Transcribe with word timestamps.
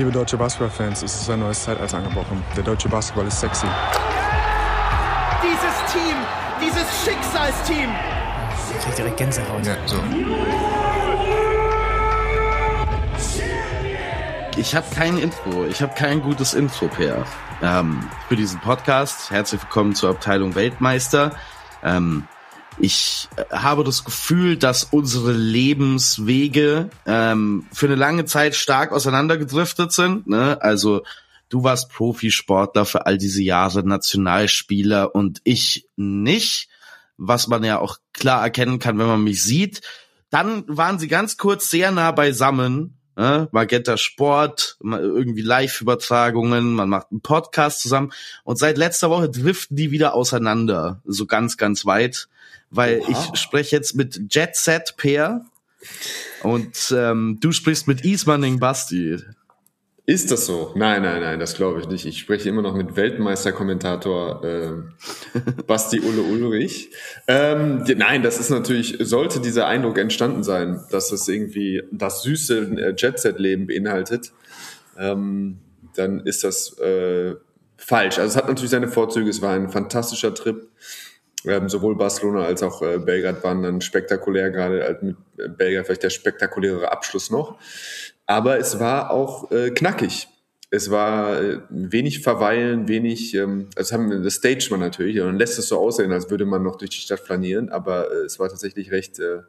Liebe 0.00 0.12
deutsche 0.12 0.38
Basketballfans, 0.38 1.02
es 1.02 1.14
ist 1.14 1.28
ein 1.28 1.40
neues 1.40 1.62
Zeitalter 1.62 1.98
angebrochen. 1.98 2.42
Der 2.56 2.62
deutsche 2.62 2.88
Basketball 2.88 3.26
ist 3.26 3.38
sexy. 3.38 3.66
Dieses 5.42 5.92
Team, 5.92 6.16
dieses 6.58 7.04
Schicksalsteam. 7.04 7.90
Ich 8.78 8.82
krieg 8.82 8.96
direkt 8.96 9.16
Gänsehaut. 9.18 9.66
Ja, 9.66 9.76
so. 9.84 9.98
Ich 14.56 14.74
habe 14.74 14.86
kein 14.94 15.18
Intro. 15.18 15.66
Ich 15.66 15.82
habe 15.82 15.92
kein 15.94 16.22
gutes 16.22 16.54
Intro, 16.54 16.88
Per. 16.88 17.26
Ähm, 17.60 18.08
für 18.26 18.36
diesen 18.36 18.58
Podcast. 18.60 19.30
Herzlich 19.30 19.60
willkommen 19.60 19.94
zur 19.94 20.08
Abteilung 20.08 20.54
Weltmeister. 20.54 21.32
Ähm, 21.82 22.26
ich 22.80 23.28
äh, 23.36 23.44
habe 23.54 23.84
das 23.84 24.04
Gefühl, 24.04 24.56
dass 24.56 24.84
unsere 24.84 25.32
Lebenswege 25.32 26.90
ähm, 27.06 27.66
für 27.72 27.86
eine 27.86 27.94
lange 27.94 28.24
Zeit 28.24 28.54
stark 28.54 28.92
auseinandergedriftet 28.92 29.92
sind. 29.92 30.26
Ne? 30.26 30.60
Also 30.60 31.02
du 31.48 31.62
warst 31.62 31.90
Profisportler 31.90 32.84
für 32.84 33.06
all 33.06 33.18
diese 33.18 33.42
Jahre, 33.42 33.86
Nationalspieler 33.86 35.14
und 35.14 35.40
ich 35.44 35.88
nicht, 35.96 36.68
was 37.16 37.48
man 37.48 37.64
ja 37.64 37.78
auch 37.78 37.98
klar 38.12 38.42
erkennen 38.42 38.78
kann, 38.78 38.98
wenn 38.98 39.06
man 39.06 39.24
mich 39.24 39.42
sieht. 39.42 39.82
Dann 40.30 40.64
waren 40.66 40.98
sie 40.98 41.08
ganz 41.08 41.36
kurz 41.36 41.70
sehr 41.70 41.90
nah 41.90 42.12
beisammen. 42.12 42.96
Ne? 43.16 43.48
Magenta 43.50 43.96
Sport, 43.96 44.78
irgendwie 44.82 45.42
Live-Übertragungen, 45.42 46.72
man 46.72 46.88
macht 46.88 47.08
einen 47.10 47.20
Podcast 47.20 47.82
zusammen 47.82 48.12
und 48.44 48.58
seit 48.58 48.78
letzter 48.78 49.10
Woche 49.10 49.28
driften 49.28 49.76
die 49.76 49.90
wieder 49.90 50.14
auseinander, 50.14 51.02
so 51.04 51.26
ganz, 51.26 51.58
ganz 51.58 51.84
weit 51.84 52.28
weil 52.70 53.00
Oha. 53.00 53.10
ich 53.32 53.38
spreche 53.40 53.76
jetzt 53.76 53.94
mit 53.94 54.20
Jet 54.30 54.56
Set 54.56 54.94
Peer 54.96 55.44
und 56.42 56.94
ähm, 56.96 57.38
du 57.40 57.52
sprichst 57.52 57.86
mit 57.88 58.04
Ismaning 58.04 58.58
Basti. 58.58 59.18
Ist 60.06 60.32
das 60.32 60.46
so? 60.46 60.72
Nein, 60.74 61.02
nein, 61.02 61.20
nein, 61.20 61.38
das 61.38 61.54
glaube 61.54 61.78
ich 61.80 61.88
nicht. 61.88 62.04
Ich 62.04 62.18
spreche 62.18 62.48
immer 62.48 62.62
noch 62.62 62.74
mit 62.74 62.96
Weltmeisterkommentator 62.96 64.44
äh, 64.44 64.72
Basti 65.68 66.00
Ulle 66.00 66.22
Ulrich. 66.22 66.90
Ähm, 67.28 67.84
nein, 67.96 68.22
das 68.24 68.40
ist 68.40 68.50
natürlich, 68.50 68.96
sollte 69.00 69.40
dieser 69.40 69.68
Eindruck 69.68 69.98
entstanden 69.98 70.42
sein, 70.42 70.80
dass 70.90 71.12
es 71.12 71.28
irgendwie 71.28 71.84
das 71.92 72.22
süße 72.22 72.58
äh, 72.58 72.94
Jet-Set-Leben 72.96 73.68
beinhaltet, 73.68 74.32
ähm, 74.98 75.58
dann 75.94 76.26
ist 76.26 76.42
das 76.42 76.76
äh, 76.78 77.36
falsch. 77.76 78.18
Also 78.18 78.30
es 78.30 78.36
hat 78.36 78.48
natürlich 78.48 78.70
seine 78.70 78.88
Vorzüge, 78.88 79.30
es 79.30 79.40
war 79.42 79.54
ein 79.54 79.68
fantastischer 79.68 80.34
Trip. 80.34 80.68
Ähm, 81.46 81.68
sowohl 81.68 81.96
Barcelona 81.96 82.44
als 82.44 82.62
auch 82.62 82.82
äh, 82.82 82.98
Belgrad 82.98 83.42
waren 83.42 83.62
dann 83.62 83.80
spektakulär, 83.80 84.50
gerade 84.50 84.84
äh, 84.84 84.96
mit 85.00 85.16
äh, 85.38 85.48
Belgrad 85.48 85.86
vielleicht 85.86 86.02
der 86.02 86.10
spektakulärere 86.10 86.92
Abschluss 86.92 87.30
noch. 87.30 87.58
Aber 88.26 88.58
es 88.58 88.78
war 88.78 89.10
auch 89.10 89.50
äh, 89.50 89.70
knackig. 89.70 90.28
Es 90.70 90.90
war 90.90 91.42
äh, 91.42 91.60
wenig 91.70 92.20
verweilen, 92.20 92.86
wenig, 92.86 93.34
ähm, 93.34 93.68
also 93.74 93.94
haben 93.94 94.22
das 94.22 94.34
Stage 94.34 94.68
man 94.70 94.80
natürlich, 94.80 95.18
und 95.20 95.26
dann 95.26 95.38
lässt 95.38 95.58
es 95.58 95.68
so 95.68 95.78
aussehen, 95.78 96.12
als 96.12 96.30
würde 96.30 96.44
man 96.44 96.62
noch 96.62 96.76
durch 96.76 96.90
die 96.90 96.98
Stadt 96.98 97.20
flanieren, 97.20 97.70
aber 97.70 98.10
äh, 98.12 98.24
es 98.26 98.38
war 98.38 98.48
tatsächlich 98.48 98.92
recht 98.92 99.18
äh, 99.18 99.40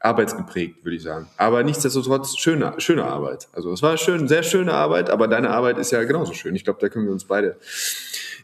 arbeitsgeprägt, 0.00 0.84
würde 0.84 0.96
ich 0.96 1.02
sagen. 1.02 1.28
Aber 1.36 1.62
nichtsdestotrotz 1.62 2.36
schöne, 2.38 2.74
schöne 2.78 3.04
Arbeit. 3.04 3.48
Also 3.52 3.72
es 3.72 3.82
war 3.82 3.96
schön, 3.96 4.28
sehr 4.28 4.42
schöne 4.42 4.72
Arbeit, 4.72 5.10
aber 5.10 5.28
deine 5.28 5.50
Arbeit 5.50 5.78
ist 5.78 5.92
ja 5.92 6.02
genauso 6.04 6.32
schön. 6.32 6.56
Ich 6.56 6.64
glaube, 6.64 6.80
da 6.80 6.88
können 6.88 7.04
wir 7.06 7.12
uns 7.12 7.24
beide 7.24 7.56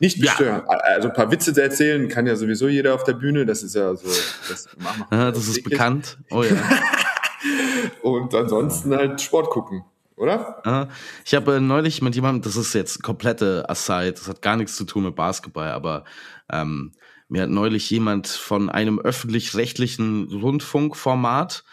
nicht 0.00 0.20
bestören. 0.20 0.62
Ja. 0.68 0.76
Also 0.76 1.08
ein 1.08 1.14
paar 1.14 1.30
Witze 1.30 1.52
zu 1.52 1.62
erzählen 1.62 2.08
kann 2.08 2.26
ja 2.26 2.36
sowieso 2.36 2.68
jeder 2.68 2.94
auf 2.94 3.04
der 3.04 3.14
Bühne. 3.14 3.46
Das 3.46 3.62
ist 3.62 3.74
ja 3.74 3.94
so. 3.94 4.08
Das, 4.48 4.68
mach, 4.78 5.10
ja, 5.10 5.30
das 5.30 5.48
ist 5.48 5.62
bekannt. 5.62 6.18
Oh 6.30 6.42
ja. 6.42 6.56
Und 8.02 8.34
ansonsten 8.34 8.94
halt 8.94 9.20
Sport 9.20 9.50
gucken 9.50 9.84
oder? 10.18 10.90
Ich 11.24 11.34
habe 11.34 11.56
äh, 11.56 11.60
neulich 11.60 12.02
mit 12.02 12.14
jemandem, 12.14 12.42
das 12.42 12.56
ist 12.56 12.74
jetzt 12.74 13.02
komplette 13.02 13.64
Aside, 13.68 14.12
das 14.12 14.28
hat 14.28 14.42
gar 14.42 14.56
nichts 14.56 14.76
zu 14.76 14.84
tun 14.84 15.04
mit 15.04 15.14
Basketball, 15.14 15.70
aber 15.70 16.04
ähm, 16.50 16.92
mir 17.28 17.42
hat 17.42 17.50
neulich 17.50 17.88
jemand 17.90 18.26
von 18.26 18.70
einem 18.70 18.98
öffentlich-rechtlichen 18.98 20.28
Rundfunkformat 20.32 21.64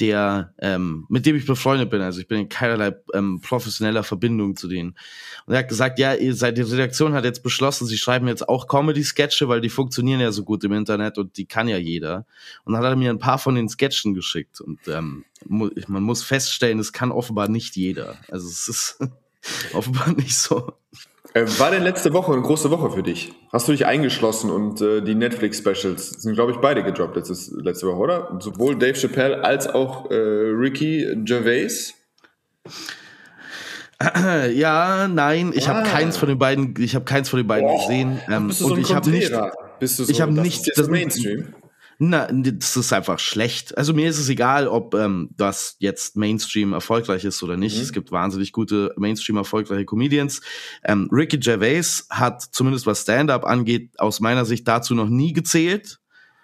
der, 0.00 0.54
ähm, 0.60 1.06
mit 1.08 1.26
dem 1.26 1.36
ich 1.36 1.46
befreundet 1.46 1.90
bin. 1.90 2.00
Also 2.00 2.20
ich 2.20 2.28
bin 2.28 2.40
in 2.40 2.48
keinerlei 2.48 2.94
ähm, 3.14 3.40
professioneller 3.40 4.04
Verbindung 4.04 4.56
zu 4.56 4.68
denen. 4.68 4.96
Und 5.46 5.54
er 5.54 5.60
hat 5.60 5.68
gesagt, 5.68 5.98
ja, 5.98 6.14
ihr 6.14 6.34
seid, 6.34 6.56
die 6.56 6.62
Redaktion 6.62 7.14
hat 7.14 7.24
jetzt 7.24 7.42
beschlossen, 7.42 7.86
sie 7.86 7.98
schreiben 7.98 8.28
jetzt 8.28 8.48
auch 8.48 8.68
Comedy-Sketche, 8.68 9.48
weil 9.48 9.60
die 9.60 9.68
funktionieren 9.68 10.20
ja 10.20 10.30
so 10.30 10.44
gut 10.44 10.62
im 10.64 10.72
Internet 10.72 11.18
und 11.18 11.36
die 11.36 11.46
kann 11.46 11.68
ja 11.68 11.78
jeder. 11.78 12.26
Und 12.64 12.74
dann 12.74 12.82
hat 12.82 12.90
er 12.90 12.96
mir 12.96 13.10
ein 13.10 13.18
paar 13.18 13.38
von 13.38 13.54
den 13.54 13.68
Sketchen 13.68 14.14
geschickt. 14.14 14.60
Und 14.60 14.86
ähm, 14.88 15.24
man 15.46 16.02
muss 16.02 16.22
feststellen, 16.22 16.78
es 16.78 16.92
kann 16.92 17.10
offenbar 17.10 17.48
nicht 17.48 17.76
jeder. 17.76 18.16
Also 18.30 18.48
es 18.48 18.68
ist 18.68 18.98
offenbar 19.72 20.12
nicht 20.12 20.36
so. 20.36 20.72
Äh, 21.38 21.58
war 21.58 21.70
denn 21.70 21.82
letzte 21.82 22.12
Woche 22.12 22.32
eine 22.32 22.42
große 22.42 22.70
Woche 22.70 22.90
für 22.90 23.02
dich? 23.02 23.32
Hast 23.52 23.68
du 23.68 23.72
dich 23.72 23.86
eingeschlossen 23.86 24.50
und 24.50 24.80
äh, 24.80 25.02
die 25.02 25.14
Netflix-Specials 25.14 26.22
sind, 26.22 26.34
glaube 26.34 26.52
ich, 26.52 26.58
beide 26.58 26.82
gedroppt 26.82 27.16
letztes, 27.16 27.52
letzte 27.62 27.86
Woche, 27.86 27.98
oder? 27.98 28.38
Sowohl 28.40 28.76
Dave 28.76 28.94
Chappelle 28.94 29.44
als 29.44 29.68
auch 29.68 30.10
äh, 30.10 30.14
Ricky 30.14 31.06
Gervais? 31.24 31.94
Ja, 34.54 35.08
nein, 35.08 35.50
ich 35.52 35.68
ah. 35.68 35.74
habe 35.74 35.88
keins 35.88 36.16
von 36.16 36.28
den 36.28 36.38
beiden, 36.38 36.72
ich 36.78 36.94
habe 36.94 37.04
keins 37.04 37.28
von 37.28 37.38
den 37.38 37.48
beiden 37.48 37.68
oh, 37.68 37.78
gesehen. 37.78 38.20
Ähm, 38.28 38.46
bist 38.46 38.60
du 38.60 38.68
so 38.68 38.74
und 38.74 38.78
ich 38.78 38.94
habe 38.94 39.10
nicht, 39.10 39.32
bist 39.80 39.98
du 39.98 40.04
so, 40.04 40.12
ich 40.12 40.20
habe 40.20 40.32
nicht 40.32 40.70
das 40.76 40.86
Mainstream. 40.86 41.52
Na, 42.00 42.28
das 42.30 42.76
ist 42.76 42.92
einfach 42.92 43.18
schlecht. 43.18 43.76
Also 43.76 43.92
mir 43.92 44.08
ist 44.08 44.20
es 44.20 44.28
egal, 44.28 44.68
ob 44.68 44.94
ähm, 44.94 45.30
das 45.36 45.74
jetzt 45.80 46.16
Mainstream 46.16 46.72
erfolgreich 46.72 47.24
ist 47.24 47.42
oder 47.42 47.56
nicht. 47.56 47.76
Mhm. 47.76 47.82
Es 47.82 47.92
gibt 47.92 48.12
wahnsinnig 48.12 48.52
gute 48.52 48.94
Mainstream 48.96 49.36
erfolgreiche 49.36 49.84
Comedians. 49.84 50.40
Ähm, 50.84 51.08
Ricky 51.10 51.38
Gervais 51.38 52.06
hat 52.08 52.40
zumindest 52.42 52.86
was 52.86 53.02
Stand-up 53.02 53.44
angeht 53.44 53.98
aus 53.98 54.20
meiner 54.20 54.44
Sicht 54.44 54.68
dazu 54.68 54.94
noch 54.94 55.08
nie 55.08 55.32
gezählt. 55.32 55.98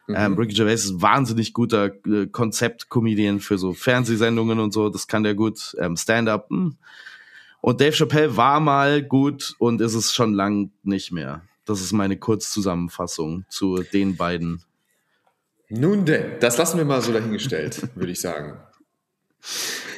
Mhm. 0.08 0.14
Ähm, 0.18 0.34
Ricky 0.34 0.54
Gervais 0.54 0.84
ist 0.84 1.00
wahnsinnig 1.00 1.52
guter 1.52 1.92
äh, 2.04 2.26
Konzept-Comedian 2.26 3.38
für 3.38 3.56
so 3.56 3.74
Fernsehsendungen 3.74 4.58
und 4.58 4.72
so. 4.72 4.88
Das 4.88 5.06
kann 5.06 5.22
der 5.22 5.36
gut. 5.36 5.76
Ähm, 5.78 5.96
Stand-up. 5.96 6.50
Hm. 6.50 6.76
Und 7.60 7.80
Dave 7.80 7.92
Chappelle 7.92 8.36
war 8.36 8.58
mal 8.58 9.04
gut 9.04 9.54
und 9.58 9.80
ist 9.80 9.94
es 9.94 10.12
schon 10.12 10.34
lang 10.34 10.72
nicht 10.82 11.12
mehr. 11.12 11.42
Das 11.64 11.80
ist 11.80 11.92
meine 11.92 12.18
Kurzzusammenfassung 12.18 13.44
zu 13.48 13.84
den 13.92 14.16
beiden 14.16 14.60
nun 15.68 16.04
denn, 16.04 16.38
das 16.40 16.58
lassen 16.58 16.78
wir 16.78 16.84
mal 16.84 17.00
so 17.00 17.12
dahingestellt, 17.12 17.88
würde 17.94 18.12
ich 18.12 18.20
sagen. 18.20 18.58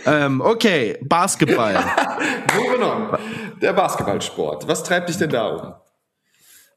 Ähm, 0.04 0.40
okay, 0.40 0.98
Basketball. 1.02 1.74
so 2.54 2.72
genommen. 2.72 3.16
Der 3.60 3.72
Basketballsport. 3.72 4.68
Was 4.68 4.84
treibt 4.84 5.08
dich 5.08 5.16
denn 5.16 5.30
da 5.30 5.46
um? 5.48 5.74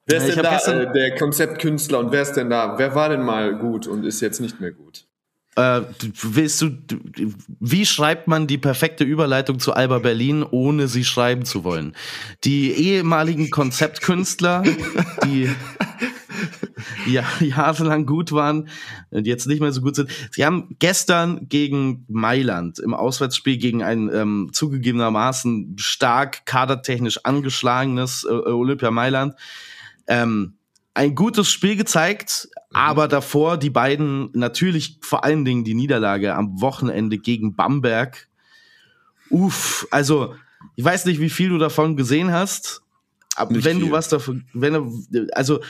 Wer 0.06 0.18
ist 0.18 0.36
denn 0.36 0.44
da 0.44 0.58
äh, 0.58 0.92
der 0.92 1.16
Konzeptkünstler 1.16 2.00
und 2.00 2.12
wer 2.12 2.24
ist 2.24 2.34
denn 2.34 2.50
da? 2.50 2.80
Wer 2.80 2.96
war 2.96 3.10
denn 3.10 3.22
mal 3.22 3.56
gut 3.56 3.86
und 3.86 4.04
ist 4.04 4.22
jetzt 4.22 4.40
nicht 4.40 4.60
mehr 4.60 4.72
gut? 4.72 5.06
Äh, 5.56 5.82
willst 6.22 6.62
du, 6.62 6.72
wie 7.60 7.86
schreibt 7.86 8.28
man 8.28 8.48
die 8.48 8.58
perfekte 8.58 9.04
Überleitung 9.04 9.60
zu 9.60 9.74
Alba 9.74 10.00
Berlin, 10.00 10.44
ohne 10.50 10.88
sie 10.88 11.04
schreiben 11.04 11.46
zu 11.46 11.64
wollen? 11.64 11.96
Die 12.44 12.72
ehemaligen 12.72 13.52
Konzeptkünstler, 13.52 14.64
die 15.26 15.50
ja, 17.08 17.24
jahrelang 17.40 18.06
gut 18.06 18.32
waren 18.32 18.70
und 19.10 19.28
jetzt 19.28 19.48
nicht 19.48 19.62
mehr 19.62 19.72
so 19.72 19.82
gut 19.82 19.96
sind. 19.96 20.10
Sie 20.32 20.46
haben 20.46 20.76
gestern 20.80 21.48
gegen 21.50 22.06
Mailand 22.08 22.80
im 22.80 22.94
Auswärtsspiel 22.94 23.58
gegen 23.58 23.84
ein 23.84 24.10
ähm, 24.14 24.50
zugegebenermaßen 24.52 25.76
stark 25.78 26.46
kadertechnisch 26.46 27.26
angeschlagenes 27.26 28.26
äh, 28.30 28.34
Olympia 28.34 28.92
Mailand 28.92 29.36
ähm, 30.08 30.56
ein 30.94 31.16
gutes 31.16 31.50
Spiel 31.50 31.78
gezeigt, 31.78 32.50
mhm. 32.52 32.76
aber 32.76 33.08
davor 33.08 33.58
die 33.58 33.70
beiden 33.70 34.32
natürlich 34.34 34.98
vor 35.02 35.24
allen 35.24 35.46
Dingen 35.46 35.64
die 35.64 35.76
Niederlage 35.76 36.36
am 36.36 36.60
Wochenende 36.60 37.18
gegen 37.18 37.56
Bamberg. 37.56 38.28
Uff, 39.30 39.88
also 39.92 40.36
ich 40.76 40.84
weiß 40.84 41.06
nicht, 41.06 41.22
wie 41.22 41.30
viel 41.30 41.50
du 41.50 41.58
davon 41.58 41.96
gesehen 41.96 42.34
hast, 42.34 42.82
aber 43.40 43.64
wenn 43.64 43.78
viel. 43.78 43.88
du 43.88 43.92
was 43.92 44.10
davon, 44.10 44.46
wenn 44.54 44.76
also 45.34 45.62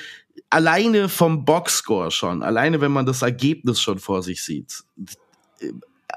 alleine 0.49 1.09
vom 1.09 1.45
Boxscore 1.45 2.11
schon, 2.11 2.41
alleine 2.43 2.81
wenn 2.81 2.91
man 2.91 3.05
das 3.05 3.21
Ergebnis 3.21 3.79
schon 3.79 3.99
vor 3.99 4.23
sich 4.23 4.43
sieht, 4.43 4.83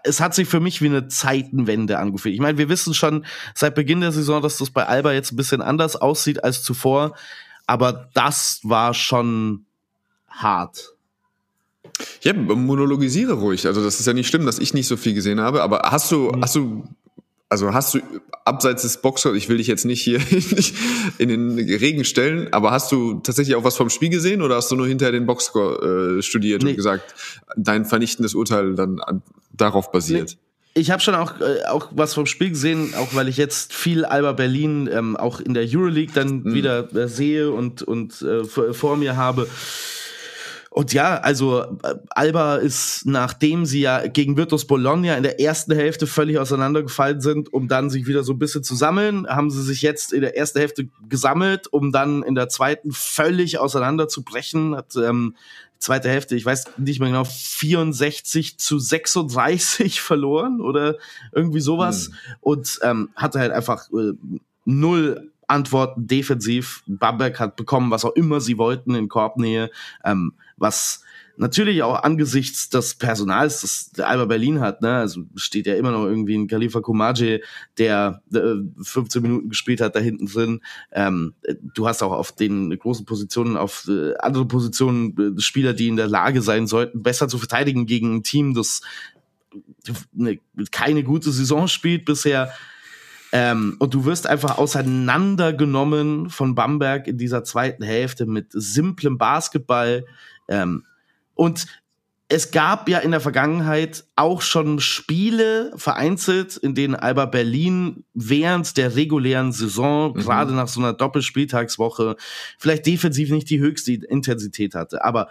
es 0.04 0.20
hat 0.20 0.34
sich 0.34 0.48
für 0.48 0.60
mich 0.60 0.82
wie 0.82 0.86
eine 0.86 1.08
Zeitenwende 1.08 1.98
angefühlt. 1.98 2.34
Ich 2.34 2.40
meine, 2.40 2.58
wir 2.58 2.68
wissen 2.68 2.94
schon 2.94 3.24
seit 3.54 3.74
Beginn 3.74 4.00
der 4.00 4.12
Saison, 4.12 4.42
dass 4.42 4.58
das 4.58 4.70
bei 4.70 4.86
Alba 4.86 5.12
jetzt 5.12 5.32
ein 5.32 5.36
bisschen 5.36 5.62
anders 5.62 5.96
aussieht 5.96 6.42
als 6.42 6.62
zuvor, 6.62 7.14
aber 7.66 8.08
das 8.14 8.60
war 8.62 8.94
schon 8.94 9.66
hart. 10.28 10.94
Ja, 12.22 12.32
monologisiere 12.32 13.34
ruhig. 13.34 13.66
Also 13.66 13.84
das 13.84 14.00
ist 14.00 14.06
ja 14.06 14.12
nicht 14.12 14.28
schlimm, 14.28 14.46
dass 14.46 14.58
ich 14.58 14.74
nicht 14.74 14.86
so 14.86 14.96
viel 14.96 15.14
gesehen 15.14 15.40
habe. 15.40 15.62
Aber 15.62 15.90
hast 15.90 16.10
du, 16.10 16.30
mhm. 16.30 16.42
hast 16.42 16.54
du 16.54 16.84
also 17.52 17.74
hast 17.74 17.92
du 17.92 18.00
abseits 18.46 18.80
des 18.80 18.96
Boxers, 18.96 19.36
ich 19.36 19.50
will 19.50 19.58
dich 19.58 19.66
jetzt 19.66 19.84
nicht 19.84 20.02
hier 20.02 20.20
in 21.18 21.28
den 21.28 21.58
Regen 21.58 22.06
stellen, 22.06 22.48
aber 22.50 22.70
hast 22.70 22.90
du 22.90 23.20
tatsächlich 23.20 23.56
auch 23.56 23.62
was 23.62 23.76
vom 23.76 23.90
Spiel 23.90 24.08
gesehen 24.08 24.40
oder 24.40 24.56
hast 24.56 24.70
du 24.70 24.76
nur 24.76 24.88
hinterher 24.88 25.12
den 25.12 25.26
Boxscore 25.26 26.16
äh, 26.18 26.22
studiert 26.22 26.62
nee. 26.62 26.70
und 26.70 26.76
gesagt, 26.76 27.14
dein 27.54 27.84
vernichtendes 27.84 28.34
Urteil 28.34 28.74
dann 28.74 29.00
an, 29.00 29.22
darauf 29.52 29.92
basiert? 29.92 30.38
ich 30.74 30.90
habe 30.90 31.02
schon 31.02 31.14
auch, 31.14 31.38
äh, 31.42 31.66
auch 31.68 31.88
was 31.90 32.14
vom 32.14 32.24
Spiel 32.24 32.48
gesehen, 32.48 32.94
auch 32.96 33.14
weil 33.14 33.28
ich 33.28 33.36
jetzt 33.36 33.74
viel 33.74 34.06
Alba 34.06 34.32
Berlin 34.32 34.88
ähm, 34.90 35.18
auch 35.18 35.38
in 35.38 35.52
der 35.52 35.64
Euroleague 35.68 36.14
dann 36.14 36.44
mhm. 36.44 36.54
wieder 36.54 36.90
äh, 36.96 37.08
sehe 37.08 37.50
und, 37.50 37.82
und 37.82 38.22
äh, 38.22 38.44
vor 38.44 38.96
mir 38.96 39.16
habe. 39.16 39.46
Und 40.72 40.94
ja, 40.94 41.18
also 41.18 41.60
äh, 41.82 41.96
Alba 42.10 42.56
ist, 42.56 43.04
nachdem 43.04 43.66
sie 43.66 43.82
ja 43.82 44.06
gegen 44.06 44.38
Virtus 44.38 44.66
Bologna 44.66 45.16
in 45.16 45.22
der 45.22 45.38
ersten 45.38 45.74
Hälfte 45.74 46.06
völlig 46.06 46.38
auseinandergefallen 46.38 47.20
sind, 47.20 47.52
um 47.52 47.68
dann 47.68 47.90
sich 47.90 48.06
wieder 48.06 48.24
so 48.24 48.32
ein 48.32 48.38
bisschen 48.38 48.64
zu 48.64 48.74
sammeln, 48.74 49.26
haben 49.26 49.50
sie 49.50 49.62
sich 49.62 49.82
jetzt 49.82 50.14
in 50.14 50.22
der 50.22 50.34
ersten 50.34 50.60
Hälfte 50.60 50.88
gesammelt, 51.10 51.70
um 51.70 51.92
dann 51.92 52.22
in 52.22 52.34
der 52.34 52.48
zweiten 52.48 52.90
völlig 52.90 53.58
auseinanderzubrechen. 53.58 54.74
Hat 54.74 54.96
ähm, 54.96 55.36
zweite 55.78 56.08
Hälfte, 56.08 56.36
ich 56.36 56.46
weiß 56.46 56.64
nicht 56.78 57.00
mehr 57.00 57.10
genau, 57.10 57.24
64 57.24 58.56
zu 58.56 58.78
36 58.78 60.00
verloren 60.00 60.62
oder 60.62 60.96
irgendwie 61.32 61.60
sowas. 61.60 62.06
Hm. 62.06 62.14
Und 62.40 62.78
ähm, 62.82 63.10
hatte 63.14 63.40
halt 63.40 63.52
einfach 63.52 63.90
äh, 63.90 64.12
null 64.64 65.31
Antworten 65.52 66.06
defensiv. 66.06 66.82
Bamberg 66.86 67.38
hat 67.38 67.56
bekommen, 67.56 67.90
was 67.90 68.04
auch 68.04 68.14
immer 68.14 68.40
sie 68.40 68.58
wollten 68.58 68.94
in 68.94 69.08
Korbnähe, 69.08 69.70
ähm, 70.04 70.32
was 70.56 71.04
natürlich 71.36 71.82
auch 71.82 72.02
angesichts 72.02 72.68
des 72.68 72.94
Personals, 72.94 73.60
das 73.60 74.04
Alba 74.04 74.26
Berlin 74.26 74.60
hat, 74.60 74.82
ne, 74.82 74.96
also 74.96 75.22
steht 75.34 75.66
ja 75.66 75.74
immer 75.74 75.90
noch 75.90 76.04
irgendwie 76.04 76.36
ein 76.36 76.46
Khalifa 76.46 76.80
Kumaje, 76.80 77.40
der 77.78 78.22
äh, 78.32 78.54
15 78.82 79.22
Minuten 79.22 79.48
gespielt 79.48 79.80
hat 79.80 79.96
da 79.96 80.00
hinten 80.00 80.26
drin. 80.26 80.60
Ähm, 80.92 81.34
du 81.74 81.86
hast 81.86 82.02
auch 82.02 82.12
auf 82.12 82.32
den 82.32 82.76
großen 82.78 83.06
Positionen, 83.06 83.56
auf 83.56 83.88
äh, 83.88 84.14
andere 84.18 84.46
Positionen 84.46 85.36
äh, 85.36 85.40
Spieler, 85.40 85.72
die 85.72 85.88
in 85.88 85.96
der 85.96 86.08
Lage 86.08 86.42
sein 86.42 86.66
sollten, 86.66 87.02
besser 87.02 87.28
zu 87.28 87.38
verteidigen 87.38 87.86
gegen 87.86 88.16
ein 88.16 88.22
Team, 88.22 88.54
das 88.54 88.82
ne, 90.12 90.38
keine 90.70 91.02
gute 91.02 91.32
Saison 91.32 91.68
spielt 91.68 92.04
bisher. 92.04 92.52
Ähm, 93.32 93.76
und 93.78 93.94
du 93.94 94.04
wirst 94.04 94.26
einfach 94.26 94.58
auseinandergenommen 94.58 96.28
von 96.28 96.54
Bamberg 96.54 97.06
in 97.06 97.16
dieser 97.16 97.44
zweiten 97.44 97.82
Hälfte 97.82 98.26
mit 98.26 98.48
simplem 98.50 99.16
Basketball. 99.16 100.04
Ähm, 100.48 100.84
und 101.34 101.66
es 102.28 102.50
gab 102.50 102.88
ja 102.88 102.98
in 102.98 103.10
der 103.10 103.20
Vergangenheit 103.20 104.04
auch 104.16 104.40
schon 104.40 104.80
Spiele 104.80 105.72
vereinzelt, 105.76 106.56
in 106.56 106.74
denen 106.74 106.94
Alba 106.94 107.26
Berlin 107.26 108.04
während 108.14 108.76
der 108.76 108.96
regulären 108.96 109.52
Saison, 109.52 110.12
mhm. 110.12 110.20
gerade 110.20 110.54
nach 110.54 110.68
so 110.68 110.80
einer 110.80 110.94
Doppelspieltagswoche, 110.94 112.16
vielleicht 112.58 112.86
defensiv 112.86 113.30
nicht 113.30 113.50
die 113.50 113.60
höchste 113.60 113.92
Intensität 113.92 114.74
hatte. 114.74 115.04
Aber 115.04 115.28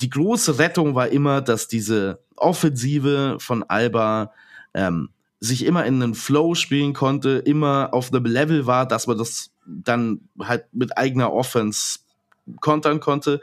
die 0.00 0.10
große 0.10 0.58
Rettung 0.58 0.94
war 0.94 1.08
immer, 1.08 1.40
dass 1.40 1.68
diese 1.68 2.22
Offensive 2.36 3.36
von 3.38 3.62
Alba 3.62 4.32
ähm, 4.74 5.10
sich 5.42 5.64
immer 5.64 5.84
in 5.84 6.00
einen 6.00 6.14
Flow 6.14 6.54
spielen 6.54 6.92
konnte, 6.92 7.42
immer 7.44 7.88
auf 7.92 8.12
einem 8.12 8.26
Level 8.26 8.66
war, 8.66 8.86
dass 8.86 9.08
man 9.08 9.18
das 9.18 9.50
dann 9.66 10.20
halt 10.38 10.66
mit 10.72 10.96
eigener 10.96 11.32
Offense 11.32 11.98
kontern 12.60 13.00
konnte. 13.00 13.40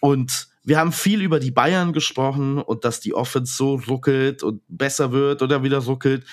Und 0.00 0.48
wir 0.62 0.78
haben 0.78 0.92
viel 0.92 1.22
über 1.22 1.40
die 1.40 1.50
Bayern 1.50 1.94
gesprochen 1.94 2.58
und 2.58 2.84
dass 2.84 3.00
die 3.00 3.14
Offense 3.14 3.54
so 3.54 3.76
ruckelt 3.88 4.42
und 4.42 4.60
besser 4.68 5.12
wird 5.12 5.40
oder 5.40 5.62
wieder 5.62 5.78
ruckelt. 5.78 6.26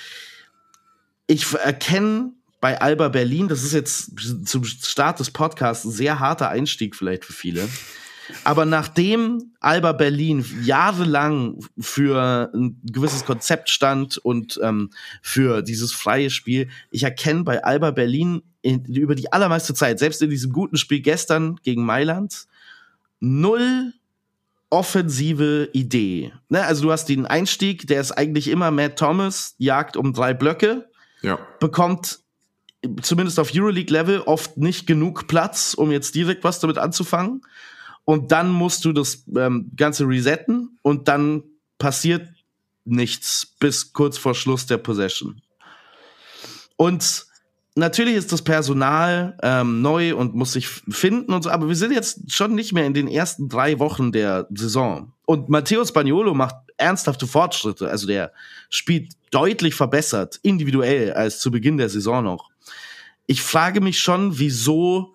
Ich 1.28 1.54
erkenne 1.54 2.34
bei 2.60 2.82
Alba 2.82 3.08
Berlin, 3.08 3.48
das 3.48 3.64
ist 3.64 3.72
jetzt 3.72 4.12
zum 4.46 4.66
Start 4.66 5.22
des 5.22 5.32
Podcasts 5.32 5.86
ein 5.86 5.92
sehr 5.92 6.20
harter 6.20 6.50
Einstieg 6.50 6.94
vielleicht 6.94 7.24
für 7.24 7.34
viele. 7.34 7.70
Aber 8.44 8.66
nachdem 8.66 9.54
Alba 9.60 9.92
Berlin 9.92 10.46
jahrelang 10.64 11.60
für 11.80 12.52
ein 12.54 12.80
gewisses 12.84 13.26
Konzept 13.26 13.70
stand 13.70 14.18
und 14.18 14.60
ähm, 14.64 14.92
für 15.22 15.62
dieses 15.62 15.92
freie 15.92 16.30
Spiel, 16.30 16.70
ich 16.92 17.04
erkenne 17.04 17.44
bei 17.44 17.64
Alba 17.64 17.92
Berlin 17.92 18.42
in, 18.62 18.86
über 18.86 19.16
die 19.16 19.32
allermeiste 19.32 19.74
Zeit, 19.74 20.00
selbst 20.00 20.22
in 20.22 20.30
diesem 20.30 20.52
guten 20.52 20.78
Spiel 20.78 21.02
gestern 21.02 21.58
gegen 21.64 21.86
Mailand, 21.86 22.48
null 23.20 23.94
offensive 24.70 25.70
Idee. 25.74 26.32
Ne? 26.50 26.64
Also 26.64 26.84
du 26.84 26.92
hast 26.92 27.06
den 27.10 27.26
Einstieg, 27.26 27.88
der 27.88 28.02
ist 28.02 28.12
eigentlich 28.12 28.48
immer 28.48 28.72
Matt 28.72 29.00
Thomas, 29.00 29.56
jagt 29.58 29.98
um 29.98 30.14
drei 30.14 30.34
Blöcke, 30.34 30.90
ja. 31.22 31.40
bekommt 31.60 32.20
zumindest 33.02 33.40
auf 33.40 33.52
Euroleague-Level 33.54 34.22
oft 34.22 34.58
nicht 34.58 34.88
genug 34.88 35.28
Platz, 35.28 35.74
um 35.74 35.92
jetzt 35.92 36.16
direkt 36.16 36.44
was 36.44 36.60
damit 36.60 36.78
anzufangen. 36.78 37.42
Und 38.10 38.32
dann 38.32 38.50
musst 38.50 38.86
du 38.86 38.92
das 38.92 39.24
ähm, 39.38 39.70
Ganze 39.76 40.08
resetten 40.08 40.80
und 40.82 41.08
dann 41.08 41.44
passiert 41.78 42.28
nichts 42.84 43.46
bis 43.60 43.94
kurz 43.94 44.18
vor 44.18 44.34
Schluss 44.34 44.66
der 44.66 44.80
Possession. 44.80 45.44
Und 46.76 47.28
natürlich 47.76 48.16
ist 48.16 48.32
das 48.32 48.42
Personal 48.42 49.38
ähm, 49.44 49.84
neu 49.84 50.16
und 50.16 50.34
muss 50.34 50.54
sich 50.54 50.68
finden 50.68 51.34
und 51.34 51.44
so, 51.44 51.52
aber 51.52 51.68
wir 51.68 51.76
sind 51.76 51.92
jetzt 51.92 52.32
schon 52.32 52.56
nicht 52.56 52.74
mehr 52.74 52.88
in 52.88 52.96
den 52.96 53.08
ersten 53.08 53.48
drei 53.48 53.78
Wochen 53.78 54.12
der 54.12 54.48
Saison. 54.56 55.14
Und 55.28 55.50
Matteo 55.50 55.86
Spagnolo 55.86 56.34
macht 56.34 56.56
ernsthafte 56.78 57.28
Fortschritte. 57.28 57.92
Also 57.92 58.08
der 58.08 58.34
spielt 58.72 59.14
deutlich 59.30 59.76
verbessert, 59.76 60.40
individuell, 60.42 61.14
als 61.14 61.38
zu 61.38 61.52
Beginn 61.52 61.78
der 61.78 61.90
Saison 61.90 62.24
noch. 62.24 62.50
Ich 63.28 63.44
frage 63.44 63.82
mich 63.82 64.00
schon, 64.00 64.40
wieso 64.40 65.14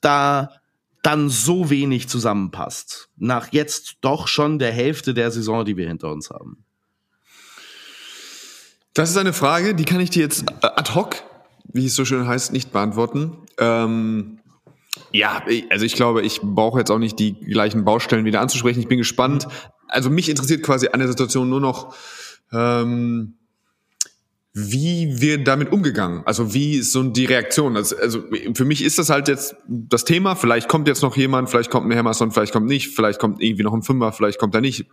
da 0.00 0.59
dann 1.02 1.28
so 1.28 1.70
wenig 1.70 2.08
zusammenpasst. 2.08 3.08
Nach 3.16 3.52
jetzt 3.52 3.96
doch 4.00 4.28
schon 4.28 4.58
der 4.58 4.72
Hälfte 4.72 5.14
der 5.14 5.30
Saison, 5.30 5.64
die 5.64 5.76
wir 5.76 5.88
hinter 5.88 6.10
uns 6.12 6.30
haben. 6.30 6.64
Das 8.94 9.08
ist 9.08 9.16
eine 9.16 9.32
Frage, 9.32 9.74
die 9.74 9.84
kann 9.84 10.00
ich 10.00 10.10
dir 10.10 10.22
jetzt 10.22 10.44
ad 10.62 10.94
hoc 10.94 11.22
wie 11.72 11.86
es 11.86 11.94
so 11.94 12.04
schön 12.04 12.26
heißt, 12.26 12.52
nicht 12.52 12.72
beantworten. 12.72 13.36
Ähm, 13.58 14.38
ja, 15.12 15.42
also 15.70 15.84
ich 15.84 15.94
glaube, 15.94 16.22
ich 16.22 16.40
brauche 16.40 16.78
jetzt 16.78 16.90
auch 16.90 16.98
nicht 16.98 17.18
die 17.18 17.34
gleichen 17.34 17.84
Baustellen 17.84 18.24
wieder 18.24 18.40
anzusprechen. 18.40 18.80
Ich 18.80 18.88
bin 18.88 18.98
gespannt. 18.98 19.46
Also 19.88 20.10
mich 20.10 20.28
interessiert 20.28 20.62
quasi 20.62 20.88
an 20.88 21.00
der 21.00 21.08
Situation 21.08 21.48
nur 21.48 21.60
noch, 21.60 21.94
ähm, 22.52 23.36
wie 24.52 25.20
wird 25.20 25.46
damit 25.46 25.72
umgegangen? 25.72 26.22
Also 26.26 26.52
wie 26.52 26.76
ist 26.76 26.92
so 26.92 27.02
die 27.04 27.24
Reaktion? 27.24 27.76
Also, 27.76 27.96
also 27.96 28.24
für 28.54 28.64
mich 28.64 28.82
ist 28.82 28.98
das 28.98 29.08
halt 29.08 29.28
jetzt 29.28 29.54
das 29.66 30.04
Thema. 30.04 30.34
Vielleicht 30.34 30.68
kommt 30.68 30.88
jetzt 30.88 31.02
noch 31.02 31.16
jemand, 31.16 31.50
vielleicht 31.50 31.70
kommt 31.70 31.90
ein 31.90 31.96
Hammerson, 31.96 32.32
vielleicht 32.32 32.52
kommt 32.52 32.66
nicht, 32.66 32.88
vielleicht 32.94 33.20
kommt 33.20 33.40
irgendwie 33.40 33.62
noch 33.62 33.74
ein 33.74 33.82
Fünfer, 33.82 34.12
vielleicht 34.12 34.38
kommt 34.38 34.54
er 34.54 34.60
nicht 34.60 34.86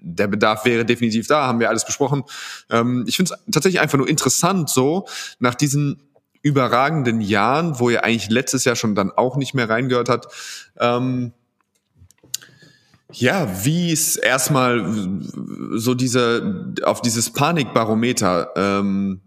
der 0.00 0.26
Bedarf 0.26 0.64
wäre 0.64 0.84
definitiv 0.84 1.26
da, 1.26 1.46
haben 1.46 1.60
wir 1.60 1.68
alles 1.68 1.84
besprochen. 1.84 2.24
Ähm, 2.70 3.04
ich 3.06 3.16
finde 3.16 3.34
es 3.34 3.52
tatsächlich 3.52 3.80
einfach 3.80 3.98
nur 3.98 4.08
interessant, 4.08 4.70
so 4.70 5.06
nach 5.38 5.54
diesen 5.54 6.02
überragenden 6.42 7.20
Jahren, 7.20 7.78
wo 7.80 7.90
er 7.90 8.04
eigentlich 8.04 8.28
letztes 8.28 8.64
Jahr 8.64 8.76
schon 8.76 8.94
dann 8.94 9.10
auch 9.10 9.36
nicht 9.36 9.54
mehr 9.54 9.68
reingehört 9.68 10.08
hat. 10.08 10.28
Ähm, 10.78 11.32
ja, 13.14 13.64
wie 13.64 13.92
ist 13.92 14.16
erstmal 14.16 15.20
so 15.72 15.94
diese 15.94 16.74
auf 16.82 17.00
dieses 17.00 17.30
Panikbarometer 17.30 18.50
ähm, 18.56 19.20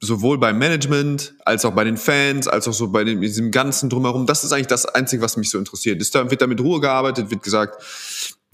sowohl 0.00 0.38
beim 0.38 0.58
Management 0.58 1.34
als 1.44 1.64
auch 1.64 1.72
bei 1.72 1.84
den 1.84 1.96
Fans, 1.96 2.46
als 2.46 2.68
auch 2.68 2.72
so 2.72 2.88
bei 2.88 3.04
dem, 3.04 3.20
diesem 3.20 3.50
ganzen 3.50 3.88
drumherum. 3.88 4.26
Das 4.26 4.44
ist 4.44 4.52
eigentlich 4.52 4.66
das 4.66 4.86
Einzige, 4.86 5.22
was 5.22 5.36
mich 5.36 5.50
so 5.50 5.58
interessiert. 5.58 6.00
Ist 6.00 6.14
da, 6.14 6.30
wird 6.30 6.42
da 6.42 6.46
mit 6.46 6.60
Ruhe 6.60 6.80
gearbeitet, 6.80 7.30
wird 7.30 7.42
gesagt, 7.42 7.82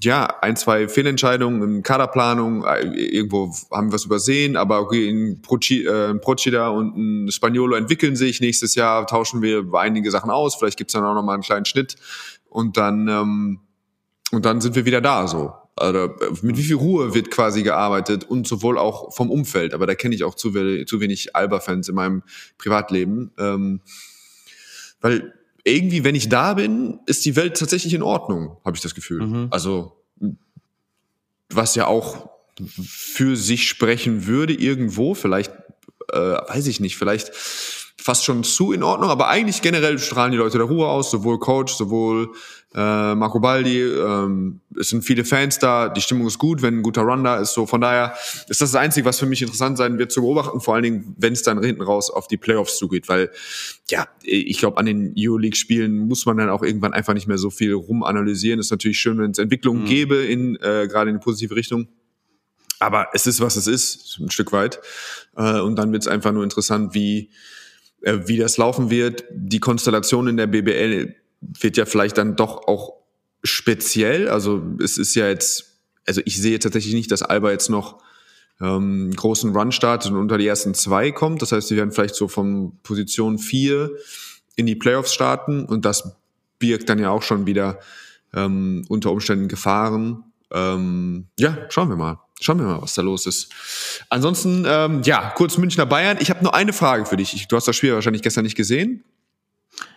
ja, 0.03 0.27
ein, 0.41 0.57
zwei 0.57 0.89
Fehlentscheidungen 0.89 1.63
in 1.63 1.83
Kaderplanung, 1.83 2.65
äh, 2.65 2.81
irgendwo 2.87 3.55
haben 3.71 3.89
wir 3.89 3.95
was 3.95 4.07
übersehen, 4.07 4.57
aber 4.57 4.81
okay, 4.81 5.11
ein 5.11 5.43
äh, 5.43 6.15
Procida 6.15 6.69
und 6.69 6.97
ein 6.97 7.31
Spaniolo 7.31 7.77
entwickeln 7.77 8.17
sich. 8.17 8.41
Nächstes 8.41 8.75
Jahr 8.75 9.07
tauschen 9.07 9.43
wir 9.43 9.67
einige 9.75 10.11
Sachen 10.11 10.31
aus, 10.31 10.55
vielleicht 10.55 10.79
gibt's 10.79 10.95
dann 10.95 11.05
auch 11.05 11.15
nochmal 11.15 11.35
einen 11.35 11.43
kleinen 11.43 11.67
Schnitt 11.67 11.97
und 12.49 12.79
dann, 12.79 13.09
ähm, 13.09 13.61
und 14.31 14.45
dann 14.45 14.61
sind 14.61 14.77
wir 14.77 14.85
wieder 14.85 15.01
da 15.01 15.27
so. 15.27 15.53
Also, 15.77 16.15
mit 16.43 16.57
wie 16.59 16.63
viel 16.63 16.77
Ruhe 16.77 17.15
wird 17.15 17.31
quasi 17.31 17.63
gearbeitet 17.63 18.25
und 18.25 18.47
sowohl 18.47 18.77
auch 18.77 19.15
vom 19.15 19.31
Umfeld, 19.31 19.73
aber 19.73 19.87
da 19.87 19.95
kenne 19.95 20.15
ich 20.15 20.25
auch 20.25 20.35
zu, 20.35 20.51
zu 20.85 21.01
wenig 21.01 21.35
Alba-Fans 21.35 21.89
in 21.89 21.95
meinem 21.95 22.23
Privatleben. 22.59 23.31
Ähm, 23.39 23.81
weil 25.01 25.33
irgendwie, 25.65 26.05
wenn 26.05 26.15
ich 26.15 26.29
da 26.29 26.55
bin, 26.55 27.01
ist 27.07 27.25
die 27.25 27.37
Welt 27.37 27.57
tatsächlich 27.57 27.95
in 27.95 28.03
Ordnung, 28.03 28.59
habe 28.65 28.77
ich 28.77 28.83
das 28.83 28.95
Gefühl. 28.95 29.27
Mhm. 29.27 29.49
Also, 29.51 29.97
was 31.49 31.75
ja 31.75 31.87
auch 31.87 32.29
für 32.83 33.37
sich 33.37 33.69
sprechen 33.69 34.27
würde 34.27 34.53
irgendwo, 34.53 35.15
vielleicht, 35.15 35.53
äh, 36.13 36.19
weiß 36.19 36.67
ich 36.67 36.81
nicht, 36.81 36.97
vielleicht 36.97 37.33
fast 37.35 38.25
schon 38.25 38.45
zu 38.45 38.73
in 38.73 38.83
Ordnung, 38.83 39.11
aber 39.11 39.29
eigentlich 39.29 39.63
generell 39.63 39.99
strahlen 39.99 40.33
die 40.33 40.39
Leute 40.39 40.59
der 40.59 40.67
Ruhe 40.67 40.89
aus, 40.89 41.11
sowohl 41.11 41.39
Coach, 41.39 41.75
sowohl 41.75 42.33
äh, 42.73 43.15
Marco 43.17 43.41
Baldi, 43.41 43.83
ähm, 43.83 44.61
es 44.79 44.91
sind 44.91 45.03
viele 45.03 45.25
Fans 45.25 45.59
da, 45.59 45.89
die 45.89 46.01
Stimmung 46.01 46.29
ist 46.29 46.39
gut, 46.39 46.63
wenn 46.63 46.79
ein 46.79 46.83
guter 46.83 47.03
Run 47.03 47.25
da 47.25 47.39
ist. 47.39 47.53
So 47.53 47.67
von 47.67 47.81
daher 47.81 48.15
ist 48.49 48.61
das 48.61 48.71
das 48.71 48.77
Einzige, 48.77 49.05
was 49.07 49.19
für 49.19 49.27
mich 49.27 49.43
interessant 49.43 49.77
sein 49.77 49.99
wird 49.99 50.13
zu 50.13 50.21
beobachten, 50.21 50.61
vor 50.61 50.75
allen 50.75 50.85
Dingen, 50.85 51.17
wenn 51.19 51.33
es 51.33 51.43
dann 51.43 51.61
hinten 51.65 51.83
raus 51.83 52.11
auf 52.11 52.29
die 52.29 52.37
Playoffs 52.37 52.79
zugeht, 52.79 53.09
weil 53.09 53.31
ja, 53.91 54.07
ich 54.23 54.59
glaube, 54.59 54.79
an 54.79 54.87
den 54.87 55.15
Euroleague-Spielen 55.19 56.07
muss 56.07 56.27
man 56.27 56.37
dann 56.37 56.49
auch 56.49 56.63
irgendwann 56.63 56.93
einfach 56.93 57.15
nicht 57.15 57.27
mehr 57.27 57.39
so 57.39 57.51
viel 57.51 57.73
rumanalysieren. 57.73 58.61
Ist 58.61 58.71
natürlich 58.71 59.01
schön, 59.01 59.19
wenn 59.19 59.33
es 59.33 59.39
Entwicklungen 59.39 59.83
mhm. 59.83 59.87
gäbe 59.87 60.17
in 60.17 60.55
äh, 60.57 60.87
gerade 60.87 61.11
in 61.11 61.17
die 61.17 61.23
positive 61.23 61.57
Richtung. 61.57 61.89
Aber 62.79 63.09
es 63.13 63.27
ist, 63.27 63.41
was 63.41 63.57
es 63.57 63.67
ist, 63.67 64.19
ein 64.21 64.31
Stück 64.31 64.53
weit. 64.53 64.81
Äh, 65.37 65.59
und 65.61 65.75
dann 65.77 65.91
wird 65.93 66.03
es 66.03 66.09
einfach 66.09 66.31
nur 66.31 66.45
interessant, 66.45 66.95
wie, 66.95 67.31
äh, 68.03 68.19
wie 68.27 68.37
das 68.37 68.59
laufen 68.59 68.91
wird. 68.91 69.25
Die 69.33 69.59
Konstellation 69.59 70.29
in 70.29 70.37
der 70.37 70.47
BBL 70.47 71.17
wird 71.41 71.77
ja 71.77 71.87
vielleicht 71.87 72.19
dann 72.19 72.37
doch 72.37 72.67
auch 72.67 72.95
speziell. 73.43 74.29
Also 74.29 74.63
es 74.83 74.99
ist 74.99 75.15
ja 75.15 75.29
jetzt, 75.29 75.79
also 76.07 76.21
ich 76.25 76.41
sehe 76.41 76.59
tatsächlich 76.59 76.95
nicht, 76.95 77.11
dass 77.11 77.23
Alba 77.23 77.51
jetzt 77.51 77.71
noch 77.71 78.03
ähm, 78.61 79.11
großen 79.15 79.55
Run 79.57 79.73
startet 79.73 80.13
und 80.13 80.19
unter 80.19 80.39
die 80.39 80.47
ersten 80.47 80.75
zwei 80.75 81.11
kommt. 81.13 81.43
Das 81.43 81.53
heißt, 81.53 81.69
sie 81.69 81.77
werden 81.77 81.93
vielleicht 81.93 82.15
so 82.15 82.29
von 82.29 82.79
Position 82.83 83.39
vier 83.39 83.91
in 84.57 84.67
die 84.67 84.77
Playoffs 84.77 85.15
starten 85.15 85.65
und 85.65 85.85
das 85.85 86.17
birgt 86.59 86.89
dann 86.89 86.99
ja 86.99 87.11
auch 87.11 87.23
schon 87.23 87.47
wieder 87.47 87.81
ähm, 88.35 88.85
unter 88.89 89.11
Umständen 89.11 89.49
Gefahren. 89.49 90.25
Ähm, 90.53 91.27
ja, 91.39 91.57
schauen 91.71 91.89
wir 91.89 91.97
mal. 91.97 92.21
Schauen 92.43 92.59
wir 92.59 92.67
mal, 92.67 92.83
was 92.83 92.95
da 92.95 93.03
los 93.03 93.27
ist. 93.27 93.51
Ansonsten, 94.09 94.65
ähm, 94.67 95.03
ja, 95.05 95.31
kurz 95.37 95.59
Münchner 95.59 95.85
Bayern. 95.85 96.17
Ich 96.21 96.31
habe 96.31 96.43
nur 96.43 96.55
eine 96.55 96.73
Frage 96.73 97.05
für 97.05 97.17
dich. 97.17 97.49
Du 97.49 97.57
hast 97.57 97.69
das 97.69 97.77
Spiel 97.77 97.93
wahrscheinlich 97.93 98.23
gestern 98.23 98.45
nicht 98.45 98.57
gesehen. 98.57 99.05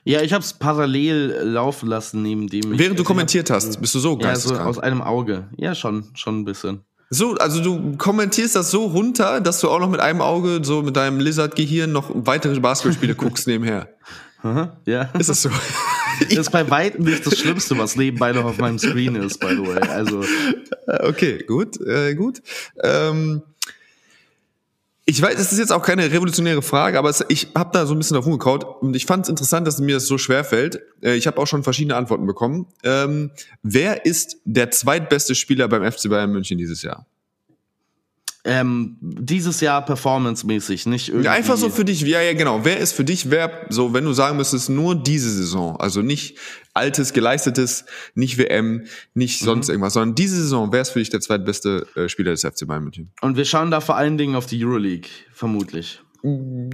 Ja, 0.05 0.21
ich 0.21 0.33
habe 0.33 0.43
es 0.43 0.53
parallel 0.53 1.39
laufen 1.43 1.87
lassen, 1.87 2.21
neben 2.21 2.47
dem. 2.47 2.77
Während 2.77 2.99
du 2.99 3.03
kommentiert 3.03 3.49
hab, 3.49 3.57
hast, 3.57 3.79
bist 3.79 3.95
du 3.95 3.99
so 3.99 4.19
Ja, 4.21 4.35
so 4.35 4.55
aus 4.55 4.79
einem 4.79 5.01
Auge. 5.01 5.47
Ja, 5.57 5.75
schon, 5.75 6.05
schon 6.13 6.41
ein 6.41 6.45
bisschen. 6.45 6.81
So, 7.09 7.35
also 7.35 7.61
du 7.61 7.95
kommentierst 7.97 8.55
das 8.55 8.71
so 8.71 8.85
runter, 8.85 9.39
dass 9.39 9.59
du 9.59 9.69
auch 9.69 9.79
noch 9.79 9.89
mit 9.89 9.99
einem 9.99 10.21
Auge, 10.21 10.61
so 10.63 10.81
mit 10.81 10.95
deinem 10.95 11.19
Lizard-Gehirn 11.19 11.91
noch 11.91 12.09
weitere 12.13 12.59
Basketballspiele 12.59 13.15
guckst 13.15 13.47
nebenher. 13.47 13.87
Ja. 14.85 15.03
Ist 15.17 15.29
das 15.29 15.41
so? 15.41 15.49
Das 16.19 16.31
ist 16.31 16.51
bei 16.51 16.69
weitem 16.69 17.05
nicht 17.05 17.25
das 17.25 17.39
Schlimmste, 17.39 17.75
was 17.77 17.95
nebenbei 17.95 18.33
noch 18.33 18.45
auf 18.45 18.59
meinem 18.59 18.77
Screen 18.77 19.15
ist, 19.15 19.39
by 19.39 19.55
the 19.55 19.65
way. 19.65 19.79
Also. 19.89 20.23
Okay, 20.85 21.43
gut, 21.43 21.81
äh, 21.81 22.13
gut. 22.13 22.41
Ähm, 22.83 23.41
ich 25.05 25.21
weiß, 25.21 25.37
es 25.37 25.51
ist 25.51 25.59
jetzt 25.59 25.73
auch 25.73 25.81
keine 25.81 26.11
revolutionäre 26.11 26.61
Frage, 26.61 26.97
aber 26.97 27.09
es, 27.09 27.23
ich 27.27 27.49
habe 27.55 27.71
da 27.73 27.85
so 27.85 27.93
ein 27.93 27.97
bisschen 27.97 28.15
drauf 28.15 28.25
rumgekaut 28.25 28.63
und 28.81 28.95
ich 28.95 29.05
fand 29.05 29.25
es 29.25 29.29
interessant, 29.29 29.67
dass 29.67 29.79
mir 29.79 29.95
das 29.95 30.05
so 30.05 30.17
schwer 30.17 30.45
fällt. 30.45 30.81
Äh, 31.01 31.15
ich 31.15 31.27
habe 31.27 31.39
auch 31.39 31.47
schon 31.47 31.63
verschiedene 31.63 31.95
Antworten 31.95 32.25
bekommen. 32.25 32.67
Ähm, 32.83 33.31
wer 33.63 34.05
ist 34.05 34.37
der 34.45 34.71
zweitbeste 34.71 35.35
Spieler 35.35 35.67
beim 35.67 35.89
FC 35.89 36.09
Bayern 36.09 36.31
München 36.31 36.57
dieses 36.57 36.83
Jahr? 36.83 37.05
Ähm, 38.45 38.97
dieses 38.99 39.61
Jahr 39.61 39.85
performancemäßig, 39.85 40.85
nicht 40.85 41.07
irgendwie. 41.07 41.27
Ja, 41.27 41.31
einfach 41.31 41.55
so 41.55 41.69
für 41.69 41.85
dich, 41.85 42.01
ja, 42.01 42.21
ja, 42.21 42.33
genau. 42.33 42.65
Wer 42.65 42.77
ist 42.77 42.91
für 42.91 43.05
dich, 43.05 43.31
wer, 43.31 43.67
so, 43.69 43.93
wenn 43.93 44.03
du 44.03 44.11
sagen 44.11 44.35
müsstest, 44.35 44.69
nur 44.69 44.95
diese 44.95 45.29
Saison, 45.29 45.77
also 45.77 46.01
nicht 46.01 46.37
altes, 46.73 47.13
geleistetes, 47.13 47.85
nicht 48.15 48.37
WM, 48.37 48.83
nicht 49.13 49.41
mhm. 49.41 49.45
sonst 49.45 49.69
irgendwas, 49.69 49.93
sondern 49.93 50.15
diese 50.15 50.35
Saison, 50.35 50.73
wer 50.73 50.81
ist 50.81 50.89
für 50.89 50.99
dich 50.99 51.09
der 51.09 51.21
zweitbeste 51.21 51.87
äh, 51.95 52.09
Spieler 52.09 52.31
des 52.31 52.41
FC 52.41 52.67
Bayern 52.67 52.83
München? 52.83 53.11
Und 53.21 53.37
wir 53.37 53.45
schauen 53.45 53.71
da 53.71 53.79
vor 53.79 53.95
allen 53.95 54.17
Dingen 54.17 54.35
auf 54.35 54.45
die 54.45 54.63
Euroleague, 54.65 55.09
vermutlich. 55.33 56.01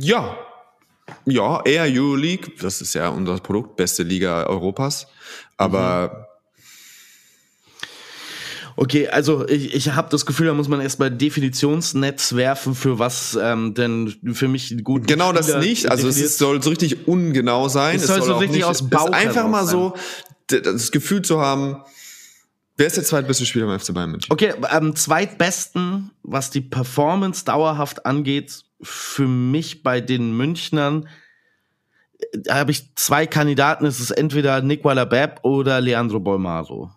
Ja. 0.02 0.38
Ja, 1.26 1.62
eher 1.66 1.84
Euroleague, 1.84 2.52
das 2.60 2.82
ist 2.82 2.96
ja 2.96 3.10
unser 3.10 3.38
Produkt, 3.38 3.76
beste 3.76 4.02
Liga 4.02 4.48
Europas. 4.48 5.06
Aber 5.58 6.12
mhm 6.14 6.29
Okay, 8.82 9.10
also 9.10 9.46
ich, 9.46 9.76
ich 9.76 9.92
habe 9.92 10.08
das 10.10 10.26
Gefühl, 10.26 10.48
da 10.48 10.54
muss 10.54 10.70
man 10.70 10.80
erstmal 10.80 11.12
Definitionsnetz 11.12 12.36
werfen, 12.36 12.76
für 12.76 12.98
was 12.98 13.38
ähm, 13.40 13.74
denn 13.74 14.16
für 14.32 14.48
mich 14.48 14.74
gut 14.86 15.06
Genau 15.06 15.34
das 15.34 15.54
nicht. 15.58 15.92
Also 15.92 16.08
es 16.08 16.38
soll 16.38 16.64
so 16.64 16.70
richtig 16.70 17.06
ungenau 17.06 17.68
sein. 17.68 17.98
Es, 17.98 18.04
es 18.04 18.08
soll, 18.08 18.24
so 18.24 18.38
richtig 18.38 18.60
nicht, 18.60 18.66
aus 18.66 18.90
Bauch 18.90 19.12
einfach 19.12 19.50
mal 19.50 19.68
so 19.68 19.96
das 20.48 20.92
Gefühl 20.92 21.24
zu 21.24 21.42
haben, 21.42 21.84
wer 22.78 22.88
ist 22.88 22.96
der 22.96 23.04
zweitbeste 23.04 23.46
Spieler 23.46 23.66
beim 23.66 23.82
FC 23.82 23.94
Bayern 23.94 24.12
München? 24.12 24.32
Okay, 24.32 24.54
am 24.62 24.96
zweitbesten, 24.96 26.12
was 26.24 26.50
die 26.50 26.62
Performance 26.62 27.44
dauerhaft 27.44 28.06
angeht, 28.06 28.64
für 28.82 29.28
mich 29.28 29.84
bei 29.84 30.00
den 30.00 30.38
Münchnern 30.38 31.10
da 32.34 32.56
habe 32.60 32.72
ich 32.72 32.96
zwei 32.96 33.28
Kandidaten. 33.28 33.86
Es 33.86 34.00
ist 34.00 34.12
entweder 34.12 34.62
Nicola 34.62 35.04
Bepp 35.04 35.40
oder 35.44 35.82
Leandro 35.82 36.22
Bolmaro 36.22 36.92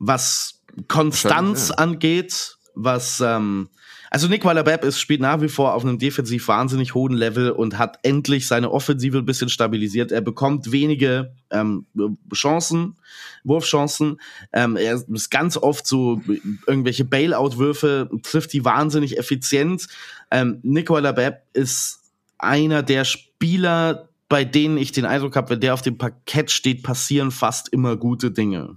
was 0.00 0.60
Konstanz 0.88 1.68
ja. 1.68 1.76
angeht, 1.76 2.56
was 2.74 3.20
ähm, 3.20 3.68
also 4.10 4.26
Nick 4.26 4.44
Waller-Bepp 4.44 4.84
ist 4.84 4.98
spielt 4.98 5.20
nach 5.20 5.40
wie 5.40 5.48
vor 5.48 5.74
auf 5.74 5.84
einem 5.84 6.00
defensiv 6.00 6.48
wahnsinnig 6.48 6.94
hohen 6.94 7.14
Level 7.14 7.52
und 7.52 7.78
hat 7.78 8.00
endlich 8.02 8.48
seine 8.48 8.72
Offensive 8.72 9.18
ein 9.18 9.24
bisschen 9.24 9.48
stabilisiert. 9.48 10.10
Er 10.10 10.20
bekommt 10.20 10.72
wenige 10.72 11.32
ähm, 11.50 11.86
Chancen, 12.34 12.96
Wurfchancen. 13.44 14.20
Ähm, 14.52 14.76
er 14.76 15.00
ist 15.08 15.30
ganz 15.30 15.56
oft 15.56 15.86
so 15.86 16.20
irgendwelche 16.66 17.04
Bailout-Würfe, 17.04 18.10
trifft 18.24 18.52
die 18.52 18.64
wahnsinnig 18.64 19.16
effizient. 19.16 19.86
Ähm, 20.32 20.58
Nick 20.64 20.90
Waller-Bepp 20.90 21.44
ist 21.52 22.00
einer 22.36 22.82
der 22.82 23.04
Spieler, 23.04 24.08
bei 24.28 24.44
denen 24.44 24.76
ich 24.76 24.90
den 24.90 25.04
Eindruck 25.04 25.36
habe, 25.36 25.50
wenn 25.50 25.60
der 25.60 25.74
auf 25.74 25.82
dem 25.82 25.98
Parkett 25.98 26.50
steht, 26.50 26.82
passieren 26.82 27.30
fast 27.30 27.68
immer 27.68 27.96
gute 27.96 28.32
Dinge. 28.32 28.76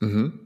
Mhm. 0.00 0.41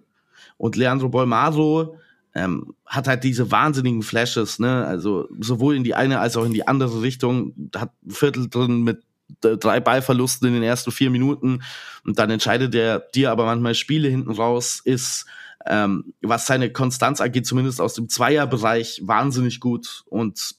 Und 0.56 0.76
Leandro 0.76 1.08
Bolmaro 1.08 1.98
ähm, 2.34 2.74
hat 2.84 3.08
halt 3.08 3.24
diese 3.24 3.50
wahnsinnigen 3.50 4.02
Flashes, 4.02 4.58
ne? 4.58 4.86
Also 4.86 5.28
sowohl 5.40 5.76
in 5.76 5.84
die 5.84 5.94
eine 5.94 6.20
als 6.20 6.36
auch 6.36 6.44
in 6.44 6.52
die 6.52 6.66
andere 6.66 7.02
Richtung. 7.02 7.70
Hat 7.74 7.92
ein 8.04 8.10
Viertel 8.10 8.48
drin 8.48 8.82
mit 8.82 9.02
drei 9.40 9.80
Ballverlusten 9.80 10.48
in 10.48 10.54
den 10.54 10.62
ersten 10.62 10.92
vier 10.92 11.10
Minuten 11.10 11.62
und 12.04 12.18
dann 12.18 12.30
entscheidet 12.30 12.74
er 12.74 13.00
dir 13.00 13.32
aber 13.32 13.44
manchmal 13.44 13.74
Spiele 13.74 14.08
hinten 14.08 14.30
raus, 14.30 14.80
ist 14.84 15.26
ähm, 15.66 16.14
was 16.22 16.46
seine 16.46 16.70
Konstanz 16.70 17.20
angeht, 17.20 17.46
zumindest 17.46 17.80
aus 17.80 17.94
dem 17.94 18.08
Zweierbereich 18.08 19.00
wahnsinnig 19.04 19.58
gut 19.58 20.04
und 20.06 20.54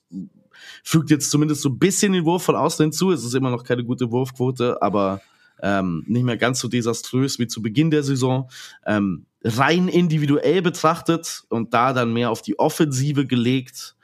fügt 0.84 1.10
jetzt 1.10 1.32
zumindest 1.32 1.62
so 1.62 1.70
ein 1.70 1.80
bisschen 1.80 2.12
den 2.12 2.26
Wurf 2.26 2.44
von 2.44 2.56
außen 2.56 2.84
hinzu. 2.84 3.12
Es 3.12 3.24
ist 3.24 3.36
immer 3.36 3.52
noch 3.52 3.64
keine 3.64 3.86
gute 3.86 4.12
Wurfquote, 4.12 4.82
aber 4.82 5.22
ähm, 5.62 6.04
nicht 6.08 6.24
mehr 6.24 6.38
ganz 6.38 6.60
so 6.60 6.68
desaströs 6.68 7.40
wie 7.40 7.48
zu 7.48 7.62
Beginn 7.62 7.90
der 7.90 8.04
Saison. 8.04 8.50
Ähm, 8.86 9.26
rein 9.48 9.88
individuell 9.88 10.62
betrachtet 10.62 11.44
und 11.50 11.74
da 11.74 11.94
dann 11.94 12.14
mehr 12.14 12.32
auf 12.32 12.42
die 12.42 12.60
Offensive 12.60 13.26
gelegt, 13.26 13.96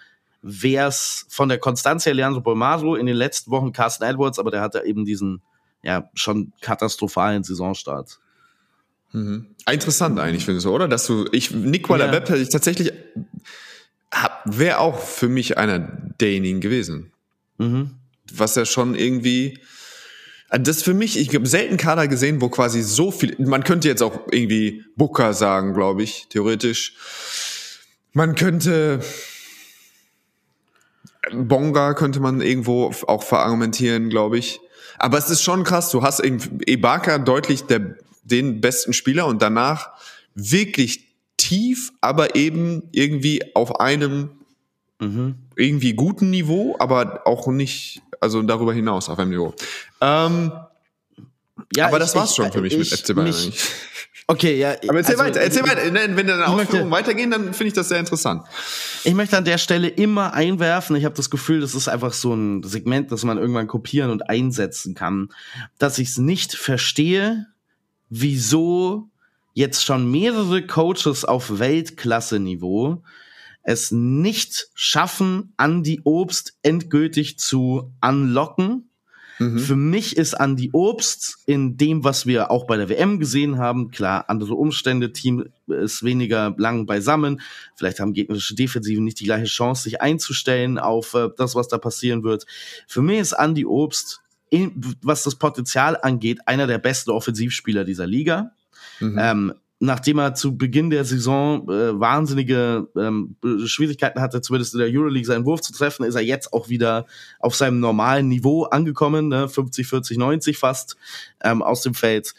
wäre 0.42 0.90
es 0.90 1.26
von 1.30 1.50
der 1.50 1.58
Konstanz 1.58 2.06
her 2.06 2.14
Leandro 2.14 2.42
Bolmaro 2.42 2.96
in 2.96 3.06
den 3.06 3.16
letzten 3.16 3.52
Wochen 3.52 3.72
Carsten 3.72 4.04
Edwards, 4.04 4.40
aber 4.40 4.52
der 4.52 4.62
hatte 4.62 4.84
eben 4.86 5.06
diesen 5.06 5.42
ja 5.82 6.10
schon 6.14 6.54
katastrophalen 6.62 7.44
Saisonstart. 7.44 8.20
Mhm. 9.12 9.48
Interessant 9.70 10.20
eigentlich, 10.20 10.46
finde 10.46 10.58
ich 10.58 10.64
so, 10.64 10.74
oder? 10.74 10.88
Dass 10.88 11.06
du, 11.06 11.28
ich, 11.32 11.52
ja. 12.08 12.12
Webb 12.12 12.30
hätte 12.30 12.42
ich 12.42 12.50
tatsächlich, 12.50 12.92
wäre 14.46 14.80
auch 14.80 15.00
für 15.00 15.30
mich 15.30 15.58
einer 15.58 15.80
derjenigen 15.80 16.62
gewesen. 16.62 17.12
Mhm. 17.58 17.92
Was 18.34 18.56
ja 18.56 18.66
schon 18.66 18.96
irgendwie, 18.96 19.60
das 20.60 20.84
für 20.84 20.94
mich, 20.94 21.18
ich 21.18 21.34
habe 21.34 21.48
selten 21.48 21.78
Kader 21.78 22.08
gesehen, 22.08 22.42
wo 22.42 22.50
quasi 22.50 22.82
so 22.84 23.12
viel, 23.12 23.36
man 23.40 23.64
könnte 23.64 23.88
jetzt 23.88 24.04
auch 24.04 24.28
irgendwie 24.32 24.84
Booker 24.96 25.34
sagen, 25.34 25.74
glaube 25.74 26.04
ich, 26.04 26.28
theoretisch. 26.30 26.96
Man 28.14 28.36
könnte 28.36 29.00
Bonga 31.32 31.94
könnte 31.94 32.20
man 32.20 32.42
irgendwo 32.42 32.94
auch 33.08 33.24
verargumentieren, 33.24 34.10
glaube 34.10 34.38
ich. 34.38 34.60
Aber 34.98 35.18
es 35.18 35.30
ist 35.30 35.42
schon 35.42 35.64
krass, 35.64 35.90
du 35.90 36.04
hast 36.04 36.22
Ibaka 36.24 37.18
deutlich 37.18 37.64
der, 37.64 37.96
den 38.24 38.62
besten 38.62 38.94
Spieler 38.94 39.28
und 39.28 39.42
danach 39.42 39.92
wirklich 40.36 41.16
tief, 41.38 41.94
aber 42.02 42.36
eben 42.36 42.84
irgendwie 42.92 43.56
auf 43.56 43.80
einem 43.80 44.32
mhm. 45.00 45.36
irgendwie 45.56 45.94
guten 45.94 46.30
Niveau, 46.30 46.76
aber 46.80 47.26
auch 47.26 47.48
nicht 47.48 48.02
also 48.24 48.42
darüber 48.42 48.74
hinaus 48.74 49.10
auf 49.10 49.20
einem 49.20 49.32
Niveau. 49.32 49.54
Ähm, 50.02 50.52
ja, 51.76 51.88
aber 51.88 51.98
ich, 51.98 52.04
das 52.04 52.16
war's 52.16 52.32
ich, 52.32 52.36
schon 52.36 52.52
für 52.52 52.62
mich 52.62 52.74
ich, 52.74 52.80
mit 52.80 53.00
FC 53.00 53.16
Bayern. 53.16 53.36
Okay, 54.26 54.58
ja. 54.58 54.76
Aber 54.88 55.00
erzähl 55.00 55.16
also, 55.16 55.26
weiter, 55.26 55.42
erzähl 55.42 55.64
weiter. 55.64 55.82
Wenn 55.94 56.28
deine 56.28 56.48
Ausführungen 56.48 56.92
weitergehen, 56.92 57.30
dann 57.30 57.54
finde 57.54 57.68
ich 57.68 57.74
das 57.74 57.90
sehr 57.90 58.00
interessant. 58.00 58.44
Ich 59.04 59.14
möchte 59.14 59.38
an 59.38 59.44
der 59.44 59.58
Stelle 59.58 59.90
immer 59.90 60.34
einwerfen, 60.34 60.96
ich 60.96 61.04
habe 61.04 61.14
das 61.16 61.30
Gefühl, 61.30 61.60
das 61.60 61.76
ist 61.76 61.90
einfach 61.90 62.14
so 62.14 62.34
ein 62.34 62.64
Segment, 62.64 63.12
das 63.12 63.26
man 63.26 63.38
irgendwann 63.38 63.68
kopieren 63.68 64.12
und 64.12 64.30
einsetzen 64.30 64.96
kann, 64.96 65.28
dass 65.78 66.00
ich 66.00 66.08
es 66.08 66.18
nicht 66.18 66.56
verstehe, 66.56 67.48
wieso 68.10 69.10
jetzt 69.54 69.84
schon 69.84 70.10
mehrere 70.10 70.66
Coaches 70.66 71.26
auf 71.26 71.60
Weltklasse-Niveau 71.60 73.04
es 73.64 73.92
nicht 73.92 74.70
schaffen, 74.76 75.54
Andy 75.58 76.02
Obst 76.04 76.58
endgültig 76.62 77.40
zu 77.40 77.94
unlocken. 78.02 78.90
Mhm. 79.40 79.60
Für 79.60 79.76
mich 79.76 80.18
ist 80.18 80.34
Andy 80.34 80.70
Obst 80.74 81.40
in 81.46 81.78
dem, 81.78 82.04
was 82.04 82.28
wir 82.28 82.52
auch 82.52 82.68
bei 82.68 82.78
der 82.78 82.90
WM 82.90 83.20
gesehen 83.20 83.58
haben, 83.58 83.90
klar, 83.90 84.26
andere 84.28 84.54
Umstände, 84.54 85.12
Team 85.12 85.50
ist 85.68 86.04
weniger 86.04 86.54
lang 86.58 86.86
beisammen, 86.86 87.42
vielleicht 87.76 88.00
haben 88.00 88.14
gegnerische 88.14 88.54
Defensiven 88.54 89.04
nicht 89.04 89.20
die 89.20 89.26
gleiche 89.26 89.46
Chance, 89.46 89.84
sich 89.84 90.02
einzustellen 90.02 90.78
auf 90.78 91.14
äh, 91.14 91.30
das, 91.36 91.56
was 91.56 91.68
da 91.68 91.78
passieren 91.78 92.24
wird. 92.24 92.46
Für 92.88 93.02
mich 93.02 93.20
ist 93.20 93.34
Andy 93.34 93.66
Obst, 93.66 94.22
in, 94.50 94.96
was 95.02 95.24
das 95.24 95.36
Potenzial 95.36 95.98
angeht, 96.00 96.42
einer 96.46 96.68
der 96.68 96.78
besten 96.78 97.10
Offensivspieler 97.10 97.86
dieser 97.86 98.06
Liga. 98.06 98.52
Mhm. 99.00 99.18
Ähm, 99.20 99.54
nachdem 99.84 100.18
er 100.18 100.34
zu 100.34 100.58
Beginn 100.58 100.90
der 100.90 101.04
Saison 101.04 101.70
äh, 101.70 102.00
wahnsinnige 102.00 102.88
ähm, 102.96 103.36
Schwierigkeiten 103.66 104.22
hatte, 104.22 104.40
zumindest 104.40 104.74
in 104.74 104.80
der 104.80 104.90
Euroleague 104.90 105.26
seinen 105.26 105.46
Wurf 105.46 105.60
zu 105.60 105.74
treffen, 105.74 106.06
ist 106.06 106.16
er 106.16 106.22
jetzt 106.22 106.54
auch 106.54 106.70
wieder 106.70 107.06
auf 107.40 107.56
seinem 107.56 107.82
normalen 107.82 108.30
Niveau 108.30 108.64
angekommen, 108.64 109.28
ne? 109.28 109.50
50, 109.50 109.86
40, 109.86 110.18
90 110.18 110.58
fast 110.58 110.96
ähm, 111.44 111.62
aus 111.62 111.82
dem 111.82 111.96
Feld. 111.96 112.34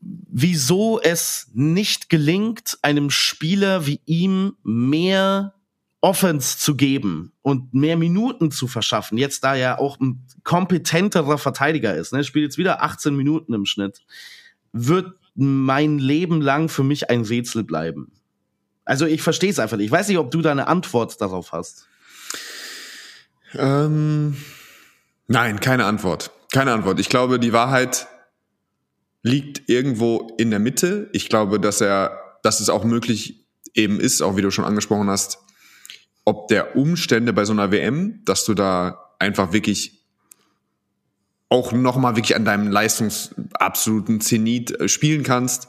Wieso 0.00 1.00
es 1.00 1.48
nicht 1.54 2.08
gelingt, 2.08 2.78
einem 2.82 3.10
Spieler 3.10 3.86
wie 3.86 4.00
ihm 4.06 4.54
mehr 4.62 5.54
Offense 6.02 6.58
zu 6.58 6.76
geben 6.76 7.32
und 7.42 7.74
mehr 7.74 7.96
Minuten 7.96 8.52
zu 8.52 8.68
verschaffen, 8.68 9.18
jetzt 9.18 9.42
da 9.42 9.56
er 9.56 9.80
auch 9.80 9.98
ein 9.98 10.24
kompetenterer 10.44 11.38
Verteidiger 11.38 11.96
ist, 11.96 12.12
ne, 12.12 12.22
spielt 12.22 12.44
jetzt 12.44 12.58
wieder 12.58 12.84
18 12.84 13.16
Minuten 13.16 13.54
im 13.54 13.66
Schnitt, 13.66 14.02
wird 14.72 15.12
mein 15.36 15.98
Leben 15.98 16.40
lang 16.40 16.68
für 16.68 16.82
mich 16.82 17.10
ein 17.10 17.22
Rätsel 17.22 17.62
bleiben. 17.64 18.12
Also 18.84 19.06
ich 19.06 19.22
verstehe 19.22 19.50
es 19.50 19.58
einfach 19.58 19.76
nicht. 19.76 19.86
Ich 19.86 19.92
weiß 19.92 20.08
nicht, 20.08 20.18
ob 20.18 20.30
du 20.30 20.42
da 20.42 20.50
eine 20.50 20.68
Antwort 20.68 21.20
darauf 21.20 21.52
hast. 21.52 21.88
Ähm, 23.54 24.36
nein, 25.26 25.60
keine 25.60 25.84
Antwort. 25.84 26.30
Keine 26.52 26.72
Antwort. 26.72 27.00
Ich 27.00 27.08
glaube, 27.08 27.38
die 27.38 27.52
Wahrheit 27.52 28.06
liegt 29.22 29.68
irgendwo 29.68 30.32
in 30.38 30.50
der 30.50 30.60
Mitte. 30.60 31.10
Ich 31.12 31.28
glaube, 31.28 31.58
dass 31.58 31.80
er, 31.80 32.38
dass 32.42 32.60
es 32.60 32.68
auch 32.68 32.84
möglich 32.84 33.44
eben 33.74 34.00
ist, 34.00 34.22
auch 34.22 34.36
wie 34.36 34.42
du 34.42 34.50
schon 34.50 34.64
angesprochen 34.64 35.10
hast, 35.10 35.38
ob 36.24 36.48
der 36.48 36.76
Umstände 36.76 37.32
bei 37.32 37.44
so 37.44 37.52
einer 37.52 37.72
WM, 37.72 38.22
dass 38.24 38.44
du 38.44 38.54
da 38.54 39.12
einfach 39.18 39.52
wirklich 39.52 40.05
auch 41.48 41.72
nochmal 41.72 42.16
wirklich 42.16 42.36
an 42.36 42.44
deinem 42.44 42.68
leistungsabsoluten 42.68 44.20
Zenit 44.20 44.78
äh, 44.80 44.88
spielen 44.88 45.22
kannst. 45.22 45.68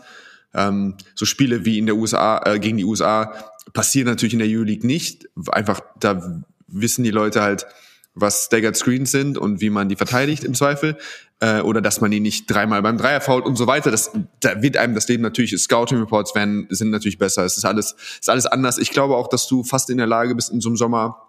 Ähm, 0.54 0.96
so 1.16 1.26
Spiele 1.26 1.66
wie 1.66 1.78
in 1.78 1.86
der 1.86 1.96
USA, 1.96 2.42
äh, 2.46 2.60
gegen 2.60 2.78
die 2.78 2.86
USA 2.86 3.34
passieren 3.74 4.08
natürlich 4.08 4.34
in 4.34 4.40
der 4.40 4.48
Euroleague 4.48 4.88
nicht. 4.88 5.28
Einfach, 5.52 5.82
da 6.00 6.44
wissen 6.68 7.04
die 7.04 7.12
Leute 7.12 7.42
halt, 7.42 7.68
was 8.16 8.46
Staggered 8.46 8.76
Screens 8.76 9.12
sind 9.12 9.38
und 9.38 9.62
wie 9.62 9.70
man 9.70 9.90
die 9.90 9.96
verteidigt 9.96 10.44
im 10.44 10.56
Zweifel. 10.56 10.98
Äh, 11.40 11.62
oder 11.62 11.82
dass 11.82 12.02
man 12.02 12.10
die 12.10 12.20
nicht 12.20 12.50
dreimal 12.50 12.82
beim 12.82 12.98
Dreier 12.98 13.22
fault 13.22 13.46
und 13.46 13.56
so 13.56 13.68
weiter. 13.68 13.92
Das, 13.92 14.12
da 14.40 14.64
wird 14.64 14.78
einem 14.78 14.96
das 14.96 15.08
Leben 15.08 15.22
natürlich, 15.22 15.56
Scouting 15.62 16.00
Reports 16.00 16.34
werden, 16.34 16.66
sind 16.72 16.90
natürlich 16.90 17.20
besser. 17.20 17.46
Es 17.46 17.58
ist 17.58 17.66
alles, 17.66 17.96
ist 18.20 18.30
alles 18.30 18.48
anders. 18.48 18.80
Ich 18.80 18.90
glaube 18.90 19.16
auch, 19.16 19.28
dass 19.28 19.48
du 19.48 19.64
fast 19.64 19.92
in 19.92 19.98
der 19.98 20.08
Lage 20.08 20.34
bist, 20.34 20.50
in 20.50 20.62
so 20.62 20.70
einem 20.70 20.78
Sommer 20.78 21.22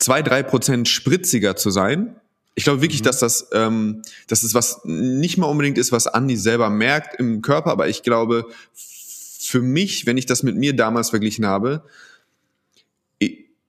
zwei, 0.00 0.22
drei 0.22 0.42
Prozent 0.42 0.88
spritziger 0.88 1.54
zu 1.54 1.70
sein 1.70 2.16
ich 2.54 2.64
glaube 2.64 2.82
wirklich, 2.82 3.00
mhm. 3.00 3.04
dass 3.04 3.18
das, 3.18 3.48
ähm, 3.52 4.02
dass 4.28 4.42
es 4.42 4.54
was 4.54 4.80
nicht 4.84 5.38
mal 5.38 5.46
unbedingt 5.46 5.78
ist, 5.78 5.92
was 5.92 6.06
Andi 6.06 6.36
selber 6.36 6.70
merkt 6.70 7.18
im 7.18 7.42
Körper, 7.42 7.70
aber 7.70 7.88
ich 7.88 8.02
glaube, 8.02 8.46
für 8.74 9.60
mich, 9.60 10.06
wenn 10.06 10.16
ich 10.16 10.26
das 10.26 10.42
mit 10.42 10.56
mir 10.56 10.74
damals 10.74 11.10
verglichen 11.10 11.46
habe, 11.46 11.84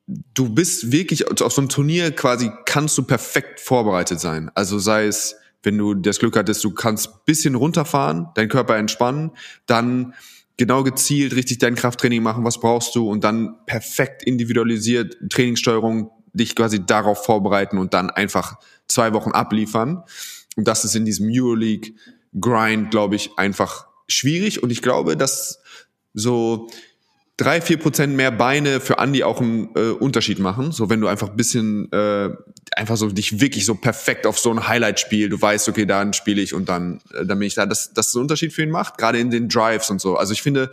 du 0.07 0.49
bist 0.49 0.91
wirklich 0.91 1.29
auf 1.29 1.51
so 1.51 1.61
einem 1.61 1.69
Turnier 1.69 2.11
quasi 2.11 2.51
kannst 2.65 2.97
du 2.97 3.03
perfekt 3.03 3.59
vorbereitet 3.59 4.19
sein. 4.19 4.51
Also 4.53 4.77
sei 4.77 5.07
es, 5.07 5.35
wenn 5.63 5.77
du 5.77 5.95
das 5.95 6.19
Glück 6.19 6.37
hattest, 6.37 6.63
du 6.63 6.71
kannst 6.71 7.25
bisschen 7.25 7.55
runterfahren, 7.55 8.27
deinen 8.35 8.49
Körper 8.49 8.77
entspannen, 8.77 9.31
dann 9.65 10.13
genau 10.57 10.83
gezielt 10.83 11.35
richtig 11.35 11.57
dein 11.57 11.75
Krafttraining 11.75 12.21
machen, 12.21 12.45
was 12.45 12.59
brauchst 12.59 12.95
du 12.95 13.09
und 13.09 13.23
dann 13.23 13.55
perfekt 13.65 14.23
individualisiert 14.23 15.17
Trainingssteuerung 15.29 16.11
dich 16.35 16.55
quasi 16.55 16.85
darauf 16.85 17.25
vorbereiten 17.25 17.77
und 17.77 17.93
dann 17.93 18.09
einfach 18.09 18.57
zwei 18.87 19.13
Wochen 19.13 19.31
abliefern. 19.31 20.03
Und 20.55 20.67
das 20.67 20.85
ist 20.85 20.95
in 20.95 21.05
diesem 21.05 21.29
Euroleague 21.31 21.93
Grind, 22.39 22.91
glaube 22.91 23.15
ich, 23.15 23.31
einfach 23.37 23.87
schwierig. 24.07 24.61
Und 24.61 24.71
ich 24.71 24.81
glaube, 24.81 25.17
dass 25.17 25.59
so 26.13 26.69
drei, 27.37 27.59
vier 27.59 27.77
Prozent 27.77 28.15
mehr 28.15 28.31
Beine 28.31 28.79
für 28.79 28.97
Andy 28.97 29.23
auch 29.23 29.41
einen 29.41 29.69
äh, 29.75 29.91
Unterschied 29.91 30.39
machen. 30.39 30.71
So 30.71 30.89
wenn 30.89 31.01
du 31.01 31.07
einfach 31.07 31.29
ein 31.29 31.35
bisschen, 31.35 31.91
äh, 31.91 32.29
einfach 32.75 32.97
so 32.97 33.09
dich 33.09 33.41
wirklich 33.41 33.65
so 33.65 33.75
perfekt 33.75 34.25
auf 34.25 34.39
so 34.39 34.51
ein 34.51 34.67
Highlight-Spiel, 34.67 35.29
du 35.29 35.41
weißt, 35.41 35.67
okay, 35.69 35.85
dann 35.85 36.13
spiele 36.13 36.41
ich 36.41 36.53
und 36.53 36.69
dann, 36.69 37.01
äh, 37.13 37.25
dann 37.25 37.39
bin 37.39 37.47
ich 37.47 37.55
da, 37.55 37.65
dass 37.65 37.93
das 37.93 38.15
einen 38.15 38.23
Unterschied 38.23 38.53
für 38.53 38.63
ihn 38.63 38.71
macht, 38.71 38.97
gerade 38.97 39.19
in 39.19 39.31
den 39.31 39.49
Drives 39.49 39.89
und 39.89 39.99
so. 39.99 40.15
Also 40.15 40.33
ich 40.33 40.41
finde, 40.41 40.71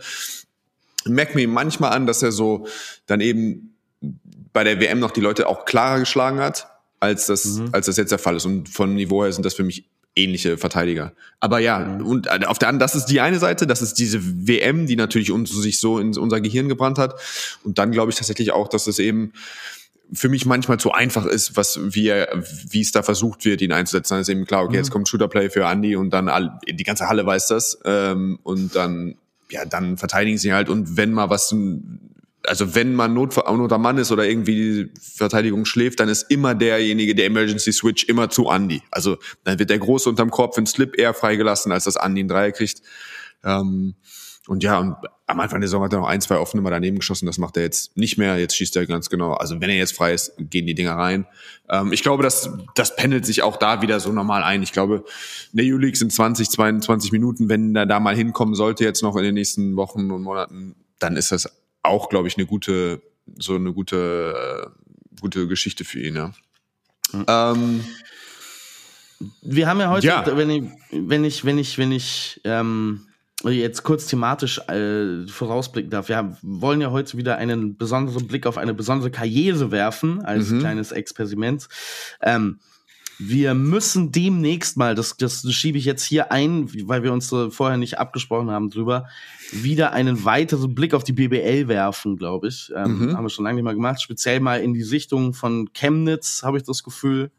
merkt 1.05 1.35
mir 1.35 1.47
manchmal 1.47 1.91
an, 1.91 2.05
dass 2.05 2.23
er 2.23 2.31
so 2.31 2.67
dann 3.07 3.19
eben 3.19 3.72
bei 4.53 4.63
der 4.63 4.79
WM 4.79 4.99
noch 4.99 5.11
die 5.11 5.21
Leute 5.21 5.47
auch 5.47 5.65
klarer 5.65 5.99
geschlagen 5.99 6.39
hat 6.39 6.67
als 6.99 7.25
das, 7.25 7.45
mhm. 7.45 7.69
als 7.73 7.87
das 7.87 7.97
jetzt 7.97 8.11
der 8.11 8.19
Fall 8.19 8.37
ist. 8.37 8.45
Und 8.45 8.69
von 8.69 8.95
Niveau 8.95 9.23
her 9.23 9.33
sind 9.33 9.45
das 9.45 9.55
für 9.55 9.63
mich 9.63 9.89
ähnliche 10.15 10.57
Verteidiger. 10.57 11.13
Aber 11.39 11.59
ja, 11.59 11.79
mhm. 11.79 12.05
und 12.05 12.27
äh, 12.27 12.45
auf 12.45 12.59
der 12.59 12.69
anderen, 12.69 12.79
das 12.79 12.95
ist 12.95 13.05
die 13.05 13.19
eine 13.19 13.39
Seite, 13.39 13.67
das 13.67 13.81
ist 13.81 13.95
diese 13.95 14.19
WM, 14.47 14.85
die 14.85 14.95
natürlich 14.95 15.31
uns 15.31 15.51
sich 15.51 15.79
so 15.79 15.99
in 15.99 16.17
unser 16.17 16.39
Gehirn 16.39 16.69
gebrannt 16.69 16.97
hat. 16.97 17.19
Und 17.63 17.79
dann 17.79 17.91
glaube 17.91 18.11
ich 18.11 18.17
tatsächlich 18.17 18.51
auch, 18.51 18.67
dass 18.67 18.87
es 18.87 18.99
eben 18.99 19.33
für 20.11 20.29
mich 20.29 20.45
manchmal 20.45 20.79
zu 20.79 20.91
einfach 20.91 21.25
ist, 21.25 21.57
was 21.57 21.79
wie 21.81 22.07
er, 22.07 22.29
wie 22.69 22.81
es 22.81 22.91
da 22.91 23.01
versucht 23.01 23.45
wird, 23.45 23.61
ihn 23.61 23.71
einzusetzen. 23.71 24.13
Dann 24.13 24.21
ist 24.21 24.29
eben 24.29 24.45
klar, 24.45 24.63
okay, 24.63 24.73
mhm. 24.73 24.77
jetzt 24.77 24.91
kommt 24.91 25.09
Shooterplay 25.09 25.49
für 25.49 25.63
Andy 25.63 25.95
und 25.95 26.11
dann 26.11 26.29
all, 26.29 26.59
die 26.67 26.83
ganze 26.83 27.07
Halle 27.09 27.25
weiß 27.25 27.47
das 27.47 27.79
ähm, 27.85 28.39
und 28.43 28.75
dann 28.75 29.15
ja, 29.49 29.65
dann 29.65 29.97
verteidigen 29.97 30.37
sie 30.37 30.53
halt 30.53 30.69
und 30.69 30.97
wenn 30.97 31.11
mal 31.11 31.29
was 31.29 31.53
also 32.47 32.75
wenn 32.75 32.93
man 32.93 33.13
Not, 33.13 33.35
Not 33.37 33.77
Mann 33.79 33.97
ist 33.97 34.11
oder 34.11 34.27
irgendwie 34.27 34.55
die 34.55 34.91
Verteidigung 34.99 35.65
schläft, 35.65 35.99
dann 35.99 36.09
ist 36.09 36.23
immer 36.29 36.55
derjenige, 36.55 37.15
der 37.15 37.25
Emergency 37.25 37.71
Switch, 37.71 38.03
immer 38.05 38.29
zu 38.29 38.49
Andy. 38.49 38.81
Also 38.91 39.17
dann 39.43 39.59
wird 39.59 39.69
der 39.69 39.79
Große 39.79 40.09
unterm 40.09 40.29
Korb 40.29 40.55
für 40.55 40.59
einen 40.59 40.67
Slip 40.67 40.97
eher 40.97 41.13
freigelassen, 41.13 41.71
als 41.71 41.85
dass 41.85 41.95
Andy 41.95 42.21
einen 42.21 42.29
Dreier 42.29 42.51
kriegt. 42.51 42.81
Ähm, 43.43 43.95
und 44.47 44.61
ja, 44.61 44.77
und 44.77 44.95
am 45.25 45.39
Anfang 45.39 45.61
der 45.61 45.69
Saison 45.69 45.83
hat 45.83 45.93
er 45.93 45.99
noch 45.99 46.07
ein, 46.07 46.19
zwei 46.19 46.35
offene 46.35 46.61
mal 46.61 46.69
daneben 46.69 46.99
geschossen. 46.99 47.27
Das 47.27 47.37
macht 47.37 47.55
er 47.55 47.63
jetzt 47.63 47.95
nicht 47.95 48.17
mehr. 48.17 48.37
Jetzt 48.37 48.57
schießt 48.57 48.75
er 48.75 48.85
ganz 48.85 49.09
genau. 49.09 49.31
Also 49.33 49.61
wenn 49.61 49.69
er 49.69 49.77
jetzt 49.77 49.95
frei 49.95 50.13
ist, 50.13 50.33
gehen 50.37 50.67
die 50.67 50.75
Dinger 50.75 50.95
rein. 50.95 51.25
Ähm, 51.69 51.93
ich 51.93 52.03
glaube, 52.03 52.23
das, 52.23 52.49
das 52.75 52.95
pendelt 52.97 53.25
sich 53.25 53.41
auch 53.41 53.55
da 53.55 53.81
wieder 53.81 54.01
so 54.01 54.11
normal 54.11 54.43
ein. 54.43 54.61
Ich 54.61 54.73
glaube, 54.73 55.05
in 55.53 55.57
der 55.57 55.73
U-League 55.73 55.95
sind 55.95 56.11
20, 56.11 56.49
22 56.49 57.13
Minuten. 57.13 57.47
Wenn 57.47 57.73
er 57.73 57.85
da 57.85 58.01
mal 58.01 58.15
hinkommen 58.15 58.53
sollte, 58.53 58.83
jetzt 58.83 59.01
noch 59.01 59.15
in 59.15 59.23
den 59.23 59.33
nächsten 59.33 59.77
Wochen 59.77 60.11
und 60.11 60.23
Monaten, 60.23 60.75
dann 60.99 61.15
ist 61.15 61.31
das 61.31 61.49
auch, 61.83 62.09
glaube 62.09 62.27
ich, 62.27 62.37
eine 62.37 62.45
gute, 62.45 63.01
so 63.37 63.55
eine 63.55 63.73
gute, 63.73 64.33
äh, 64.65 65.19
gute 65.21 65.47
Geschichte 65.47 65.85
für 65.85 65.99
ihn, 65.99 66.15
ja. 66.15 66.33
Mhm. 67.11 67.25
Ähm, 67.27 67.83
wir 69.41 69.67
haben 69.67 69.79
ja 69.79 69.89
heute, 69.89 70.07
ja. 70.07 70.37
wenn 70.37 70.49
ich, 70.49 70.63
wenn 70.91 71.23
ich, 71.23 71.45
wenn 71.45 71.57
ich, 71.57 71.77
wenn 71.77 71.91
ich 71.91 72.41
ähm, 72.43 73.07
jetzt 73.43 73.83
kurz 73.83 74.07
thematisch 74.07 74.59
äh, 74.67 75.27
vorausblicken 75.27 75.91
darf, 75.91 76.09
wir 76.09 76.17
haben, 76.17 76.37
wollen 76.41 76.81
ja 76.81 76.91
heute 76.91 77.17
wieder 77.17 77.37
einen 77.37 77.77
besonderen 77.77 78.27
Blick 78.27 78.47
auf 78.47 78.57
eine 78.57 78.73
besondere 78.73 79.11
Karriere 79.11 79.71
werfen, 79.71 80.23
als 80.23 80.49
mhm. 80.49 80.59
kleines 80.59 80.91
Experiment. 80.91 81.67
Ähm, 82.21 82.59
wir 83.19 83.53
müssen 83.53 84.11
demnächst 84.11 84.77
mal, 84.77 84.95
das, 84.95 85.17
das 85.17 85.51
schiebe 85.51 85.77
ich 85.77 85.85
jetzt 85.85 86.03
hier 86.03 86.31
ein, 86.31 86.69
weil 86.87 87.03
wir 87.03 87.13
uns 87.13 87.31
äh, 87.31 87.51
vorher 87.51 87.77
nicht 87.77 87.99
abgesprochen 87.99 88.51
haben 88.51 88.69
drüber, 88.69 89.07
wieder 89.51 89.91
einen 89.93 90.25
weiteren 90.25 90.73
Blick 90.73 90.93
auf 90.93 91.03
die 91.03 91.13
BBL 91.13 91.67
werfen, 91.67 92.17
glaube 92.17 92.47
ich. 92.47 92.71
Ähm, 92.75 92.99
mhm. 92.99 93.17
Haben 93.17 93.25
wir 93.25 93.29
schon 93.29 93.45
lange 93.45 93.55
nicht 93.55 93.65
mal 93.65 93.75
gemacht. 93.75 94.01
Speziell 94.01 94.39
mal 94.39 94.61
in 94.61 94.73
die 94.73 94.83
Sichtung 94.83 95.33
von 95.33 95.69
Chemnitz, 95.73 96.43
habe 96.43 96.57
ich 96.57 96.63
das 96.63 96.83
Gefühl. 96.83 97.31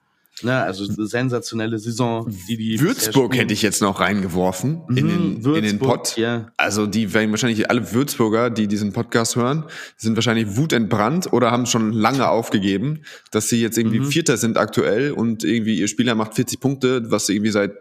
Ne, 0.43 0.61
also 0.63 0.85
sensationelle 0.85 1.79
Saison, 1.79 2.29
die 2.49 2.57
die 2.57 2.81
Würzburg 2.81 3.37
hätte 3.37 3.55
ich 3.55 3.63
jetzt 3.63 3.81
noch 3.81 4.01
reingeworfen 4.01 4.83
mhm, 4.89 4.97
in 4.97 5.09
den, 5.09 5.35
Würzburg, 5.45 5.57
in 5.57 5.65
den 5.65 5.79
Pott. 5.79 6.17
Ja. 6.17 6.49
Also 6.57 6.87
die 6.87 7.15
werden 7.15 7.31
wahrscheinlich 7.31 7.71
alle 7.71 7.93
Würzburger, 7.93 8.51
die 8.51 8.67
diesen 8.67 8.93
Podcast 8.93 9.37
hören, 9.37 9.65
sind 9.97 10.17
wahrscheinlich 10.17 10.57
wutentbrannt 10.57 11.33
oder 11.33 11.53
haben 11.53 11.67
schon 11.67 11.93
lange 11.93 12.29
aufgegeben, 12.29 13.03
dass 13.31 13.49
sie 13.49 13.63
jetzt 13.63 13.79
irgendwie 13.79 14.01
mhm. 14.01 14.07
Vierter 14.07 14.37
sind 14.37 14.59
aktuell 14.59 15.13
und 15.13 15.45
irgendwie 15.45 15.79
ihr 15.79 15.87
Spieler 15.87 16.17
macht 16.17 16.35
40 16.35 16.59
Punkte, 16.59 17.11
was 17.13 17.29
irgendwie 17.29 17.53
seit 17.53 17.73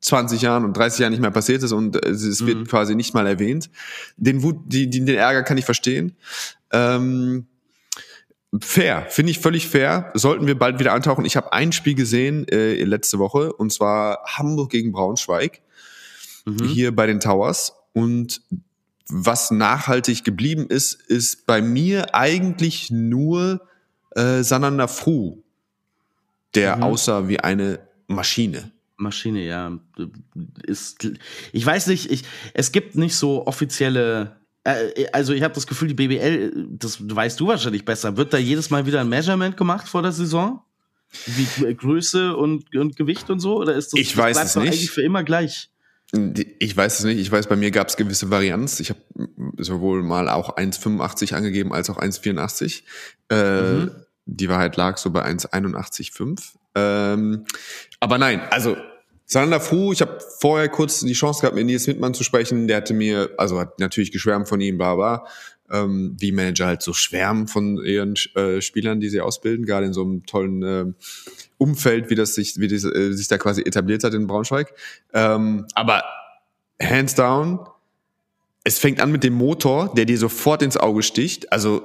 20 0.00 0.42
Jahren 0.42 0.64
und 0.64 0.76
30 0.76 1.00
Jahren 1.00 1.12
nicht 1.12 1.20
mehr 1.20 1.30
passiert 1.30 1.62
ist 1.62 1.72
und 1.72 2.04
es 2.04 2.44
wird 2.44 2.58
mhm. 2.58 2.66
quasi 2.66 2.96
nicht 2.96 3.14
mal 3.14 3.26
erwähnt. 3.26 3.70
Den 4.16 4.42
Wut, 4.42 4.56
die, 4.66 4.90
die, 4.90 5.04
den 5.04 5.16
Ärger 5.16 5.44
kann 5.44 5.58
ich 5.58 5.64
verstehen. 5.64 6.16
Ähm, 6.72 7.46
Fair, 8.58 9.06
finde 9.08 9.30
ich 9.30 9.38
völlig 9.38 9.68
fair. 9.68 10.10
Sollten 10.14 10.46
wir 10.46 10.58
bald 10.58 10.80
wieder 10.80 10.92
antauchen. 10.92 11.24
Ich 11.24 11.36
habe 11.36 11.52
ein 11.52 11.70
Spiel 11.70 11.94
gesehen 11.94 12.48
äh, 12.48 12.82
letzte 12.82 13.18
Woche 13.20 13.52
und 13.52 13.72
zwar 13.72 14.24
Hamburg 14.26 14.70
gegen 14.70 14.90
Braunschweig 14.90 15.60
mhm. 16.44 16.64
hier 16.64 16.94
bei 16.94 17.06
den 17.06 17.20
Towers. 17.20 17.74
Und 17.92 18.42
was 19.08 19.50
nachhaltig 19.52 20.24
geblieben 20.24 20.66
ist, 20.68 20.94
ist 20.94 21.46
bei 21.46 21.62
mir 21.62 22.14
eigentlich 22.14 22.90
nur 22.90 23.60
äh, 24.16 24.42
Sananda 24.42 24.88
Fru, 24.88 25.42
der 26.54 26.76
mhm. 26.76 26.82
aussah 26.82 27.28
wie 27.28 27.38
eine 27.38 27.80
Maschine. 28.08 28.72
Maschine, 28.96 29.44
ja. 29.44 29.78
Ist, 30.64 31.08
ich 31.52 31.64
weiß 31.64 31.86
nicht, 31.86 32.10
ich, 32.10 32.24
es 32.52 32.72
gibt 32.72 32.96
nicht 32.96 33.14
so 33.14 33.46
offizielle 33.46 34.39
also 34.64 35.32
ich 35.32 35.42
habe 35.42 35.54
das 35.54 35.66
Gefühl, 35.66 35.88
die 35.88 35.94
BBL, 35.94 36.68
das 36.70 36.98
weißt 37.00 37.40
du 37.40 37.46
wahrscheinlich 37.46 37.84
besser, 37.84 38.16
wird 38.16 38.32
da 38.32 38.38
jedes 38.38 38.70
Mal 38.70 38.86
wieder 38.86 39.00
ein 39.00 39.08
Measurement 39.08 39.56
gemacht 39.56 39.88
vor 39.88 40.02
der 40.02 40.12
Saison? 40.12 40.62
Wie 41.26 41.74
Größe 41.74 42.36
und, 42.36 42.74
und 42.76 42.96
Gewicht 42.96 43.30
und 43.30 43.40
so? 43.40 43.56
Oder 43.56 43.74
ist 43.74 43.92
das, 43.92 44.00
ich 44.00 44.16
weiß 44.16 44.42
es 44.42 44.56
nicht. 44.56 44.66
eigentlich 44.68 44.90
für 44.90 45.02
immer 45.02 45.24
gleich? 45.24 45.70
Ich 46.58 46.76
weiß 46.76 47.00
es 47.00 47.04
nicht. 47.04 47.18
Ich 47.18 47.30
weiß, 47.30 47.48
bei 47.48 47.56
mir 47.56 47.70
gab 47.70 47.88
es 47.88 47.96
gewisse 47.96 48.30
Varianz. 48.30 48.80
Ich 48.80 48.90
habe 48.90 49.00
sowohl 49.58 50.02
mal 50.02 50.28
auch 50.28 50.56
1,85 50.56 51.34
angegeben 51.34 51.72
als 51.72 51.90
auch 51.90 51.98
1,84. 51.98 52.82
Äh, 53.30 53.62
mhm. 53.62 53.90
Die 54.26 54.48
Wahrheit 54.48 54.76
lag 54.76 54.98
so 54.98 55.10
bei 55.10 55.24
1,81,5. 55.24 56.40
Ähm, 56.76 57.44
aber 57.98 58.18
nein, 58.18 58.40
also 58.50 58.76
Sander 59.30 59.60
Fru, 59.60 59.92
ich 59.92 60.00
habe 60.00 60.18
vorher 60.40 60.68
kurz 60.68 60.98
die 61.00 61.12
Chance 61.12 61.40
gehabt, 61.40 61.54
mit 61.54 61.64
Nils 61.64 61.86
Wittmann 61.86 62.14
zu 62.14 62.24
sprechen. 62.24 62.66
Der 62.66 62.78
hatte 62.78 62.94
mir, 62.94 63.30
also 63.36 63.60
hat 63.60 63.78
natürlich 63.78 64.10
geschwärmt 64.10 64.48
von 64.48 64.60
ihm, 64.60 64.76
bla 64.76 64.96
bla. 64.96 65.26
Ähm, 65.70 66.16
wie 66.18 66.32
Manager 66.32 66.66
halt 66.66 66.82
so 66.82 66.92
schwärmen 66.92 67.46
von 67.46 67.78
ihren 67.84 68.16
äh, 68.34 68.60
Spielern, 68.60 68.98
die 68.98 69.08
sie 69.08 69.20
ausbilden, 69.20 69.66
gerade 69.66 69.86
in 69.86 69.92
so 69.92 70.02
einem 70.02 70.26
tollen 70.26 70.62
äh, 70.64 70.84
Umfeld, 71.58 72.10
wie 72.10 72.16
das 72.16 72.34
sich, 72.34 72.58
wie 72.58 72.66
das, 72.66 72.82
äh, 72.82 73.12
sich 73.12 73.28
da 73.28 73.38
quasi 73.38 73.62
etabliert 73.62 74.02
hat 74.02 74.14
in 74.14 74.26
Braunschweig. 74.26 74.74
Ähm, 75.14 75.64
aber 75.76 76.02
hands 76.82 77.14
down, 77.14 77.60
es 78.64 78.80
fängt 78.80 79.00
an 79.00 79.12
mit 79.12 79.22
dem 79.22 79.34
Motor, 79.34 79.94
der 79.94 80.06
dir 80.06 80.18
sofort 80.18 80.60
ins 80.60 80.76
Auge 80.76 81.04
sticht. 81.04 81.52
Also 81.52 81.82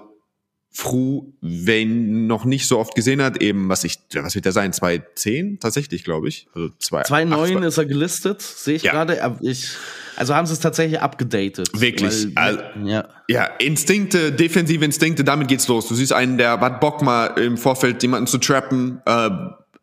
Fru, 0.78 1.32
wer 1.40 1.80
ihn 1.80 2.28
noch 2.28 2.44
nicht 2.44 2.68
so 2.68 2.80
oft 2.80 2.96
gesehen 2.96 3.22
hat, 3.22 3.42
eben, 3.42 3.70
was 3.70 3.86
ich, 3.86 3.98
was 4.14 4.36
wird 4.36 4.44
der 4.44 4.52
sein? 4.52 4.74
210 4.74 5.60
tatsächlich, 5.62 6.04
glaube 6.04 6.28
ich. 6.28 6.48
Also 6.54 6.68
2,9 6.68 7.66
ist 7.66 7.78
er 7.78 7.86
gelistet, 7.86 8.42
sehe 8.42 8.76
ich 8.76 8.84
ja. 8.84 8.92
gerade. 8.92 9.38
Ich, 9.42 9.70
also 10.18 10.36
haben 10.36 10.46
sie 10.46 10.52
es 10.52 10.60
tatsächlich 10.60 11.00
abgedatet. 11.00 11.70
Wirklich. 11.80 12.36
Weil, 12.36 12.58
also, 12.58 12.88
ja. 12.88 13.08
ja, 13.30 13.46
Instinkte, 13.46 14.34
defensive 14.34 14.84
Instinkte, 14.84 15.24
damit 15.24 15.48
geht's 15.48 15.70
los. 15.70 15.88
Du 15.88 15.96
siehst 15.96 16.12
einen, 16.12 16.38
der 16.38 16.60
hat 16.60 16.82
Bock 16.82 17.02
mal 17.02 17.28
im 17.40 17.58
Vorfeld 17.58 18.04
jemanden 18.04 18.28
zu 18.28 18.38
trappen, 18.38 19.02
äh, 19.06 19.30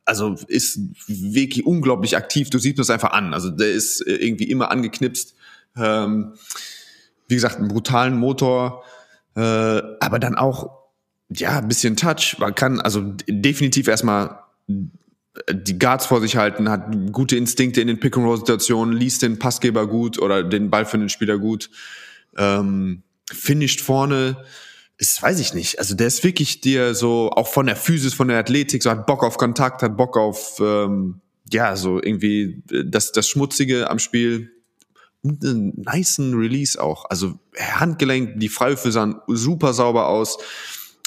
also 0.05 0.37
ist 0.47 0.79
wirklich 1.07 1.65
unglaublich 1.65 2.19
aktiv. 2.19 2.51
Du 2.51 2.59
siehst 2.59 2.79
das 2.79 2.91
einfach 2.91 3.13
an. 3.13 3.33
Also 3.33 3.49
der 3.49 3.71
ist 3.71 4.07
irgendwie 4.07 4.51
immer 4.51 4.71
angeknipst. 4.71 5.35
Ähm, 5.75 6.35
wie 7.29 7.35
gesagt, 7.35 7.57
einen 7.57 7.69
brutalen 7.69 8.19
Motor, 8.19 8.85
äh, 9.37 9.41
aber 9.41 10.19
dann 10.19 10.35
auch 10.35 10.82
ja, 11.37 11.59
ein 11.59 11.69
bisschen 11.69 11.97
Touch. 11.97 12.37
Man 12.39 12.55
kann 12.55 12.81
also 12.81 13.15
definitiv 13.29 13.89
erstmal 13.89 14.43
die 15.51 15.79
Guards 15.79 16.07
vor 16.07 16.21
sich 16.21 16.37
halten, 16.37 16.69
hat 16.69 16.91
gute 17.11 17.37
Instinkte 17.37 17.81
in 17.81 17.87
den 17.87 18.01
Pick-and-Roll-Situationen, 18.01 18.95
liest 18.95 19.23
den 19.23 19.39
Passgeber 19.39 19.87
gut 19.87 20.19
oder 20.19 20.43
den 20.43 20.71
Ball 20.71 20.85
für 20.85 20.99
den 20.99 21.09
Spieler 21.09 21.39
gut, 21.39 21.71
ähm, 22.37 23.03
finisht 23.31 23.81
vorne, 23.81 24.45
ist, 24.99 25.23
weiß 25.23 25.41
ich 25.41 25.55
nicht. 25.55 25.79
Also 25.79 25.95
der 25.95 26.07
ist 26.07 26.23
wirklich 26.23 26.61
dir 26.61 26.95
so, 26.95 27.31
auch 27.31 27.49
von 27.49 27.67
der 27.67 27.77
Physis, 27.77 28.13
von 28.13 28.29
der 28.29 28.39
Athletik, 28.39 28.83
so 28.83 28.91
hat 28.91 29.07
Bock 29.07 29.25
auf 29.25 29.39
Kontakt, 29.39 29.83
hat 29.83 29.97
Bock 29.97 30.19
auf, 30.19 30.61
ähm, 30.61 31.21
ja, 31.51 31.77
so 31.77 31.97
irgendwie 31.97 32.63
das, 32.69 33.13
das 33.13 33.29
Schmutzige 33.29 33.91
am 33.91 33.99
Spiel. 33.99 34.51
Und 35.23 35.45
einen 35.45 35.85
niceen 35.87 36.35
Release 36.35 36.83
auch. 36.83 37.05
Also 37.09 37.39
Handgelenk, 37.57 38.41
die 38.41 38.49
Freiwürfe 38.49 38.91
sahen 38.91 39.21
super 39.29 39.73
sauber 39.73 40.09
aus 40.09 40.39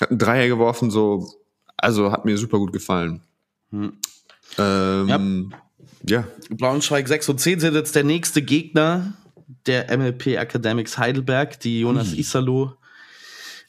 hat 0.01 0.09
einen 0.09 0.19
Dreier 0.19 0.47
geworfen, 0.47 0.91
so, 0.91 1.27
also 1.77 2.11
hat 2.11 2.25
mir 2.25 2.37
super 2.37 2.57
gut 2.57 2.73
gefallen. 2.73 3.21
Hm. 3.71 3.93
Ähm, 4.57 5.53
ja. 6.05 6.19
ja. 6.21 6.27
Braunschweig 6.49 7.07
6 7.07 7.29
und 7.29 7.39
10 7.39 7.59
sind 7.59 7.73
jetzt 7.73 7.95
der 7.95 8.03
nächste 8.03 8.41
Gegner 8.41 9.13
der 9.65 9.95
MLP 9.95 10.27
Academics 10.37 10.97
Heidelberg, 10.97 11.59
die 11.59 11.81
Jonas 11.81 12.11
Ui. 12.13 12.19
Isalo 12.19 12.73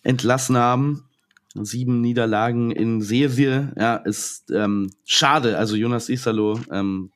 entlassen 0.02 0.56
haben. 0.56 1.04
Sieben 1.58 2.02
Niederlagen 2.02 2.70
in 2.70 3.00
Serie, 3.00 3.72
ja, 3.78 3.96
ist 3.96 4.50
ähm, 4.50 4.90
schade. 5.06 5.56
Also 5.56 5.74
Jonas 5.74 6.10
Isalo, 6.10 6.60
ähm, 6.70 7.12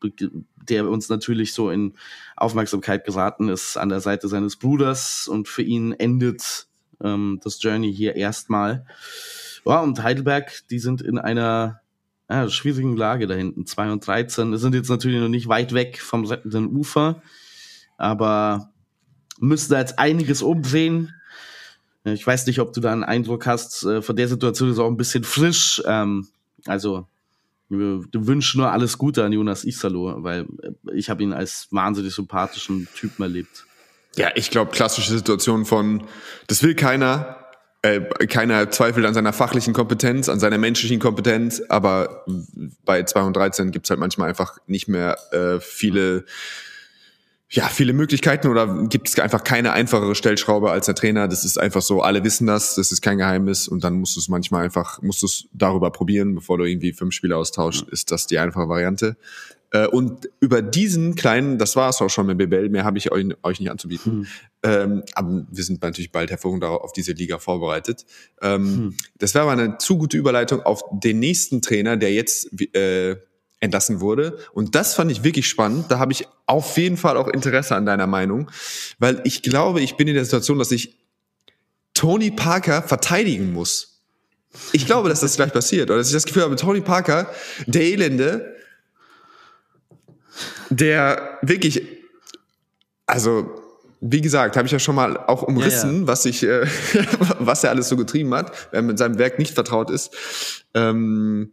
der 0.56 0.88
uns 0.88 1.10
natürlich 1.10 1.52
so 1.52 1.70
in 1.70 1.92
Aufmerksamkeit 2.36 3.04
geraten 3.04 3.50
ist 3.50 3.76
an 3.76 3.90
der 3.90 4.00
Seite 4.00 4.28
seines 4.28 4.56
Bruders 4.56 5.28
und 5.28 5.46
für 5.46 5.62
ihn 5.62 5.92
endet 5.92 6.68
ähm, 7.02 7.40
das 7.42 7.62
Journey 7.62 7.94
hier 7.94 8.16
erstmal. 8.16 8.84
Ja, 9.64 9.80
und 9.80 10.02
Heidelberg, 10.02 10.52
die 10.70 10.78
sind 10.78 11.02
in 11.02 11.18
einer 11.18 11.80
ja, 12.28 12.48
schwierigen 12.48 12.96
Lage 12.96 13.26
da 13.26 13.34
hinten. 13.34 13.66
2 13.66 13.92
und 13.92 14.06
13 14.06 14.56
sind 14.56 14.74
jetzt 14.74 14.88
natürlich 14.88 15.20
noch 15.20 15.28
nicht 15.28 15.48
weit 15.48 15.74
weg 15.74 16.00
vom 16.00 16.24
rettenden 16.24 16.74
Ufer, 16.74 17.22
aber 17.98 18.70
müssen 19.40 19.72
da 19.72 19.80
jetzt 19.80 19.98
einiges 19.98 20.42
umdrehen. 20.42 21.14
Ich 22.04 22.26
weiß 22.26 22.46
nicht, 22.46 22.60
ob 22.60 22.72
du 22.72 22.80
da 22.80 22.92
einen 22.92 23.04
Eindruck 23.04 23.46
hast, 23.46 23.84
äh, 23.84 24.00
von 24.00 24.16
der 24.16 24.28
Situation 24.28 24.70
ist 24.70 24.78
auch 24.78 24.88
ein 24.88 24.96
bisschen 24.96 25.24
frisch. 25.24 25.82
Ähm, 25.86 26.28
also, 26.66 27.06
wir 27.68 28.04
wünschen 28.12 28.58
nur 28.58 28.72
alles 28.72 28.98
Gute 28.98 29.24
an 29.24 29.32
Jonas 29.32 29.64
Isalo, 29.64 30.22
weil 30.22 30.46
äh, 30.62 30.72
ich 30.94 31.10
habe 31.10 31.22
ihn 31.22 31.32
als 31.32 31.68
wahnsinnig 31.70 32.14
sympathischen 32.14 32.88
Typen 32.94 33.22
erlebt. 33.22 33.66
Ja, 34.16 34.30
ich 34.34 34.50
glaube, 34.50 34.70
klassische 34.72 35.12
Situation 35.12 35.64
von, 35.64 36.04
das 36.48 36.62
will 36.62 36.74
keiner, 36.74 37.36
äh, 37.82 38.00
keiner 38.26 38.70
zweifelt 38.70 39.06
an 39.06 39.14
seiner 39.14 39.32
fachlichen 39.32 39.72
Kompetenz, 39.72 40.28
an 40.28 40.40
seiner 40.40 40.58
menschlichen 40.58 40.98
Kompetenz, 40.98 41.62
aber 41.68 42.24
bei 42.84 43.02
213 43.02 43.70
gibt's 43.70 43.90
halt 43.90 44.00
manchmal 44.00 44.28
einfach 44.28 44.58
nicht 44.66 44.88
mehr 44.88 45.16
äh, 45.32 45.60
viele 45.60 46.24
ja, 47.52 47.66
viele 47.66 47.92
Möglichkeiten 47.92 48.46
oder 48.46 48.84
gibt 48.84 49.08
es 49.08 49.18
einfach 49.18 49.42
keine 49.42 49.72
einfachere 49.72 50.14
Stellschraube 50.14 50.70
als 50.70 50.86
der 50.86 50.94
Trainer. 50.94 51.26
Das 51.26 51.44
ist 51.44 51.58
einfach 51.58 51.82
so, 51.82 52.00
alle 52.00 52.22
wissen 52.22 52.46
das, 52.46 52.76
das 52.76 52.92
ist 52.92 53.02
kein 53.02 53.18
Geheimnis 53.18 53.66
und 53.66 53.82
dann 53.82 53.94
musst 53.94 54.14
du 54.14 54.20
es 54.20 54.28
manchmal 54.28 54.64
einfach, 54.64 55.02
musst 55.02 55.22
du 55.22 55.26
es 55.26 55.48
darüber 55.52 55.90
probieren, 55.90 56.36
bevor 56.36 56.58
du 56.58 56.64
irgendwie 56.64 56.92
fünf 56.92 57.12
Spiele 57.12 57.36
austauschst, 57.36 57.88
ist 57.88 58.12
das 58.12 58.28
die 58.28 58.38
einfache 58.38 58.68
Variante. 58.68 59.16
Äh, 59.72 59.86
und 59.86 60.28
über 60.40 60.62
diesen 60.62 61.14
kleinen, 61.14 61.58
das 61.58 61.76
war 61.76 61.90
es 61.90 62.00
auch 62.00 62.08
schon 62.08 62.26
mit 62.26 62.38
BBL, 62.38 62.68
mehr 62.68 62.84
habe 62.84 62.98
ich 62.98 63.12
euch, 63.12 63.26
euch 63.42 63.60
nicht 63.60 63.70
anzubieten. 63.70 64.12
Hm. 64.12 64.26
Ähm, 64.62 65.02
aber 65.14 65.46
wir 65.50 65.64
sind 65.64 65.82
natürlich 65.82 66.12
bald 66.12 66.30
hervorragend 66.30 66.64
auf 66.64 66.92
diese 66.92 67.12
Liga 67.12 67.38
vorbereitet. 67.38 68.04
Ähm, 68.42 68.64
hm. 68.64 68.94
Das 69.18 69.34
wäre 69.34 69.42
aber 69.42 69.52
eine 69.52 69.78
zu 69.78 69.96
gute 69.98 70.16
Überleitung 70.16 70.62
auf 70.62 70.82
den 70.92 71.18
nächsten 71.18 71.62
Trainer, 71.62 71.96
der 71.96 72.12
jetzt 72.12 72.50
äh, 72.74 73.16
entlassen 73.60 74.00
wurde. 74.00 74.38
Und 74.52 74.74
das 74.74 74.94
fand 74.94 75.12
ich 75.12 75.22
wirklich 75.22 75.46
spannend. 75.46 75.90
Da 75.90 75.98
habe 75.98 76.12
ich 76.12 76.26
auf 76.46 76.76
jeden 76.76 76.96
Fall 76.96 77.16
auch 77.16 77.28
Interesse 77.28 77.76
an 77.76 77.86
deiner 77.86 78.06
Meinung, 78.06 78.50
weil 78.98 79.20
ich 79.24 79.42
glaube, 79.42 79.80
ich 79.80 79.96
bin 79.96 80.08
in 80.08 80.14
der 80.14 80.24
Situation, 80.24 80.58
dass 80.58 80.72
ich 80.72 80.96
Tony 81.94 82.30
Parker 82.30 82.82
verteidigen 82.82 83.52
muss. 83.52 84.00
Ich 84.72 84.86
glaube, 84.86 85.08
dass 85.08 85.20
das 85.20 85.36
gleich 85.36 85.52
passiert. 85.52 85.90
Oder 85.90 85.98
dass 85.98 86.08
ich 86.08 86.14
das 86.14 86.24
Gefühl 86.24 86.42
habe, 86.42 86.56
Tony 86.56 86.80
Parker, 86.80 87.30
der 87.66 87.82
Elende, 87.82 88.56
der 90.70 91.38
wirklich, 91.42 91.82
also 93.06 93.60
wie 94.00 94.22
gesagt, 94.22 94.56
habe 94.56 94.66
ich 94.66 94.72
ja 94.72 94.78
schon 94.78 94.94
mal 94.94 95.18
auch 95.18 95.42
umrissen, 95.42 95.92
ja, 95.92 96.00
ja. 96.00 96.06
was 96.06 96.24
ich, 96.24 96.42
äh, 96.42 96.66
was 97.38 97.64
er 97.64 97.70
alles 97.70 97.88
so 97.88 97.96
getrieben 97.96 98.34
hat, 98.34 98.52
wer 98.70 98.82
mit 98.82 98.98
seinem 98.98 99.18
Werk 99.18 99.38
nicht 99.38 99.54
vertraut 99.54 99.90
ist. 99.90 100.10
Ähm, 100.72 101.52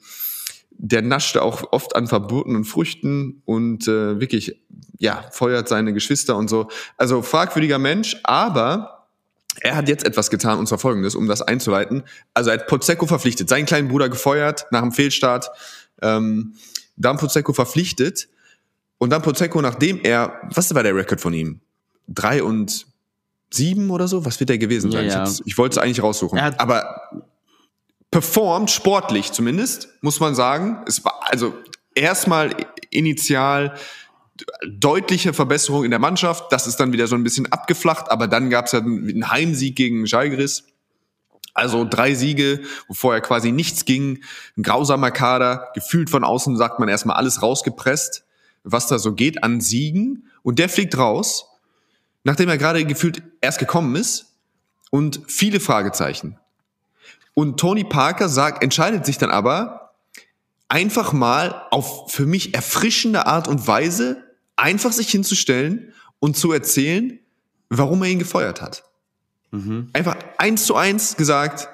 der 0.80 1.02
nascht 1.02 1.38
auch 1.38 1.74
oft 1.74 1.96
an 1.96 2.08
verbotenen 2.08 2.64
Früchten 2.64 3.42
und 3.46 3.88
äh, 3.88 4.20
wirklich, 4.20 4.62
ja, 5.00 5.26
feuert 5.32 5.68
seine 5.68 5.92
Geschwister 5.92 6.38
und 6.38 6.50
so. 6.50 6.70
Also 6.98 7.22
fragwürdiger 7.22 7.80
Mensch, 7.80 8.18
aber 8.24 9.08
er 9.60 9.76
hat 9.76 9.90
jetzt 9.90 10.06
etwas 10.06 10.30
getan, 10.30 10.60
und 10.60 10.68
zwar 10.68 10.78
folgendes, 10.78 11.16
um 11.16 11.28
das 11.28 11.42
einzuleiten. 11.42 12.04
Also 12.36 12.52
er 12.52 12.60
hat 12.60 12.68
Pozecco 12.68 13.08
verpflichtet, 13.08 13.50
seinen 13.50 13.66
kleinen 13.66 13.88
Bruder 13.88 14.08
gefeuert 14.08 14.68
nach 14.72 14.82
dem 14.82 14.92
Fehlstart, 14.92 15.50
ähm, 16.02 16.54
dann 16.96 17.18
Pozecco 17.18 17.54
verpflichtet 17.54 18.30
und 18.98 19.12
dann 19.12 19.22
Pozecco, 19.22 19.62
nachdem 19.62 20.00
er, 20.04 20.42
was 20.54 20.74
war 20.74 20.84
der 20.84 20.96
Rekord 20.96 21.22
von 21.22 21.34
ihm? 21.34 21.62
Drei 22.08 22.42
und 22.42 22.88
sieben 23.52 23.90
oder 23.92 24.08
so? 24.08 24.26
Was 24.26 24.40
wird 24.40 24.50
der 24.50 24.58
gewesen 24.58 24.92
sein? 24.92 25.06
Ja, 25.08 25.24
ja. 25.24 25.30
Ich, 25.30 25.42
ich 25.46 25.58
wollte 25.58 25.74
es 25.74 25.84
eigentlich 25.84 26.02
raussuchen. 26.02 26.40
Aber 26.40 27.12
performt, 28.10 28.72
sportlich 28.72 29.32
zumindest, 29.32 29.90
muss 30.02 30.20
man 30.20 30.34
sagen. 30.36 30.84
Es 30.88 31.04
war 31.06 31.20
also 31.28 31.54
erstmal 31.94 32.56
initial 32.90 33.76
deutliche 34.68 35.34
Verbesserung 35.34 35.84
in 35.84 35.92
der 35.92 36.00
Mannschaft. 36.00 36.52
Das 36.52 36.68
ist 36.68 36.80
dann 36.80 36.94
wieder 36.94 37.08
so 37.08 37.16
ein 37.16 37.24
bisschen 37.24 37.52
abgeflacht, 37.52 38.10
aber 38.12 38.28
dann 38.28 38.50
gab 38.50 38.66
es 38.66 38.72
ja 38.72 38.80
einen 38.80 39.30
Heimsieg 39.30 39.76
gegen 39.76 40.06
Jalgris. 40.06 40.64
Also 41.54 41.86
drei 41.86 42.14
Siege, 42.14 42.62
wo 42.88 42.94
vorher 42.94 43.22
quasi 43.22 43.52
nichts 43.52 43.86
ging. 43.86 44.22
Ein 44.56 44.64
grausamer 44.64 45.10
Kader, 45.10 45.70
gefühlt 45.74 46.10
von 46.10 46.24
außen 46.24 46.56
sagt 46.56 46.80
man 46.80 46.88
erstmal 46.88 47.18
alles 47.18 47.42
rausgepresst 47.42 48.27
was 48.64 48.88
da 48.88 49.00
so 49.00 49.14
geht 49.14 49.44
an 49.44 49.62
Siegen. 49.62 50.28
Und 50.44 50.60
der 50.60 50.70
fliegt 50.70 50.98
raus, 50.98 51.48
nachdem 52.24 52.50
er 52.50 52.58
gerade 52.58 52.86
gefühlt 52.86 53.22
erst 53.42 53.60
gekommen 53.60 53.96
ist 53.96 54.36
und 54.92 55.22
viele 55.28 55.60
Fragezeichen. 55.60 56.38
Und 57.34 57.60
Tony 57.60 57.84
Parker 57.84 58.30
sagt, 58.30 58.64
entscheidet 58.64 59.06
sich 59.06 59.18
dann 59.18 59.30
aber, 59.30 59.92
einfach 60.70 61.14
mal 61.14 61.68
auf 61.72 62.12
für 62.12 62.26
mich 62.26 62.54
erfrischende 62.54 63.26
Art 63.26 63.48
und 63.48 63.68
Weise 63.68 64.24
einfach 64.56 64.92
sich 64.92 65.10
hinzustellen 65.10 65.94
und 66.20 66.36
zu 66.36 66.52
erzählen, 66.52 67.20
warum 67.70 68.04
er 68.04 68.10
ihn 68.10 68.20
gefeuert 68.20 68.62
hat. 68.62 68.84
Mhm. 69.52 69.90
Einfach 69.94 70.18
eins 70.38 70.66
zu 70.66 70.76
eins 70.76 71.16
gesagt, 71.16 71.70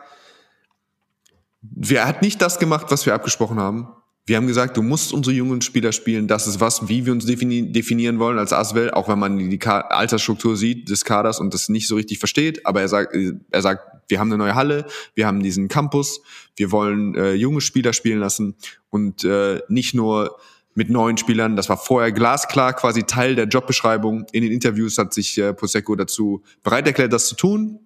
wer 1.62 2.08
hat 2.08 2.22
nicht 2.22 2.42
das 2.42 2.60
gemacht, 2.60 2.88
was 2.90 3.06
wir 3.06 3.14
abgesprochen 3.14 3.60
haben. 3.60 3.88
Wir 4.26 4.38
haben 4.38 4.48
gesagt, 4.48 4.78
du 4.78 4.82
musst 4.82 5.12
unsere 5.12 5.36
jungen 5.36 5.62
Spieler 5.62 5.92
spielen. 5.92 6.30
Das 6.30 6.48
ist 6.48 6.62
was, 6.62 6.88
wie 6.88 7.06
wir 7.06 7.12
uns 7.12 7.26
defini 7.26 7.74
definieren 7.74 8.20
wollen 8.20 8.40
als 8.40 8.54
Aswell, 8.54 8.92
auch 8.92 9.10
wenn 9.10 9.20
man 9.20 9.38
die 9.38 9.60
Ka 9.60 9.82
Altersstruktur 9.82 10.56
sieht 10.56 10.90
des 10.90 11.04
Kaders 11.04 11.42
und 11.42 11.54
das 11.54 11.68
nicht 11.68 11.90
so 11.90 11.96
richtig 11.96 12.20
versteht. 12.20 12.66
Aber 12.66 12.80
er 12.80 12.88
sagt, 12.88 13.14
er 13.52 13.62
sagt, 13.62 13.84
wir 14.08 14.20
haben 14.20 14.30
eine 14.30 14.38
neue 14.38 14.56
Halle, 14.56 14.86
wir 15.14 15.28
haben 15.28 15.44
diesen 15.44 15.68
Campus, 15.68 16.22
wir 16.56 16.72
wollen 16.72 17.16
äh, 17.16 17.34
junge 17.34 17.60
Spieler 17.60 17.92
spielen 17.92 18.20
lassen 18.20 18.56
und 18.90 19.26
äh, 19.26 19.62
nicht 19.68 19.94
nur 19.94 20.38
mit 20.74 20.90
neuen 20.90 21.18
Spielern. 21.18 21.58
Das 21.58 21.68
war 21.68 21.78
vorher 21.78 22.14
glasklar 22.14 22.74
quasi 22.74 23.04
Teil 23.04 23.36
der 23.36 23.48
Jobbeschreibung. 23.48 24.26
In 24.32 24.44
den 24.44 24.54
Interviews 24.54 24.98
hat 24.98 25.14
sich 25.14 25.38
äh, 25.38 25.54
Prosecco 25.54 25.98
dazu 25.98 26.44
bereit 26.64 26.88
erklärt, 26.88 27.12
das 27.12 27.28
zu 27.28 27.36
tun. 27.36 27.80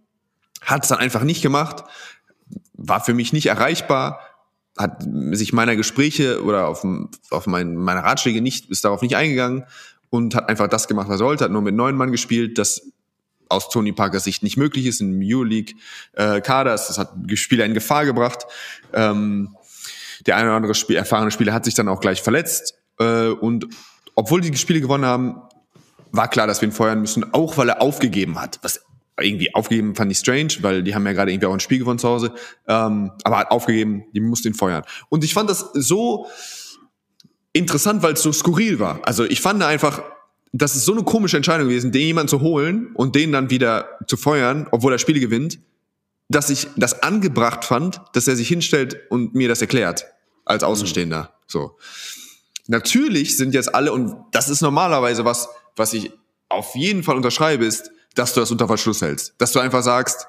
Hat 0.62 0.84
es 0.84 0.90
dann 0.90 1.00
einfach 1.00 1.24
nicht 1.24 1.42
gemacht. 1.42 1.84
War 2.74 3.04
für 3.04 3.16
mich 3.16 3.34
nicht 3.34 3.48
erreichbar 3.48 4.20
hat 4.78 5.06
sich 5.32 5.54
meiner 5.54 5.76
Gespräche 5.76 6.44
oder 6.44 6.68
auf, 6.68 6.86
auf 7.30 7.48
mein, 7.48 7.76
meine 7.76 8.04
Ratschläge 8.04 8.42
nicht, 8.42 8.70
ist 8.70 8.86
darauf 8.86 9.02
nicht 9.02 9.16
eingegangen 9.16 9.66
und 10.10 10.36
hat 10.36 10.50
einfach 10.50 10.68
das 10.68 10.88
gemacht, 10.88 11.10
was 11.10 11.20
er 11.20 11.26
wollte, 11.26 11.44
hat 11.46 11.52
nur 11.52 11.62
mit 11.62 11.76
neun 11.76 11.96
Mann 11.96 12.12
gespielt, 12.12 12.58
das 12.58 12.92
aus 13.50 13.70
Tony 13.70 13.92
Parkers 13.92 14.26
Sicht 14.26 14.44
nicht 14.44 14.58
möglich 14.58 14.86
ist 14.86 15.02
im 15.02 15.20
Euroleague 15.24 15.76
äh, 16.14 16.42
Kader. 16.42 16.72
Das 16.72 16.98
hat 16.98 17.14
Spieler 17.36 17.66
in 17.66 17.74
Gefahr 17.74 18.06
gebracht. 18.06 18.46
Ähm, 18.94 19.56
der 20.26 20.36
eine 20.36 20.48
oder 20.48 20.58
andere 20.58 20.76
Spiel, 20.76 20.96
erfahrene 20.96 21.32
Spieler 21.32 21.54
hat 21.54 21.66
sich 21.66 21.74
dann 21.74 21.88
auch 21.88 22.02
gleich 22.02 22.22
verletzt. 22.22 22.76
Äh, 23.00 23.30
und 23.30 23.68
obwohl 24.16 24.42
die 24.42 24.56
Spiele 24.58 24.82
gewonnen 24.82 25.06
haben, 25.06 25.42
war 26.12 26.30
klar, 26.30 26.48
dass 26.48 26.62
wir 26.62 26.68
ihn 26.68 26.74
feuern 26.74 27.00
müssen, 27.00 27.34
auch 27.34 27.58
weil 27.58 27.70
er 27.70 27.82
aufgegeben 27.82 28.40
hat, 28.40 28.60
was 28.64 28.82
irgendwie 29.20 29.54
aufgegeben 29.54 29.96
fand 29.96 30.12
ich 30.12 30.20
strange, 30.20 30.58
weil 30.62 30.84
die 30.84 30.94
haben 30.94 31.06
ja 31.06 31.14
gerade 31.14 31.32
irgendwie 31.32 31.48
auch 31.48 31.54
ein 31.54 31.60
Spiel 31.60 31.80
gewonnen 31.80 32.00
zu 32.00 32.08
Hause, 32.08 32.34
ähm, 32.68 33.12
aber 33.24 33.38
hat 33.38 33.52
aufgegeben, 33.52 34.06
die 34.14 34.20
mussten 34.20 34.50
ihn 34.50 34.54
feuern. 34.54 34.84
Und 35.10 35.24
ich 35.24 35.34
fand 35.34 35.50
das 35.50 35.72
so 35.74 36.28
interessant, 37.54 38.04
weil 38.04 38.14
es 38.14 38.22
so 38.22 38.32
skurril 38.32 38.80
war. 38.80 39.00
Also 39.04 39.24
ich 39.26 39.42
fand 39.42 39.64
einfach, 39.64 40.04
das 40.52 40.76
ist 40.76 40.86
so 40.86 40.94
eine 40.94 41.04
komische 41.04 41.38
Entscheidung 41.38 41.68
gewesen, 41.68 41.92
den 41.92 42.04
jemanden 42.04 42.30
zu 42.30 42.42
holen 42.42 42.92
und 42.94 43.16
den 43.16 43.32
dann 43.32 43.50
wieder 43.50 43.90
zu 44.08 44.18
feuern, 44.18 44.68
obwohl 44.72 44.94
er 44.94 45.00
Spiele 45.00 45.20
gewinnt, 45.20 45.60
dass 46.30 46.50
ich 46.50 46.68
das 46.76 47.02
angebracht 47.04 47.66
fand, 47.66 48.02
dass 48.14 48.28
er 48.28 48.36
sich 48.36 48.48
hinstellt 48.48 49.00
und 49.10 49.34
mir 49.34 49.48
das 49.48 49.62
erklärt 49.62 50.06
als 50.46 50.64
Außenstehender. 50.64 51.22
Mhm. 51.22 51.44
So. 51.48 51.78
Natürlich 52.68 53.38
sind 53.38 53.54
jetzt 53.54 53.74
alle 53.74 53.94
und 53.94 54.16
das 54.32 54.50
ist 54.50 54.62
normalerweise 54.62 55.26
was, 55.26 55.50
was 55.76 55.94
ich 55.94 56.12
auf 56.50 56.76
jeden 56.76 57.04
Fall 57.04 57.16
unterschreibe, 57.16 57.66
ist 57.66 57.92
dass 58.18 58.34
du 58.34 58.40
das 58.40 58.52
unter 58.52 58.68
Verschluss 58.68 59.02
hältst. 59.02 59.34
Dass 59.38 59.52
du 59.52 59.60
einfach 59.60 59.84
sagst, 59.84 60.28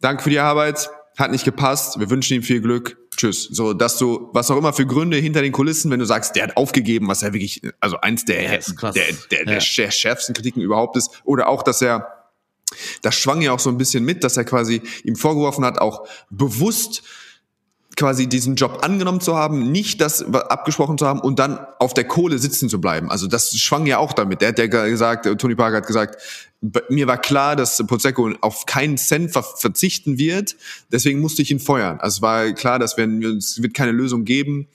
danke 0.00 0.22
für 0.22 0.30
die 0.30 0.38
Arbeit, 0.38 0.90
hat 1.16 1.30
nicht 1.30 1.44
gepasst, 1.44 1.98
wir 2.00 2.10
wünschen 2.10 2.34
ihm 2.34 2.42
viel 2.42 2.60
Glück, 2.60 2.96
tschüss. 3.16 3.44
So, 3.44 3.72
dass 3.72 3.98
du, 3.98 4.30
was 4.32 4.50
auch 4.50 4.56
immer 4.56 4.72
für 4.72 4.86
Gründe 4.86 5.16
hinter 5.16 5.42
den 5.42 5.52
Kulissen, 5.52 5.90
wenn 5.90 6.00
du 6.00 6.06
sagst, 6.06 6.34
der 6.34 6.44
hat 6.44 6.56
aufgegeben, 6.56 7.08
was 7.08 7.20
ja 7.20 7.32
wirklich, 7.32 7.62
also 7.80 7.98
eins 8.00 8.24
der, 8.24 8.42
ja, 8.42 8.50
der, 8.50 8.90
der, 8.92 9.04
der, 9.30 9.44
der 9.44 9.60
schärfsten 9.60 10.34
Kritiken 10.34 10.60
überhaupt 10.60 10.96
ist, 10.96 11.10
oder 11.24 11.48
auch, 11.48 11.62
dass 11.62 11.82
er, 11.82 12.08
das 13.02 13.14
schwang 13.14 13.40
ja 13.42 13.52
auch 13.52 13.60
so 13.60 13.70
ein 13.70 13.78
bisschen 13.78 14.04
mit, 14.04 14.24
dass 14.24 14.36
er 14.36 14.44
quasi 14.44 14.82
ihm 15.04 15.14
vorgeworfen 15.14 15.64
hat, 15.64 15.78
auch 15.78 16.06
bewusst 16.30 17.04
quasi 17.96 18.26
diesen 18.26 18.56
Job 18.56 18.80
angenommen 18.82 19.20
zu 19.20 19.36
haben, 19.36 19.70
nicht 19.70 20.00
das 20.00 20.22
abgesprochen 20.22 20.98
zu 20.98 21.06
haben 21.06 21.20
und 21.20 21.38
dann 21.38 21.58
auf 21.78 21.94
der 21.94 22.04
Kohle 22.04 22.38
sitzen 22.38 22.68
zu 22.68 22.80
bleiben. 22.80 23.10
Also 23.10 23.26
das 23.26 23.56
schwang 23.56 23.86
ja 23.86 23.98
auch 23.98 24.12
damit. 24.12 24.40
Der 24.40 24.48
hat 24.48 24.58
ja 24.58 24.66
gesagt, 24.66 25.28
Tony 25.38 25.54
Parker 25.54 25.78
hat 25.78 25.86
gesagt, 25.86 26.20
mir 26.88 27.06
war 27.06 27.18
klar, 27.18 27.56
dass 27.56 27.84
Pozecco 27.86 28.32
auf 28.40 28.66
keinen 28.66 28.96
Cent 28.96 29.32
ver 29.32 29.42
verzichten 29.42 30.18
wird, 30.18 30.56
deswegen 30.90 31.20
musste 31.20 31.42
ich 31.42 31.50
ihn 31.50 31.60
feuern. 31.60 32.00
Also 32.00 32.16
es 32.16 32.22
war 32.22 32.52
klar, 32.52 32.78
dass 32.78 32.96
wir, 32.96 33.06
es 33.36 33.62
wird 33.62 33.74
keine 33.74 33.92
Lösung 33.92 34.24
geben, 34.24 34.68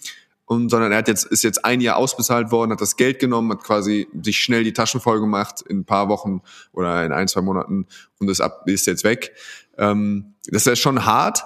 und, 0.49 0.69
sondern 0.69 0.91
er 0.91 0.97
hat 0.97 1.07
jetzt, 1.07 1.25
ist 1.25 1.43
jetzt 1.43 1.63
ein 1.63 1.79
Jahr 1.79 1.97
ausbezahlt 1.97 2.49
worden, 2.49 2.71
hat 2.71 2.81
das 2.81 2.95
Geld 2.95 3.19
genommen, 3.19 3.51
hat 3.51 3.63
quasi 3.63 4.07
sich 4.23 4.39
schnell 4.39 4.63
die 4.63 4.73
Taschen 4.73 4.99
voll 4.99 5.19
gemacht 5.19 5.61
in 5.61 5.81
ein 5.81 5.85
paar 5.85 6.09
Wochen 6.09 6.41
oder 6.73 7.05
in 7.05 7.11
ein, 7.11 7.27
zwei 7.27 7.41
Monaten 7.41 7.85
und 8.17 8.29
ist, 8.29 8.41
ab, 8.41 8.63
ist 8.65 8.87
jetzt 8.87 9.03
weg. 9.03 9.31
Ähm, 9.77 10.33
das 10.47 10.65
ist 10.65 10.79
schon 10.79 11.05
hart, 11.05 11.43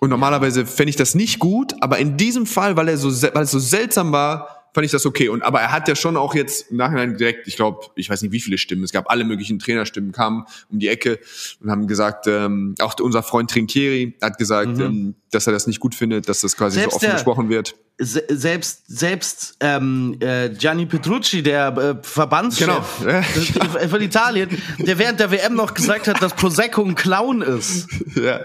und 0.00 0.10
normalerweise 0.10 0.66
fände 0.66 0.90
ich 0.90 0.96
das 0.96 1.14
nicht 1.14 1.38
gut, 1.38 1.74
aber 1.80 1.98
in 1.98 2.16
diesem 2.16 2.46
Fall, 2.46 2.76
weil 2.76 2.88
er 2.88 2.98
so, 2.98 3.08
weil 3.34 3.44
es 3.44 3.50
so 3.50 3.58
seltsam 3.58 4.12
war, 4.12 4.55
fand 4.76 4.84
ich 4.84 4.92
das 4.92 5.06
okay. 5.06 5.30
Und 5.30 5.42
aber 5.42 5.62
er 5.62 5.72
hat 5.72 5.88
ja 5.88 5.96
schon 5.96 6.18
auch 6.18 6.34
jetzt 6.34 6.70
im 6.70 6.76
Nachhinein 6.76 7.16
direkt, 7.16 7.48
ich 7.48 7.56
glaube, 7.56 7.86
ich 7.94 8.10
weiß 8.10 8.20
nicht 8.20 8.32
wie 8.32 8.40
viele 8.40 8.58
Stimmen, 8.58 8.84
es 8.84 8.92
gab 8.92 9.10
alle 9.10 9.24
möglichen 9.24 9.58
Trainerstimmen, 9.58 10.12
kamen 10.12 10.44
um 10.70 10.78
die 10.78 10.88
Ecke 10.88 11.18
und 11.62 11.70
haben 11.70 11.86
gesagt, 11.86 12.26
ähm, 12.26 12.74
auch 12.80 12.94
unser 13.00 13.22
Freund 13.22 13.50
Trinkieri 13.50 14.14
hat 14.20 14.36
gesagt, 14.36 14.76
mhm. 14.76 14.80
ähm, 14.82 15.14
dass 15.30 15.46
er 15.46 15.54
das 15.54 15.66
nicht 15.66 15.80
gut 15.80 15.94
findet, 15.94 16.28
dass 16.28 16.42
das 16.42 16.58
quasi 16.58 16.78
Selbst 16.78 16.90
so 16.90 16.96
offen 16.96 17.06
der, 17.06 17.14
gesprochen 17.14 17.48
wird 17.48 17.74
selbst 17.98 18.84
selbst 18.88 19.56
ähm, 19.60 20.18
äh, 20.20 20.50
Gianni 20.50 20.84
Petrucci, 20.84 21.42
der 21.42 21.76
äh, 21.76 21.94
Verbandschef 22.02 22.84
genau. 23.00 23.88
von 23.88 24.02
Italien, 24.02 24.50
der 24.78 24.98
während 24.98 25.18
der 25.18 25.30
WM 25.30 25.54
noch 25.54 25.72
gesagt 25.72 26.06
hat, 26.06 26.20
dass 26.20 26.34
Prosecco 26.34 26.82
ein 26.82 26.94
Clown 26.94 27.40
ist 27.40 27.88
ja. 28.14 28.40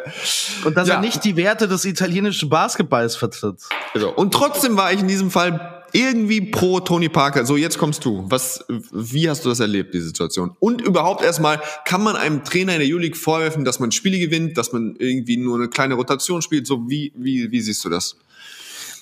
und 0.63 0.77
dass 0.77 0.87
ja. 0.87 0.95
er 0.95 1.01
nicht 1.01 1.25
die 1.25 1.35
Werte 1.35 1.67
des 1.67 1.83
italienischen 1.83 2.47
Basketballs 2.47 3.17
vertritt. 3.17 3.59
Also, 3.93 4.13
und 4.13 4.33
trotzdem 4.33 4.77
war 4.77 4.93
ich 4.93 5.01
in 5.01 5.09
diesem 5.09 5.31
Fall 5.31 5.70
irgendwie 5.93 6.41
pro 6.41 6.79
Tony 6.79 7.09
Parker. 7.09 7.45
So, 7.45 7.57
jetzt 7.57 7.77
kommst 7.77 8.05
du. 8.05 8.25
Was, 8.27 8.65
wie 8.91 9.29
hast 9.29 9.45
du 9.45 9.49
das 9.49 9.59
erlebt, 9.59 9.93
die 9.93 10.01
Situation? 10.01 10.55
Und 10.59 10.81
überhaupt 10.81 11.23
erstmal, 11.23 11.61
kann 11.85 12.03
man 12.03 12.15
einem 12.15 12.43
Trainer 12.43 12.73
in 12.73 12.79
der 12.79 12.89
Euroleague 12.89 13.17
vorwerfen, 13.17 13.65
dass 13.65 13.79
man 13.79 13.91
Spiele 13.91 14.19
gewinnt, 14.19 14.57
dass 14.57 14.71
man 14.71 14.95
irgendwie 14.97 15.37
nur 15.37 15.57
eine 15.57 15.69
kleine 15.69 15.95
Rotation 15.95 16.41
spielt? 16.41 16.67
So, 16.67 16.89
wie, 16.89 17.13
wie, 17.15 17.51
wie 17.51 17.61
siehst 17.61 17.83
du 17.85 17.89
das? 17.89 18.15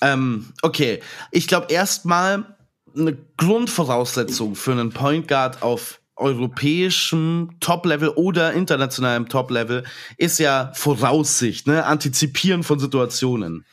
Ähm, 0.00 0.46
okay, 0.62 1.00
ich 1.30 1.46
glaube 1.46 1.72
erstmal 1.72 2.56
eine 2.96 3.16
Grundvoraussetzung 3.36 4.54
für 4.54 4.72
einen 4.72 4.90
Point 4.90 5.28
Guard 5.28 5.62
auf 5.62 6.00
europäischem 6.16 7.50
Top-Level 7.60 8.10
oder 8.10 8.52
internationalem 8.52 9.28
Top-Level 9.28 9.84
ist 10.18 10.38
ja 10.38 10.70
Voraussicht, 10.74 11.66
ne? 11.66 11.84
Antizipieren 11.86 12.62
von 12.62 12.78
Situationen. 12.78 13.64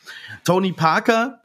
Tony 0.44 0.72
Parker 0.72 1.37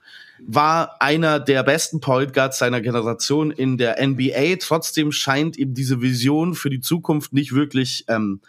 war 0.46 1.02
einer 1.02 1.40
der 1.40 1.64
besten 1.64 2.00
Point 2.00 2.34
Guards 2.34 2.60
seiner 2.60 2.82
Generation 2.82 3.52
in 3.52 3.78
der 3.78 4.06
NBA. 4.06 4.58
Trotzdem 4.60 5.12
scheint 5.12 5.58
ihm 5.58 5.74
diese 5.74 6.02
Vision 6.02 6.56
für 6.56 6.70
die 6.70 6.82
Zukunft 6.82 7.34
nicht 7.34 7.54
wirklich 7.54 8.06
ähm, 8.08 8.42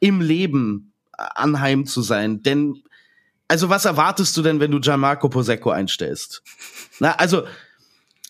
im 0.00 0.20
Leben 0.20 0.92
anheim 1.12 1.86
zu 1.86 2.02
sein. 2.02 2.42
Denn 2.42 2.82
also 3.48 3.68
was 3.68 3.84
erwartest 3.84 4.34
du 4.36 4.42
denn, 4.42 4.60
wenn 4.60 4.70
du 4.70 4.80
Gianmarco 4.80 5.28
Posecco 5.28 5.70
einstellst? 5.70 6.42
Na, 7.00 7.12
also 7.16 7.44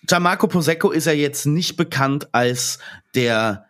Gianmarco 0.05 0.49
Posecco 0.49 0.91
ist 0.91 1.07
ja 1.07 1.13
jetzt 1.13 1.47
nicht 1.47 1.77
bekannt 1.77 2.35
als 2.35 2.81
der 3.15 3.67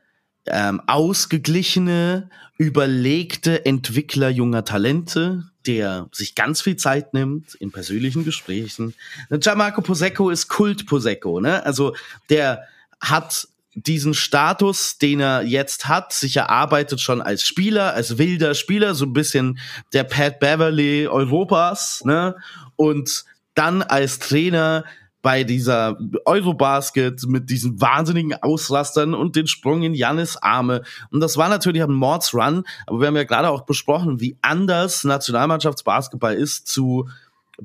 ähm, 0.47 0.81
ausgeglichene, 0.87 2.31
überlegte 2.57 3.67
Entwickler 3.67 4.31
junger 4.31 4.65
Talente, 4.65 5.52
der 5.67 6.09
sich 6.13 6.35
ganz 6.35 6.61
viel 6.61 6.77
Zeit 6.77 7.15
nimmt 7.15 7.55
in 7.55 7.71
persönlichen 7.71 8.25
Gesprächen. 8.25 8.95
Gianmarco 9.31 9.83
Posecco 9.83 10.31
ist 10.31 10.49
Kult 10.49 10.87
Posecco, 10.87 11.41
ne? 11.41 11.65
Also 11.65 11.95
der 12.31 12.65
hat 13.01 13.49
diesen 13.75 14.13
Status, 14.15 14.99
den 14.99 15.21
er 15.21 15.43
jetzt 15.43 15.89
hat, 15.89 16.13
sich 16.13 16.37
erarbeitet 16.37 17.01
schon 17.01 17.23
als 17.23 17.47
Spieler, 17.47 17.95
als 17.95 18.19
wilder 18.19 18.55
Spieler, 18.55 18.95
so 18.95 19.07
ein 19.07 19.15
bisschen 19.15 19.59
der 19.93 20.05
Pat 20.05 20.41
Beverly 20.41 21.07
Europas, 21.07 22.05
ne? 22.05 22.37
Und 22.77 23.25
dann 23.55 23.83
als 23.83 24.19
Trainer 24.19 24.85
bei 25.23 25.45
dieser 25.45 25.97
Eurobasket 26.25 27.23
mit 27.27 27.49
diesen 27.49 27.81
wahnsinnigen 27.81 28.35
Ausrastern 28.43 29.15
und 29.15 29.37
den 29.37 29.47
Sprung 29.47 29.83
in 29.83 29.95
Jannis 29.95 30.37
Arme. 30.37 30.83
Und 31.11 31.21
das 31.21 31.37
war 31.37 31.49
natürlich 31.49 31.83
ein 31.83 31.93
Mordsrun, 31.93 32.65
aber 32.87 33.01
wir 33.01 33.07
haben 33.07 33.17
ja 33.17 33.25
gerade 33.25 33.49
auch 33.49 33.63
besprochen, 33.63 34.21
wie 34.21 34.37
anders 34.43 35.05
Nationalmannschaftsbasketball 35.05 36.35
ist 36.35 36.67
zu 36.67 37.09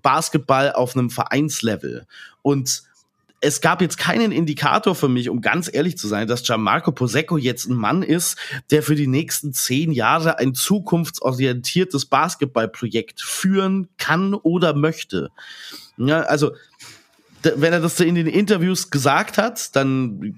Basketball 0.01 0.71
auf 0.73 0.95
einem 0.95 1.09
Vereinslevel. 1.09 2.05
Und 2.43 2.83
es 3.39 3.61
gab 3.61 3.81
jetzt 3.81 3.97
keinen 3.97 4.31
Indikator 4.31 4.95
für 4.95 5.09
mich, 5.09 5.29
um 5.29 5.41
ganz 5.41 5.69
ehrlich 5.71 5.97
zu 5.97 6.07
sein, 6.07 6.27
dass 6.27 6.43
Gianmarco 6.43 6.91
Posecco 6.91 7.37
jetzt 7.37 7.67
ein 7.67 7.75
Mann 7.75 8.01
ist, 8.01 8.37
der 8.71 8.81
für 8.81 8.95
die 8.95 9.07
nächsten 9.07 9.53
zehn 9.53 9.91
Jahre 9.91 10.39
ein 10.39 10.55
zukunftsorientiertes 10.55 12.05
Basketballprojekt 12.05 13.21
führen 13.21 13.89
kann 13.97 14.33
oder 14.33 14.73
möchte. 14.73 15.29
Ja, 15.97 16.21
also 16.21 16.53
wenn 17.43 17.73
er 17.73 17.79
das 17.79 17.99
in 17.99 18.15
den 18.15 18.27
Interviews 18.27 18.89
gesagt 18.89 19.37
hat, 19.37 19.75
dann 19.75 20.35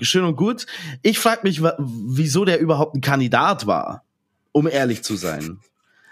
schön 0.00 0.24
und 0.24 0.36
gut. 0.36 0.66
Ich 1.02 1.18
frage 1.18 1.40
mich, 1.44 1.62
wieso 1.62 2.44
der 2.44 2.60
überhaupt 2.60 2.96
ein 2.96 3.00
Kandidat 3.00 3.66
war, 3.66 4.04
um 4.52 4.66
ehrlich 4.66 5.02
zu 5.02 5.16
sein. 5.16 5.58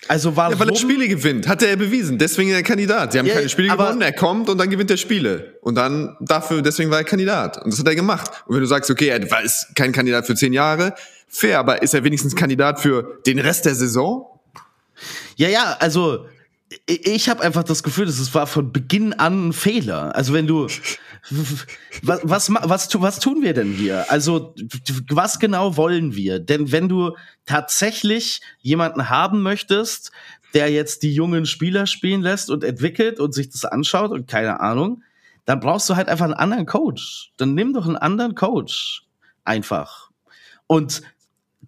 Also 0.07 0.37
warum? 0.37 0.53
Ja, 0.53 0.61
weil 0.61 0.71
er 0.71 0.77
Spiele 0.77 1.09
gewinnt, 1.09 1.49
hat 1.49 1.62
er 1.62 1.77
bewiesen. 1.77 2.19
Deswegen 2.19 2.51
er 2.51 2.62
Kandidat. 2.62 3.12
Sie 3.12 3.19
haben 3.19 3.27
ja, 3.27 3.35
keine 3.35 3.49
Spiele 3.49 3.69
gewonnen, 3.69 4.01
er 4.01 4.12
kommt 4.12 4.49
und 4.49 4.59
dann 4.59 4.71
gewinnt 4.71 4.91
er 4.91 4.97
Spiele. 4.97 5.59
Und 5.61 5.75
dann 5.75 6.17
dafür, 6.21 6.62
deswegen 6.62 6.91
war 6.91 6.99
er 6.99 7.05
Kandidat. 7.05 7.59
Und 7.62 7.73
das 7.73 7.81
hat 7.81 7.87
er 7.88 7.97
gemacht. 7.97 8.31
Und 8.47 8.55
wenn 8.55 8.61
du 8.61 8.69
sagst, 8.69 8.91
okay, 8.91 9.09
er 9.09 9.29
war 9.31 9.43
ist 9.43 9.75
kein 9.75 9.93
Kandidat 9.93 10.27
für 10.27 10.37
zehn 10.37 10.53
Jahre, 10.53 10.95
fair, 11.27 11.59
aber 11.59 11.83
ist 11.83 11.95
er 11.95 12.05
wenigstens 12.05 12.37
Kandidat 12.37 12.81
für 12.81 13.19
den 13.27 13.41
Rest 13.41 13.64
der 13.64 13.75
Saison? 13.75 14.27
Ja, 15.37 15.49
ja, 15.49 15.77
also 15.81 16.27
ich 16.87 17.29
habe 17.29 17.43
einfach 17.43 17.65
das 17.65 17.83
Gefühl, 17.83 18.07
dass 18.07 18.19
es 18.19 18.35
war 18.35 18.47
von 18.47 18.73
Beginn 18.73 19.15
an 19.15 19.49
ein 19.49 19.53
Fehler. 19.53 20.15
Also 20.15 20.35
wenn 20.35 20.47
du 20.47 20.67
was, 22.03 22.21
was, 22.23 22.51
was, 22.51 23.01
was 23.01 23.21
tun 23.21 23.43
wir 23.43 23.55
denn 23.55 23.73
hier? 23.73 24.11
Also 24.11 24.55
was 25.11 25.39
genau 25.39 25.77
wollen 25.77 26.15
wir? 26.15 26.41
Denn 26.41 26.71
wenn 26.71 26.89
du 26.89 27.17
tatsächlich 27.47 28.41
jemanden 28.61 29.09
haben 29.09 29.43
möchtest, 29.43 30.13
der 30.55 30.71
jetzt 30.71 31.03
die 31.03 31.15
jungen 31.15 31.47
Spieler 31.47 31.87
spielen 31.87 32.23
lässt 32.23 32.51
und 32.51 32.65
entwickelt 32.65 33.21
und 33.21 33.33
sich 33.33 33.51
das 33.51 33.65
anschaut 33.65 34.11
und 34.11 34.29
keine 34.29 34.61
Ahnung, 34.61 35.03
dann 35.45 35.61
brauchst 35.61 35.89
du 35.89 35.97
halt 35.97 36.09
einfach 36.09 36.27
einen 36.27 36.35
anderen 36.35 36.67
Coach. 36.67 37.33
Dann 37.39 37.55
nimm 37.55 37.73
doch 37.73 37.87
einen 37.87 37.97
anderen 37.97 38.35
Coach. 38.35 39.05
Einfach. 39.45 40.11
Und 40.67 41.03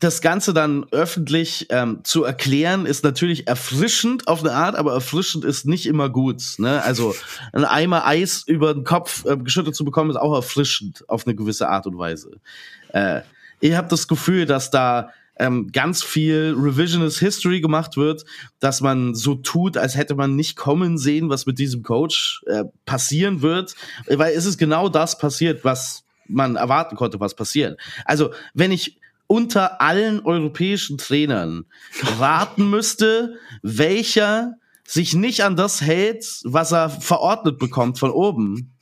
das 0.01 0.23
Ganze 0.23 0.55
dann 0.55 0.87
öffentlich 0.91 1.67
ähm, 1.69 2.01
zu 2.05 2.25
erklären, 2.25 2.87
ist 2.87 3.05
natürlich 3.05 3.47
erfrischend 3.47 4.29
auf 4.29 4.41
eine 4.41 4.53
Art, 4.53 4.75
aber 4.75 4.95
erfrischend 4.95 5.45
ist 5.45 5.67
nicht 5.67 5.87
immer 5.87 6.09
gut. 6.09 6.43
Ne? 6.57 6.83
Also 6.83 7.15
ein 7.53 7.67
Eimer 7.67 8.07
Eis 8.07 8.43
über 8.47 8.73
den 8.73 8.85
Kopf 8.85 9.27
äh, 9.27 9.37
geschüttet 9.37 9.77
zu 9.77 9.85
bekommen, 9.85 10.11
ist 10.11 10.17
auch 10.17 10.35
erfrischend 10.35 11.05
auf 11.09 11.27
eine 11.27 11.37
gewisse 11.37 11.69
Art 11.69 11.87
und 11.87 11.99
Weise. 11.99 12.41
Äh, 12.89 13.21
ich 13.61 13.75
habe 13.75 13.89
das 13.89 14.09
Gefühl, 14.09 14.47
dass 14.47 14.71
da 14.71 15.11
ähm, 15.39 15.71
ganz 15.71 16.03
viel 16.03 16.55
Revisionist 16.57 17.19
History 17.19 17.61
gemacht 17.61 17.99
wird, 17.99 18.25
dass 18.59 18.81
man 18.81 19.15
so 19.15 19.35
tut, 19.35 19.77
als 19.77 19.97
hätte 19.97 20.15
man 20.15 20.35
nicht 20.35 20.57
kommen 20.57 20.97
sehen, 20.97 21.29
was 21.29 21.45
mit 21.45 21.59
diesem 21.59 21.83
Coach 21.83 22.43
äh, 22.47 22.65
passieren 22.87 23.43
wird, 23.43 23.75
weil 24.07 24.33
es 24.35 24.47
ist 24.47 24.57
genau 24.57 24.89
das 24.89 25.19
passiert, 25.19 25.63
was 25.63 26.05
man 26.27 26.57
erwarten 26.57 26.97
konnte, 26.97 27.21
was 27.21 27.35
passiert. 27.35 27.79
Also 28.05 28.33
wenn 28.55 28.73
ich 28.73 29.00
unter 29.31 29.81
allen 29.81 30.27
europäischen 30.27 30.99
Trainern 30.99 31.65
raten 32.19 32.69
müsste, 32.71 33.37
welcher 33.63 34.55
sich 34.85 35.15
nicht 35.15 35.45
an 35.45 35.55
das 35.55 35.81
hält, 35.81 36.27
was 36.43 36.73
er 36.73 36.91
verordnet 36.91 37.57
bekommt 37.61 38.01
von 38.01 38.11
oben, 38.11 38.73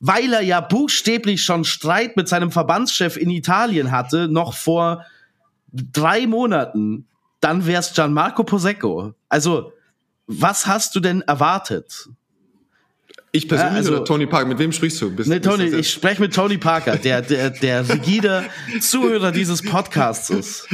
weil 0.00 0.32
er 0.32 0.40
ja 0.40 0.60
buchstäblich 0.60 1.44
schon 1.44 1.62
Streit 1.62 2.16
mit 2.16 2.26
seinem 2.26 2.50
Verbandschef 2.50 3.16
in 3.16 3.30
Italien 3.30 3.92
hatte, 3.92 4.26
noch 4.26 4.54
vor 4.54 5.04
drei 5.72 6.26
Monaten, 6.26 7.06
dann 7.38 7.64
wär's 7.64 7.94
Gianmarco 7.94 8.42
Posecco. 8.42 9.14
Also, 9.28 9.72
was 10.26 10.66
hast 10.66 10.96
du 10.96 11.00
denn 11.00 11.20
erwartet? 11.22 12.08
Ich 13.34 13.48
persönlich 13.48 13.78
also, 13.78 13.94
oder 13.94 14.04
Tony 14.04 14.26
Parker? 14.26 14.46
Mit 14.46 14.60
wem 14.60 14.70
sprichst 14.70 15.02
du? 15.02 15.10
Bist, 15.10 15.28
nee, 15.28 15.40
Tony, 15.40 15.64
ich 15.64 15.90
spreche 15.90 16.22
mit 16.22 16.32
Tony 16.32 16.56
Parker, 16.56 16.94
der, 16.94 17.20
der, 17.20 17.50
der 17.50 17.88
rigide 17.88 18.44
Zuhörer 18.80 19.32
dieses 19.32 19.60
Podcasts 19.60 20.30
ist. 20.30 20.68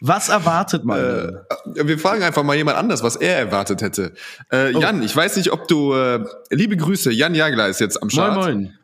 Was 0.00 0.30
erwartet 0.30 0.86
man? 0.86 0.98
Äh, 0.98 1.86
wir 1.86 1.98
fragen 1.98 2.22
einfach 2.22 2.42
mal 2.44 2.56
jemand 2.56 2.78
anders, 2.78 3.02
was 3.02 3.16
er 3.16 3.36
erwartet 3.36 3.82
hätte. 3.82 4.14
Äh, 4.50 4.72
oh. 4.74 4.80
Jan, 4.80 5.02
ich 5.02 5.14
weiß 5.14 5.36
nicht, 5.36 5.52
ob 5.52 5.68
du, 5.68 5.92
äh, 5.92 6.24
liebe 6.48 6.78
Grüße, 6.78 7.12
Jan 7.12 7.34
Jagler 7.34 7.68
ist 7.68 7.80
jetzt 7.80 8.02
am 8.02 8.08
Start. 8.08 8.34
Moin, 8.36 8.54
moin. 8.54 8.78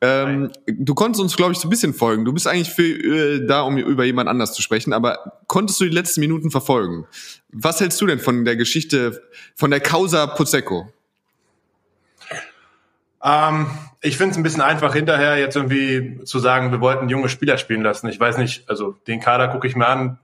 Ähm, 0.00 0.52
du 0.66 0.94
konntest 0.94 1.20
uns, 1.20 1.36
glaube 1.36 1.54
ich, 1.54 1.58
so 1.58 1.66
ein 1.66 1.70
bisschen 1.70 1.92
folgen. 1.92 2.24
Du 2.24 2.32
bist 2.32 2.46
eigentlich 2.46 2.70
für, 2.70 2.84
äh, 2.84 3.46
da, 3.48 3.62
um 3.62 3.78
über 3.78 4.04
jemand 4.04 4.28
anders 4.28 4.52
zu 4.52 4.62
sprechen, 4.62 4.92
aber 4.92 5.40
konntest 5.48 5.80
du 5.80 5.84
die 5.86 5.90
letzten 5.90 6.20
Minuten 6.20 6.52
verfolgen? 6.52 7.08
Was 7.50 7.80
hältst 7.80 8.00
du 8.00 8.06
denn 8.06 8.20
von 8.20 8.44
der 8.44 8.54
Geschichte, 8.54 9.24
von 9.56 9.72
der 9.72 9.80
Causa 9.80 10.28
Pozecco? 10.28 10.92
Ähm, 13.24 13.66
ich 14.02 14.18
finde 14.18 14.32
es 14.32 14.36
ein 14.36 14.42
bisschen 14.42 14.60
einfach 14.60 14.94
hinterher 14.94 15.38
jetzt 15.38 15.56
irgendwie 15.56 16.22
zu 16.24 16.38
sagen, 16.38 16.70
wir 16.70 16.80
wollten 16.80 17.08
junge 17.08 17.30
Spieler 17.30 17.56
spielen 17.56 17.82
lassen. 17.82 18.08
Ich 18.08 18.20
weiß 18.20 18.36
nicht, 18.36 18.68
also 18.68 18.92
den 19.06 19.20
Kader 19.20 19.48
gucke 19.48 19.66
ich 19.66 19.76
mir 19.76 19.88
an. 19.88 20.18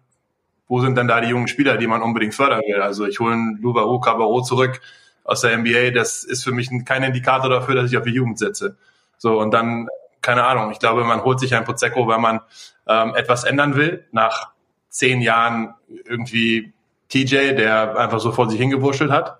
Wo 0.68 0.80
sind 0.80 0.96
denn 0.96 1.08
da 1.08 1.20
die 1.20 1.28
jungen 1.28 1.48
Spieler, 1.48 1.78
die 1.78 1.86
man 1.86 2.02
unbedingt 2.02 2.34
fördern 2.34 2.60
will? 2.60 2.80
Also 2.80 3.06
ich 3.06 3.18
hole 3.18 3.32
einen 3.32 3.58
Louvaro 3.60 3.98
Cabarro 3.98 4.42
zurück 4.42 4.80
aus 5.24 5.40
der 5.40 5.56
NBA. 5.56 5.90
Das 5.90 6.22
ist 6.22 6.44
für 6.44 6.52
mich 6.52 6.70
kein 6.84 7.02
Indikator 7.02 7.48
dafür, 7.48 7.74
dass 7.74 7.90
ich 7.90 7.96
auf 7.96 8.04
die 8.04 8.12
Jugend 8.12 8.38
setze. 8.38 8.76
So 9.16 9.40
und 9.40 9.50
dann 9.50 9.88
keine 10.22 10.44
Ahnung. 10.44 10.70
Ich 10.70 10.78
glaube, 10.78 11.02
man 11.04 11.24
holt 11.24 11.40
sich 11.40 11.54
ein 11.54 11.64
Pozecco, 11.64 12.06
weil 12.06 12.18
man 12.18 12.40
ähm, 12.86 13.14
etwas 13.14 13.44
ändern 13.44 13.74
will. 13.74 14.06
Nach 14.12 14.50
zehn 14.90 15.20
Jahren 15.22 15.74
irgendwie 15.88 16.72
TJ, 17.08 17.54
der 17.54 17.96
einfach 17.96 18.20
so 18.20 18.30
vor 18.30 18.50
sich 18.50 18.60
hingewurschtelt 18.60 19.10
hat. 19.10 19.38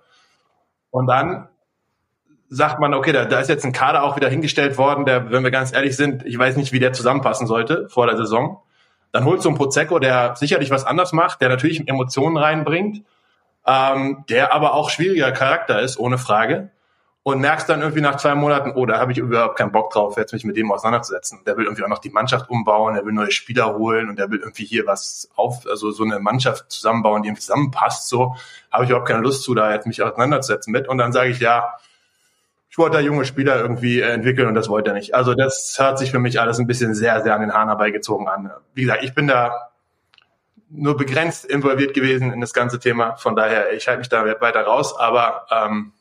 Und 0.89 1.07
dann 1.07 1.47
sagt 2.53 2.79
man, 2.79 2.93
okay, 2.93 3.13
da, 3.13 3.23
da 3.23 3.39
ist 3.39 3.47
jetzt 3.47 3.63
ein 3.63 3.71
Kader 3.71 4.03
auch 4.03 4.17
wieder 4.17 4.27
hingestellt 4.27 4.77
worden, 4.77 5.05
der, 5.05 5.31
wenn 5.31 5.41
wir 5.41 5.51
ganz 5.51 5.71
ehrlich 5.71 5.95
sind, 5.95 6.25
ich 6.25 6.37
weiß 6.37 6.57
nicht, 6.57 6.73
wie 6.73 6.79
der 6.79 6.91
zusammenpassen 6.91 7.47
sollte 7.47 7.87
vor 7.87 8.07
der 8.07 8.17
Saison. 8.17 8.61
Dann 9.13 9.23
holst 9.23 9.45
du 9.45 9.49
einen 9.49 9.57
Prozecco, 9.57 9.99
der 9.99 10.35
sicherlich 10.35 10.69
was 10.69 10.85
anders 10.85 11.13
macht, 11.13 11.39
der 11.39 11.47
natürlich 11.47 11.87
Emotionen 11.87 12.35
reinbringt, 12.35 13.03
ähm, 13.65 14.25
der 14.29 14.53
aber 14.53 14.73
auch 14.73 14.89
schwieriger 14.89 15.31
Charakter 15.31 15.81
ist, 15.81 15.97
ohne 15.97 16.17
Frage. 16.17 16.71
Und 17.23 17.39
merkst 17.39 17.69
dann 17.69 17.81
irgendwie 17.81 18.01
nach 18.01 18.17
zwei 18.17 18.35
Monaten, 18.35 18.71
oh, 18.75 18.85
da 18.85 18.97
habe 18.97 19.13
ich 19.13 19.19
überhaupt 19.19 19.57
keinen 19.57 19.71
Bock 19.71 19.91
drauf, 19.91 20.17
jetzt 20.17 20.33
mich 20.33 20.43
mit 20.43 20.57
dem 20.57 20.71
auseinanderzusetzen. 20.71 21.39
Der 21.45 21.55
will 21.55 21.65
irgendwie 21.65 21.83
auch 21.83 21.87
noch 21.87 21.99
die 21.99 22.09
Mannschaft 22.09 22.49
umbauen, 22.49 22.95
der 22.95 23.05
will 23.05 23.13
neue 23.13 23.31
Spieler 23.31 23.75
holen 23.75 24.09
und 24.09 24.19
der 24.19 24.29
will 24.29 24.39
irgendwie 24.39 24.65
hier 24.65 24.87
was 24.87 25.29
auf, 25.35 25.67
also 25.69 25.91
so 25.91 26.03
eine 26.03 26.19
Mannschaft 26.19 26.69
zusammenbauen, 26.69 27.21
die 27.23 27.29
ihm 27.29 27.39
zusammenpasst. 27.39 28.09
So 28.09 28.35
habe 28.71 28.83
ich 28.83 28.89
überhaupt 28.89 29.07
keine 29.07 29.21
Lust 29.21 29.43
zu, 29.43 29.53
da 29.53 29.71
jetzt 29.71 29.87
mich 29.87 30.01
auseinanderzusetzen 30.01 30.73
mit. 30.73 30.89
Und 30.89 30.97
dann 30.97 31.13
sage 31.13 31.29
ich, 31.29 31.39
ja, 31.39 31.75
ich 32.71 32.77
wollte 32.77 32.95
da 32.95 33.03
junge 33.03 33.25
Spieler 33.25 33.59
irgendwie 33.59 33.99
äh, 33.99 34.13
entwickeln 34.13 34.47
und 34.47 34.55
das 34.55 34.69
wollte 34.69 34.91
er 34.91 34.93
nicht. 34.93 35.13
Also 35.13 35.33
das 35.33 35.75
hört 35.77 35.99
sich 35.99 36.09
für 36.09 36.19
mich 36.19 36.39
alles 36.39 36.57
ein 36.57 36.67
bisschen 36.67 36.95
sehr, 36.95 37.21
sehr 37.21 37.35
an 37.35 37.41
den 37.41 37.51
Haaren 37.51 37.67
herbeigezogen 37.67 38.29
an. 38.29 38.49
Wie 38.73 38.83
gesagt, 38.83 39.03
ich 39.03 39.13
bin 39.13 39.27
da 39.27 39.71
nur 40.69 40.95
begrenzt 40.95 41.43
involviert 41.43 41.93
gewesen 41.93 42.31
in 42.31 42.39
das 42.39 42.53
ganze 42.53 42.79
Thema. 42.79 43.17
Von 43.17 43.35
daher, 43.35 43.73
ich 43.73 43.89
halte 43.89 43.99
mich 43.99 44.07
da 44.07 44.23
weiter 44.39 44.61
raus, 44.61 44.97
aber 44.97 45.47
ähm, 45.51 45.91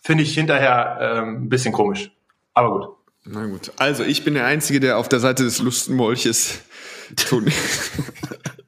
finde 0.00 0.22
ich 0.22 0.32
hinterher 0.32 0.98
ähm, 1.00 1.42
ein 1.42 1.48
bisschen 1.48 1.72
komisch. 1.72 2.12
Aber 2.54 2.70
gut. 2.70 2.96
Na 3.24 3.44
gut. 3.46 3.72
Also 3.76 4.04
ich 4.04 4.22
bin 4.22 4.34
der 4.34 4.46
Einzige, 4.46 4.78
der 4.78 4.96
auf 4.96 5.08
der 5.08 5.18
Seite 5.18 5.42
des 5.42 5.60
Lustenmolches 5.60 6.60
tun. 7.16 7.50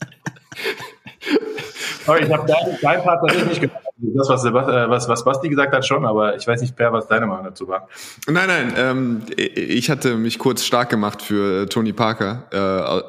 Sorry, 2.07 2.25
ich 2.25 2.33
habe 2.33 2.47
deinen 2.47 2.79
dein 2.81 3.03
Part 3.03 3.21
tatsächlich 3.21 3.49
nicht 3.49 3.61
gemacht. 3.61 3.83
Das, 3.99 4.29
was, 4.29 4.45
äh, 4.45 4.53
was, 4.53 5.09
was 5.09 5.25
Basti 5.25 5.49
gesagt 5.49 5.75
hat, 5.75 5.85
schon, 5.85 6.05
aber 6.07 6.37
ich 6.37 6.47
weiß 6.47 6.61
nicht, 6.61 6.77
Per, 6.77 6.93
was 6.93 7.09
deine 7.09 7.27
Meinung 7.27 7.45
dazu 7.45 7.67
war. 7.67 7.89
Nein, 8.29 8.47
nein, 8.47 8.75
ähm, 8.77 9.23
ich 9.37 9.91
hatte 9.91 10.17
mich 10.17 10.39
kurz 10.39 10.65
stark 10.65 10.91
gemacht 10.91 11.23
für 11.23 11.63
äh, 11.63 11.67
Tony 11.67 11.93
Parker. 11.93 12.45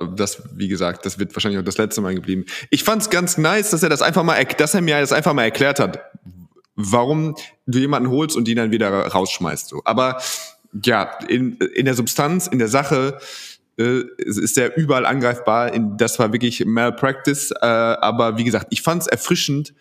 Äh, 0.01 0.05
das, 0.15 0.41
wie 0.55 0.67
gesagt, 0.67 1.05
das 1.05 1.19
wird 1.19 1.35
wahrscheinlich 1.35 1.59
auch 1.59 1.65
das 1.65 1.77
letzte 1.77 2.01
Mal 2.01 2.15
geblieben. 2.15 2.45
Ich 2.69 2.83
fand 2.83 3.01
es 3.03 3.09
ganz 3.09 3.37
nice, 3.37 3.69
dass 3.69 3.83
er 3.83 3.89
das 3.89 4.01
einfach 4.01 4.23
mal, 4.23 4.43
dass 4.45 4.73
er 4.73 4.81
mir 4.81 4.99
das 4.99 5.11
einfach 5.11 5.33
mal 5.33 5.43
erklärt 5.43 5.79
hat, 5.79 5.99
warum 6.75 7.35
du 7.65 7.79
jemanden 7.79 8.09
holst 8.09 8.35
und 8.35 8.47
ihn 8.47 8.55
dann 8.55 8.71
wieder 8.71 8.89
rausschmeißt. 8.89 9.67
So. 9.67 9.81
Aber 9.85 10.17
ja, 10.85 11.09
in, 11.27 11.57
in 11.57 11.85
der 11.85 11.93
Substanz, 11.95 12.47
in 12.47 12.59
der 12.59 12.67
Sache, 12.67 13.19
äh, 13.77 14.03
ist 14.17 14.57
er 14.57 14.75
überall 14.77 15.05
angreifbar. 15.05 15.71
das 15.97 16.19
war 16.19 16.33
wirklich 16.33 16.65
Malpractice. 16.65 17.51
Äh, 17.51 17.65
aber 17.65 18.37
wie 18.37 18.43
gesagt, 18.43 18.67
ich 18.69 18.81
fand 18.81 19.03
es 19.03 19.07
erfrischend, 19.07 19.73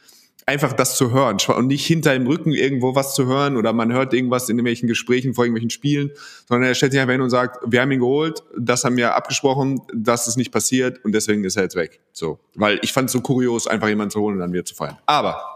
einfach 0.49 0.73
das 0.73 0.97
zu 0.97 1.11
hören 1.11 1.39
und 1.57 1.67
nicht 1.67 1.85
hinter 1.85 2.13
dem 2.13 2.27
Rücken 2.29 2.53
irgendwo 2.53 2.95
was 2.95 3.15
zu 3.15 3.27
hören 3.27 3.57
oder 3.57 3.73
man 3.73 3.93
hört 3.93 4.15
irgendwas 4.15 4.49
in 4.49 4.57
irgendwelchen 4.57 4.87
Gesprächen 4.87 5.35
vor 5.35 5.45
irgendwelchen 5.45 5.71
Spielen, 5.71 6.13
sondern 6.49 6.69
er 6.69 6.75
stellt 6.77 6.93
sich 6.93 7.01
einfach 7.01 7.13
hin 7.15 7.21
und 7.21 7.31
sagt, 7.31 7.59
wir 7.67 7.81
haben 7.81 7.91
ihn 7.91 7.99
geholt, 7.99 8.45
das 8.57 8.85
haben 8.85 8.97
wir 8.97 9.17
abgesprochen, 9.17 9.81
das 9.93 10.29
ist 10.29 10.37
nicht 10.37 10.53
passiert 10.53 11.05
und 11.05 11.13
deswegen 11.13 11.43
ist 11.43 11.57
er 11.57 11.65
jetzt 11.65 11.75
weg. 11.75 12.01
So, 12.13 12.39
weil 12.55 12.79
ich 12.83 12.93
fand 12.93 13.09
es 13.09 13.13
so 13.13 13.21
kurios, 13.21 13.67
einfach 13.67 13.89
jemanden 13.89 14.13
zu 14.13 14.21
holen 14.21 14.35
und 14.35 14.41
dann 14.41 14.53
wieder 14.53 14.65
zu 14.65 14.77
feiern. 14.77 14.97
Aber 15.07 15.56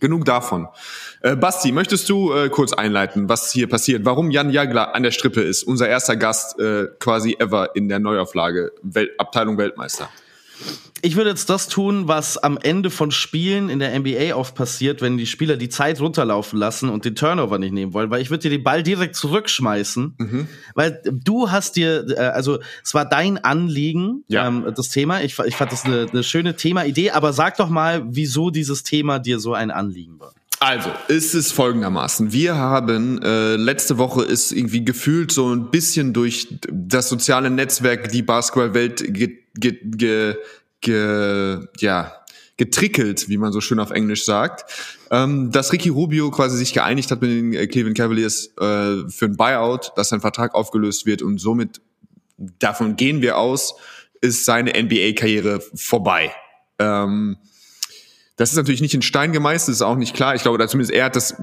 Genug 0.00 0.24
davon. 0.24 0.68
Äh, 1.20 1.36
Basti, 1.36 1.72
möchtest 1.72 2.08
du 2.08 2.32
äh, 2.32 2.48
kurz 2.48 2.72
einleiten, 2.72 3.28
was 3.28 3.52
hier 3.52 3.68
passiert? 3.68 4.04
Warum 4.04 4.30
Jan 4.30 4.50
Jagler 4.50 4.94
an 4.94 5.02
der 5.02 5.10
Strippe 5.10 5.42
ist, 5.42 5.64
unser 5.64 5.88
erster 5.88 6.16
Gast 6.16 6.58
äh, 6.58 6.86
quasi 6.98 7.36
ever 7.38 7.76
in 7.76 7.88
der 7.88 7.98
Neuauflage, 7.98 8.72
Wel 8.82 9.10
Abteilung 9.18 9.58
Weltmeister? 9.58 10.08
Ich 11.04 11.16
würde 11.16 11.30
jetzt 11.30 11.50
das 11.50 11.66
tun, 11.66 12.06
was 12.06 12.38
am 12.38 12.56
Ende 12.62 12.88
von 12.88 13.10
Spielen 13.10 13.68
in 13.68 13.80
der 13.80 13.98
NBA 13.98 14.36
oft 14.36 14.54
passiert, 14.54 15.02
wenn 15.02 15.16
die 15.16 15.26
Spieler 15.26 15.56
die 15.56 15.68
Zeit 15.68 16.00
runterlaufen 16.00 16.58
lassen 16.58 16.88
und 16.88 17.04
den 17.04 17.16
Turnover 17.16 17.58
nicht 17.58 17.72
nehmen 17.72 17.92
wollen, 17.92 18.10
weil 18.10 18.22
ich 18.22 18.30
würde 18.30 18.42
dir 18.42 18.50
den 18.50 18.62
Ball 18.62 18.84
direkt 18.84 19.16
zurückschmeißen, 19.16 20.14
mhm. 20.16 20.48
weil 20.76 21.02
du 21.04 21.50
hast 21.50 21.74
dir, 21.74 22.06
äh, 22.08 22.20
also 22.20 22.60
es 22.84 22.94
war 22.94 23.04
dein 23.04 23.42
Anliegen, 23.42 24.22
ja. 24.28 24.46
ähm, 24.46 24.72
das 24.76 24.90
Thema. 24.90 25.22
Ich, 25.22 25.36
ich 25.40 25.56
fand 25.56 25.72
das 25.72 25.84
eine, 25.84 26.06
eine 26.10 26.22
schöne 26.22 26.54
Thema-Idee, 26.54 27.10
aber 27.10 27.32
sag 27.32 27.56
doch 27.56 27.68
mal, 27.68 28.04
wieso 28.08 28.50
dieses 28.50 28.84
Thema 28.84 29.18
dir 29.18 29.40
so 29.40 29.54
ein 29.54 29.72
Anliegen 29.72 30.20
war. 30.20 30.32
Also, 30.60 30.90
ist 31.08 31.34
es 31.34 31.50
folgendermaßen. 31.50 32.32
Wir 32.32 32.54
haben, 32.54 33.20
äh, 33.20 33.56
letzte 33.56 33.98
Woche 33.98 34.22
ist 34.22 34.52
irgendwie 34.52 34.84
gefühlt 34.84 35.32
so 35.32 35.52
ein 35.52 35.72
bisschen 35.72 36.12
durch 36.12 36.46
das 36.70 37.08
soziale 37.08 37.50
Netzwerk 37.50 38.12
die 38.12 38.22
Basketballwelt 38.22 39.12
ge, 39.12 39.41
ge, 39.54 39.78
ge, 39.82 40.36
ge, 40.80 41.60
ja, 41.78 42.22
getrickelt, 42.56 43.28
wie 43.28 43.38
man 43.38 43.52
so 43.52 43.60
schön 43.60 43.80
auf 43.80 43.90
Englisch 43.90 44.24
sagt, 44.24 44.70
ähm, 45.10 45.50
dass 45.50 45.72
Ricky 45.72 45.88
Rubio 45.88 46.30
quasi 46.30 46.56
sich 46.56 46.72
geeinigt 46.72 47.10
hat 47.10 47.20
mit 47.20 47.30
den 47.30 47.52
äh, 47.54 47.66
Cleveland 47.66 47.96
Cavaliers 47.96 48.46
äh, 48.58 49.08
für 49.08 49.26
ein 49.26 49.36
Buyout, 49.36 49.92
dass 49.96 50.10
sein 50.10 50.20
Vertrag 50.20 50.54
aufgelöst 50.54 51.06
wird 51.06 51.22
und 51.22 51.38
somit 51.38 51.80
davon 52.36 52.96
gehen 52.96 53.22
wir 53.22 53.38
aus, 53.38 53.74
ist 54.20 54.44
seine 54.44 54.80
NBA-Karriere 54.80 55.60
vorbei. 55.74 56.32
Ähm, 56.78 57.36
das 58.36 58.50
ist 58.50 58.56
natürlich 58.56 58.80
nicht 58.80 58.94
in 58.94 59.02
Stein 59.02 59.32
gemeißelt, 59.32 59.74
ist 59.74 59.82
auch 59.82 59.96
nicht 59.96 60.14
klar. 60.14 60.34
Ich 60.34 60.42
glaube, 60.42 60.64
zumindest 60.66 60.92
er 60.92 61.06
hat 61.06 61.16
das 61.16 61.34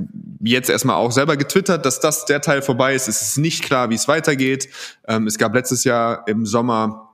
jetzt 0.42 0.70
erstmal 0.70 0.96
auch 0.96 1.12
selber 1.12 1.38
getwittert, 1.38 1.86
dass 1.86 2.00
das 2.00 2.26
der 2.26 2.42
Teil 2.42 2.62
vorbei 2.62 2.96
ist. 2.96 3.08
Es 3.08 3.22
ist 3.22 3.38
nicht 3.38 3.64
klar, 3.64 3.90
wie 3.90 3.96
es 3.96 4.08
weitergeht. 4.08 4.70
Ähm, 5.08 5.28
es 5.28 5.38
gab 5.38 5.54
letztes 5.54 5.84
Jahr 5.84 6.28
im 6.28 6.46
Sommer 6.46 7.09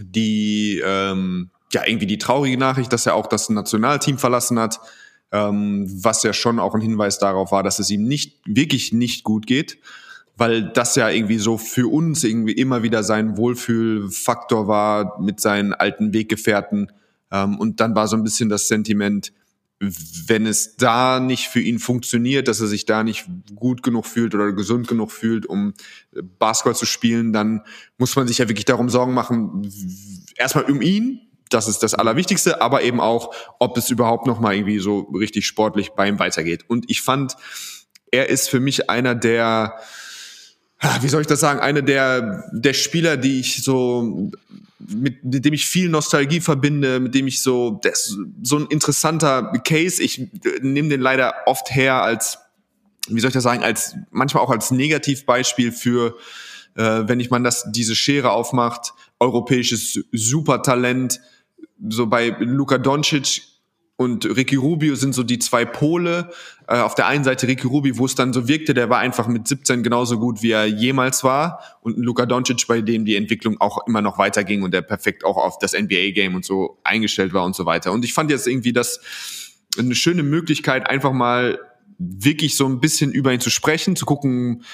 die, 0.00 0.82
ähm, 0.84 1.50
ja, 1.72 1.86
irgendwie 1.86 2.06
die 2.06 2.18
traurige 2.18 2.58
Nachricht, 2.58 2.92
dass 2.92 3.06
er 3.06 3.14
auch 3.14 3.26
das 3.26 3.48
Nationalteam 3.48 4.18
verlassen 4.18 4.58
hat, 4.58 4.80
ähm, 5.32 5.86
was 6.02 6.22
ja 6.22 6.32
schon 6.32 6.58
auch 6.58 6.74
ein 6.74 6.80
Hinweis 6.80 7.18
darauf 7.18 7.52
war, 7.52 7.62
dass 7.62 7.78
es 7.78 7.90
ihm 7.90 8.04
nicht, 8.04 8.40
wirklich 8.46 8.92
nicht 8.92 9.24
gut 9.24 9.46
geht 9.46 9.78
weil 10.36 10.62
das 10.62 10.96
ja 10.96 11.08
irgendwie 11.08 11.38
so 11.38 11.58
für 11.58 11.92
uns 11.92 12.24
irgendwie 12.24 12.52
immer 12.52 12.82
wieder 12.82 13.02
sein 13.02 13.36
Wohlfühlfaktor 13.36 14.66
war 14.66 15.20
mit 15.20 15.40
seinen 15.40 15.72
alten 15.72 16.14
Weggefährten. 16.14 16.90
Ähm, 17.30 17.58
und 17.58 17.80
dann 17.80 17.94
war 17.94 18.08
so 18.08 18.16
ein 18.16 18.24
bisschen 18.24 18.48
das 18.48 18.68
Sentiment, 18.68 19.32
wenn 19.82 20.46
es 20.46 20.76
da 20.76 21.18
nicht 21.18 21.48
für 21.48 21.60
ihn 21.60 21.80
funktioniert, 21.80 22.46
dass 22.46 22.60
er 22.60 22.68
sich 22.68 22.86
da 22.86 23.02
nicht 23.02 23.26
gut 23.54 23.82
genug 23.82 24.06
fühlt 24.06 24.34
oder 24.34 24.52
gesund 24.52 24.86
genug 24.86 25.10
fühlt, 25.10 25.44
um 25.44 25.74
Basketball 26.38 26.76
zu 26.76 26.86
spielen, 26.86 27.32
dann 27.32 27.62
muss 27.98 28.14
man 28.14 28.28
sich 28.28 28.38
ja 28.38 28.48
wirklich 28.48 28.64
darum 28.64 28.88
Sorgen 28.88 29.12
machen, 29.12 29.68
erstmal 30.36 30.70
um 30.70 30.80
ihn, 30.82 31.20
das 31.50 31.66
ist 31.66 31.82
das 31.82 31.94
Allerwichtigste, 31.94 32.62
aber 32.62 32.82
eben 32.82 33.00
auch, 33.00 33.34
ob 33.58 33.76
es 33.76 33.90
überhaupt 33.90 34.26
noch 34.26 34.40
mal 34.40 34.54
irgendwie 34.54 34.78
so 34.78 35.00
richtig 35.14 35.46
sportlich 35.46 35.90
bei 35.90 36.06
ihm 36.06 36.18
weitergeht. 36.18 36.64
Und 36.68 36.88
ich 36.88 37.02
fand, 37.02 37.36
er 38.10 38.28
ist 38.28 38.48
für 38.48 38.60
mich 38.60 38.88
einer 38.88 39.14
der 39.14 39.76
wie 41.00 41.08
soll 41.08 41.20
ich 41.20 41.26
das 41.26 41.40
sagen, 41.40 41.60
eine 41.60 41.82
der, 41.82 42.48
der 42.52 42.72
Spieler, 42.72 43.16
die 43.16 43.40
ich 43.40 43.62
so, 43.62 44.30
mit, 44.78 45.24
mit 45.24 45.44
dem 45.44 45.54
ich 45.54 45.66
viel 45.66 45.88
Nostalgie 45.88 46.40
verbinde, 46.40 46.98
mit 46.98 47.14
dem 47.14 47.26
ich 47.26 47.40
so, 47.42 47.78
das, 47.82 48.16
so 48.42 48.58
ein 48.58 48.66
interessanter 48.66 49.52
Case. 49.64 50.02
Ich 50.02 50.28
nehme 50.60 50.88
den 50.88 51.00
leider 51.00 51.34
oft 51.46 51.72
her 51.74 52.02
als, 52.02 52.38
wie 53.08 53.20
soll 53.20 53.28
ich 53.28 53.34
das 53.34 53.44
sagen, 53.44 53.62
als, 53.62 53.94
manchmal 54.10 54.42
auch 54.42 54.50
als 54.50 54.70
Negativbeispiel 54.70 55.70
für, 55.70 56.16
äh, 56.74 57.02
wenn 57.06 57.20
ich 57.20 57.30
man 57.30 57.44
das, 57.44 57.70
diese 57.70 57.94
Schere 57.94 58.32
aufmacht, 58.32 58.92
europäisches 59.20 60.00
Supertalent, 60.10 61.20
so 61.88 62.06
bei 62.06 62.30
Luka 62.40 62.78
Doncic 62.78 63.42
und 64.02 64.24
Ricky 64.24 64.56
Rubio 64.56 64.94
sind 64.94 65.14
so 65.14 65.22
die 65.22 65.38
zwei 65.38 65.64
Pole. 65.64 66.30
Äh, 66.68 66.78
auf 66.78 66.94
der 66.94 67.06
einen 67.06 67.24
Seite 67.24 67.48
Ricky 67.48 67.66
Rubio, 67.66 67.98
wo 67.98 68.04
es 68.04 68.14
dann 68.14 68.32
so 68.32 68.48
wirkte, 68.48 68.74
der 68.74 68.90
war 68.90 68.98
einfach 68.98 69.26
mit 69.26 69.48
17 69.48 69.82
genauso 69.82 70.18
gut, 70.18 70.42
wie 70.42 70.50
er 70.50 70.66
jemals 70.66 71.24
war. 71.24 71.78
Und 71.80 71.96
Luka 71.98 72.26
Doncic, 72.26 72.66
bei 72.66 72.80
dem 72.80 73.04
die 73.04 73.16
Entwicklung 73.16 73.60
auch 73.60 73.86
immer 73.86 74.02
noch 74.02 74.18
weiterging 74.18 74.62
und 74.62 74.72
der 74.72 74.82
perfekt 74.82 75.24
auch 75.24 75.36
auf 75.36 75.58
das 75.58 75.72
NBA-Game 75.72 76.34
und 76.34 76.44
so 76.44 76.78
eingestellt 76.84 77.32
war 77.32 77.44
und 77.44 77.56
so 77.56 77.66
weiter. 77.66 77.92
Und 77.92 78.04
ich 78.04 78.12
fand 78.14 78.30
jetzt 78.30 78.46
irgendwie 78.46 78.72
das 78.72 79.00
eine 79.78 79.94
schöne 79.94 80.22
Möglichkeit, 80.22 80.88
einfach 80.88 81.12
mal 81.12 81.58
wirklich 81.98 82.56
so 82.56 82.66
ein 82.66 82.80
bisschen 82.80 83.12
über 83.12 83.32
ihn 83.32 83.40
zu 83.40 83.50
sprechen, 83.50 83.96
zu 83.96 84.06
gucken, 84.06 84.64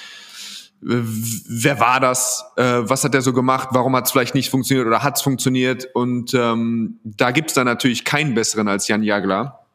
wer 0.81 1.79
war 1.79 1.99
das, 1.99 2.45
äh, 2.55 2.63
was 2.63 3.03
hat 3.03 3.13
er 3.13 3.21
so 3.21 3.33
gemacht, 3.33 3.69
warum 3.71 3.95
hat 3.95 4.05
es 4.05 4.11
vielleicht 4.11 4.35
nicht 4.35 4.49
funktioniert 4.49 4.87
oder 4.87 5.03
hat 5.03 5.17
es 5.17 5.21
funktioniert. 5.21 5.87
Und 5.93 6.33
ähm, 6.33 6.99
da 7.03 7.31
gibt 7.31 7.49
es 7.49 7.55
dann 7.55 7.65
natürlich 7.65 8.05
keinen 8.05 8.33
besseren 8.33 8.67
als 8.67 8.87
Jan 8.87 9.03
Jagler. 9.03 9.65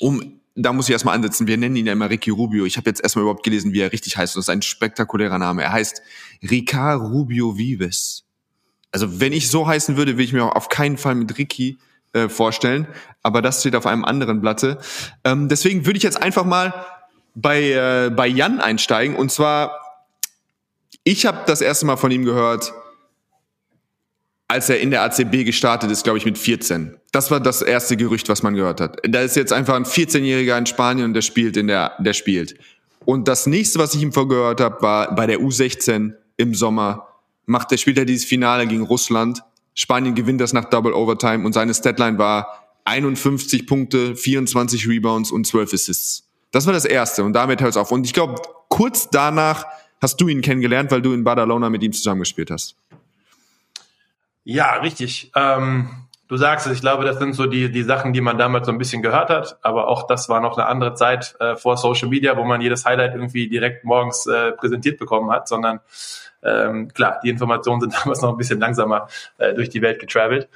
Um, 0.00 0.40
da 0.56 0.72
muss 0.72 0.88
ich 0.88 0.92
erstmal 0.92 1.16
ansetzen, 1.16 1.46
wir 1.46 1.56
nennen 1.56 1.76
ihn 1.76 1.86
ja 1.86 1.92
immer 1.92 2.08
Ricky 2.08 2.30
Rubio. 2.30 2.64
Ich 2.64 2.76
habe 2.76 2.88
jetzt 2.88 3.02
erstmal 3.02 3.24
überhaupt 3.24 3.42
gelesen, 3.42 3.72
wie 3.72 3.80
er 3.80 3.92
richtig 3.92 4.16
heißt. 4.16 4.36
Das 4.36 4.44
ist 4.44 4.48
ein 4.48 4.62
spektakulärer 4.62 5.38
Name. 5.38 5.62
Er 5.62 5.72
heißt 5.72 6.00
Ricard 6.48 7.00
Rubio 7.00 7.58
Vives. 7.58 8.24
Also 8.92 9.20
wenn 9.20 9.32
ich 9.32 9.50
so 9.50 9.66
heißen 9.66 9.96
würde, 9.96 10.12
würde 10.12 10.22
ich 10.22 10.32
mir 10.32 10.44
auch 10.44 10.54
auf 10.54 10.68
keinen 10.68 10.96
Fall 10.96 11.16
mit 11.16 11.36
Ricky 11.36 11.78
äh, 12.12 12.28
vorstellen. 12.28 12.86
Aber 13.22 13.42
das 13.42 13.60
steht 13.60 13.74
auf 13.74 13.86
einem 13.86 14.04
anderen 14.04 14.40
Blatte. 14.40 14.78
Ähm, 15.24 15.48
deswegen 15.48 15.84
würde 15.86 15.96
ich 15.96 16.04
jetzt 16.04 16.22
einfach 16.22 16.44
mal 16.44 16.72
bei, 17.34 17.72
äh, 17.72 18.10
bei 18.10 18.28
Jan 18.28 18.60
einsteigen. 18.60 19.16
Und 19.16 19.32
zwar 19.32 19.83
ich 21.04 21.26
habe 21.26 21.42
das 21.46 21.60
erste 21.60 21.86
Mal 21.86 21.96
von 21.96 22.10
ihm 22.10 22.24
gehört, 22.24 22.72
als 24.48 24.68
er 24.68 24.80
in 24.80 24.90
der 24.90 25.02
ACB 25.02 25.44
gestartet 25.44 25.90
ist, 25.90 26.04
glaube 26.04 26.18
ich, 26.18 26.24
mit 26.24 26.38
14. 26.38 26.96
Das 27.12 27.30
war 27.30 27.40
das 27.40 27.62
erste 27.62 27.96
Gerücht, 27.96 28.28
was 28.28 28.42
man 28.42 28.54
gehört 28.54 28.80
hat. 28.80 28.98
Da 29.06 29.20
ist 29.20 29.36
jetzt 29.36 29.52
einfach 29.52 29.74
ein 29.74 29.84
14-Jähriger 29.84 30.56
in 30.58 30.66
Spanien 30.66 31.06
und 31.06 31.14
der 31.14 31.22
spielt 31.22 31.56
in 31.56 31.66
der, 31.66 31.92
der 31.98 32.12
spielt. 32.12 32.54
Und 33.04 33.28
das 33.28 33.46
nächste, 33.46 33.78
was 33.78 33.94
ich 33.94 34.02
ihm 34.02 34.12
vorgehört 34.12 34.60
habe, 34.60 34.80
war 34.80 35.14
bei 35.14 35.26
der 35.26 35.40
U16 35.40 36.14
im 36.36 36.54
Sommer. 36.54 37.08
Macht 37.46 37.70
der 37.70 37.76
spielt 37.76 37.98
er 37.98 38.04
dieses 38.04 38.24
Finale 38.24 38.66
gegen 38.66 38.82
Russland. 38.82 39.42
Spanien 39.74 40.14
gewinnt 40.14 40.40
das 40.40 40.52
nach 40.52 40.64
Double 40.66 40.94
Overtime 40.94 41.44
und 41.44 41.52
seine 41.52 41.74
Statline 41.74 42.18
war 42.18 42.64
51 42.84 43.66
Punkte, 43.66 44.14
24 44.14 44.88
Rebounds 44.88 45.30
und 45.30 45.46
12 45.46 45.74
Assists. 45.74 46.28
Das 46.52 46.66
war 46.66 46.72
das 46.72 46.84
erste 46.84 47.24
und 47.24 47.32
damit 47.32 47.60
hört 47.60 47.70
es 47.70 47.76
auf. 47.76 47.90
Und 47.90 48.06
ich 48.06 48.12
glaube, 48.12 48.40
kurz 48.68 49.08
danach 49.10 49.66
hast 50.00 50.20
du 50.20 50.28
ihn 50.28 50.42
kennengelernt, 50.42 50.90
weil 50.90 51.02
du 51.02 51.12
in 51.12 51.24
Badalona 51.24 51.70
mit 51.70 51.82
ihm 51.82 51.92
zusammengespielt 51.92 52.50
hast. 52.50 52.76
Ja, 54.44 54.74
richtig. 54.74 55.32
Ähm, 55.34 55.88
du 56.28 56.36
sagst 56.36 56.66
es, 56.66 56.74
ich 56.74 56.80
glaube, 56.80 57.04
das 57.04 57.18
sind 57.18 57.32
so 57.32 57.46
die, 57.46 57.72
die 57.72 57.82
Sachen, 57.82 58.12
die 58.12 58.20
man 58.20 58.36
damals 58.36 58.66
so 58.66 58.72
ein 58.72 58.78
bisschen 58.78 59.02
gehört 59.02 59.30
hat, 59.30 59.58
aber 59.62 59.88
auch 59.88 60.06
das 60.06 60.28
war 60.28 60.40
noch 60.40 60.58
eine 60.58 60.66
andere 60.66 60.94
Zeit 60.94 61.34
äh, 61.40 61.56
vor 61.56 61.76
Social 61.76 62.08
Media, 62.08 62.36
wo 62.36 62.44
man 62.44 62.60
jedes 62.60 62.84
Highlight 62.84 63.14
irgendwie 63.14 63.48
direkt 63.48 63.84
morgens 63.84 64.26
äh, 64.26 64.52
präsentiert 64.52 64.98
bekommen 64.98 65.30
hat, 65.30 65.48
sondern 65.48 65.80
ähm, 66.42 66.88
klar, 66.92 67.20
die 67.24 67.30
Informationen 67.30 67.80
sind 67.80 67.94
damals 68.02 68.20
noch 68.20 68.30
ein 68.30 68.36
bisschen 68.36 68.60
langsamer 68.60 69.08
äh, 69.38 69.54
durch 69.54 69.70
die 69.70 69.80
Welt 69.80 69.98
getravelt. 69.98 70.48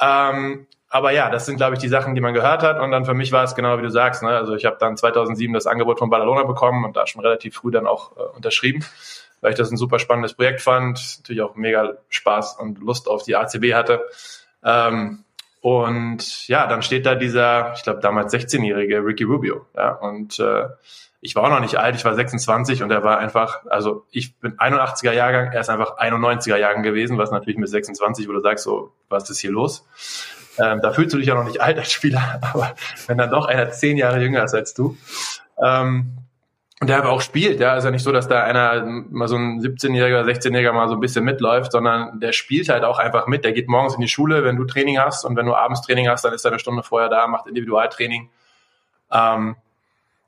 Ähm, 0.00 0.66
aber 0.96 1.10
ja, 1.12 1.28
das 1.28 1.46
sind, 1.46 1.56
glaube 1.56 1.74
ich, 1.74 1.80
die 1.80 1.88
Sachen, 1.88 2.14
die 2.14 2.20
man 2.20 2.32
gehört 2.32 2.62
hat. 2.62 2.80
Und 2.80 2.90
dann 2.90 3.04
für 3.04 3.14
mich 3.14 3.30
war 3.32 3.44
es 3.44 3.54
genau 3.54 3.76
wie 3.78 3.82
du 3.82 3.90
sagst. 3.90 4.22
Ne? 4.22 4.30
Also 4.30 4.54
ich 4.54 4.64
habe 4.64 4.76
dann 4.80 4.96
2007 4.96 5.52
das 5.52 5.66
Angebot 5.66 5.98
von 5.98 6.08
Badalona 6.08 6.44
bekommen 6.44 6.84
und 6.84 6.96
da 6.96 7.06
schon 7.06 7.22
relativ 7.22 7.56
früh 7.56 7.70
dann 7.70 7.86
auch 7.86 8.16
äh, 8.16 8.20
unterschrieben, 8.34 8.84
weil 9.40 9.52
ich 9.52 9.58
das 9.58 9.70
ein 9.70 9.76
super 9.76 9.98
spannendes 9.98 10.34
Projekt 10.34 10.62
fand. 10.62 11.18
Natürlich 11.18 11.42
auch 11.42 11.54
mega 11.54 11.94
Spaß 12.08 12.56
und 12.58 12.78
Lust 12.78 13.08
auf 13.08 13.24
die 13.24 13.36
ACB 13.36 13.74
hatte. 13.74 14.04
Ähm, 14.64 15.24
und 15.60 16.48
ja, 16.48 16.66
dann 16.66 16.82
steht 16.82 17.04
da 17.04 17.14
dieser, 17.14 17.74
ich 17.76 17.82
glaube 17.82 18.00
damals 18.00 18.32
16-jährige 18.32 19.04
Ricky 19.04 19.24
Rubio. 19.24 19.66
Ja, 19.76 19.92
und 19.92 20.38
äh, 20.38 20.68
ich 21.20 21.34
war 21.34 21.44
auch 21.44 21.50
noch 21.50 21.60
nicht 21.60 21.76
alt, 21.76 21.96
ich 21.96 22.04
war 22.04 22.14
26 22.14 22.82
und 22.82 22.90
er 22.90 23.02
war 23.02 23.18
einfach, 23.18 23.66
also 23.66 24.06
ich 24.12 24.36
bin 24.36 24.56
81er 24.58 25.12
Jahrgang, 25.12 25.50
er 25.52 25.60
ist 25.60 25.68
einfach 25.68 25.98
91er 25.98 26.56
Jahrgang 26.56 26.82
gewesen, 26.82 27.18
was 27.18 27.32
natürlich 27.32 27.58
mit 27.58 27.68
26, 27.68 28.28
wo 28.28 28.32
du 28.32 28.40
sagst, 28.40 28.64
so, 28.64 28.92
was 29.08 29.28
ist 29.28 29.40
hier 29.40 29.50
los? 29.50 29.84
Ähm, 30.58 30.80
da 30.80 30.92
fühlst 30.92 31.14
du 31.14 31.18
dich 31.18 31.26
ja 31.26 31.34
noch 31.34 31.44
nicht 31.44 31.60
alt 31.60 31.78
als 31.78 31.92
Spieler, 31.92 32.40
aber 32.52 32.74
wenn 33.06 33.18
dann 33.18 33.30
doch 33.30 33.46
einer 33.46 33.70
zehn 33.70 33.96
Jahre 33.96 34.20
jünger 34.20 34.44
ist 34.44 34.54
als 34.54 34.74
du. 34.74 34.96
Ähm, 35.62 36.18
und 36.78 36.90
der 36.90 36.98
aber 36.98 37.08
auch 37.08 37.22
spielt, 37.22 37.58
ja, 37.58 37.74
ist 37.76 37.84
ja 37.84 37.90
nicht 37.90 38.02
so, 38.02 38.12
dass 38.12 38.28
da 38.28 38.44
einer 38.44 38.84
mal 38.84 39.28
so 39.28 39.36
ein 39.36 39.60
17-Jähriger, 39.60 40.24
16-Jähriger 40.24 40.72
mal 40.72 40.88
so 40.88 40.94
ein 40.94 41.00
bisschen 41.00 41.24
mitläuft, 41.24 41.72
sondern 41.72 42.20
der 42.20 42.32
spielt 42.32 42.68
halt 42.68 42.84
auch 42.84 42.98
einfach 42.98 43.26
mit. 43.28 43.46
Der 43.46 43.52
geht 43.52 43.66
morgens 43.66 43.94
in 43.94 44.02
die 44.02 44.08
Schule, 44.08 44.44
wenn 44.44 44.56
du 44.56 44.64
Training 44.64 44.98
hast 44.98 45.24
und 45.24 45.36
wenn 45.36 45.46
du 45.46 45.54
abends 45.54 45.80
Training 45.80 46.08
hast, 46.08 46.26
dann 46.26 46.34
ist 46.34 46.44
er 46.44 46.50
eine 46.50 46.58
Stunde 46.58 46.82
vorher 46.82 47.08
da, 47.08 47.26
macht 47.28 47.46
Individualtraining. 47.46 48.28
Ähm, 49.10 49.56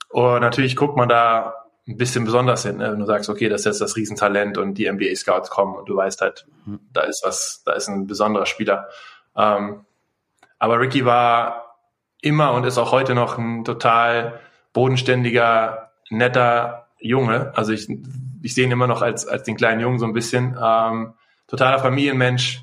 und 0.09 0.41
natürlich 0.41 0.75
guckt 0.75 0.97
man 0.97 1.11
da 1.11 1.67
ein 1.87 1.99
bisschen 1.99 2.25
besonders 2.25 2.65
hin, 2.65 2.79
ne? 2.79 2.93
wenn 2.93 2.99
du 2.99 3.07
sagst, 3.07 3.29
okay, 3.29 3.51
das 3.51 3.63
ist 3.63 3.67
jetzt 3.67 3.81
das 3.83 3.97
Riesentalent 3.97 4.57
und 4.57 4.75
die 4.75 4.91
NBA-Scouts 4.91 5.51
kommen 5.51 5.75
und 5.75 5.87
du 5.87 5.97
weißt 5.97 6.23
halt, 6.23 6.47
da 6.95 7.03
ist 7.03 7.23
was, 7.25 7.63
da 7.65 7.73
ist 7.73 7.89
ein 7.89 8.07
besonderer 8.07 8.47
Spieler. 8.47 8.89
Ähm, 9.37 9.85
aber 10.59 10.81
Ricky 10.81 11.05
war 11.05 11.77
immer 12.21 12.53
und 12.53 12.65
ist 12.65 12.79
auch 12.79 12.93
heute 12.93 13.15
noch 13.15 13.39
ein 13.39 13.65
total 13.65 14.41
bodenständiger, 14.73 15.91
netter 16.11 16.89
Junge. 16.99 17.53
Also 17.55 17.73
ich, 17.73 17.89
ich 18.43 18.55
sehe 18.55 18.65
ihn 18.65 18.73
immer 18.73 18.87
noch 18.87 19.03
als, 19.03 19.27
als 19.27 19.45
den 19.45 19.57
kleinen 19.57 19.81
Jungen 19.81 19.99
so 19.99 20.07
ein 20.07 20.13
bisschen. 20.13 20.59
Ähm, 20.61 21.15
totaler 21.47 21.79
Familienmensch. 21.79 22.63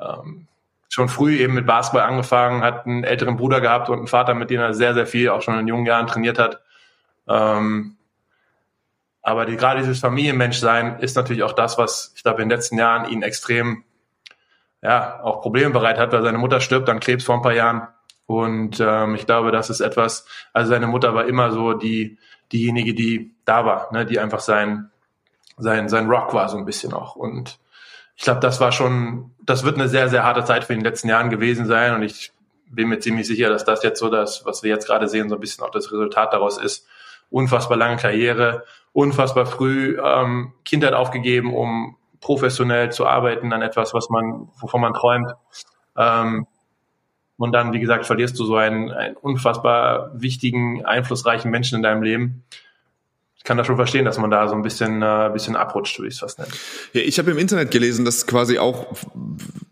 Ähm, 0.00 0.46
schon 0.88 1.08
früh 1.08 1.38
eben 1.38 1.54
mit 1.54 1.66
Basketball 1.66 2.06
angefangen, 2.06 2.62
hat 2.62 2.86
einen 2.86 3.02
älteren 3.02 3.36
Bruder 3.36 3.62
gehabt 3.62 3.88
und 3.88 3.98
einen 3.98 4.06
Vater, 4.08 4.34
mit 4.34 4.50
dem 4.50 4.60
er 4.60 4.74
sehr, 4.74 4.92
sehr 4.92 5.06
viel 5.06 5.30
auch 5.30 5.40
schon 5.40 5.58
in 5.58 5.66
jungen 5.66 5.86
Jahren 5.86 6.06
trainiert 6.06 6.38
hat. 6.38 6.60
Ähm, 7.26 7.96
aber 9.22 9.46
die, 9.46 9.56
gerade 9.56 9.80
dieses 9.80 10.00
Familienmenschsein 10.00 10.98
ist 10.98 11.16
natürlich 11.16 11.44
auch 11.44 11.52
das, 11.52 11.78
was 11.78 12.12
ich 12.14 12.22
glaube 12.22 12.42
in 12.42 12.48
den 12.48 12.56
letzten 12.56 12.76
Jahren 12.76 13.10
ihn 13.10 13.22
extrem 13.22 13.84
ja, 14.82 15.20
auch 15.22 15.40
Probleme 15.40 15.70
bereit 15.70 15.98
hat, 15.98 16.12
weil 16.12 16.22
seine 16.22 16.38
Mutter 16.38 16.60
stirbt 16.60 16.88
an 16.88 17.00
Krebs 17.00 17.24
vor 17.24 17.36
ein 17.36 17.42
paar 17.42 17.54
Jahren. 17.54 17.88
Und 18.26 18.80
ähm, 18.80 19.14
ich 19.14 19.26
glaube, 19.26 19.52
das 19.52 19.70
ist 19.70 19.80
etwas, 19.80 20.26
also 20.52 20.70
seine 20.70 20.86
Mutter 20.86 21.14
war 21.14 21.26
immer 21.26 21.52
so 21.52 21.72
die, 21.72 22.18
diejenige, 22.52 22.94
die 22.94 23.34
da 23.44 23.64
war, 23.64 23.92
ne, 23.92 24.04
die 24.04 24.18
einfach 24.18 24.40
sein, 24.40 24.90
sein, 25.56 25.88
sein 25.88 26.08
Rock 26.08 26.34
war 26.34 26.48
so 26.48 26.56
ein 26.56 26.64
bisschen 26.64 26.92
auch. 26.92 27.16
Und 27.16 27.58
ich 28.16 28.24
glaube, 28.24 28.40
das 28.40 28.60
war 28.60 28.72
schon, 28.72 29.32
das 29.42 29.64
wird 29.64 29.76
eine 29.76 29.88
sehr, 29.88 30.08
sehr 30.08 30.24
harte 30.24 30.44
Zeit 30.44 30.64
für 30.64 30.74
den 30.74 30.84
letzten 30.84 31.08
Jahren 31.08 31.30
gewesen 31.30 31.66
sein. 31.66 31.94
Und 31.94 32.02
ich 32.02 32.32
bin 32.66 32.88
mir 32.88 32.98
ziemlich 32.98 33.26
sicher, 33.26 33.48
dass 33.48 33.64
das 33.64 33.82
jetzt 33.82 34.00
so 34.00 34.08
das, 34.08 34.44
was 34.44 34.62
wir 34.62 34.70
jetzt 34.70 34.86
gerade 34.86 35.08
sehen, 35.08 35.28
so 35.28 35.36
ein 35.36 35.40
bisschen 35.40 35.64
auch 35.64 35.70
das 35.70 35.92
Resultat 35.92 36.32
daraus 36.32 36.58
ist. 36.58 36.86
Unfassbar 37.30 37.78
lange 37.78 37.96
Karriere, 37.96 38.64
unfassbar 38.92 39.46
früh 39.46 39.98
ähm, 40.02 40.52
Kindheit 40.64 40.92
aufgegeben, 40.92 41.54
um 41.54 41.96
professionell 42.22 42.90
zu 42.90 43.06
arbeiten 43.06 43.52
an 43.52 43.60
etwas, 43.60 43.92
was 43.92 44.08
man, 44.08 44.48
wovon 44.58 44.80
man 44.80 44.94
träumt. 44.94 45.32
Ähm, 45.98 46.46
Und 47.36 47.52
dann, 47.52 47.72
wie 47.74 47.80
gesagt, 47.80 48.06
verlierst 48.06 48.38
du 48.38 48.44
so 48.46 48.56
einen, 48.56 48.90
einen 48.90 49.16
unfassbar 49.16 50.12
wichtigen, 50.14 50.84
einflussreichen 50.86 51.50
Menschen 51.50 51.76
in 51.76 51.82
deinem 51.82 52.02
Leben 52.02 52.44
ich 53.42 53.44
kann 53.44 53.56
das 53.56 53.66
schon 53.66 53.74
verstehen, 53.74 54.04
dass 54.04 54.18
man 54.18 54.30
da 54.30 54.46
so 54.46 54.54
ein 54.54 54.62
bisschen, 54.62 55.02
äh, 55.02 55.28
bisschen 55.32 55.56
abrutscht, 55.56 55.98
würde 55.98 56.06
ich 56.06 56.14
es 56.14 56.20
fast 56.20 56.38
nennen. 56.38 56.52
Ja, 56.92 57.00
ich 57.00 57.18
habe 57.18 57.32
im 57.32 57.38
Internet 57.38 57.72
gelesen, 57.72 58.04
dass 58.04 58.28
quasi 58.28 58.58
auch, 58.58 58.86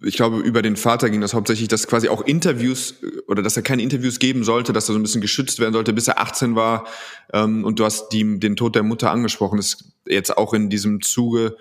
ich 0.02 0.16
glaube, 0.16 0.38
über 0.38 0.60
den 0.60 0.74
Vater 0.74 1.08
ging 1.08 1.20
das 1.20 1.34
hauptsächlich, 1.34 1.68
dass 1.68 1.86
quasi 1.86 2.08
auch 2.08 2.22
Interviews 2.22 2.96
oder 3.28 3.42
dass 3.42 3.56
er 3.56 3.62
keine 3.62 3.82
Interviews 3.82 4.18
geben 4.18 4.42
sollte, 4.42 4.72
dass 4.72 4.88
er 4.88 4.94
so 4.94 4.98
ein 4.98 5.02
bisschen 5.02 5.20
geschützt 5.20 5.60
werden 5.60 5.72
sollte, 5.72 5.92
bis 5.92 6.08
er 6.08 6.18
18 6.18 6.56
war. 6.56 6.84
Ähm, 7.32 7.64
und 7.64 7.78
du 7.78 7.84
hast 7.84 8.08
die, 8.08 8.40
den 8.40 8.56
Tod 8.56 8.74
der 8.74 8.82
Mutter 8.82 9.12
angesprochen. 9.12 9.58
Das 9.58 9.74
ist 9.74 9.84
jetzt 10.04 10.36
auch 10.36 10.52
in 10.52 10.68
diesem 10.68 11.00
Zuge 11.00 11.56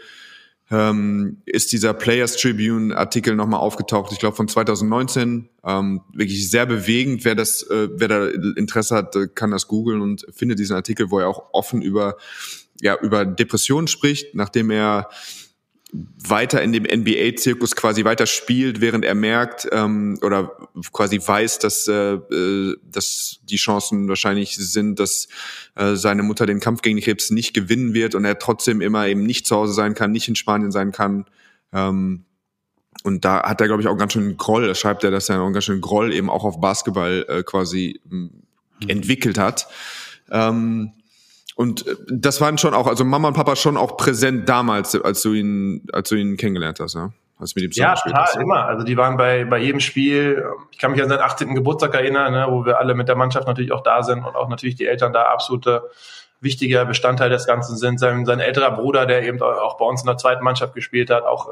ähm, 0.71 1.41
ist 1.45 1.71
dieser 1.71 1.93
Players 1.93 2.37
Tribune 2.37 2.95
Artikel 2.95 3.35
nochmal 3.35 3.59
aufgetaucht, 3.59 4.11
ich 4.11 4.19
glaube 4.19 4.35
von 4.35 4.47
2019. 4.47 5.49
Ähm, 5.63 6.01
wirklich 6.13 6.49
sehr 6.49 6.65
bewegend. 6.65 7.25
Wer 7.25 7.35
das, 7.35 7.63
äh, 7.63 7.89
wer 7.93 8.07
da 8.07 8.27
Interesse 8.55 8.95
hat, 8.95 9.15
äh, 9.15 9.27
kann 9.27 9.51
das 9.51 9.67
googeln 9.67 10.01
und 10.01 10.25
findet 10.31 10.59
diesen 10.59 10.75
Artikel, 10.75 11.09
wo 11.11 11.19
er 11.19 11.27
auch 11.27 11.53
offen 11.53 11.81
über 11.81 12.17
ja 12.81 12.97
über 13.01 13.25
Depressionen 13.25 13.87
spricht, 13.87 14.35
nachdem 14.35 14.69
er 14.69 15.09
weiter 15.91 16.61
in 16.61 16.71
dem 16.71 16.83
NBA-Zirkus 16.83 17.75
quasi 17.75 18.05
weiter 18.05 18.27
spielt, 18.27 18.79
während 18.79 19.03
er 19.03 19.15
merkt 19.15 19.67
ähm, 19.71 20.19
oder 20.21 20.51
quasi 20.93 21.19
weiß, 21.25 21.59
dass, 21.59 21.87
äh, 21.87 22.13
äh, 22.13 22.77
dass 22.83 23.39
die 23.43 23.55
Chancen 23.55 24.07
wahrscheinlich 24.07 24.55
sind, 24.55 24.99
dass 24.99 25.27
äh, 25.75 25.95
seine 25.95 26.21
Mutter 26.21 26.45
den 26.45 26.59
Kampf 26.59 26.83
gegen 26.83 26.99
Krebs 26.99 27.31
nicht 27.31 27.53
gewinnen 27.53 27.93
wird 27.95 28.13
und 28.13 28.23
er 28.23 28.37
trotzdem 28.37 28.81
immer 28.81 29.07
eben 29.07 29.23
nicht 29.23 29.47
zu 29.47 29.55
Hause 29.55 29.73
sein 29.73 29.95
kann, 29.95 30.11
nicht 30.11 30.27
in 30.27 30.35
Spanien 30.35 30.71
sein 30.71 30.91
kann. 30.91 31.25
Ähm, 31.73 32.25
und 33.03 33.25
da 33.25 33.43
hat 33.43 33.61
er, 33.61 33.67
glaube 33.67 33.81
ich, 33.81 33.87
auch 33.87 33.97
ganz 33.97 34.13
schön 34.13 34.37
Groll, 34.37 34.67
da 34.67 34.75
schreibt 34.75 35.03
er, 35.03 35.11
dass 35.11 35.29
er 35.29 35.41
auch 35.41 35.51
ganz 35.51 35.65
schön 35.65 35.81
Groll 35.81 36.13
eben 36.13 36.29
auch 36.29 36.43
auf 36.43 36.59
Basketball 36.59 37.25
äh, 37.27 37.43
quasi 37.43 37.99
mhm. 38.07 38.43
entwickelt 38.87 39.39
hat. 39.39 39.67
Ähm, 40.29 40.91
und 41.59 41.85
äh, 41.85 41.95
das 42.07 42.39
waren 42.39 42.57
schon 42.57 42.73
auch, 42.73 42.87
also 42.87 43.03
Mama 43.03 43.27
und 43.27 43.33
Papa 43.33 43.57
schon 43.57 43.75
auch 43.75 43.97
präsent 43.97 44.47
damals, 44.47 44.95
als 44.95 45.21
du 45.21 45.33
ihn, 45.33 45.85
als 45.91 46.07
du 46.07 46.15
ihn 46.15 46.37
kennengelernt 46.37 46.79
hast, 46.79 46.95
ja? 46.95 47.11
Als 47.37 47.53
mit 47.53 47.65
ihm 47.65 47.71
ja, 47.73 47.95
total, 47.95 48.21
hast. 48.21 48.37
immer. 48.37 48.65
Also 48.65 48.85
die 48.85 48.95
waren 48.95 49.17
bei, 49.17 49.43
bei 49.43 49.57
jedem 49.57 49.81
Spiel, 49.81 50.41
ich 50.71 50.77
kann 50.77 50.91
mich 50.91 51.03
an 51.03 51.09
seinen 51.09 51.19
18. 51.19 51.55
Geburtstag 51.55 51.93
erinnern, 51.95 52.31
ne, 52.31 52.47
wo 52.49 52.65
wir 52.65 52.79
alle 52.79 52.95
mit 52.95 53.09
der 53.09 53.17
Mannschaft 53.17 53.45
natürlich 53.45 53.73
auch 53.73 53.83
da 53.83 54.03
sind 54.03 54.23
und 54.23 54.37
auch 54.37 54.47
natürlich 54.47 54.75
die 54.75 54.85
Eltern 54.85 55.11
da 55.11 55.23
absolute 55.23 55.83
wichtiger 56.39 56.85
Bestandteil 56.85 57.29
des 57.29 57.45
Ganzen 57.45 57.75
sind. 57.75 57.99
Sein, 57.99 58.25
sein 58.25 58.39
älterer 58.39 58.71
Bruder, 58.71 59.05
der 59.05 59.23
eben 59.23 59.41
auch 59.41 59.77
bei 59.77 59.85
uns 59.85 60.01
in 60.01 60.07
der 60.07 60.15
zweiten 60.15 60.45
Mannschaft 60.45 60.73
gespielt 60.73 61.09
hat, 61.09 61.25
auch 61.25 61.49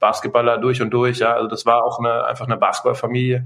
Basketballer 0.00 0.56
durch 0.56 0.80
und 0.80 0.88
durch, 0.92 1.18
ja. 1.18 1.34
Also 1.34 1.48
das 1.48 1.66
war 1.66 1.84
auch 1.84 1.98
eine, 1.98 2.24
einfach 2.24 2.46
eine 2.46 2.56
Basketballfamilie. 2.56 3.44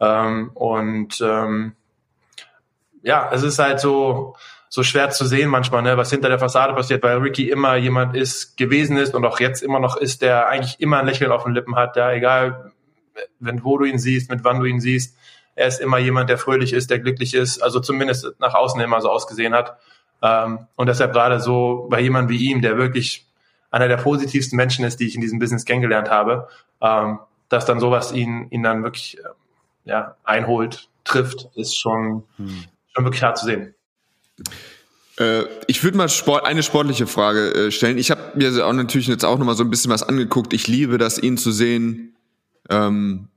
Ähm, 0.00 0.52
und 0.54 1.20
ähm, 1.20 1.74
ja, 3.02 3.28
es 3.30 3.42
ist 3.42 3.58
halt 3.58 3.78
so, 3.78 4.36
so 4.74 4.82
schwer 4.82 5.10
zu 5.10 5.26
sehen 5.26 5.50
manchmal, 5.50 5.82
ne, 5.82 5.98
was 5.98 6.08
hinter 6.08 6.30
der 6.30 6.38
Fassade 6.38 6.72
passiert, 6.72 7.02
weil 7.02 7.18
Ricky 7.18 7.50
immer 7.50 7.76
jemand 7.76 8.16
ist, 8.16 8.56
gewesen 8.56 8.96
ist 8.96 9.14
und 9.14 9.22
auch 9.26 9.38
jetzt 9.38 9.62
immer 9.62 9.80
noch 9.80 9.98
ist, 9.98 10.22
der 10.22 10.48
eigentlich 10.48 10.80
immer 10.80 10.98
ein 10.98 11.04
Lächeln 11.04 11.30
auf 11.30 11.44
den 11.44 11.52
Lippen 11.52 11.76
hat, 11.76 11.94
ja, 11.96 12.10
egal, 12.10 12.72
wenn, 13.38 13.62
wo 13.64 13.76
du 13.76 13.84
ihn 13.84 13.98
siehst, 13.98 14.30
mit 14.30 14.44
wann 14.44 14.60
du 14.60 14.64
ihn 14.64 14.80
siehst. 14.80 15.14
Er 15.56 15.66
ist 15.66 15.78
immer 15.78 15.98
jemand, 15.98 16.30
der 16.30 16.38
fröhlich 16.38 16.72
ist, 16.72 16.88
der 16.88 17.00
glücklich 17.00 17.34
ist, 17.34 17.62
also 17.62 17.80
zumindest 17.80 18.26
nach 18.38 18.54
außen 18.54 18.80
immer 18.80 19.02
so 19.02 19.10
ausgesehen 19.10 19.52
hat. 19.52 19.76
Ähm, 20.22 20.60
und 20.74 20.86
deshalb 20.86 21.12
gerade 21.12 21.38
so 21.38 21.86
bei 21.90 22.00
jemandem 22.00 22.30
wie 22.30 22.42
ihm, 22.42 22.62
der 22.62 22.78
wirklich 22.78 23.26
einer 23.70 23.88
der 23.88 23.98
positivsten 23.98 24.56
Menschen 24.56 24.86
ist, 24.86 25.00
die 25.00 25.06
ich 25.06 25.14
in 25.14 25.20
diesem 25.20 25.38
Business 25.38 25.66
kennengelernt 25.66 26.08
habe, 26.08 26.48
ähm, 26.80 27.18
dass 27.50 27.66
dann 27.66 27.78
sowas 27.78 28.10
ihn, 28.12 28.46
ihn 28.48 28.62
dann 28.62 28.82
wirklich 28.84 29.18
äh, 29.18 29.22
ja, 29.84 30.16
einholt, 30.24 30.88
trifft, 31.04 31.50
ist 31.56 31.78
schon, 31.78 32.24
hm. 32.38 32.64
schon 32.94 33.04
wirklich 33.04 33.22
hart 33.22 33.36
zu 33.36 33.44
sehen. 33.44 33.74
Äh, 35.18 35.44
ich 35.66 35.82
würde 35.84 35.96
mal 35.96 36.08
Sport, 36.08 36.46
eine 36.46 36.62
sportliche 36.62 37.06
Frage 37.06 37.54
äh, 37.54 37.70
stellen. 37.70 37.98
Ich 37.98 38.10
habe 38.10 38.32
mir 38.34 38.66
auch 38.66 38.72
natürlich 38.72 39.08
jetzt 39.08 39.24
auch 39.24 39.38
noch 39.38 39.46
mal 39.46 39.56
so 39.56 39.64
ein 39.64 39.70
bisschen 39.70 39.90
was 39.90 40.02
angeguckt. 40.02 40.52
Ich 40.52 40.68
liebe 40.68 40.98
das, 40.98 41.18
ihn 41.18 41.36
zu 41.36 41.52
sehen. 41.52 42.14
Ähm, 42.70 43.28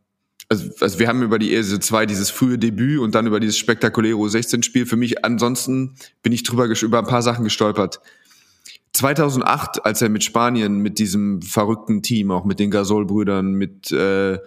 also, 0.48 0.70
also 0.80 1.00
wir 1.00 1.08
haben 1.08 1.24
über 1.24 1.40
die 1.40 1.54
ESE 1.54 1.80
2 1.80 2.06
dieses 2.06 2.30
frühe 2.30 2.58
Debüt 2.58 3.00
und 3.00 3.16
dann 3.16 3.28
über 3.28 3.40
dieses 3.40 3.58
spektakuläre 3.58 4.16
U16-Spiel. 4.16 4.86
Für 4.86 4.96
mich 4.96 5.26
ansonsten 5.26 5.96
bin 6.22 6.34
ich 6.34 6.44
drüber 6.44 6.66
über 6.66 7.00
ein 7.00 7.08
paar 7.08 7.22
Sachen 7.22 7.44
gestolpert. 7.44 8.00
2008, 8.94 9.86
als 9.86 10.02
er 10.02 10.10
mit 10.10 10.24
Spanien, 10.24 10.78
mit 10.80 11.00
diesem 11.00 11.42
verrückten 11.42 12.02
Team, 12.02 12.32
auch 12.32 12.46
mit 12.46 12.60
den 12.60 12.72
Gasol-Brüdern, 12.72 13.54
mit 13.54 13.92
äh, 13.92 14.40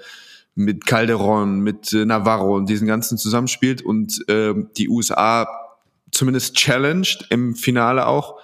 mit 0.55 0.87
Calderon, 0.87 1.61
mit 1.61 1.93
äh, 1.93 2.05
Navarro 2.05 2.57
und 2.57 2.69
diesen 2.69 2.89
ganzen 2.89 3.17
zusammenspielt 3.17 3.81
und 3.81 4.29
äh, 4.29 4.55
die 4.77 4.89
USA 4.89 5.47
zumindest 6.19 6.55
challenged 6.55 7.27
im 7.31 7.55
Finale 7.55 8.07
auch, 8.07 8.37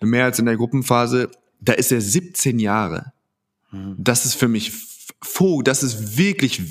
mehr 0.00 0.24
als 0.24 0.38
in 0.38 0.46
der 0.46 0.56
Gruppenphase. 0.56 1.30
Da 1.60 1.74
ist 1.74 1.92
er 1.92 2.00
17 2.00 2.58
Jahre. 2.58 3.12
Das 3.98 4.24
ist 4.24 4.34
für 4.34 4.48
mich, 4.48 4.72
das 5.64 5.82
ist 5.82 6.16
wirklich, 6.16 6.62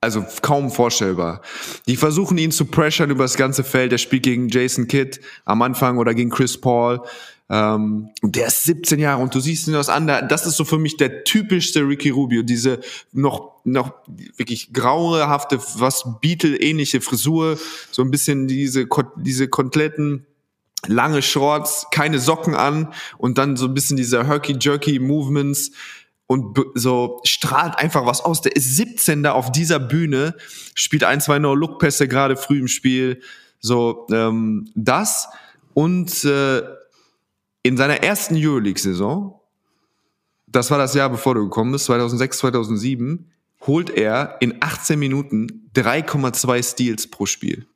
also 0.00 0.24
kaum 0.42 0.70
vorstellbar. 0.70 1.40
Die 1.86 1.96
versuchen 1.96 2.36
ihn 2.36 2.52
zu 2.52 2.66
pressure 2.66 3.06
über 3.06 3.24
das 3.24 3.36
ganze 3.36 3.64
Feld. 3.64 3.92
Er 3.92 3.98
spielt 3.98 4.24
gegen 4.24 4.48
Jason 4.48 4.86
Kidd 4.86 5.20
am 5.46 5.62
Anfang 5.62 5.96
oder 5.96 6.14
gegen 6.14 6.30
Chris 6.30 6.60
Paul. 6.60 7.00
Ähm, 7.48 8.10
der 8.22 8.48
ist 8.48 8.64
17 8.64 8.98
Jahre 8.98 9.22
und 9.22 9.34
du 9.34 9.40
siehst 9.40 9.68
ihn 9.68 9.76
aus 9.76 9.88
an. 9.88 10.06
Das 10.06 10.46
ist 10.46 10.56
so 10.56 10.64
für 10.64 10.78
mich 10.78 10.96
der 10.96 11.24
typischste 11.24 11.80
Ricky 11.86 12.10
Rubio. 12.10 12.42
Diese 12.42 12.80
noch, 13.12 13.54
noch 13.64 13.92
wirklich 14.36 14.72
grauehafte, 14.72 15.60
was 15.76 16.04
Beatle-ähnliche 16.20 17.00
Frisur. 17.00 17.58
So 17.90 18.02
ein 18.02 18.10
bisschen 18.10 18.48
diese, 18.48 18.86
diese 19.16 19.48
kompletten 19.48 20.26
lange 20.86 21.22
Shorts, 21.22 21.86
keine 21.90 22.18
Socken 22.18 22.54
an 22.54 22.92
und 23.18 23.38
dann 23.38 23.56
so 23.56 23.66
ein 23.66 23.74
bisschen 23.74 23.96
diese 23.96 24.26
Herky-Jerky-Movements 24.26 25.72
und 26.26 26.58
so 26.74 27.20
strahlt 27.24 27.78
einfach 27.78 28.06
was 28.06 28.20
aus. 28.20 28.40
Der 28.40 28.56
ist 28.56 28.76
17 28.76 29.22
da 29.22 29.32
auf 29.32 29.52
dieser 29.52 29.78
Bühne, 29.78 30.34
spielt 30.74 31.04
ein, 31.04 31.20
zwei 31.20 31.38
No-Look-Pässe 31.38 32.08
gerade 32.08 32.36
früh 32.36 32.58
im 32.58 32.68
Spiel. 32.68 33.20
So, 33.60 34.06
ähm, 34.10 34.70
das 34.74 35.28
und 35.74 36.24
äh, 36.24 36.62
in 37.66 37.76
seiner 37.76 38.02
ersten 38.02 38.36
Euroleague-Saison, 38.36 39.40
das 40.46 40.70
war 40.70 40.78
das 40.78 40.94
Jahr, 40.94 41.10
bevor 41.10 41.34
du 41.34 41.44
gekommen 41.44 41.72
bist, 41.72 41.86
2006, 41.86 42.38
2007, 42.38 43.30
holt 43.66 43.90
er 43.90 44.36
in 44.40 44.56
18 44.60 44.98
Minuten 44.98 45.68
3,2 45.74 46.62
Steals 46.62 47.10
pro 47.10 47.26
Spiel. 47.26 47.66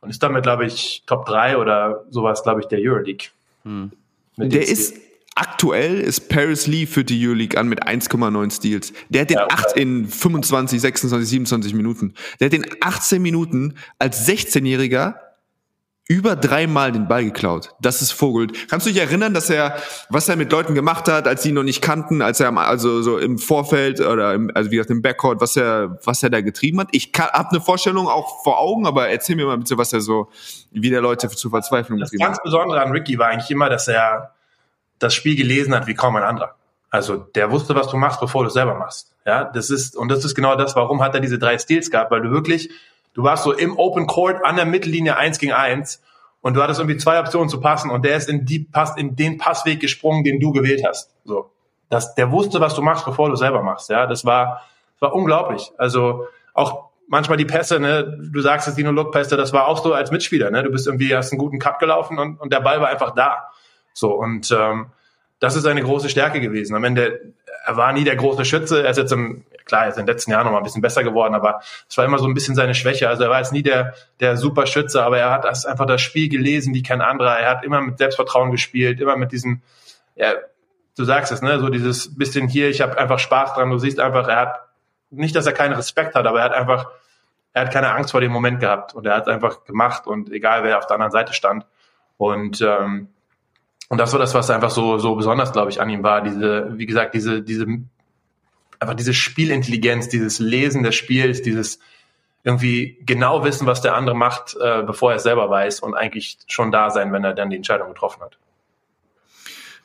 Und 0.00 0.10
ist 0.10 0.22
damit, 0.22 0.42
glaube 0.42 0.66
ich, 0.66 1.02
Top 1.06 1.26
3 1.26 1.56
oder 1.56 2.04
sowas, 2.10 2.42
glaube 2.42 2.60
ich, 2.60 2.66
der 2.66 2.78
Euroleague. 2.80 3.28
Hm. 3.64 3.92
Der 4.36 4.66
ist 4.66 4.94
aktuell 5.34 6.00
ist 6.00 6.28
Paris 6.28 6.66
Lee 6.66 6.86
für 6.86 7.04
die 7.04 7.26
Euroleague 7.26 7.58
an 7.58 7.68
mit 7.68 7.86
1,9 7.86 8.50
Steals. 8.50 8.92
Der 9.08 9.22
hat 9.22 9.30
den 9.30 9.38
ja, 9.38 9.44
okay. 9.44 9.54
8 9.54 9.76
in 9.76 10.06
25, 10.06 10.80
26, 10.80 11.28
27 11.28 11.74
Minuten. 11.74 12.14
Der 12.38 12.46
hat 12.46 12.54
in 12.54 12.66
18 12.80 13.22
Minuten 13.22 13.74
als 13.98 14.28
16-Jähriger 14.28 15.14
über 16.10 16.34
dreimal 16.34 16.90
den 16.90 17.06
Ball 17.06 17.22
geklaut. 17.22 17.72
Das 17.80 18.02
ist 18.02 18.10
Vogelt. 18.10 18.68
Kannst 18.68 18.84
du 18.84 18.90
dich 18.90 19.00
erinnern, 19.00 19.32
dass 19.32 19.48
er, 19.48 19.76
was 20.08 20.28
er 20.28 20.34
mit 20.34 20.50
Leuten 20.50 20.74
gemacht 20.74 21.06
hat, 21.06 21.28
als 21.28 21.44
sie 21.44 21.50
ihn 21.50 21.54
noch 21.54 21.62
nicht 21.62 21.80
kannten, 21.80 22.20
als 22.20 22.40
er 22.40 22.52
also 22.56 23.00
so 23.00 23.16
im 23.16 23.38
Vorfeld 23.38 24.00
oder 24.00 24.34
im, 24.34 24.50
also 24.52 24.72
wie 24.72 24.74
gesagt 24.74 24.90
im 24.90 25.02
Backcourt, 25.02 25.40
was 25.40 25.56
er, 25.56 26.00
was 26.04 26.20
er 26.24 26.30
da 26.30 26.40
getrieben 26.40 26.80
hat? 26.80 26.88
Ich 26.90 27.12
habe 27.16 27.50
eine 27.50 27.60
Vorstellung 27.60 28.08
auch 28.08 28.42
vor 28.42 28.58
Augen, 28.58 28.88
aber 28.88 29.08
erzähl 29.08 29.36
mir 29.36 29.46
mal 29.46 29.56
bitte, 29.58 29.78
was 29.78 29.92
er 29.92 30.00
so, 30.00 30.28
wie 30.72 30.90
der 30.90 31.00
Leute 31.00 31.28
zu 31.28 31.48
Verzweiflung 31.48 32.00
Das 32.00 32.10
ganz 32.10 32.42
Besondere 32.42 32.82
an 32.82 32.90
Ricky 32.90 33.16
war 33.16 33.28
eigentlich 33.28 33.52
immer, 33.52 33.70
dass 33.70 33.86
er 33.86 34.34
das 34.98 35.14
Spiel 35.14 35.36
gelesen 35.36 35.72
hat 35.76 35.86
wie 35.86 35.94
kaum 35.94 36.16
ein 36.16 36.24
anderer. 36.24 36.56
Also 36.90 37.18
der 37.18 37.52
wusste, 37.52 37.76
was 37.76 37.86
du 37.86 37.96
machst, 37.96 38.18
bevor 38.18 38.42
du 38.42 38.48
es 38.48 38.54
selber 38.54 38.74
machst. 38.74 39.14
Ja, 39.24 39.44
das 39.44 39.70
ist 39.70 39.96
und 39.96 40.08
das 40.08 40.24
ist 40.24 40.34
genau 40.34 40.56
das, 40.56 40.74
warum 40.74 41.02
hat 41.02 41.14
er 41.14 41.20
diese 41.20 41.38
drei 41.38 41.56
Steals 41.56 41.88
gehabt, 41.88 42.10
weil 42.10 42.22
du 42.22 42.32
wirklich 42.32 42.68
Du 43.14 43.22
warst 43.22 43.44
so 43.44 43.52
im 43.52 43.78
Open 43.78 44.06
Court 44.06 44.44
an 44.44 44.56
der 44.56 44.66
Mittellinie 44.66 45.16
eins 45.16 45.38
gegen 45.38 45.52
eins 45.52 46.02
und 46.40 46.54
du 46.54 46.62
hattest 46.62 46.80
irgendwie 46.80 46.98
zwei 46.98 47.20
Optionen 47.20 47.48
zu 47.48 47.60
passen 47.60 47.90
und 47.90 48.04
der 48.04 48.16
ist 48.16 48.28
in 48.28 48.44
die 48.46 48.60
passt 48.60 48.98
in 48.98 49.16
den 49.16 49.38
Passweg 49.38 49.80
gesprungen, 49.80 50.24
den 50.24 50.40
du 50.40 50.52
gewählt 50.52 50.82
hast. 50.86 51.10
So, 51.24 51.50
das, 51.88 52.14
der 52.14 52.30
wusste, 52.30 52.60
was 52.60 52.74
du 52.74 52.82
machst, 52.82 53.04
bevor 53.04 53.28
du 53.28 53.36
selber 53.36 53.62
machst. 53.62 53.90
Ja, 53.90 54.06
das 54.06 54.24
war, 54.24 54.62
war 55.00 55.14
unglaublich. 55.14 55.72
Also 55.76 56.26
auch 56.54 56.90
manchmal 57.08 57.36
die 57.36 57.44
Pässe, 57.44 57.80
ne, 57.80 58.04
du 58.32 58.40
sagst 58.40 58.68
es, 58.68 58.76
Dino 58.76 58.92
Look 58.92 59.12
Pässe, 59.12 59.36
das 59.36 59.52
war 59.52 59.66
auch 59.66 59.82
so 59.82 59.92
als 59.92 60.10
Mitspieler, 60.10 60.50
ne, 60.50 60.62
du 60.62 60.70
bist 60.70 60.86
irgendwie 60.86 61.14
hast 61.14 61.32
einen 61.32 61.38
guten 61.38 61.58
Cut 61.58 61.80
gelaufen 61.80 62.18
und, 62.18 62.40
und 62.40 62.52
der 62.52 62.60
Ball 62.60 62.80
war 62.80 62.88
einfach 62.88 63.14
da. 63.14 63.50
So 63.92 64.12
und 64.12 64.50
ähm, 64.52 64.86
das 65.40 65.56
ist 65.56 65.66
eine 65.66 65.82
große 65.82 66.08
Stärke 66.08 66.40
gewesen. 66.40 66.76
Am 66.76 66.84
Ende, 66.84 67.32
er 67.70 67.76
war 67.76 67.92
nie 67.92 68.04
der 68.04 68.16
große 68.16 68.44
Schütze. 68.44 68.82
Er 68.82 68.90
ist 68.90 68.96
jetzt 68.96 69.12
im, 69.12 69.44
klar, 69.64 69.84
er 69.84 69.90
ist 69.90 69.98
in 69.98 70.04
den 70.04 70.12
letzten 70.12 70.32
Jahren 70.32 70.44
noch 70.44 70.52
mal 70.52 70.58
ein 70.58 70.64
bisschen 70.64 70.82
besser 70.82 71.04
geworden, 71.04 71.34
aber 71.34 71.60
es 71.88 71.96
war 71.96 72.04
immer 72.04 72.18
so 72.18 72.26
ein 72.26 72.34
bisschen 72.34 72.54
seine 72.54 72.74
Schwäche. 72.74 73.08
Also 73.08 73.22
er 73.22 73.30
war 73.30 73.38
jetzt 73.38 73.52
nie 73.52 73.62
der, 73.62 73.94
der 74.18 74.36
super 74.36 74.66
Schütze, 74.66 75.04
aber 75.04 75.18
er 75.18 75.30
hat 75.30 75.46
einfach 75.46 75.86
das 75.86 76.00
Spiel 76.00 76.28
gelesen 76.28 76.74
wie 76.74 76.82
kein 76.82 77.00
anderer. 77.00 77.38
Er 77.38 77.50
hat 77.50 77.64
immer 77.64 77.80
mit 77.80 77.98
Selbstvertrauen 77.98 78.50
gespielt, 78.50 79.00
immer 79.00 79.16
mit 79.16 79.30
diesem, 79.30 79.62
ja, 80.16 80.34
du 80.96 81.04
sagst 81.04 81.30
es, 81.32 81.42
ne, 81.42 81.60
so 81.60 81.68
dieses 81.68 82.16
bisschen 82.16 82.48
hier, 82.48 82.68
ich 82.68 82.80
habe 82.80 82.98
einfach 82.98 83.18
Spaß 83.18 83.54
dran. 83.54 83.70
Du 83.70 83.78
siehst 83.78 84.00
einfach, 84.00 84.26
er 84.26 84.36
hat, 84.36 84.60
nicht, 85.10 85.34
dass 85.36 85.46
er 85.46 85.52
keinen 85.52 85.74
Respekt 85.74 86.14
hat, 86.14 86.26
aber 86.26 86.40
er 86.40 86.44
hat 86.44 86.52
einfach 86.52 86.86
er 87.52 87.62
hat 87.62 87.72
keine 87.72 87.92
Angst 87.92 88.12
vor 88.12 88.20
dem 88.20 88.32
Moment 88.32 88.60
gehabt 88.60 88.94
und 88.94 89.06
er 89.06 89.16
hat 89.16 89.28
einfach 89.28 89.64
gemacht 89.64 90.06
und 90.06 90.30
egal 90.30 90.62
wer 90.62 90.78
auf 90.78 90.86
der 90.86 90.94
anderen 90.94 91.10
Seite 91.10 91.32
stand. 91.32 91.66
Und 92.16 92.60
ähm, 92.60 93.08
und 93.90 93.98
das 93.98 94.12
war 94.12 94.20
das, 94.20 94.34
was 94.34 94.48
einfach 94.50 94.70
so 94.70 94.98
so 94.98 95.16
besonders, 95.16 95.52
glaube 95.52 95.70
ich, 95.70 95.80
an 95.80 95.90
ihm 95.90 96.02
war. 96.02 96.22
Diese, 96.22 96.78
wie 96.78 96.86
gesagt, 96.86 97.14
diese 97.14 97.42
diese 97.42 97.66
einfach 98.78 98.94
diese 98.94 99.12
Spielintelligenz, 99.12 100.08
dieses 100.08 100.38
Lesen 100.38 100.84
des 100.84 100.94
Spiels, 100.94 101.42
dieses 101.42 101.80
irgendwie 102.44 102.96
genau 103.04 103.44
wissen, 103.44 103.66
was 103.66 103.82
der 103.82 103.94
andere 103.96 104.16
macht, 104.16 104.56
äh, 104.58 104.82
bevor 104.82 105.10
er 105.10 105.16
es 105.16 105.24
selber 105.24 105.50
weiß 105.50 105.80
und 105.80 105.94
eigentlich 105.94 106.38
schon 106.46 106.72
da 106.72 106.88
sein, 106.90 107.12
wenn 107.12 107.24
er 107.24 107.34
dann 107.34 107.50
die 107.50 107.56
Entscheidung 107.56 107.88
getroffen 107.88 108.22
hat. 108.22 108.38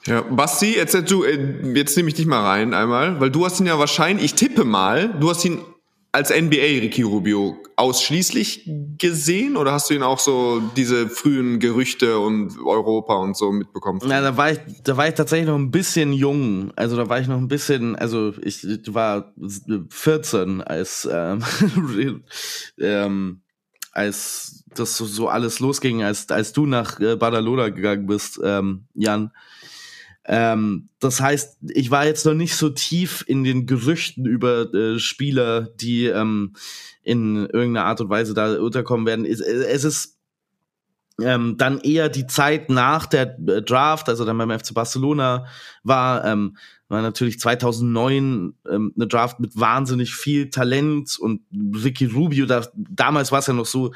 Ja, 0.06 0.22
Basti, 0.22 0.76
jetzt, 0.76 1.12
du, 1.12 1.24
äh, 1.24 1.74
jetzt 1.74 1.97
nehme 1.97 2.10
ich 2.10 2.16
dich 2.16 2.28
mal 2.28 2.45
rein 2.45 2.76
einmal, 2.76 3.20
weil 3.20 3.32
du 3.32 3.43
hast 3.43 3.60
ihn 3.60 3.66
ja 3.66 3.80
wahrscheinlich, 3.80 4.26
ich 4.26 4.36
tippe 4.36 4.64
mal, 4.64 5.10
du 5.10 5.32
hast 5.32 5.43
ihn 5.43 5.60
als 6.16 6.30
NBA 6.30 6.80
Ricky 6.80 7.01
Rubio 7.01 7.57
ausschließlich 7.76 8.70
gesehen 8.97 9.57
oder 9.57 9.74
hast 9.74 9.89
du 9.89 9.95
ihn 9.95 10.01
auch 10.01 10.20
so 10.20 10.61
diese 10.78 11.09
frühen 11.09 11.59
Gerüchte 11.59 12.20
und 12.20 12.57
Europa 12.57 13.16
und 13.16 13.36
so 13.36 13.51
mitbekommen? 13.51 13.99
Na, 14.05 14.22
da 14.22 14.38
war 14.38 14.51
ich, 14.53 14.59
da 14.86 14.95
war 14.95 15.09
ich 15.09 15.16
tatsächlich 15.16 15.49
noch 15.49 15.57
ein 15.57 15.72
bisschen 15.72 16.13
jung. 16.13 16.72
Also 16.78 16.95
da 16.95 17.09
war 17.09 17.20
ich 17.20 17.28
noch 17.28 17.38
ein 17.38 17.49
bisschen, 17.49 17.97
also 17.97 18.34
ich 18.41 18.66
war 18.88 19.34
14 19.89 20.61
als 20.61 21.05
ähm, 21.11 21.43
ähm, 22.80 23.41
als 23.91 24.63
das 24.74 24.95
so 24.97 25.28
alles 25.28 25.59
losging, 25.59 26.01
als 26.01 26.32
als 26.32 26.53
du 26.53 26.66
nach 26.66 26.97
äh, 27.01 27.18
Badalona 27.18 27.68
gegangen 27.70 28.07
bist, 28.07 28.39
ähm, 28.41 28.86
Jan. 28.93 29.32
Ähm, 30.28 30.89
das 30.99 31.21
heißt, 31.21 31.57
ich 31.69 31.91
war 31.91 32.05
jetzt 32.05 32.26
noch 32.26 32.34
nicht 32.34 32.55
so 32.55 32.69
tief 32.69 33.23
in 33.28 33.43
den 33.43 33.67
Gerüchten 33.67 34.26
über 34.26 34.73
äh, 34.73 34.99
Spieler, 34.99 35.69
die 35.80 36.05
ähm, 36.05 36.53
in 37.03 37.36
irgendeiner 37.36 37.86
Art 37.86 38.01
und 38.01 38.09
Weise 38.09 38.34
da 38.34 38.55
unterkommen 38.55 39.05
werden. 39.05 39.26
Es, 39.26 39.39
es 39.39 39.84
ist 39.84 40.15
ähm, 41.21 41.57
dann 41.57 41.80
eher 41.80 42.09
die 42.09 42.28
Zeit 42.28 42.69
nach 42.69 43.05
der 43.05 43.38
äh, 43.47 43.61
Draft, 43.61 44.09
also 44.09 44.26
dann 44.26 44.38
beim 44.38 44.51
FC 44.51 44.73
Barcelona 44.73 45.45
war, 45.84 46.26
ähm, 46.26 46.57
war 46.88 47.01
natürlich 47.01 47.39
2009 47.39 48.53
ähm, 48.69 48.93
eine 48.95 49.07
Draft 49.07 49.39
mit 49.39 49.57
wahnsinnig 49.57 50.13
viel 50.15 50.49
Talent 50.49 51.17
und 51.19 51.41
Ricky 51.53 52.05
Rubio, 52.05 52.45
da, 52.45 52.67
damals 52.73 53.32
war 53.32 53.39
es 53.39 53.47
ja 53.47 53.53
noch 53.53 53.65
so, 53.65 53.93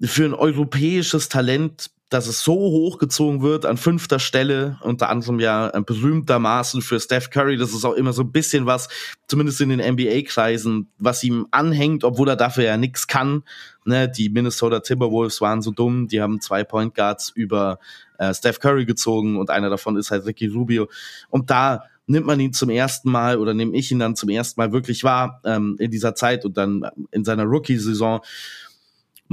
für 0.00 0.24
ein 0.24 0.34
europäisches 0.34 1.28
Talent 1.28 1.90
dass 2.10 2.26
es 2.26 2.42
so 2.42 2.54
hochgezogen 2.54 3.42
wird 3.42 3.66
an 3.66 3.76
fünfter 3.76 4.18
Stelle, 4.18 4.78
unter 4.82 5.08
anderem 5.08 5.40
ja 5.40 5.70
äh, 5.70 5.80
berühmtermaßen 5.80 6.82
für 6.82 7.00
Steph 7.00 7.30
Curry. 7.30 7.56
Das 7.56 7.72
ist 7.72 7.84
auch 7.84 7.94
immer 7.94 8.12
so 8.12 8.22
ein 8.22 8.30
bisschen 8.30 8.66
was, 8.66 8.88
zumindest 9.26 9.60
in 9.60 9.70
den 9.70 9.80
NBA-Kreisen, 9.80 10.88
was 10.98 11.24
ihm 11.24 11.46
anhängt, 11.50 12.04
obwohl 12.04 12.28
er 12.28 12.36
dafür 12.36 12.64
ja 12.64 12.76
nichts 12.76 13.06
kann. 13.06 13.42
Ne, 13.84 14.08
die 14.08 14.28
Minnesota 14.28 14.80
Timberwolves 14.80 15.40
waren 15.40 15.60
so 15.60 15.70
dumm, 15.70 16.08
die 16.08 16.20
haben 16.20 16.40
zwei 16.40 16.64
Point 16.64 16.94
Guards 16.94 17.30
über 17.30 17.78
äh, 18.18 18.32
Steph 18.32 18.60
Curry 18.60 18.84
gezogen 18.84 19.36
und 19.36 19.50
einer 19.50 19.70
davon 19.70 19.96
ist 19.96 20.10
halt 20.10 20.24
Ricky 20.26 20.46
Rubio. 20.46 20.88
Und 21.30 21.50
da 21.50 21.84
nimmt 22.06 22.26
man 22.26 22.40
ihn 22.40 22.52
zum 22.52 22.70
ersten 22.70 23.10
Mal 23.10 23.38
oder 23.38 23.54
nehme 23.54 23.76
ich 23.76 23.90
ihn 23.90 23.98
dann 23.98 24.16
zum 24.16 24.28
ersten 24.28 24.60
Mal 24.60 24.72
wirklich 24.72 25.04
wahr 25.04 25.40
ähm, 25.44 25.76
in 25.78 25.90
dieser 25.90 26.14
Zeit 26.14 26.44
und 26.44 26.56
dann 26.56 26.86
in 27.10 27.24
seiner 27.24 27.44
Rookie-Saison 27.44 28.20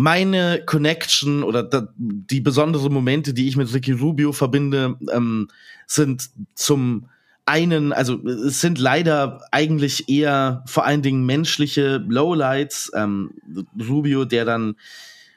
meine 0.01 0.63
Connection 0.65 1.43
oder 1.43 1.93
die 1.95 2.41
besonderen 2.41 2.91
Momente, 2.91 3.35
die 3.35 3.47
ich 3.47 3.55
mit 3.55 3.71
Ricky 3.71 3.91
Rubio 3.91 4.31
verbinde, 4.31 4.97
ähm, 5.11 5.47
sind 5.85 6.31
zum 6.55 7.07
einen, 7.45 7.93
also 7.93 8.17
es 8.25 8.61
sind 8.61 8.79
leider 8.79 9.41
eigentlich 9.51 10.09
eher 10.09 10.63
vor 10.65 10.85
allen 10.85 11.03
Dingen 11.03 11.25
menschliche 11.25 11.97
Lowlights. 11.97 12.91
Ähm, 12.95 13.31
Rubio, 13.79 14.25
der 14.25 14.45
dann 14.45 14.75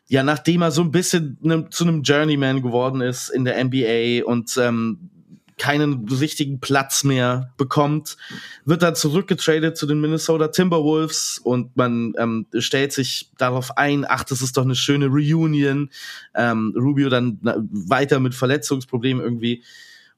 ja, 0.06 0.22
nachdem 0.22 0.62
er 0.62 0.70
so 0.70 0.82
ein 0.82 0.90
bisschen 0.90 1.38
ne, 1.40 1.68
zu 1.70 1.84
einem 1.84 2.02
Journeyman 2.02 2.62
geworden 2.62 3.00
ist 3.00 3.30
in 3.30 3.44
der 3.44 3.62
NBA 3.62 4.24
und 4.24 4.56
ähm, 4.58 5.10
keinen 5.57 6.09
richtigen 6.09 6.61
Platz 6.61 7.05
mehr 7.05 7.52
bekommt, 7.57 8.16
wird 8.64 8.82
dann 8.82 8.94
zurückgetradet 8.94 9.76
zu 9.76 9.86
den 9.86 10.00
Minnesota 10.00 10.48
Timberwolves 10.48 11.40
und 11.42 11.76
man 11.76 12.14
ähm, 12.18 12.46
stellt 12.59 12.92
sich 12.92 13.30
darauf 13.38 13.76
ein, 13.76 14.05
ach, 14.07 14.24
das 14.24 14.42
ist 14.42 14.57
doch 14.57 14.64
eine 14.64 14.74
schöne 14.74 15.07
Reunion. 15.07 15.90
Ähm, 16.34 16.74
Rubio 16.76 17.09
dann 17.09 17.38
weiter 17.42 18.20
mit 18.20 18.34
Verletzungsproblemen 18.34 19.22
irgendwie. 19.22 19.62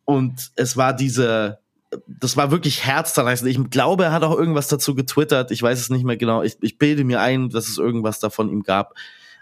Und 0.04 0.52
es 0.56 0.76
war 0.76 0.94
diese, 0.94 1.58
das 2.06 2.36
war 2.36 2.50
wirklich 2.50 2.86
herzzerreißend. 2.86 3.50
Ich 3.50 3.70
glaube, 3.70 4.04
er 4.04 4.12
hat 4.12 4.22
auch 4.22 4.38
irgendwas 4.38 4.68
dazu 4.68 4.94
getwittert. 4.94 5.50
Ich 5.50 5.62
weiß 5.62 5.78
es 5.78 5.90
nicht 5.90 6.04
mehr 6.04 6.16
genau. 6.16 6.42
Ich, 6.42 6.56
ich 6.62 6.78
bilde 6.78 7.04
mir 7.04 7.20
ein, 7.20 7.50
dass 7.50 7.68
es 7.68 7.78
irgendwas 7.78 8.20
davon 8.20 8.48
ihm 8.48 8.62
gab, 8.62 8.94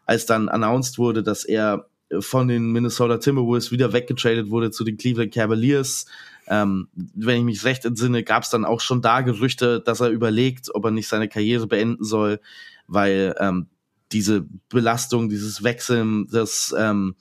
als 0.07 0.27
dann 0.27 0.49
announced 0.49 0.99
wurde, 0.99 1.23
dass 1.23 1.45
er 1.45 1.87
von 2.21 2.49
den 2.49 2.73
Minnesota 2.73 3.19
Timberwolves 3.19 3.71
wieder 3.71 3.93
weggetradet 3.93 4.51
wurde 4.51 4.71
zu 4.71 4.85
den 4.85 4.97
Cleveland 4.97 5.33
Cavaliers. 5.33 6.07
Ähm, 6.47 6.89
wenn 6.95 7.39
ich 7.39 7.45
mich 7.45 7.65
recht 7.65 7.85
entsinne, 7.85 8.23
gab 8.23 8.43
es 8.43 8.51
dann 8.51 8.65
auch 8.65 8.81
schon 8.81 9.03
da 9.03 9.23
Gerüchte, 9.23 9.81
dass 9.81 10.01
er 10.01 10.11
überlegt, 10.11 10.75
ob 10.75 10.85
er 10.85 10.91
nicht 10.91 11.09
seine 11.09 11.29
Karriere 11.29 11.67
beenden 11.67 12.05
soll, 12.05 12.41
weil 12.87 13.35
ähm, 13.39 13.67
diese 14.13 14.47
Belastung, 14.69 15.29
dieses 15.29 15.65
Wechseln 15.65 16.27
des 16.29 16.75
ähm, 16.77 17.17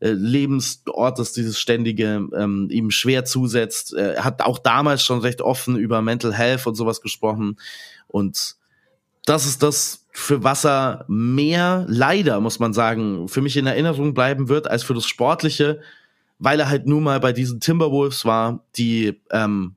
äh, 0.00 0.10
Lebensortes, 0.10 1.32
dieses 1.32 1.58
ständige 1.58 2.28
ähm, 2.34 2.68
ihm 2.70 2.90
schwer 2.90 3.24
zusetzt. 3.24 3.94
Er 3.94 4.24
hat 4.24 4.42
auch 4.42 4.58
damals 4.58 5.02
schon 5.02 5.20
recht 5.20 5.42
offen 5.42 5.76
über 5.76 6.02
Mental 6.02 6.32
Health 6.34 6.66
und 6.66 6.74
sowas 6.74 7.00
gesprochen 7.00 7.56
und 8.08 8.56
das 9.24 9.46
ist 9.46 9.62
das, 9.62 10.06
für 10.12 10.44
was 10.44 10.64
er 10.64 11.04
mehr, 11.08 11.84
leider 11.88 12.40
muss 12.40 12.58
man 12.58 12.72
sagen, 12.72 13.28
für 13.28 13.40
mich 13.40 13.56
in 13.56 13.66
Erinnerung 13.66 14.14
bleiben 14.14 14.48
wird 14.48 14.70
als 14.70 14.82
für 14.82 14.94
das 14.94 15.06
Sportliche, 15.06 15.80
weil 16.38 16.60
er 16.60 16.68
halt 16.68 16.86
nun 16.86 17.02
mal 17.02 17.20
bei 17.20 17.32
diesen 17.32 17.60
Timberwolves 17.60 18.24
war, 18.24 18.64
die 18.76 19.20
ähm, 19.30 19.76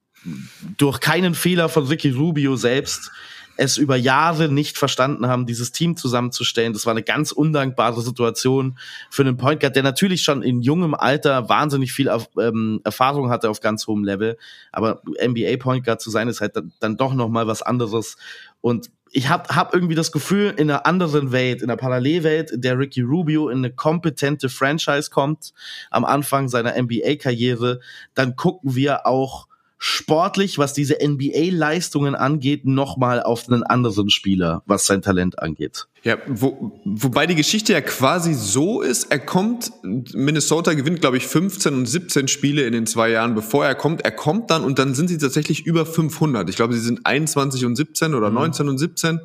durch 0.78 1.00
keinen 1.00 1.34
Fehler 1.34 1.70
von 1.70 1.88
Ricky 1.88 2.12
Rubio 2.12 2.56
selbst 2.56 3.12
es 3.58 3.78
über 3.78 3.96
Jahre 3.96 4.50
nicht 4.50 4.78
verstanden 4.78 5.28
haben, 5.28 5.46
dieses 5.46 5.72
Team 5.72 5.98
zusammenzustellen. 5.98 6.74
Das 6.74 6.86
war 6.86 6.92
eine 6.92 7.04
ganz 7.04 7.32
undankbare 7.32 8.02
Situation 8.02 8.78
für 9.10 9.24
einen 9.24 9.38
Point 9.38 9.60
Guard, 9.60 9.76
der 9.76 9.84
natürlich 9.84 10.22
schon 10.22 10.44
in 10.44 10.62
jungem 10.62 10.94
Alter 10.94 11.50
wahnsinnig 11.50 11.92
viel 11.92 12.10
ähm, 12.40 12.82
Erfahrung 12.84 13.30
hatte 13.30 13.50
auf 13.50 13.60
ganz 13.60 13.88
hohem 13.88 14.04
Level. 14.04 14.38
Aber 14.72 15.02
NBA 15.20 15.58
Point 15.58 15.84
Guard 15.84 16.02
zu 16.02 16.12
sein, 16.12 16.28
ist 16.28 16.40
halt 16.40 16.54
dann, 16.80 16.98
doch 16.98 17.14
noch 17.14 17.30
mal 17.30 17.48
was 17.48 17.64
anderes. 17.64 18.18
Und 18.62 18.92
ich 19.12 19.30
habe 19.30 19.56
hab 19.56 19.74
irgendwie 19.74 19.96
das 19.96 20.12
Gefühl, 20.12 20.54
in 20.58 20.70
einer 20.70 20.86
anderen 20.86 21.32
Welt, 21.32 21.62
in 21.62 21.70
einer 21.70 21.78
Parallelwelt, 21.78 22.52
in 22.52 22.62
der 22.62 22.78
Ricky 22.78 23.02
Rubio 23.02 23.50
in 23.50 23.60
eine 23.60 23.72
kompetente 23.72 24.50
Franchise 24.50 25.10
kommt, 25.10 25.54
am 25.92 26.06
Anfang 26.06 26.50
seiner 26.50 26.82
NBA-Karriere, 26.82 27.80
dann 28.14 28.36
gucken 28.36 28.76
wir 28.76 29.06
auch 29.06 29.47
sportlich, 29.80 30.58
was 30.58 30.74
diese 30.74 30.98
NBA-Leistungen 31.02 32.16
angeht, 32.16 32.66
nochmal 32.66 33.22
auf 33.22 33.48
einen 33.48 33.64
anderen 33.64 34.10
Spieler, 34.10 34.64
was 34.66 34.86
sein 34.86 35.02
Talent 35.02 35.40
angeht. 35.40 35.88
Ja, 36.04 36.18
wo, 36.28 36.80
wobei 36.84 37.28
die 37.28 37.36
Geschichte 37.36 37.74
ja 37.74 37.82
quasi 37.82 38.34
so 38.34 38.82
ist, 38.82 39.12
er 39.12 39.20
kommt, 39.20 39.72
Minnesota 39.84 40.74
gewinnt, 40.74 41.02
glaube 41.02 41.18
ich, 41.18 41.28
15 41.28 41.74
und 41.74 41.86
17 41.86 42.28
Spiele 42.28 42.64
in 42.64 42.74
den 42.74 42.88
zwei 42.88 43.10
Jahren, 43.10 43.36
bevor 43.36 43.66
er 43.66 43.76
kommt. 43.76 44.04
Er 44.04 44.12
kommt 44.12 44.50
dann 44.50 44.64
und 44.64 44.80
dann 44.80 44.96
sind 44.96 45.10
sie 45.10 45.18
tatsächlich 45.18 45.66
über 45.66 45.86
500. 45.86 46.50
Ich 46.50 46.56
glaube, 46.56 46.74
sie 46.74 46.80
sind 46.80 47.06
21 47.06 47.66
und 47.66 47.76
17 47.76 48.16
oder 48.16 48.30
mhm. 48.30 48.36
19 48.36 48.70
und 48.70 48.78
17. 48.80 49.20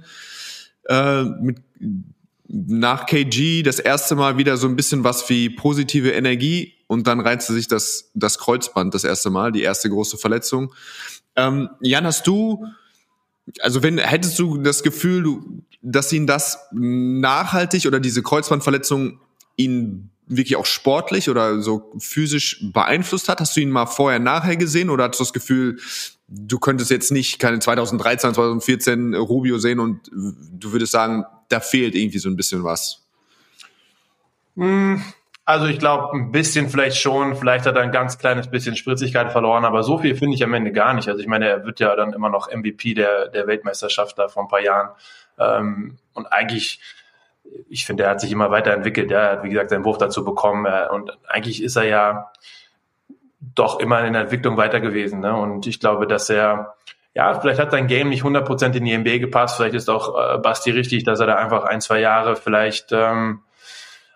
Äh, 0.89 1.25
mit, 1.25 1.59
nach 2.49 3.07
KG 3.07 3.63
das 3.63 3.79
erste 3.79 4.15
Mal 4.15 4.37
wieder 4.37 4.59
so 4.59 4.69
ein 4.69 4.77
bisschen 4.77 5.05
was 5.05 5.29
wie 5.31 5.49
positive 5.49 6.11
Energie 6.11 6.75
und 6.93 7.07
dann 7.07 7.21
reizte 7.21 7.55
sich 7.55 7.69
das, 7.69 8.11
das 8.13 8.39
Kreuzband 8.39 8.93
das 8.93 9.05
erste 9.05 9.31
Mal, 9.31 9.51
die 9.51 9.63
erste 9.63 9.89
große 9.89 10.19
Verletzung. 10.19 10.75
Ähm, 11.37 11.71
Jan, 11.81 12.05
hast 12.05 12.27
du, 12.27 12.67
also 13.61 13.83
wenn, 13.83 13.97
hättest 13.97 14.39
du 14.39 14.59
das 14.59 14.83
Gefühl, 14.83 15.41
dass 15.81 16.13
ihn 16.13 16.27
das 16.27 16.59
nachhaltig 16.71 17.87
oder 17.87 17.99
diese 17.99 18.23
Kreuzbandverletzung 18.23 19.21
ihn 19.57 20.11
wirklich 20.27 20.57
auch 20.57 20.67
sportlich 20.67 21.31
oder 21.31 21.63
so 21.63 21.95
physisch 21.99 22.63
beeinflusst 22.75 23.31
hat? 23.31 23.41
Hast 23.41 23.57
du 23.57 23.63
ihn 23.63 23.71
mal 23.71 23.87
vorher, 23.87 24.19
nachher 24.19 24.59
gesehen 24.59 24.91
oder 24.91 25.09
hast 25.09 25.19
du 25.19 25.25
das 25.25 25.33
Gefühl, 25.33 25.79
du 26.29 26.59
könntest 26.59 26.91
jetzt 26.91 27.11
nicht 27.11 27.39
keine 27.39 27.59
2013, 27.59 28.35
2014 28.35 29.15
Rubio 29.15 29.57
sehen 29.57 29.81
und 29.81 30.11
du 30.13 30.73
würdest 30.73 30.93
sagen, 30.93 31.25
da 31.49 31.61
fehlt 31.61 31.95
irgendwie 31.95 32.19
so 32.19 32.29
ein 32.29 32.37
bisschen 32.37 32.65
was? 32.65 33.07
Also 35.45 35.67
ich 35.67 35.81
glaube, 35.81 36.17
ein 36.17 36.31
bisschen 36.31 36.69
vielleicht 36.69 36.99
schon, 36.99 37.35
vielleicht 37.35 37.67
hat 37.67 37.75
er 37.75 37.83
ein 37.83 37.91
ganz 37.91 38.19
kleines 38.19 38.49
bisschen 38.49 38.77
Spritzigkeit 38.77 39.33
verloren, 39.33 39.65
aber 39.65 39.83
so 39.83 39.99
viel 39.99 40.15
finde 40.15 40.37
ich 40.37 40.45
am 40.45 40.55
Ende 40.55 40.71
gar 40.71 40.95
nicht. 40.95 41.09
Also 41.09 41.21
ich 41.21 41.27
meine, 41.27 41.49
er 41.49 41.65
wird 41.65 41.81
ja 41.81 41.97
dann 41.97 42.13
immer 42.13 42.29
noch 42.29 42.53
MVP 42.53 42.95
der, 42.95 43.29
der 43.29 43.49
Weltmeisterschaft 43.49 44.19
da 44.19 44.29
vor 44.29 44.45
ein 44.45 44.49
paar 44.49 44.61
Jahren. 44.61 44.91
Ähm, 45.39 45.99
und 46.15 46.27
eigentlich, 46.27 46.81
ich 47.69 47.85
finde, 47.85 48.05
er 48.05 48.11
hat 48.11 48.21
sich 48.21 48.31
immer 48.31 48.53
weiterentwickelt. 48.53 49.11
Er 49.11 49.33
hat, 49.33 49.43
wie 49.43 49.49
gesagt, 49.49 49.71
seinen 49.71 49.85
Wurf 49.85 49.99
dazu 49.99 50.25
bekommen. 50.25 50.65
Äh, 50.65 50.87
und 50.93 51.19
eigentlich 51.27 51.61
ist 51.61 51.75
er 51.75 51.85
ja 51.85 52.31
doch 53.41 53.81
immer 53.81 54.05
in 54.05 54.13
der 54.13 54.23
Entwicklung 54.23 54.57
weiter 54.57 54.79
gewesen. 54.79 55.19
Ne? 55.19 55.35
Und 55.35 55.67
ich 55.67 55.81
glaube, 55.81 56.07
dass 56.07 56.31
er 56.31 56.77
ja, 57.15 57.39
vielleicht 57.39 57.61
hat 57.61 57.73
sein 57.73 57.89
Game 57.89 58.09
nicht 58.09 58.23
100% 58.23 58.75
in 58.75 58.85
die 58.85 58.97
NBA 58.97 59.19
gepasst. 59.19 59.57
Vielleicht 59.57 59.75
ist 59.75 59.91
auch 59.91 60.17
äh, 60.17 60.39
Basti 60.39 60.71
richtig, 60.71 61.05
dass 61.05 61.21
er 61.21 61.27
da 61.27 61.35
einfach 61.35 61.65
ein, 61.65 61.81
zwei 61.81 62.01
Jahre 62.01 62.37
vielleicht 62.37 62.93
ähm, 62.93 63.41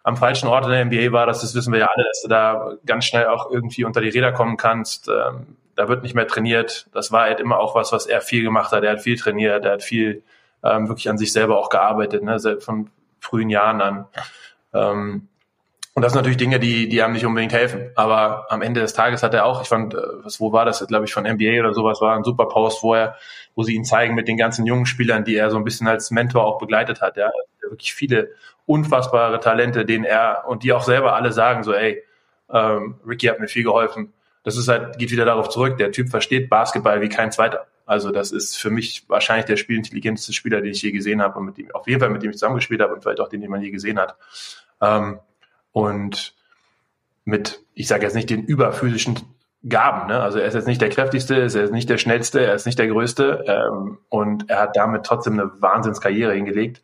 am 0.06 0.16
falschen 0.16 0.46
Ort 0.46 0.66
in 0.66 0.70
der 0.70 0.84
NBA 0.84 1.10
war. 1.10 1.26
Das, 1.26 1.40
das 1.40 1.56
wissen 1.56 1.72
wir 1.72 1.80
ja 1.80 1.88
alle, 1.92 2.04
dass 2.04 2.22
du 2.22 2.28
da 2.28 2.74
ganz 2.86 3.06
schnell 3.06 3.26
auch 3.26 3.50
irgendwie 3.50 3.84
unter 3.84 4.00
die 4.00 4.08
Räder 4.08 4.30
kommen 4.30 4.56
kannst. 4.56 5.08
Ähm, 5.08 5.56
da 5.74 5.88
wird 5.88 6.04
nicht 6.04 6.14
mehr 6.14 6.28
trainiert. 6.28 6.86
Das 6.94 7.10
war 7.10 7.22
halt 7.22 7.40
immer 7.40 7.58
auch 7.58 7.74
was, 7.74 7.90
was 7.90 8.06
er 8.06 8.20
viel 8.20 8.44
gemacht 8.44 8.70
hat. 8.70 8.84
Er 8.84 8.92
hat 8.92 9.00
viel 9.00 9.18
trainiert, 9.18 9.64
er 9.64 9.72
hat 9.72 9.82
viel 9.82 10.22
ähm, 10.62 10.88
wirklich 10.88 11.10
an 11.10 11.18
sich 11.18 11.32
selber 11.32 11.58
auch 11.58 11.70
gearbeitet, 11.70 12.22
ne? 12.22 12.38
von 12.60 12.88
frühen 13.18 13.50
Jahren 13.50 13.80
an. 13.80 14.06
Ähm, 14.72 15.28
und 15.94 16.02
das 16.02 16.12
sind 16.12 16.20
natürlich 16.20 16.36
Dinge, 16.36 16.60
die, 16.60 16.88
die 16.88 17.02
einem 17.02 17.14
nicht 17.14 17.26
unbedingt 17.26 17.52
helfen. 17.52 17.90
Aber 17.96 18.46
am 18.48 18.62
Ende 18.62 18.80
des 18.80 18.92
Tages 18.92 19.24
hat 19.24 19.34
er 19.34 19.44
auch, 19.44 19.62
ich 19.62 19.68
fand, 19.68 19.94
äh, 19.94 19.98
was, 20.22 20.38
wo 20.38 20.52
war 20.52 20.64
das, 20.64 20.86
glaube 20.86 21.06
ich, 21.06 21.12
von 21.12 21.24
NBA 21.24 21.58
oder 21.58 21.74
sowas, 21.74 22.00
war 22.00 22.14
ein 22.14 22.22
super 22.22 22.46
Post, 22.46 22.84
wo 22.84 22.94
er, 22.94 23.16
wo 23.56 23.64
sie 23.64 23.74
ihn 23.74 23.84
zeigen 23.84 24.14
mit 24.14 24.28
den 24.28 24.36
ganzen 24.36 24.66
jungen 24.66 24.86
Spielern, 24.86 25.24
die 25.24 25.34
er 25.34 25.50
so 25.50 25.56
ein 25.56 25.64
bisschen 25.64 25.88
als 25.88 26.12
Mentor 26.12 26.44
auch 26.44 26.58
begleitet 26.58 27.00
hat. 27.00 27.16
Ja, 27.16 27.28
wirklich 27.70 27.94
viele 27.94 28.30
unfassbare 28.66 29.40
Talente, 29.40 29.84
denen 29.84 30.04
er 30.04 30.44
und 30.46 30.62
die 30.62 30.72
auch 30.72 30.84
selber 30.84 31.14
alle 31.14 31.32
sagen, 31.32 31.62
so, 31.62 31.72
ey, 31.72 32.02
ähm, 32.50 32.96
Ricky 33.06 33.26
hat 33.26 33.40
mir 33.40 33.48
viel 33.48 33.64
geholfen. 33.64 34.12
Das 34.42 34.56
ist 34.56 34.68
halt, 34.68 34.98
geht 34.98 35.10
wieder 35.10 35.24
darauf 35.24 35.48
zurück. 35.48 35.78
Der 35.78 35.92
Typ 35.92 36.08
versteht 36.08 36.48
Basketball 36.48 37.00
wie 37.00 37.08
kein 37.08 37.32
zweiter. 37.32 37.66
Also 37.84 38.10
das 38.10 38.32
ist 38.32 38.56
für 38.56 38.70
mich 38.70 39.04
wahrscheinlich 39.08 39.46
der 39.46 39.56
spielintelligenteste 39.56 40.32
Spieler, 40.32 40.60
den 40.60 40.72
ich 40.72 40.82
je 40.82 40.90
gesehen 40.90 41.22
habe 41.22 41.38
und 41.38 41.46
mit 41.46 41.56
dem, 41.56 41.70
auf 41.72 41.86
jeden 41.86 42.00
Fall 42.00 42.10
mit 42.10 42.22
dem 42.22 42.30
ich 42.30 42.36
zusammengespielt 42.36 42.80
habe 42.80 42.94
und 42.94 43.02
vielleicht 43.02 43.20
auch 43.20 43.28
den, 43.28 43.40
den 43.40 43.50
man 43.50 43.62
je 43.62 43.70
gesehen 43.70 43.98
hat. 43.98 44.16
Ähm, 44.80 45.20
und 45.72 46.34
mit, 47.24 47.62
ich 47.74 47.86
sage 47.86 48.04
jetzt 48.04 48.14
nicht 48.14 48.30
den 48.30 48.44
überphysischen 48.44 49.20
Gaben. 49.68 50.08
Ne? 50.08 50.20
Also 50.20 50.38
er 50.38 50.46
ist 50.46 50.54
jetzt 50.54 50.66
nicht 50.66 50.80
der 50.80 50.90
kräftigste, 50.90 51.36
er 51.36 51.44
ist 51.44 51.72
nicht 51.72 51.90
der 51.90 51.98
schnellste, 51.98 52.44
er 52.44 52.54
ist 52.54 52.66
nicht 52.66 52.78
der 52.78 52.88
größte 52.88 53.44
ähm, 53.46 53.98
und 54.08 54.48
er 54.48 54.60
hat 54.60 54.76
damit 54.76 55.04
trotzdem 55.04 55.34
eine 55.34 55.50
Wahnsinnskarriere 55.60 56.34
hingelegt. 56.34 56.82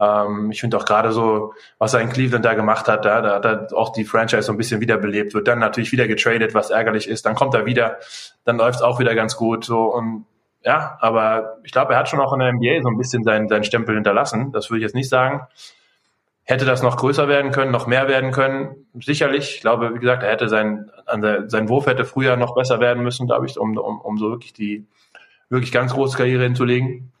Ähm, 0.00 0.50
ich 0.50 0.60
finde 0.60 0.76
auch 0.76 0.84
gerade 0.84 1.12
so, 1.12 1.54
was 1.78 1.94
er 1.94 2.00
in 2.00 2.10
Cleveland 2.10 2.44
da 2.44 2.54
gemacht 2.54 2.88
hat, 2.88 3.04
da, 3.04 3.22
hat 3.22 3.44
er 3.44 3.68
auch 3.74 3.92
die 3.92 4.04
Franchise 4.04 4.42
so 4.42 4.52
ein 4.52 4.58
bisschen 4.58 4.80
wiederbelebt, 4.80 5.34
wird 5.34 5.48
dann 5.48 5.58
natürlich 5.58 5.92
wieder 5.92 6.08
getradet, 6.08 6.54
was 6.54 6.70
ärgerlich 6.70 7.08
ist. 7.08 7.26
Dann 7.26 7.34
kommt 7.34 7.54
er 7.54 7.66
wieder, 7.66 7.98
dann 8.44 8.56
läuft 8.56 8.76
es 8.76 8.82
auch 8.82 8.98
wieder 8.98 9.14
ganz 9.14 9.36
gut. 9.36 9.64
So 9.64 9.84
und 9.84 10.26
ja, 10.64 10.96
aber 11.00 11.58
ich 11.62 11.72
glaube, 11.72 11.92
er 11.92 11.98
hat 11.98 12.08
schon 12.08 12.20
auch 12.20 12.32
in 12.32 12.40
der 12.40 12.52
NBA 12.52 12.82
so 12.82 12.88
ein 12.88 12.96
bisschen 12.96 13.22
seinen, 13.22 13.48
seinen 13.48 13.64
Stempel 13.64 13.94
hinterlassen. 13.94 14.50
Das 14.52 14.70
würde 14.70 14.78
ich 14.78 14.82
jetzt 14.84 14.94
nicht 14.94 15.10
sagen. 15.10 15.46
Hätte 16.46 16.64
das 16.64 16.82
noch 16.82 16.96
größer 16.96 17.28
werden 17.28 17.52
können, 17.52 17.70
noch 17.70 17.86
mehr 17.86 18.08
werden 18.08 18.30
können? 18.30 18.86
Sicherlich. 18.94 19.56
Ich 19.56 19.60
glaube, 19.60 19.94
wie 19.94 19.98
gesagt, 19.98 20.22
er 20.22 20.30
hätte 20.30 20.48
sein, 20.48 20.90
sein 21.46 21.68
Wurf 21.68 21.86
hätte 21.86 22.04
früher 22.04 22.36
noch 22.36 22.54
besser 22.54 22.80
werden 22.80 23.02
müssen, 23.02 23.26
glaube 23.26 23.46
ich, 23.46 23.58
um, 23.58 23.76
um, 23.78 24.00
um 24.00 24.18
so 24.18 24.30
wirklich 24.30 24.52
die 24.52 24.86
wirklich 25.48 25.72
ganz 25.72 25.92
große 25.94 26.16
Karriere 26.16 26.44
hinzulegen. 26.44 27.12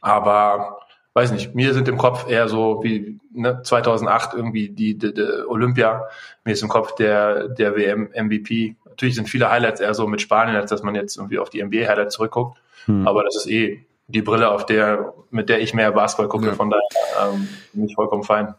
Aber 0.00 0.81
weiß 1.14 1.32
nicht, 1.32 1.54
mir 1.54 1.74
sind 1.74 1.88
im 1.88 1.98
Kopf 1.98 2.28
eher 2.28 2.48
so 2.48 2.80
wie 2.82 3.18
ne, 3.32 3.60
2008 3.62 4.34
irgendwie 4.34 4.70
die, 4.70 4.96
die, 4.96 5.12
die 5.12 5.46
Olympia. 5.46 6.08
Mir 6.44 6.52
ist 6.52 6.62
im 6.62 6.68
Kopf 6.68 6.94
der, 6.94 7.48
der 7.48 7.76
WM 7.76 8.08
MVP. 8.14 8.76
Natürlich 8.86 9.14
sind 9.14 9.28
viele 9.28 9.50
Highlights 9.50 9.80
eher 9.80 9.94
so 9.94 10.06
mit 10.06 10.20
Spanien, 10.20 10.56
als 10.56 10.70
dass 10.70 10.82
man 10.82 10.94
jetzt 10.94 11.16
irgendwie 11.16 11.38
auf 11.38 11.50
die 11.50 11.62
NBA 11.62 11.88
Highlights 11.88 12.14
zurückguckt. 12.14 12.58
Hm. 12.86 13.06
Aber 13.06 13.24
das 13.24 13.36
ist 13.36 13.46
eh 13.46 13.84
die 14.08 14.22
Brille, 14.22 14.50
auf 14.50 14.66
der, 14.66 15.14
mit 15.30 15.48
der 15.48 15.60
ich 15.60 15.74
mehr 15.74 15.92
Basketball 15.92 16.28
gucke. 16.28 16.46
Ja. 16.46 16.54
Von 16.54 16.70
daher 16.70 17.32
ähm, 17.32 17.48
bin 17.72 17.86
ich 17.86 17.94
vollkommen 17.94 18.24
fein. 18.24 18.54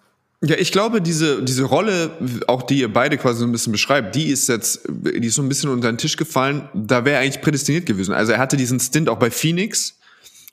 Ja, 0.46 0.58
ich 0.58 0.74
glaube, 0.74 1.02
diese, 1.02 1.42
diese 1.42 1.64
Rolle, 1.64 2.12
auch 2.48 2.64
die 2.64 2.80
ihr 2.80 2.92
beide 2.92 3.18
quasi 3.18 3.40
so 3.40 3.46
ein 3.46 3.52
bisschen 3.54 3.72
beschreibt, 3.72 4.14
die 4.14 4.28
ist 4.28 4.50
jetzt, 4.50 4.82
die 4.90 5.28
ist 5.28 5.36
so 5.36 5.42
ein 5.42 5.48
bisschen 5.48 5.70
unter 5.70 5.90
den 5.90 5.98
Tisch 5.98 6.18
gefallen. 6.18 6.68
Da 6.74 7.06
wäre 7.06 7.16
er 7.16 7.22
eigentlich 7.22 7.42
prädestiniert 7.42 7.86
gewesen. 7.86 8.14
Also 8.14 8.34
er 8.34 8.40
hatte 8.40 8.58
diesen 8.58 8.80
Stint 8.80 9.08
auch 9.08 9.18
bei 9.18 9.32
Phoenix, 9.32 9.98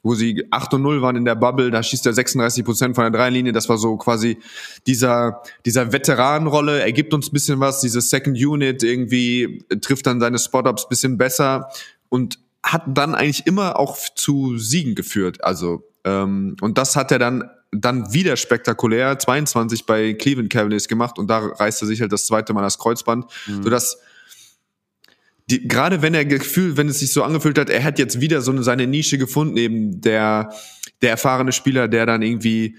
wo 0.02 0.14
sie 0.14 0.46
8 0.50 0.74
und 0.74 0.82
0 0.82 1.02
waren 1.02 1.16
in 1.16 1.24
der 1.24 1.34
Bubble, 1.34 1.70
da 1.70 1.82
schießt 1.82 2.06
er 2.06 2.12
36 2.12 2.64
Prozent 2.64 2.94
von 2.94 3.04
der 3.04 3.10
Dreilinie. 3.10 3.52
Das 3.52 3.68
war 3.68 3.78
so 3.78 3.96
quasi 3.96 4.38
dieser, 4.86 5.42
dieser 5.66 5.92
Veteranenrolle. 5.92 6.80
Er 6.80 6.92
gibt 6.92 7.12
uns 7.12 7.28
ein 7.28 7.32
bisschen 7.32 7.60
was, 7.60 7.80
diese 7.80 8.00
Second 8.00 8.36
Unit 8.36 8.82
irgendwie 8.82 9.64
trifft 9.80 10.06
dann 10.06 10.20
seine 10.20 10.38
Spot-Ups 10.38 10.88
bisschen 10.88 11.18
besser 11.18 11.68
und 12.08 12.38
hat 12.62 12.82
dann 12.86 13.14
eigentlich 13.14 13.46
immer 13.46 13.78
auch 13.78 13.96
zu 14.14 14.58
Siegen 14.58 14.94
geführt. 14.94 15.42
Also 15.44 15.84
ähm, 16.04 16.56
und 16.60 16.78
das 16.78 16.96
hat 16.96 17.12
er 17.12 17.18
dann 17.18 17.50
dann 17.72 18.12
wieder 18.12 18.36
spektakulär 18.36 19.18
22 19.18 19.86
bei 19.86 20.14
Cleveland 20.14 20.50
Cavaliers 20.50 20.88
gemacht 20.88 21.18
und 21.18 21.28
da 21.28 21.38
reißt 21.38 21.82
er 21.82 21.86
sich 21.86 22.00
halt 22.00 22.12
das 22.12 22.26
zweite 22.26 22.52
Mal 22.52 22.62
das 22.62 22.78
Kreuzband, 22.78 23.26
mhm. 23.46 23.62
sodass 23.62 23.98
die, 25.50 25.66
gerade 25.66 26.02
wenn 26.02 26.14
er 26.14 26.24
Gefühl, 26.24 26.76
wenn 26.76 26.88
es 26.88 27.00
sich 27.00 27.12
so 27.12 27.22
angefühlt 27.22 27.58
hat, 27.58 27.70
er 27.70 27.84
hat 27.84 27.98
jetzt 27.98 28.20
wieder 28.20 28.40
so 28.40 28.52
eine, 28.52 28.62
seine 28.62 28.86
Nische 28.86 29.18
gefunden, 29.18 29.56
eben 29.56 30.00
der 30.00 30.50
der 31.02 31.10
erfahrene 31.10 31.52
Spieler, 31.52 31.88
der 31.88 32.06
dann 32.06 32.22
irgendwie 32.22 32.76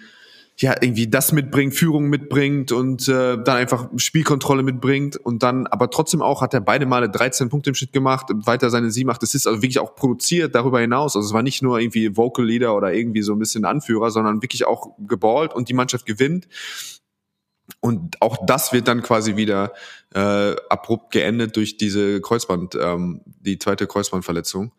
ja 0.58 0.76
irgendwie 0.80 1.08
das 1.08 1.32
mitbringt, 1.32 1.74
Führung 1.74 2.08
mitbringt 2.08 2.72
und 2.72 3.08
äh, 3.08 3.38
dann 3.42 3.58
einfach 3.58 3.90
Spielkontrolle 3.96 4.62
mitbringt 4.62 5.18
und 5.18 5.42
dann 5.42 5.66
aber 5.66 5.90
trotzdem 5.90 6.22
auch 6.22 6.42
hat 6.42 6.54
er 6.54 6.62
beide 6.62 6.86
Male 6.86 7.10
13 7.10 7.50
Punkte 7.50 7.72
im 7.72 7.76
Schnitt 7.76 7.94
gemacht, 7.94 8.28
weiter 8.46 8.70
seine 8.70 8.92
7 8.92 9.10
8 9.10 9.24
ist 9.24 9.48
also 9.48 9.62
wirklich 9.62 9.80
auch 9.80 9.96
produziert 9.96 10.54
darüber 10.54 10.80
hinaus. 10.80 11.16
Also 11.16 11.30
es 11.30 11.34
war 11.34 11.42
nicht 11.42 11.64
nur 11.64 11.80
irgendwie 11.80 12.16
Vocal 12.16 12.46
Leader 12.46 12.76
oder 12.76 12.94
irgendwie 12.94 13.24
so 13.24 13.34
ein 13.34 13.40
bisschen 13.40 13.66
Anführer, 13.66 14.12
sondern 14.12 14.44
wirklich 14.44 14.68
auch 14.68 14.96
geballt 15.00 15.54
und 15.54 15.68
die 15.68 15.74
Mannschaft 15.74 16.06
gewinnt. 16.06 16.48
Und 17.80 18.22
auch 18.22 18.46
das 18.46 18.74
wird 18.74 18.88
dann 18.88 19.02
quasi 19.02 19.36
wieder 19.36 19.74
äh, 20.14 20.56
abrupt 20.70 21.12
geendet 21.12 21.56
durch 21.56 21.78
diese 21.78 22.22
Kreuzband, 22.22 22.76
ähm, 22.76 23.22
die 23.26 23.58
zweite 23.58 23.88
Kreuzbandverletzung 23.88 24.72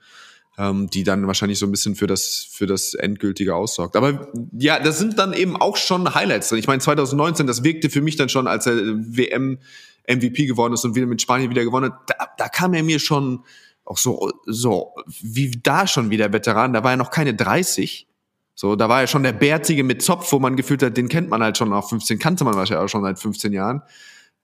ähm, 0.58 0.88
die 0.88 1.02
dann 1.04 1.26
wahrscheinlich 1.26 1.58
so 1.58 1.66
ein 1.66 1.70
bisschen 1.70 1.94
für 1.94 2.06
das, 2.06 2.46
für 2.50 2.66
das 2.66 2.94
Endgültige 2.94 3.54
aussorgt. 3.54 3.96
Aber 3.96 4.28
ja, 4.52 4.78
das 4.78 4.98
sind 4.98 5.18
dann 5.18 5.32
eben 5.32 5.56
auch 5.56 5.76
schon 5.76 6.14
Highlights 6.14 6.50
drin. 6.50 6.58
Ich 6.58 6.66
meine, 6.66 6.80
2019, 6.80 7.46
das 7.46 7.64
wirkte 7.64 7.90
für 7.90 8.02
mich 8.02 8.16
dann 8.16 8.28
schon, 8.28 8.46
als 8.46 8.66
er 8.66 8.76
WM 8.76 9.58
MVP 10.06 10.46
geworden 10.46 10.74
ist 10.74 10.84
und 10.84 10.94
wieder 10.94 11.06
mit 11.06 11.22
Spanien 11.22 11.50
wieder 11.50 11.64
gewonnen 11.64 11.92
hat, 11.92 12.00
da, 12.08 12.26
da 12.36 12.48
kam 12.48 12.74
er 12.74 12.82
mir 12.82 12.98
schon 12.98 13.44
auch 13.84 13.98
so, 13.98 14.30
so, 14.46 14.94
wie 15.20 15.50
da 15.50 15.86
schon 15.86 16.10
wieder 16.10 16.32
Veteran, 16.32 16.72
da 16.72 16.84
war 16.84 16.92
er 16.92 16.96
noch 16.96 17.10
keine 17.10 17.34
30. 17.34 18.06
So, 18.54 18.76
da 18.76 18.88
war 18.88 19.00
er 19.00 19.06
schon 19.06 19.22
der 19.22 19.32
Bärtige 19.32 19.82
mit 19.82 20.02
Zopf, 20.02 20.30
wo 20.32 20.38
man 20.38 20.56
gefühlt 20.56 20.82
hat, 20.82 20.96
den 20.96 21.08
kennt 21.08 21.30
man 21.30 21.42
halt 21.42 21.56
schon 21.56 21.72
auf 21.72 21.88
15, 21.88 22.18
kannte 22.18 22.44
man 22.44 22.54
wahrscheinlich 22.54 22.84
auch 22.84 22.88
schon 22.88 23.02
seit 23.02 23.18
15 23.18 23.52
Jahren. 23.52 23.82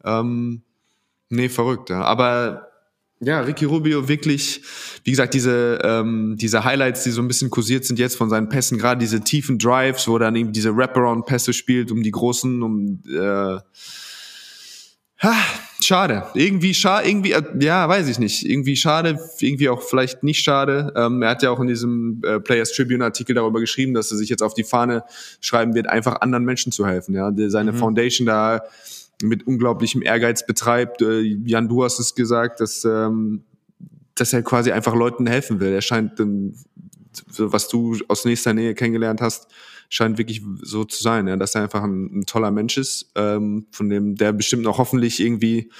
Ähm, 0.04 0.62
nee, 1.28 1.48
verrückt, 1.48 1.90
ja. 1.90 2.02
Aber 2.02 2.68
ja, 3.20 3.40
Ricky 3.40 3.64
Rubio 3.64 4.08
wirklich, 4.08 4.62
wie 5.04 5.10
gesagt, 5.10 5.34
diese, 5.34 5.80
ähm, 5.82 6.36
diese 6.38 6.64
Highlights, 6.64 7.02
die 7.02 7.10
so 7.10 7.20
ein 7.20 7.28
bisschen 7.28 7.50
kursiert 7.50 7.84
sind 7.84 7.98
jetzt 7.98 8.16
von 8.16 8.30
seinen 8.30 8.48
Pässen, 8.48 8.78
gerade 8.78 9.00
diese 9.00 9.20
tiefen 9.20 9.58
Drives, 9.58 10.06
wo 10.06 10.16
er 10.16 10.20
dann 10.20 10.36
eben 10.36 10.52
diese 10.52 10.76
Wraparound-Pässe 10.76 11.52
spielt, 11.52 11.90
um 11.90 12.02
die 12.02 12.12
großen, 12.12 12.62
um 12.62 13.02
äh, 13.08 13.58
ha, 15.18 15.34
schade. 15.88 16.24
Irgendwie 16.34 16.74
schade, 16.74 17.08
irgendwie, 17.08 17.32
äh, 17.32 17.42
ja, 17.60 17.88
weiß 17.88 18.08
ich 18.08 18.18
nicht. 18.18 18.44
Irgendwie 18.48 18.76
schade, 18.76 19.18
irgendwie 19.40 19.70
auch 19.70 19.82
vielleicht 19.82 20.22
nicht 20.22 20.44
schade. 20.44 20.92
Ähm, 20.94 21.22
er 21.22 21.30
hat 21.30 21.42
ja 21.42 21.50
auch 21.50 21.60
in 21.60 21.66
diesem 21.66 22.20
äh, 22.24 22.38
Players 22.38 22.72
Tribune-Artikel 22.72 23.34
darüber 23.34 23.58
geschrieben, 23.58 23.94
dass 23.94 24.10
er 24.10 24.18
sich 24.18 24.28
jetzt 24.28 24.42
auf 24.42 24.52
die 24.52 24.64
Fahne 24.64 25.04
schreiben 25.40 25.74
wird, 25.74 25.88
einfach 25.88 26.20
anderen 26.20 26.44
Menschen 26.44 26.72
zu 26.72 26.86
helfen. 26.86 27.14
Ja, 27.14 27.32
seine 27.48 27.72
mhm. 27.72 27.76
Foundation 27.78 28.26
da 28.26 28.62
mit 29.22 29.46
unglaublichem 29.46 30.02
Ehrgeiz 30.02 30.46
betreibt. 30.46 31.00
Äh, 31.00 31.22
Jan, 31.22 31.68
du 31.68 31.82
hast 31.82 31.98
es 31.98 32.14
gesagt, 32.14 32.60
dass, 32.60 32.84
ähm, 32.84 33.42
dass 34.14 34.32
er 34.32 34.42
quasi 34.42 34.70
einfach 34.70 34.94
Leuten 34.94 35.26
helfen 35.26 35.58
will. 35.58 35.72
Er 35.72 35.80
scheint, 35.80 36.20
ähm, 36.20 36.54
was 37.38 37.68
du 37.68 37.96
aus 38.08 38.26
nächster 38.26 38.52
Nähe 38.52 38.74
kennengelernt 38.74 39.22
hast, 39.22 39.48
scheint 39.88 40.18
wirklich 40.18 40.42
so 40.62 40.84
zu 40.84 41.02
sein, 41.02 41.28
ja, 41.28 41.36
dass 41.36 41.54
er 41.54 41.62
einfach 41.62 41.82
ein, 41.82 42.20
ein 42.20 42.26
toller 42.26 42.50
Mensch 42.50 42.76
ist, 42.76 43.10
ähm, 43.14 43.66
von 43.70 43.88
dem 43.88 44.16
der 44.16 44.32
bestimmt 44.32 44.66
auch 44.66 44.78
hoffentlich 44.78 45.20
irgendwie 45.20 45.70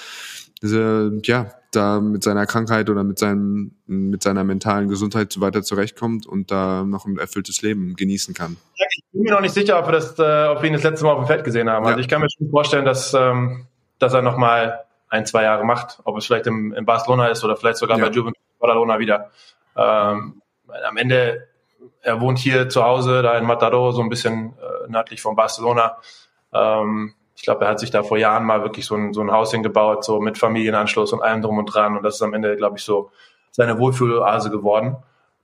diese, 0.62 1.20
ja, 1.24 1.52
da 1.70 2.00
mit 2.00 2.22
seiner 2.22 2.46
Krankheit 2.46 2.88
oder 2.90 3.04
mit 3.04 3.18
seinem, 3.18 3.76
mit 3.86 4.22
seiner 4.22 4.42
mentalen 4.42 4.88
Gesundheit 4.88 5.38
weiter 5.40 5.62
zurechtkommt 5.62 6.26
und 6.26 6.50
da 6.50 6.84
noch 6.84 7.06
ein 7.06 7.18
erfülltes 7.18 7.62
Leben 7.62 7.94
genießen 7.94 8.34
kann. 8.34 8.56
Ich 8.74 9.04
bin 9.12 9.22
mir 9.22 9.32
noch 9.32 9.40
nicht 9.40 9.54
sicher, 9.54 9.78
ob 9.78 9.86
wir, 9.86 9.92
das, 9.92 10.18
äh, 10.18 10.48
ob 10.48 10.62
wir 10.62 10.68
ihn 10.68 10.72
das 10.72 10.82
letzte 10.82 11.04
Mal 11.04 11.12
auf 11.12 11.24
dem 11.24 11.26
Feld 11.26 11.44
gesehen 11.44 11.68
haben. 11.68 11.86
Also 11.86 12.00
ich 12.00 12.09
kann 12.09 12.20
mir 12.20 12.28
schon 12.30 12.50
vorstellen, 12.50 12.84
dass, 12.84 13.12
ähm, 13.14 13.66
dass 13.98 14.14
er 14.14 14.22
noch 14.22 14.36
mal 14.36 14.80
ein, 15.09 15.26
zwei 15.26 15.42
Jahre 15.42 15.64
macht. 15.64 16.00
Ob 16.04 16.16
es 16.16 16.26
vielleicht 16.26 16.46
im, 16.46 16.72
in 16.72 16.84
Barcelona 16.86 17.28
ist 17.28 17.44
oder 17.44 17.56
vielleicht 17.56 17.78
sogar 17.78 17.98
ja. 17.98 18.06
bei 18.06 18.11
Juventus 18.11 18.42
Badalona 18.59 18.98
wieder. 18.98 19.30
Ähm, 19.76 20.42
am 20.86 20.96
Ende, 20.96 21.48
er 22.03 22.20
wohnt 22.20 22.39
hier 22.39 22.68
zu 22.68 22.84
Hause, 22.84 23.22
da 23.22 23.36
in 23.39 23.45
Matador, 23.45 23.93
so 23.93 24.03
ein 24.03 24.09
bisschen 24.09 24.55
äh, 24.59 24.91
nördlich 24.91 25.22
von 25.22 25.36
Barcelona. 25.36 25.99
Ähm, 26.53 27.14
ich 27.36 27.43
glaube, 27.43 27.64
er 27.64 27.70
hat 27.70 27.80
sich 27.80 27.91
da 27.91 28.03
vor 28.03 28.18
Jahren 28.18 28.45
mal 28.45 28.62
wirklich 28.62 28.84
so 28.86 28.97
ein, 28.97 29.12
so 29.12 29.20
ein 29.20 29.30
Haus 29.30 29.53
hingebaut, 29.53 30.05
so 30.05 30.20
mit 30.20 30.39
Familienanschluss 30.39 31.12
und 31.12 31.22
allem 31.22 31.41
drum 31.43 31.59
und 31.59 31.66
dran. 31.66 31.97
Und 31.97 32.03
das 32.03 32.16
ist 32.16 32.22
am 32.22 32.34
Ende, 32.34 32.57
glaube 32.57 32.78
ich, 32.78 32.84
so 32.84 33.11
seine 33.53 33.78
Wohlfühloase 33.78 34.51
geworden. 34.51 34.97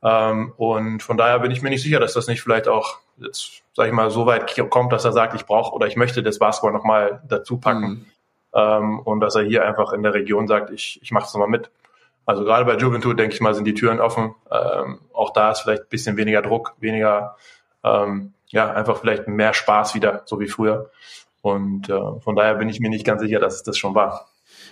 Ähm, 0.02 0.52
und 0.56 1.02
von 1.02 1.16
daher 1.16 1.38
bin 1.38 1.50
ich 1.50 1.62
mir 1.62 1.70
nicht 1.70 1.82
sicher, 1.82 2.00
dass 2.00 2.14
das 2.14 2.26
nicht 2.26 2.42
vielleicht 2.42 2.68
auch 2.68 2.98
jetzt, 3.18 3.62
sag 3.74 3.86
ich 3.86 3.92
mal, 3.92 4.10
so 4.10 4.26
weit 4.26 4.54
kommt, 4.70 4.92
dass 4.92 5.04
er 5.04 5.12
sagt, 5.12 5.34
ich 5.34 5.46
brauche 5.46 5.72
oder 5.74 5.86
ich 5.86 5.96
möchte 5.96 6.22
das 6.22 6.38
Basketball 6.38 6.72
nochmal 6.72 7.22
dazu 7.28 7.58
packen. 7.58 7.88
Mhm. 7.88 8.06
Ähm, 8.54 8.98
und 9.00 9.20
dass 9.20 9.34
er 9.34 9.42
hier 9.42 9.64
einfach 9.64 9.92
in 9.92 10.02
der 10.02 10.14
Region 10.14 10.46
sagt, 10.46 10.70
ich, 10.70 11.00
ich 11.02 11.10
mache 11.10 11.26
es 11.26 11.34
nochmal 11.34 11.48
mit. 11.48 11.70
Also 12.26 12.44
gerade 12.44 12.64
bei 12.64 12.76
Juventud, 12.76 13.18
denke 13.18 13.34
ich 13.34 13.40
mal, 13.40 13.54
sind 13.54 13.66
die 13.66 13.74
Türen 13.74 14.00
offen. 14.00 14.34
Ähm, 14.50 15.00
auch 15.12 15.32
da 15.32 15.50
ist 15.50 15.60
vielleicht 15.60 15.82
ein 15.82 15.88
bisschen 15.90 16.16
weniger 16.16 16.42
Druck, 16.42 16.74
weniger, 16.80 17.36
ähm, 17.82 18.32
ja, 18.48 18.72
einfach 18.72 18.98
vielleicht 18.98 19.28
mehr 19.28 19.52
Spaß 19.52 19.94
wieder, 19.94 20.22
so 20.24 20.40
wie 20.40 20.48
früher. 20.48 20.90
Und 21.42 21.90
äh, 21.90 22.20
von 22.20 22.36
daher 22.36 22.54
bin 22.54 22.68
ich 22.68 22.80
mir 22.80 22.88
nicht 22.88 23.04
ganz 23.04 23.20
sicher, 23.20 23.38
dass 23.38 23.56
es 23.56 23.62
das 23.62 23.76
schon 23.76 23.94
war. 23.94 24.28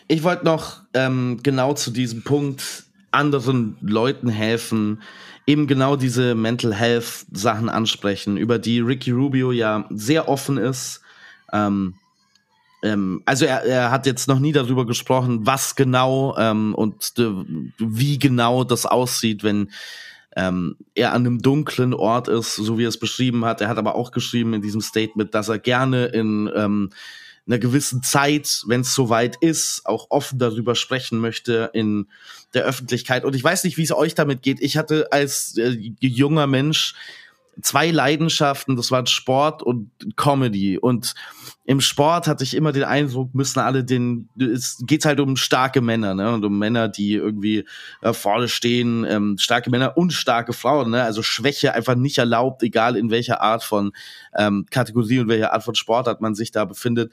Ich 0.09 0.25
wollte 0.25 0.45
noch 0.45 0.81
ähm, 0.95 1.41
genau 1.43 1.75
zu 1.75 1.91
diesem 1.91 2.23
Punkt 2.23 2.85
anderen 3.11 3.77
Leuten 3.83 4.29
helfen, 4.29 5.03
eben 5.47 5.67
genau 5.67 5.97
diese 5.97 6.35
Mental 6.35 6.75
Health 6.75 7.27
Sachen 7.33 7.69
ansprechen, 7.69 8.37
über 8.37 8.59
die 8.59 8.81
Ricky 8.81 9.11
Rubio 9.11 9.53
ja 9.53 9.85
sehr 9.91 10.29
offen 10.29 10.57
ist. 10.57 11.03
Ähm, 11.53 11.95
ähm, 12.83 13.23
also 13.25 13.45
er, 13.45 13.65
er 13.65 13.91
hat 13.91 14.07
jetzt 14.07 14.29
noch 14.29 14.39
nie 14.39 14.53
darüber 14.53 14.87
gesprochen, 14.87 15.47
was 15.47 15.77
genau 15.77 16.37
ähm, 16.37 16.75
und 16.75 17.13
äh, 17.19 17.31
wie 17.79 18.19
genau 18.19 18.65
das 18.65 18.87
aussieht, 18.87 19.45
wenn 19.45 19.71
ähm, 20.35 20.77
er 20.95 21.13
an 21.13 21.27
einem 21.27 21.39
dunklen 21.41 21.95
Ort 21.95 22.29
ist, 22.29 22.57
so 22.57 22.79
wie 22.79 22.85
er 22.85 22.89
es 22.89 22.99
beschrieben 22.99 23.45
hat. 23.45 23.61
Er 23.61 23.69
hat 23.69 23.79
aber 23.79 23.95
auch 23.95 24.11
geschrieben 24.11 24.55
in 24.55 24.63
diesem 24.63 24.81
Statement, 24.81 25.35
dass 25.35 25.49
er 25.49 25.59
gerne 25.59 26.07
in 26.07 26.51
ähm, 26.55 26.91
einer 27.47 27.59
gewissen 27.59 28.03
Zeit, 28.03 28.63
wenn 28.67 28.83
es 28.83 28.95
soweit 28.95 29.37
ist, 29.41 29.83
auch 29.85 30.07
offen 30.11 30.39
darüber 30.39 30.75
sprechen 30.75 31.19
möchte 31.19 31.71
in 31.75 32.07
der 32.55 32.65
Öffentlichkeit. 32.65 33.25
Und 33.25 33.35
ich 33.35 33.43
weiß 33.43 33.65
nicht, 33.65 33.77
wie 33.77 33.83
es 33.83 33.93
euch 33.93 34.15
damit 34.15 34.43
geht. 34.43 34.61
Ich 34.61 34.77
hatte 34.77 35.09
als 35.11 35.57
äh, 35.59 35.77
junger 36.01 36.47
Mensch 36.47 36.95
zwei 37.61 37.91
Leidenschaften, 37.91 38.77
das 38.77 38.91
waren 38.91 39.07
Sport 39.07 39.63
und 39.63 39.91
Comedy. 40.17 40.79
Und 40.79 41.15
im 41.65 41.81
Sport 41.81 42.27
hatte 42.27 42.45
ich 42.45 42.55
immer 42.55 42.73
den 42.73 42.85
Eindruck, 42.85 43.35
müssen 43.35 43.61
alle 43.61 43.85
den, 43.85 44.29
es 44.39 44.83
geht 44.87 45.05
halt 45.05 45.21
um 45.21 45.37
starke 45.37 45.81
Männer, 45.81 46.15
ne? 46.15 46.33
Und 46.33 46.45
um 46.45 46.59
Männer, 46.59 46.89
die 46.89 47.15
irgendwie 47.15 47.65
äh, 48.01 48.13
vorne 48.13 48.49
stehen, 48.49 49.05
ähm, 49.05 49.37
starke 49.39 49.71
Männer 49.71 49.97
und 49.97 50.13
starke 50.13 50.53
Frauen, 50.53 50.91
ne? 50.91 51.03
Also 51.03 51.23
Schwäche 51.23 51.75
einfach 51.75 51.95
nicht 51.95 52.19
erlaubt, 52.19 52.63
egal 52.63 52.97
in 52.97 53.11
welcher 53.11 53.43
Art 53.43 53.63
von 53.63 53.93
ähm, 54.35 54.67
Kategorie 54.71 55.21
und 55.21 55.29
welcher 55.29 55.53
Art 55.53 55.65
von 55.65 55.75
Sportart 55.75 56.21
man 56.21 56.35
sich 56.35 56.51
da 56.51 56.65
befindet. 56.65 57.13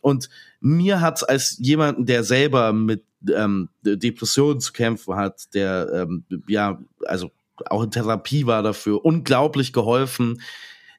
Und 0.00 0.28
mir 0.60 1.00
hat 1.00 1.28
als 1.28 1.58
jemanden, 1.58 2.06
der 2.06 2.24
selber 2.24 2.72
mit 2.72 3.04
ähm, 3.28 3.68
Depressionen 3.82 4.60
zu 4.60 4.72
kämpfen 4.72 5.16
hat, 5.16 5.52
der 5.52 5.90
ähm, 5.92 6.24
ja, 6.46 6.80
also 7.06 7.30
auch 7.66 7.82
in 7.82 7.90
Therapie 7.90 8.46
war 8.46 8.62
dafür, 8.62 9.04
unglaublich 9.04 9.72
geholfen. 9.72 10.40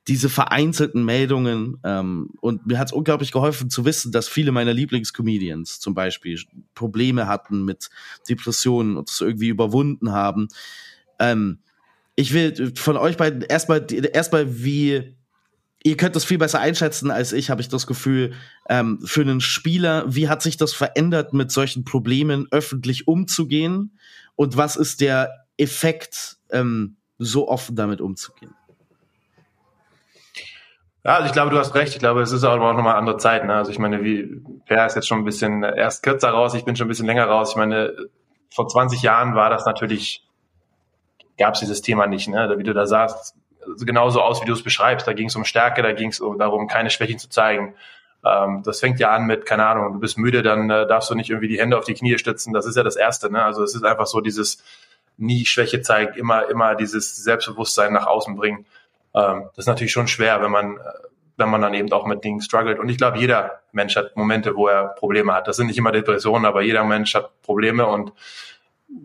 Diese 0.07 0.29
vereinzelten 0.29 1.05
Meldungen 1.05 1.77
ähm, 1.83 2.31
und 2.41 2.65
mir 2.65 2.79
hat 2.79 2.87
es 2.87 2.93
unglaublich 2.93 3.31
geholfen 3.31 3.69
zu 3.69 3.85
wissen, 3.85 4.11
dass 4.11 4.27
viele 4.27 4.51
meiner 4.51 4.73
Lieblingscomedians 4.73 5.79
zum 5.79 5.93
Beispiel 5.93 6.39
Probleme 6.73 7.27
hatten 7.27 7.65
mit 7.65 7.89
Depressionen 8.27 8.97
und 8.97 9.09
das 9.09 9.21
irgendwie 9.21 9.49
überwunden 9.49 10.11
haben. 10.11 10.47
Ähm, 11.19 11.59
ich 12.15 12.33
will 12.33 12.73
von 12.75 12.97
euch 12.97 13.15
beiden 13.15 13.41
erstmal 13.41 13.85
erstmal 14.11 14.63
wie 14.63 15.15
ihr 15.83 15.97
könnt 15.97 16.15
das 16.15 16.25
viel 16.25 16.37
besser 16.37 16.59
einschätzen 16.59 17.11
als 17.11 17.33
ich, 17.33 17.49
habe 17.49 17.61
ich 17.61 17.69
das 17.69 17.87
Gefühl, 17.87 18.33
ähm, 18.69 18.99
für 19.03 19.21
einen 19.21 19.41
Spieler, 19.41 20.05
wie 20.07 20.29
hat 20.29 20.41
sich 20.41 20.57
das 20.57 20.73
verändert, 20.73 21.33
mit 21.33 21.51
solchen 21.51 21.83
Problemen 21.83 22.47
öffentlich 22.51 23.07
umzugehen? 23.07 23.97
Und 24.35 24.57
was 24.57 24.75
ist 24.75 25.01
der 25.01 25.45
Effekt, 25.57 26.37
ähm, 26.51 26.97
so 27.17 27.47
offen 27.47 27.75
damit 27.75 28.01
umzugehen? 28.01 28.53
Ja, 31.03 31.15
also 31.15 31.25
ich 31.27 31.33
glaube, 31.33 31.49
du 31.49 31.57
hast 31.57 31.73
recht. 31.73 31.93
Ich 31.93 31.99
glaube, 31.99 32.21
es 32.21 32.31
ist 32.31 32.43
auch 32.43 32.57
nochmal 32.57 32.95
andere 32.95 33.17
Zeit. 33.17 33.45
Ne? 33.45 33.55
Also 33.55 33.71
ich 33.71 33.79
meine, 33.79 34.03
wie 34.03 34.41
Per 34.67 34.85
ist 34.85 34.95
jetzt 34.95 35.07
schon 35.07 35.19
ein 35.19 35.25
bisschen 35.25 35.63
erst 35.63 36.03
kürzer 36.03 36.29
raus, 36.29 36.53
ich 36.53 36.63
bin 36.63 36.75
schon 36.75 36.85
ein 36.85 36.89
bisschen 36.89 37.07
länger 37.07 37.25
raus. 37.25 37.51
Ich 37.51 37.55
meine, 37.55 37.95
vor 38.53 38.67
20 38.67 39.01
Jahren 39.01 39.33
war 39.33 39.49
das 39.49 39.65
natürlich, 39.65 40.27
gab 41.39 41.55
es 41.55 41.61
dieses 41.61 41.81
Thema 41.81 42.05
nicht. 42.05 42.27
Ne? 42.27 42.53
Wie 42.57 42.63
du 42.63 42.73
da 42.73 42.85
sagst, 42.85 43.35
genauso 43.79 44.21
aus, 44.21 44.41
wie 44.41 44.45
du 44.45 44.53
es 44.53 44.63
beschreibst. 44.63 45.07
Da 45.07 45.13
ging 45.13 45.27
es 45.27 45.35
um 45.35 45.45
Stärke, 45.45 45.81
da 45.81 45.91
ging 45.93 46.09
es 46.09 46.21
darum, 46.37 46.67
keine 46.67 46.91
Schwächen 46.91 47.17
zu 47.17 47.29
zeigen. 47.29 47.75
Ähm, 48.23 48.61
das 48.63 48.79
fängt 48.79 48.99
ja 48.99 49.11
an 49.11 49.25
mit, 49.25 49.45
keine 49.45 49.65
Ahnung, 49.65 49.93
du 49.93 49.99
bist 49.99 50.17
müde, 50.17 50.43
dann 50.43 50.69
äh, 50.69 50.85
darfst 50.85 51.09
du 51.09 51.15
nicht 51.15 51.29
irgendwie 51.29 51.47
die 51.47 51.59
Hände 51.59 51.77
auf 51.77 51.85
die 51.85 51.95
Knie 51.95 52.17
stützen. 52.19 52.53
Das 52.53 52.67
ist 52.67 52.77
ja 52.77 52.83
das 52.83 52.95
Erste. 52.95 53.31
Ne? 53.31 53.43
Also 53.43 53.63
es 53.63 53.73
ist 53.73 53.83
einfach 53.83 54.05
so 54.05 54.21
dieses 54.21 54.63
nie 55.21 55.45
Schwäche 55.45 55.81
zeigen, 55.81 56.15
immer, 56.15 56.49
immer 56.49 56.75
dieses 56.75 57.15
Selbstbewusstsein 57.15 57.93
nach 57.93 58.07
außen 58.07 58.35
bringen. 58.35 58.65
Ähm, 59.13 59.43
das 59.55 59.65
ist 59.65 59.67
natürlich 59.67 59.91
schon 59.91 60.07
schwer, 60.07 60.41
wenn 60.41 60.51
man, 60.51 60.77
äh, 60.77 60.79
wenn 61.37 61.49
man 61.49 61.61
dann 61.61 61.73
eben 61.73 61.91
auch 61.91 62.05
mit 62.05 62.23
Dingen 62.23 62.41
struggelt. 62.41 62.79
Und 62.79 62.89
ich 62.89 62.97
glaube, 62.97 63.19
jeder 63.19 63.61
Mensch 63.71 63.95
hat 63.95 64.15
Momente, 64.15 64.55
wo 64.55 64.67
er 64.67 64.89
Probleme 64.89 65.33
hat. 65.33 65.47
Das 65.47 65.57
sind 65.57 65.67
nicht 65.67 65.77
immer 65.77 65.91
Depressionen, 65.91 66.45
aber 66.45 66.61
jeder 66.61 66.83
Mensch 66.83 67.15
hat 67.15 67.41
Probleme 67.41 67.85
und 67.85 68.13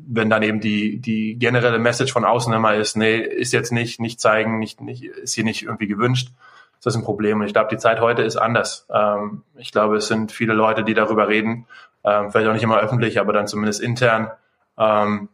wenn 0.09 0.31
dann 0.31 0.43
eben 0.43 0.61
die, 0.61 0.99
die 0.99 1.37
generelle 1.39 1.79
Message 1.79 2.13
von 2.13 2.25
außen 2.25 2.53
immer 2.53 2.75
ist, 2.75 2.97
nee, 2.97 3.19
ist 3.19 3.53
jetzt 3.53 3.73
nicht, 3.73 4.01
nicht 4.01 4.21
zeigen, 4.21 4.59
nicht, 4.59 4.81
nicht, 4.81 5.05
ist 5.05 5.35
hier 5.35 5.45
nicht 5.45 5.63
irgendwie 5.63 5.87
gewünscht, 5.87 6.31
ist 6.77 6.87
das 6.87 6.97
ein 6.97 7.05
Problem. 7.05 7.41
Und 7.41 7.47
ich 7.47 7.53
glaube, 7.53 7.69
die 7.71 7.79
Zeit 7.79 8.01
heute 8.01 8.23
ist 8.23 8.37
anders. 8.37 8.87
Ähm, 8.93 9.43
ich 9.57 9.73
glaube, 9.73 9.97
es 9.97 10.09
sind 10.09 10.33
viele 10.33 10.55
Leute, 10.55 10.83
die 10.83 10.95
darüber 10.95 11.29
reden, 11.29 11.67
ähm, 12.05 12.31
vielleicht 12.31 12.49
auch 12.49 12.53
nicht 12.53 12.63
immer 12.63 12.81
öffentlich, 12.81 13.21
aber 13.21 13.33
dann 13.33 13.47
zumindest 13.47 13.81
intern. 13.81 14.31
Ähm, 14.79 15.29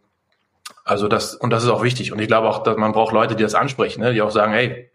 also 0.84 1.08
das, 1.08 1.34
und 1.34 1.50
das 1.50 1.64
ist 1.64 1.70
auch 1.70 1.82
wichtig. 1.82 2.12
Und 2.12 2.18
ich 2.18 2.28
glaube 2.28 2.48
auch, 2.48 2.62
dass 2.62 2.76
man 2.76 2.92
braucht 2.92 3.12
Leute, 3.12 3.36
die 3.36 3.42
das 3.42 3.54
ansprechen, 3.54 4.00
ne? 4.00 4.12
die 4.12 4.22
auch 4.22 4.30
sagen, 4.30 4.52
hey, 4.52 4.90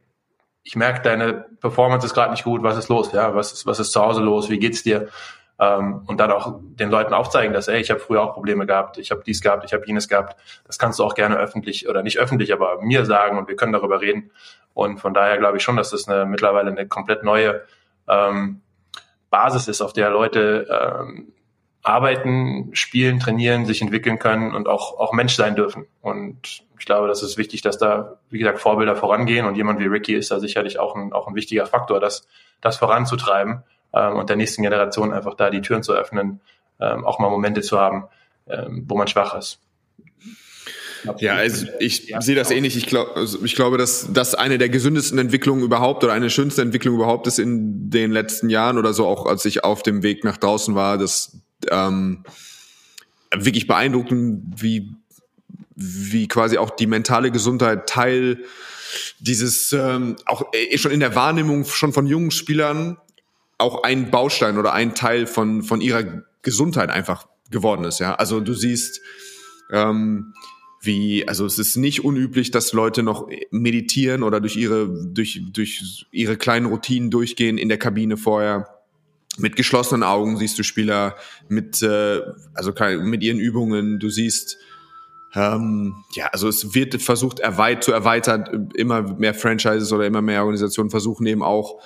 ich 0.64 0.76
merke, 0.76 1.02
deine 1.02 1.46
Performance 1.62 2.06
ist 2.06 2.14
gerade 2.14 2.32
nicht 2.32 2.44
gut, 2.44 2.62
was 2.64 2.78
ist 2.78 2.90
los? 2.90 3.12
Ja, 3.14 3.34
was 3.34 3.54
ist, 3.54 3.66
was 3.66 3.80
ist 3.80 3.92
zu 3.92 4.02
Hause 4.02 4.22
los? 4.22 4.50
Wie 4.50 4.60
geht's 4.60 4.84
dir? 4.84 5.08
ähm, 5.60 6.04
und 6.06 6.20
dann 6.20 6.32
auch 6.32 6.60
den 6.62 6.90
Leuten 6.90 7.14
aufzeigen, 7.14 7.54
dass, 7.54 7.68
ey, 7.68 7.80
ich 7.80 7.90
habe 7.90 8.00
früher 8.00 8.22
auch 8.22 8.34
Probleme 8.34 8.66
gehabt, 8.66 8.98
ich 8.98 9.12
habe 9.12 9.24
dies 9.26 9.42
gehabt, 9.42 9.64
ich 9.66 9.74
habe 9.74 9.86
jenes 9.86 10.08
gehabt. 10.08 10.40
Das 10.66 10.78
kannst 10.78 11.00
du 11.00 11.04
auch 11.04 11.16
gerne 11.16 11.38
öffentlich 11.38 11.90
oder 11.90 12.04
nicht 12.04 12.20
öffentlich, 12.20 12.54
aber 12.54 12.82
mir 12.82 13.06
sagen 13.06 13.38
und 13.38 13.48
wir 13.48 13.56
können 13.56 13.74
darüber 13.74 14.02
reden. 14.02 14.32
Und 14.74 15.00
von 15.00 15.14
daher 15.14 15.38
glaube 15.38 15.58
ich 15.58 15.64
schon, 15.64 15.76
dass 15.76 15.90
das 15.90 16.08
eine, 16.08 16.26
mittlerweile 16.26 16.70
eine 16.70 16.88
komplett 16.88 17.24
neue 17.24 17.64
ähm, 18.08 18.62
Basis 19.30 19.68
ist, 19.68 19.82
auf 19.82 19.94
der 19.94 20.12
Leute 20.12 20.68
ähm, 20.70 21.34
arbeiten, 21.88 22.70
spielen, 22.74 23.20
trainieren, 23.20 23.66
sich 23.66 23.82
entwickeln 23.82 24.20
können 24.20 24.54
und 24.54 24.68
auch, 24.68 25.00
auch 25.00 25.14
Mensch 25.14 25.36
sein 25.36 25.56
dürfen. 25.56 25.86
Und 26.02 26.64
ich 26.80 26.86
glaube, 26.86 27.08
das 27.08 27.24
ist 27.24 27.38
wichtig, 27.38 27.62
dass 27.62 27.78
da, 27.78 28.20
wie 28.30 28.40
gesagt, 28.40 28.60
Vorbilder 28.60 28.96
vorangehen 28.96 29.46
und 29.46 29.56
jemand 29.56 29.80
wie 29.80 29.86
Ricky 29.86 30.16
ist 30.16 30.32
da 30.32 30.40
sicherlich 30.40 30.80
auch 30.80 30.96
ein, 30.96 31.14
auch 31.14 31.28
ein 31.28 31.36
wichtiger 31.36 31.66
Faktor, 31.66 32.00
das, 32.00 32.28
das 32.62 32.78
voranzutreiben 32.78 33.64
ähm, 33.94 34.16
und 34.16 34.30
der 34.30 34.36
nächsten 34.36 34.64
Generation 34.64 35.14
einfach 35.14 35.36
da 35.36 35.50
die 35.50 35.62
Türen 35.62 35.84
zu 35.84 35.94
öffnen, 35.94 36.42
ähm, 36.80 37.06
auch 37.06 37.20
mal 37.20 37.30
Momente 37.30 37.62
zu 37.62 37.80
haben, 37.80 38.08
ähm, 38.48 38.86
wo 38.88 38.98
man 38.98 39.08
schwach 39.08 39.36
ist. 39.36 39.62
Ja, 41.20 41.36
also 41.36 41.68
ich 41.80 42.14
sehe 42.20 42.36
das 42.36 42.52
ähnlich. 42.52 42.76
Ich, 42.76 42.88
glaub, 42.88 43.16
also 43.16 43.44
ich 43.46 43.56
glaube, 43.56 43.78
dass 43.78 44.12
das 44.12 44.36
eine 44.36 44.58
der 44.58 44.68
gesündesten 44.68 45.20
Entwicklungen 45.20 45.64
überhaupt 45.64 46.04
oder 46.04 46.14
eine 46.14 46.26
der 46.26 46.32
schönsten 46.32 46.62
Entwicklungen 46.62 47.00
überhaupt 47.00 47.28
ist 47.28 47.40
in 47.40 47.90
den 47.90 48.12
letzten 48.12 48.50
Jahren 48.50 48.78
oder 48.78 48.94
so, 48.94 49.06
auch 49.06 49.26
als 49.26 49.46
ich 49.46 49.64
auf 49.64 49.84
dem 49.84 50.04
Weg 50.04 50.24
nach 50.24 50.38
draußen 50.38 50.76
war, 50.76 50.98
das 50.98 51.38
ähm, 51.70 52.24
wirklich 53.32 53.68
beeindruckend, 53.68 54.62
wie, 54.62 54.96
wie 55.76 56.28
quasi 56.28 56.58
auch 56.58 56.70
die 56.70 56.88
mentale 56.88 57.32
Gesundheit 57.32 57.88
Teil 57.88 58.44
dieses, 59.20 59.74
ähm, 59.74 60.16
auch 60.26 60.54
äh, 60.54 60.78
schon 60.78 60.92
in 60.92 61.00
der 61.00 61.16
Wahrnehmung 61.16 61.66
schon 61.66 61.94
von 61.94 62.08
jungen 62.08 62.32
Spielern 62.32 62.98
auch 63.58 63.84
ein 63.84 64.12
Baustein 64.12 64.58
oder 64.58 64.74
ein 64.74 64.96
Teil 64.96 65.28
von, 65.28 65.64
von 65.64 65.82
ihrer 65.82 66.24
Gesundheit 66.42 66.90
einfach 66.90 67.28
geworden 67.50 67.86
ist. 67.86 68.00
Ja, 68.00 68.16
also 68.16 68.40
du 68.40 68.54
siehst, 68.54 69.02
ähm, 69.72 70.34
wie, 70.82 71.28
also 71.28 71.46
es 71.46 71.58
ist 71.58 71.76
nicht 71.76 72.04
unüblich, 72.04 72.52
dass 72.52 72.72
Leute 72.74 73.04
noch 73.04 73.28
meditieren 73.50 74.24
oder 74.24 74.40
durch 74.40 74.56
ihre, 74.56 74.88
durch, 74.88 75.42
durch 75.52 76.06
ihre 76.12 76.38
kleinen 76.38 76.68
Routinen 76.68 77.10
durchgehen 77.10 77.58
in 77.58 77.68
der 77.70 77.80
Kabine 77.80 78.16
vorher. 78.16 78.77
Mit 79.38 79.56
geschlossenen 79.56 80.04
Augen 80.04 80.38
siehst 80.38 80.58
du 80.58 80.64
Spieler 80.64 81.16
mit, 81.48 81.82
äh, 81.82 82.22
also 82.54 82.74
mit 83.02 83.24
ihren 83.24 83.40
Übungen. 83.40 84.00
Du 84.00 84.10
siehst, 84.10 84.58
ähm, 85.34 85.96
ja, 86.14 86.28
also 86.28 86.48
es 86.48 86.74
wird 86.74 87.02
versucht 87.02 87.40
erweit 87.40 87.84
zu 87.84 87.92
erweitern. 87.92 88.70
Immer 88.76 89.02
mehr 89.02 89.34
Franchises 89.34 89.92
oder 89.92 90.06
immer 90.06 90.22
mehr 90.22 90.42
Organisationen 90.42 90.90
versuchen 90.90 91.28
eben 91.28 91.44
auch 91.44 91.82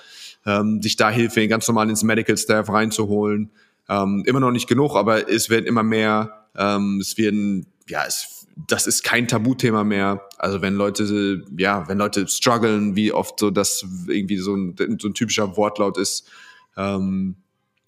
ähm, 0.45 0.81
sich 0.81 0.95
da 0.95 1.09
Hilfe 1.09 1.47
ganz 1.47 1.67
normal 1.67 1.89
ins 1.89 2.03
Medical 2.03 2.37
Staff 2.37 2.69
reinzuholen. 2.69 3.51
Ähm, 3.89 4.23
immer 4.25 4.39
noch 4.39 4.51
nicht 4.51 4.67
genug, 4.67 4.95
aber 4.95 5.29
es 5.29 5.49
werden 5.49 5.65
immer 5.65 5.83
mehr. 5.83 6.45
Ähm, 6.55 6.99
es 7.01 7.17
werden, 7.17 7.67
ja, 7.87 8.03
es, 8.07 8.47
das 8.67 8.87
ist 8.87 9.03
kein 9.03 9.27
Tabuthema 9.27 9.83
mehr. 9.83 10.27
Also 10.37 10.61
wenn 10.61 10.75
Leute, 10.75 11.43
ja, 11.57 11.87
wenn 11.87 11.97
Leute 11.97 12.27
strugglen, 12.27 12.95
wie 12.95 13.11
oft 13.11 13.39
so 13.39 13.51
das 13.51 13.85
irgendwie 14.07 14.37
so 14.37 14.55
ein, 14.55 14.75
so 14.99 15.07
ein 15.07 15.13
typischer 15.13 15.57
Wortlaut 15.57 15.97
ist, 15.97 16.29
ähm, 16.77 17.35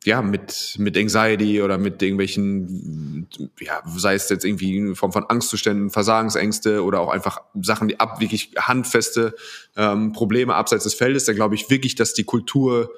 ja, 0.06 0.22
mit, 0.22 0.76
mit 0.80 0.98
Anxiety 0.98 1.62
oder 1.62 1.78
mit 1.78 2.02
irgendwelchen, 2.02 3.28
ja, 3.60 3.82
sei 3.96 4.16
es 4.16 4.30
jetzt 4.30 4.44
irgendwie 4.44 4.76
in 4.76 4.96
Form 4.96 5.14
von 5.14 5.26
Angstzuständen, 5.26 5.90
Versagensängste 5.92 6.84
oder 6.84 7.00
auch 7.00 7.10
einfach 7.10 7.42
Sachen, 7.62 7.88
die 7.88 8.00
ab, 8.00 8.20
wirklich 8.20 8.52
handfeste 8.58 9.36
ähm, 9.78 10.12
Probleme 10.12 10.56
abseits 10.56 10.84
des 10.84 10.94
Feldes, 10.94 11.26
da 11.26 11.34
glaube 11.34 11.56
ich 11.56 11.70
wirklich, 11.70 11.96
dass 11.96 12.14
die 12.14 12.26
Kultur 12.26 12.92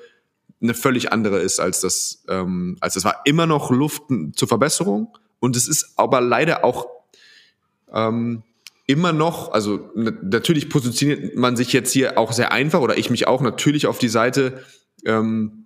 eine 0.61 0.73
völlig 0.73 1.11
andere 1.11 1.39
ist 1.39 1.59
als 1.59 1.81
das, 1.81 2.23
ähm, 2.27 2.77
als 2.79 2.95
das 2.95 3.03
war. 3.05 3.21
Immer 3.25 3.45
noch 3.45 3.69
Luft 3.71 4.03
zur 4.35 4.47
Verbesserung, 4.47 5.15
Und 5.39 5.55
es 5.55 5.67
ist 5.67 5.93
aber 5.97 6.21
leider 6.21 6.63
auch 6.63 6.87
ähm, 7.93 8.43
immer 8.87 9.13
noch, 9.13 9.51
also 9.51 9.91
natürlich 9.95 10.69
positioniert 10.69 11.35
man 11.35 11.55
sich 11.55 11.73
jetzt 11.73 11.91
hier 11.91 12.17
auch 12.17 12.31
sehr 12.31 12.51
einfach 12.51 12.81
oder 12.81 12.97
ich 12.97 13.09
mich 13.09 13.27
auch 13.27 13.41
natürlich 13.41 13.85
auf 13.85 13.99
die 13.99 14.09
Seite 14.09 14.63
ähm, 15.05 15.64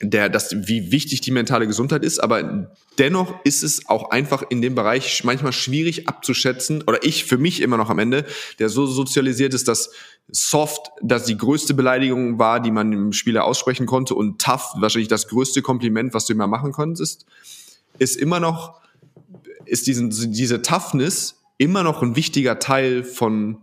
der, 0.00 0.28
das, 0.28 0.54
wie 0.54 0.92
wichtig 0.92 1.20
die 1.22 1.32
mentale 1.32 1.66
Gesundheit 1.66 2.04
ist, 2.04 2.20
aber 2.20 2.70
dennoch 2.98 3.34
ist 3.44 3.64
es 3.64 3.88
auch 3.88 4.10
einfach 4.10 4.44
in 4.48 4.62
dem 4.62 4.74
Bereich 4.74 5.24
manchmal 5.24 5.52
schwierig 5.52 6.08
abzuschätzen, 6.08 6.82
oder 6.86 7.04
ich 7.04 7.24
für 7.24 7.38
mich 7.38 7.60
immer 7.60 7.76
noch 7.76 7.90
am 7.90 7.98
Ende, 7.98 8.24
der 8.60 8.68
so 8.68 8.86
sozialisiert 8.86 9.54
ist, 9.54 9.66
dass 9.66 9.90
soft, 10.30 10.90
dass 11.02 11.24
die 11.24 11.36
größte 11.36 11.74
Beleidigung 11.74 12.38
war, 12.38 12.60
die 12.60 12.70
man 12.70 12.92
im 12.92 13.12
Spieler 13.12 13.44
aussprechen 13.44 13.86
konnte 13.86 14.14
und 14.14 14.40
tough, 14.40 14.74
wahrscheinlich 14.76 15.08
das 15.08 15.26
größte 15.26 15.62
Kompliment, 15.62 16.14
was 16.14 16.26
du 16.26 16.32
immer 16.32 16.46
machen 16.46 16.72
konntest, 16.72 17.26
ist 17.98 18.16
immer 18.16 18.38
noch, 18.38 18.80
ist 19.64 19.86
diesen, 19.86 20.10
diese 20.10 20.62
Toughness 20.62 21.42
immer 21.56 21.82
noch 21.82 22.02
ein 22.02 22.14
wichtiger 22.14 22.60
Teil 22.60 23.02
von, 23.02 23.58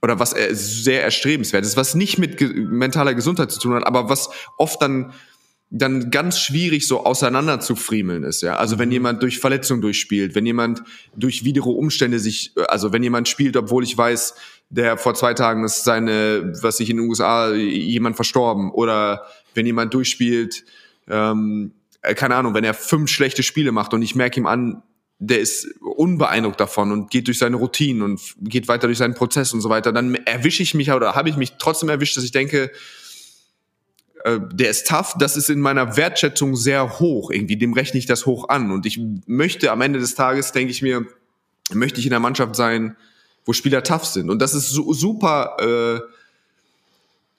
oder 0.00 0.20
was 0.20 0.30
sehr 0.30 1.02
erstrebenswert 1.02 1.64
ist, 1.64 1.76
was 1.76 1.96
nicht 1.96 2.18
mit 2.18 2.40
mentaler 2.40 3.14
Gesundheit 3.14 3.50
zu 3.50 3.58
tun 3.58 3.74
hat, 3.74 3.86
aber 3.86 4.08
was 4.08 4.30
oft 4.58 4.80
dann 4.80 5.12
dann 5.74 6.10
ganz 6.10 6.38
schwierig 6.38 6.86
so 6.86 7.04
auseinander 7.04 7.58
zu 7.58 7.76
friemeln 7.76 8.24
ist, 8.24 8.42
ja. 8.42 8.56
Also 8.56 8.78
wenn 8.78 8.90
mhm. 8.90 8.92
jemand 8.92 9.22
durch 9.22 9.38
Verletzung 9.38 9.80
durchspielt, 9.80 10.34
wenn 10.34 10.44
jemand 10.44 10.82
durch 11.16 11.44
widere 11.44 11.70
Umstände 11.70 12.18
sich, 12.18 12.52
also 12.68 12.92
wenn 12.92 13.02
jemand 13.02 13.26
spielt, 13.26 13.56
obwohl 13.56 13.82
ich 13.82 13.96
weiß, 13.96 14.34
der 14.68 14.98
vor 14.98 15.14
zwei 15.14 15.32
Tagen 15.32 15.64
ist 15.64 15.84
seine, 15.84 16.52
was 16.60 16.78
ich 16.78 16.90
in 16.90 16.98
den 16.98 17.08
USA, 17.08 17.52
jemand 17.52 18.16
verstorben 18.16 18.70
oder 18.70 19.24
wenn 19.54 19.64
jemand 19.64 19.94
durchspielt, 19.94 20.62
ähm, 21.08 21.72
äh, 22.02 22.14
keine 22.14 22.34
Ahnung, 22.34 22.52
wenn 22.52 22.64
er 22.64 22.74
fünf 22.74 23.10
schlechte 23.10 23.42
Spiele 23.42 23.72
macht 23.72 23.94
und 23.94 24.02
ich 24.02 24.14
merke 24.14 24.40
ihm 24.40 24.46
an, 24.46 24.82
der 25.18 25.40
ist 25.40 25.68
unbeeindruckt 25.80 26.60
davon 26.60 26.92
und 26.92 27.10
geht 27.10 27.28
durch 27.28 27.38
seine 27.38 27.56
Routinen 27.56 28.02
und 28.02 28.20
geht 28.42 28.68
weiter 28.68 28.88
durch 28.88 28.98
seinen 28.98 29.14
Prozess 29.14 29.54
und 29.54 29.62
so 29.62 29.70
weiter, 29.70 29.90
dann 29.92 30.16
erwische 30.16 30.62
ich 30.62 30.74
mich 30.74 30.92
oder 30.92 31.14
habe 31.14 31.30
ich 31.30 31.36
mich 31.36 31.54
trotzdem 31.58 31.88
erwischt, 31.88 32.16
dass 32.18 32.24
ich 32.24 32.32
denke, 32.32 32.70
äh, 34.24 34.38
der 34.52 34.70
ist 34.70 34.86
tough, 34.86 35.14
das 35.18 35.36
ist 35.36 35.50
in 35.50 35.60
meiner 35.60 35.96
Wertschätzung 35.96 36.56
sehr 36.56 37.00
hoch, 37.00 37.30
irgendwie, 37.30 37.56
dem 37.56 37.72
rechne 37.72 37.98
ich 37.98 38.06
das 38.06 38.26
hoch 38.26 38.48
an. 38.48 38.70
Und 38.70 38.86
ich 38.86 39.00
möchte 39.26 39.70
am 39.70 39.80
Ende 39.80 39.98
des 39.98 40.14
Tages, 40.14 40.52
denke 40.52 40.70
ich 40.70 40.82
mir, 40.82 41.06
möchte 41.72 42.00
ich 42.00 42.06
in 42.06 42.10
der 42.10 42.20
Mannschaft 42.20 42.56
sein, 42.56 42.96
wo 43.44 43.52
Spieler 43.52 43.82
tough 43.82 44.04
sind. 44.04 44.30
Und 44.30 44.40
das 44.40 44.54
ist 44.54 44.70
su 44.70 44.92
super 44.94 45.56
äh, 45.58 46.00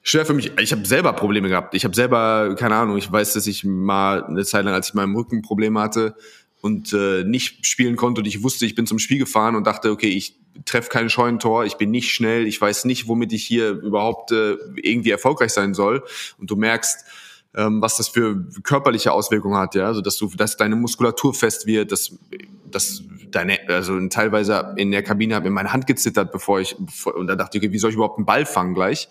schwer 0.02 0.26
für 0.26 0.34
mich. 0.34 0.52
Ich 0.60 0.72
habe 0.72 0.86
selber 0.86 1.14
Probleme 1.14 1.50
gehabt. 1.50 1.74
Ich 1.74 1.86
habe 1.86 1.96
selber, 1.96 2.56
keine 2.58 2.76
Ahnung, 2.76 2.98
ich 2.98 3.12
weiß, 3.12 3.34
dass 3.34 3.48
ich 3.48 3.64
mal 3.64 4.24
eine 4.26 4.44
Zeit 4.44 4.66
lang, 4.66 4.74
als 4.74 4.90
ich 4.90 4.94
meinem 4.94 5.16
Rücken 5.16 5.42
Probleme 5.42 5.80
hatte, 5.80 6.16
und 6.64 6.94
äh, 6.94 7.26
nicht 7.26 7.68
spielen 7.68 7.98
konnte 7.98 8.22
und 8.22 8.26
ich 8.26 8.42
wusste, 8.42 8.66
ich 8.66 8.74
bin 8.74 8.88
zum 8.88 8.98
Spiel 8.98 9.18
gefahren 9.18 9.58
und 9.58 9.68
dachte, 9.68 9.92
okay, 9.92 10.08
ich 10.08 10.40
treffe 10.64 10.88
kein 10.88 11.10
Scheunentor, 11.10 11.66
ich 11.66 11.76
bin 11.76 11.92
nicht 11.92 12.14
schnell, 12.14 12.48
ich 12.48 12.60
weiß 12.60 12.86
nicht, 12.86 13.10
womit 13.10 13.34
ich 13.34 13.44
hier 13.44 13.72
überhaupt 13.72 14.32
äh, 14.32 14.54
irgendwie 14.82 15.10
erfolgreich 15.10 15.52
sein 15.52 15.74
soll. 15.74 16.06
Und 16.38 16.50
du 16.50 16.56
merkst, 16.56 17.04
ähm, 17.54 17.82
was 17.82 17.98
das 17.98 18.08
für 18.08 18.46
körperliche 18.64 19.12
Auswirkungen 19.12 19.58
hat, 19.58 19.76
ja, 19.76 19.88
also 19.88 20.00
dass 20.00 20.16
du, 20.16 20.30
dass 20.38 20.56
deine 20.56 20.78
Muskulatur 20.78 21.34
fest 21.34 21.68
wird, 21.68 21.92
dass, 21.92 22.18
dass 22.72 23.04
deine, 23.30 23.60
also 23.68 24.00
teilweise 24.08 24.74
in 24.78 24.92
der 24.92 25.04
Kabine 25.04 25.36
habe 25.36 25.50
mir 25.50 25.56
meine 25.56 25.74
Hand 25.74 25.86
gezittert, 25.86 26.32
bevor 26.32 26.62
ich, 26.62 26.78
bevor, 26.80 27.16
und 27.16 27.28
da 27.28 27.36
dachte 27.36 27.58
ich, 27.58 27.62
okay, 27.62 27.74
wie 27.74 27.78
soll 27.78 27.90
ich 27.90 27.98
überhaupt 27.98 28.20
einen 28.20 28.26
Ball 28.26 28.46
fangen 28.46 28.74
gleich? 28.74 29.10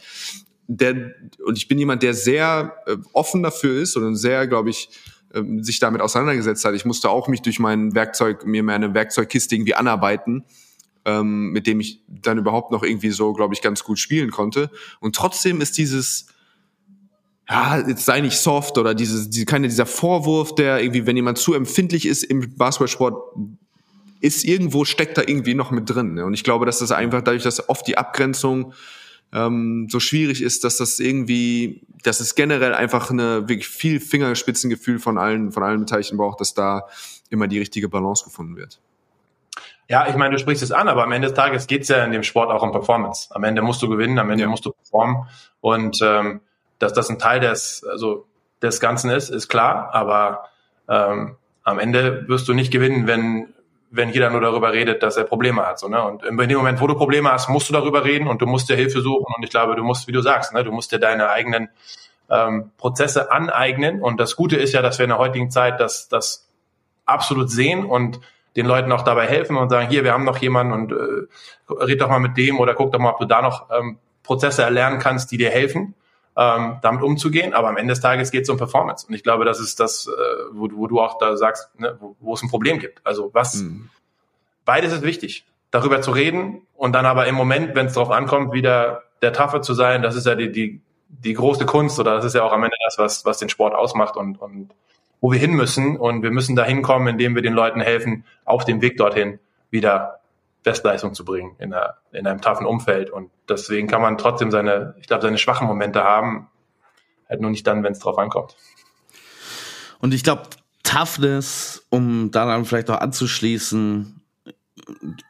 Der, 0.68 1.12
und 1.44 1.59
ich 1.59 1.68
bin 1.68 1.78
jemand, 1.78 2.03
der 2.03 2.14
sehr 2.14 2.78
äh, 2.86 2.96
offen 3.12 3.42
dafür 3.42 3.82
ist 3.82 3.94
und 3.98 4.16
sehr, 4.16 4.46
glaube 4.46 4.70
ich, 4.70 4.88
ähm, 5.35 5.62
sich 5.62 5.78
damit 5.78 6.01
auseinandergesetzt 6.01 6.64
hat. 6.64 6.74
Ich 6.74 6.85
musste 6.85 7.11
auch 7.11 7.28
mich 7.28 7.43
durch 7.43 7.59
mein 7.59 7.95
Werkzeug, 7.95 8.47
mir 8.47 8.62
meine 8.62 8.95
Werkzeugkiste 8.95 9.55
irgendwie 9.55 9.74
anarbeiten, 9.74 10.45
ähm, 11.05 11.51
mit 11.51 11.66
dem 11.66 11.80
ich 11.80 12.01
dann 12.09 12.39
überhaupt 12.39 12.70
noch 12.70 12.83
irgendwie 12.83 13.11
so, 13.11 13.33
glaube 13.33 13.55
ich, 13.55 13.62
ganz 13.62 13.85
gut 13.85 13.99
spielen 13.99 14.30
konnte. 14.30 14.70
Und 15.01 15.14
trotzdem 15.14 15.61
ist 15.61 15.78
dieses, 15.78 16.26
ja, 17.49 17.87
jetzt 17.87 18.05
sei 18.05 18.20
nicht 18.20 18.39
soft 18.39 18.78
oder 18.78 18.95
dieses, 18.95 19.30
diese, 19.30 19.47
keine, 19.47 19.68
dieser 19.68 19.87
Vorwurf, 19.87 20.55
der 20.55 20.83
irgendwie, 20.83 21.07
wenn 21.07 21.16
jemand 21.16 21.39
zu 21.39 21.55
empfindlich 21.55 22.07
ist 22.07 22.22
im 22.22 22.57
Basketballsport, 22.57 23.16
ist 24.20 24.45
irgendwo, 24.45 24.85
steckt 24.85 25.18
da 25.18 25.22
irgendwie 25.26 25.55
noch 25.55 25.70
mit 25.70 25.91
drin. 25.91 26.14
Ne? 26.14 26.24
Und 26.24 26.35
ich 26.35 26.45
glaube, 26.45 26.64
dass 26.64 26.78
das 26.78 26.93
einfach 26.93 27.22
dadurch, 27.22 27.43
dass 27.43 27.68
oft 27.68 27.87
die 27.87 27.99
Abgrenzung 27.99 28.72
ähm, 29.33 29.89
so 29.91 30.01
schwierig 30.01 30.43
ist, 30.43 30.64
dass 30.64 30.76
das 30.76 30.99
irgendwie, 30.99 31.83
dass 32.03 32.20
es 32.20 32.35
generell 32.35 32.74
einfach 32.74 33.11
eine 33.11 33.49
wirklich 33.49 33.68
viel 33.68 34.01
Fingerspitzengefühl 34.01 34.99
von 34.99 35.18
allen, 35.18 35.53
von 35.53 35.62
allen 35.62 35.80
Beteiligten 35.80 36.16
braucht, 36.18 36.41
dass 36.41 36.55
da 36.55 36.87
immer 37.30 37.49
die 37.49 37.59
richtige 37.59 37.89
Balance 37.89 38.24
gefunden 38.24 38.57
wird. 38.57 38.80
Ja, 39.89 40.09
ich 40.09 40.16
meine, 40.16 40.33
du 40.33 40.39
sprichst 40.39 40.62
es 40.62 40.72
an, 40.72 40.89
aber 40.89 41.03
am 41.03 41.12
Ende 41.12 41.28
des 41.28 41.37
Tages 41.37 41.66
geht 41.66 41.83
es 41.83 41.89
ja 41.89 42.05
in 42.05 42.12
dem 42.12 42.22
Sport 42.22 42.51
auch 42.51 42.62
um 42.62 42.72
Performance. 42.72 43.35
Am 43.35 43.45
Ende 43.45 43.62
musst 43.62 43.83
du 43.83 43.89
gewinnen, 43.89 44.18
am 44.18 44.30
Ende 44.30 44.45
ja. 44.45 44.49
musst 44.49 44.64
du 44.64 44.72
performen. 44.72 45.26
Und 45.61 45.99
ähm, 46.03 46.41
dass 46.78 46.93
das 46.93 47.11
ein 47.11 47.18
Teil 47.18 47.41
des, 47.41 47.85
also 47.85 48.26
des 48.62 48.80
Ganzen 48.80 49.11
ist, 49.11 49.28
ist 49.28 49.49
klar, 49.49 49.91
aber 49.93 50.49
ähm, 50.89 51.37
am 51.64 51.78
Ende 51.78 52.26
wirst 52.28 52.49
du 52.49 52.55
nicht 52.55 52.72
gewinnen, 52.72 53.07
wenn 53.07 53.53
wenn 53.93 54.09
jeder 54.09 54.30
nur 54.30 54.40
darüber 54.40 54.72
redet, 54.72 55.03
dass 55.03 55.16
er 55.16 55.24
Probleme 55.24 55.64
hat. 55.64 55.78
So, 55.78 55.86
ne? 55.86 56.03
Und 56.03 56.24
in 56.24 56.36
dem 56.36 56.57
Moment, 56.57 56.80
wo 56.80 56.86
du 56.86 56.95
Probleme 56.95 57.30
hast, 57.30 57.49
musst 57.49 57.68
du 57.68 57.74
darüber 57.74 58.05
reden 58.05 58.26
und 58.26 58.40
du 58.40 58.47
musst 58.47 58.68
dir 58.68 58.76
Hilfe 58.76 59.03
suchen. 59.03 59.32
Und 59.36 59.45
ich 59.45 59.51
glaube, 59.51 59.76
du 59.76 59.84
musst, 59.84 60.09
wie 60.09 60.12
du 60.12 60.22
sagst, 60.22 60.55
ne, 60.55 60.64
du 60.64 60.72
musst 60.72 60.93
dir 60.93 60.99
deine 60.99 61.28
eigenen 61.28 61.68
ähm, 62.30 62.72
Prozesse 62.78 63.30
aneignen. 63.30 64.03
Und 64.03 64.18
das 64.18 64.34
Gute 64.34 64.57
ist 64.57 64.72
ja, 64.72 64.80
dass 64.80 64.99
wir 64.99 65.05
in 65.05 65.11
der 65.11 65.18
heutigen 65.18 65.51
Zeit 65.51 65.78
das, 65.78 66.09
das 66.09 66.49
absolut 67.05 67.51
sehen 67.51 67.84
und 67.84 68.20
den 68.57 68.66
Leuten 68.66 68.90
auch 68.93 69.03
dabei 69.03 69.26
helfen 69.26 69.57
und 69.57 69.68
sagen, 69.68 69.88
hier, 69.88 70.05
wir 70.05 70.12
haben 70.12 70.24
noch 70.24 70.38
jemanden 70.38 70.72
und 70.72 70.93
äh, 70.93 71.74
red 71.84 72.01
doch 72.01 72.09
mal 72.09 72.18
mit 72.18 72.36
dem 72.36 72.59
oder 72.61 72.74
guck 72.74 72.93
doch 72.93 72.99
mal, 72.99 73.11
ob 73.11 73.18
du 73.18 73.26
da 73.26 73.43
noch 73.43 73.70
ähm, 73.70 73.99
Prozesse 74.22 74.62
erlernen 74.62 74.99
kannst, 74.99 75.30
die 75.32 75.36
dir 75.36 75.51
helfen 75.51 75.95
ähm, 76.37 76.78
damit 76.83 77.03
umzugehen. 77.03 77.55
Aber 77.55 77.68
am 77.68 77.76
Ende 77.76 77.93
des 77.93 78.01
Tages 78.01 78.30
geht 78.30 78.43
es 78.43 78.49
um 78.49 78.57
Performance. 78.57 79.07
Und 79.07 79.14
ich 79.14 79.22
glaube, 79.22 79.45
das 79.45 79.61
ist 79.61 79.80
das, 79.80 80.07
äh, 80.07 80.11
wo, 80.53 80.68
wo 80.72 80.87
du 80.87 81.01
auch 81.01 81.18
da 81.18 81.37
sagst, 81.37 81.68
ne, 81.78 81.97
wo, 82.01 82.16
wo 82.20 82.35
es 82.35 82.43
ein 82.43 82.49
Problem 82.49 82.78
gibt. 82.78 83.05
Also 83.05 83.30
was, 83.33 83.57
mhm. 83.57 83.91
beides 84.64 84.93
ist 84.93 85.03
wichtig, 85.03 85.45
darüber 85.70 86.01
zu 86.01 86.11
reden 86.11 86.62
und 86.74 86.93
dann 86.93 87.07
aber 87.07 87.26
im 87.26 87.35
Moment, 87.35 87.74
wenn 87.74 87.87
es 87.87 87.95
darauf 87.95 88.11
ankommt, 88.11 88.53
wieder 88.53 89.05
der 89.20 89.33
Taffe 89.33 89.61
zu 89.61 89.74
sein, 89.74 90.03
das 90.03 90.16
ist 90.16 90.26
ja 90.26 90.35
die, 90.35 90.51
die, 90.51 90.80
die 91.09 91.35
große 91.35 91.66
Kunst 91.66 91.99
oder 92.01 92.14
das 92.14 92.24
ist 92.24 92.35
ja 92.35 92.43
auch 92.43 92.53
am 92.53 92.62
Ende 92.64 92.76
das, 92.85 92.99
was, 92.99 93.24
was 93.24 93.39
den 93.39 93.49
Sport 93.49 93.74
ausmacht 93.74 94.16
und, 94.16 94.41
und 94.41 94.70
wo 95.20 95.30
wir 95.30 95.39
hin 95.39 95.53
müssen. 95.53 95.97
Und 95.97 96.22
wir 96.22 96.30
müssen 96.30 96.57
da 96.57 96.64
hinkommen, 96.64 97.09
indem 97.09 97.35
wir 97.35 97.43
den 97.43 97.53
Leuten 97.53 97.80
helfen, 97.80 98.24
auf 98.45 98.64
dem 98.64 98.80
Weg 98.80 98.97
dorthin 98.97 99.39
wieder 99.70 100.20
Bestleistung 100.62 101.14
zu 101.14 101.24
bringen 101.24 101.56
in, 101.58 101.72
einer, 101.72 101.96
in 102.12 102.26
einem 102.26 102.40
taffen 102.40 102.66
Umfeld. 102.66 103.10
Und 103.10 103.30
deswegen 103.48 103.88
kann 103.88 104.02
man 104.02 104.18
trotzdem 104.18 104.50
seine, 104.50 104.94
ich 104.98 105.06
glaube, 105.06 105.22
seine 105.22 105.38
schwachen 105.38 105.66
Momente 105.66 106.04
haben, 106.04 106.48
halt 107.28 107.40
nur 107.40 107.50
nicht 107.50 107.66
dann, 107.66 107.82
wenn 107.82 107.92
es 107.92 107.98
drauf 107.98 108.18
ankommt. 108.18 108.56
Und 110.00 110.14
ich 110.14 110.22
glaube, 110.22 110.42
Toughness, 110.82 111.86
um 111.90 112.30
daran 112.30 112.64
vielleicht 112.64 112.90
auch 112.90 113.00
anzuschließen, 113.00 114.20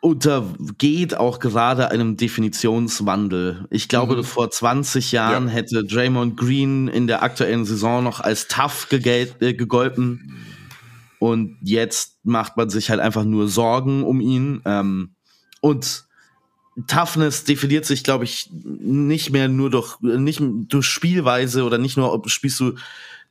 untergeht 0.00 1.16
auch 1.16 1.38
gerade 1.38 1.90
einem 1.90 2.16
Definitionswandel. 2.16 3.66
Ich 3.70 3.88
glaube, 3.88 4.16
mhm. 4.16 4.24
vor 4.24 4.50
20 4.50 5.12
Jahren 5.12 5.48
ja. 5.48 5.54
hätte 5.54 5.84
Draymond 5.84 6.36
Green 6.36 6.88
in 6.88 7.06
der 7.06 7.22
aktuellen 7.22 7.64
Saison 7.64 8.02
noch 8.02 8.20
als 8.20 8.48
tough 8.48 8.88
äh, 8.90 9.26
gegolten. 9.54 10.38
Und 11.18 11.58
jetzt 11.60 12.18
macht 12.24 12.56
man 12.56 12.70
sich 12.70 12.90
halt 12.90 13.00
einfach 13.00 13.24
nur 13.24 13.46
Sorgen 13.46 14.02
um 14.02 14.20
ihn. 14.20 14.62
Ähm, 14.64 15.14
und 15.62 16.04
Toughness 16.88 17.44
definiert 17.44 17.84
sich, 17.84 18.02
glaube 18.02 18.24
ich, 18.24 18.50
nicht 18.52 19.30
mehr 19.30 19.48
nur 19.48 19.70
durch, 19.70 20.00
nicht 20.00 20.40
durch 20.42 20.86
Spielweise 20.86 21.64
oder 21.64 21.78
nicht 21.78 21.96
nur, 21.96 22.12
ob 22.12 22.28
spielst 22.28 22.60
du 22.60 22.74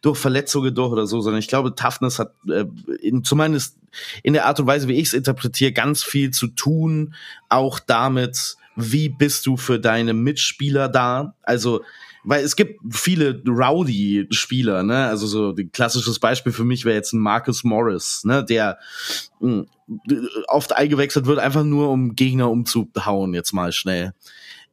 durch 0.01 0.17
Verletzungen 0.17 0.73
durch 0.73 0.91
oder 0.91 1.05
so, 1.05 1.21
sondern 1.21 1.39
ich 1.39 1.47
glaube, 1.47 1.75
Toughness 1.75 2.19
hat 2.19 2.33
äh, 2.47 2.65
in, 3.01 3.23
zumindest 3.23 3.77
in 4.23 4.33
der 4.33 4.45
Art 4.45 4.59
und 4.59 4.67
Weise, 4.67 4.87
wie 4.87 4.93
ich 4.93 5.07
es 5.07 5.13
interpretiere, 5.13 5.73
ganz 5.73 6.03
viel 6.03 6.31
zu 6.31 6.47
tun, 6.47 7.13
auch 7.49 7.79
damit, 7.79 8.55
wie 8.75 9.09
bist 9.09 9.45
du 9.45 9.57
für 9.57 9.79
deine 9.79 10.13
Mitspieler 10.13 10.87
da. 10.87 11.35
Also 11.43 11.83
weil 12.23 12.43
es 12.43 12.55
gibt 12.55 12.79
viele 12.91 13.41
Rowdy-Spieler, 13.45 14.83
ne? 14.83 15.07
Also 15.07 15.27
so 15.27 15.55
ein 15.57 15.71
klassisches 15.71 16.19
Beispiel 16.19 16.51
für 16.51 16.63
mich 16.63 16.85
wäre 16.85 16.95
jetzt 16.95 17.13
ein 17.13 17.19
Marcus 17.19 17.63
Morris, 17.63 18.23
ne? 18.23 18.43
Der 18.43 18.77
mh, 19.39 19.65
hm, 19.87 20.07
oft 20.47 20.73
eingewechselt 20.73 21.25
wird, 21.25 21.39
einfach 21.39 21.63
nur 21.63 21.89
um 21.89 22.15
Gegner 22.15 22.49
umzuhauen, 22.49 23.33
jetzt 23.33 23.53
mal 23.53 23.71
schnell. 23.71 24.13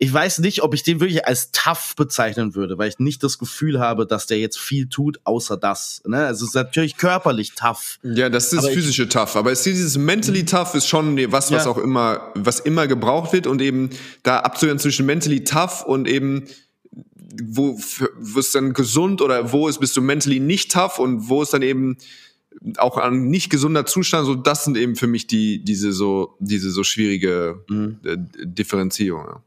Ich 0.01 0.13
weiß 0.13 0.39
nicht, 0.39 0.63
ob 0.63 0.75
ich 0.75 0.85
den 0.85 1.01
wirklich 1.01 1.27
als 1.27 1.51
tough 1.51 1.97
bezeichnen 1.97 2.55
würde, 2.55 2.79
weil 2.79 2.89
ich 2.89 3.01
nicht 3.01 3.25
das 3.25 3.37
Gefühl 3.37 3.81
habe, 3.81 4.07
dass 4.07 4.27
der 4.27 4.39
jetzt 4.39 4.57
viel 4.57 4.89
tut, 4.89 5.19
außer 5.25 5.57
das. 5.57 6.03
Ne? 6.07 6.19
Also 6.19 6.45
es 6.45 6.51
ist 6.51 6.55
natürlich 6.55 6.97
körperlich 6.97 7.55
tough. 7.57 7.99
Ja, 8.05 8.29
das 8.29 8.53
ist 8.53 8.69
physische 8.69 9.05
ich, 9.05 9.09
tough. 9.09 9.35
Aber 9.35 9.51
es 9.51 9.59
ist 9.61 9.67
dieses 9.67 9.99
mentally 9.99 10.45
tough 10.45 10.77
ist 10.77 10.87
schon 10.87 11.17
was, 11.33 11.51
was 11.51 11.65
ja. 11.65 11.71
auch 11.71 11.79
immer, 11.79 12.33
was 12.37 12.61
immer 12.61 12.87
gebraucht 12.87 13.33
wird 13.33 13.49
und 13.49 13.61
eben 13.61 13.91
da 14.23 14.39
abzugehen 14.39 14.79
zwischen 14.79 15.05
mentally 15.05 15.43
tough 15.43 15.85
und 15.85 16.07
eben 16.07 16.45
wo, 17.43 17.79
ist 18.39 18.55
dann 18.55 18.72
gesund 18.72 19.20
oder 19.20 19.53
wo 19.53 19.68
ist 19.68 19.79
bist 19.81 19.97
du 19.97 20.03
mentally 20.03 20.41
nicht 20.41 20.72
tough 20.72 20.99
und 20.99 21.29
wo 21.29 21.43
ist 21.43 21.53
dann 21.53 21.62
eben 21.62 21.99
auch 22.79 22.97
ein 22.97 23.29
nicht 23.29 23.51
gesunder 23.51 23.87
Zustand, 23.87 24.26
so 24.26 24.35
das 24.35 24.64
sind 24.64 24.76
eben 24.76 24.97
für 24.97 25.07
mich 25.07 25.26
die, 25.26 25.62
diese 25.62 25.93
so, 25.93 26.37
diese 26.41 26.70
so 26.70 26.83
schwierige 26.83 27.62
Mhm. 27.68 27.99
äh, 28.05 28.16
Differenzierung. 28.45 29.24
Ja. 29.26 29.43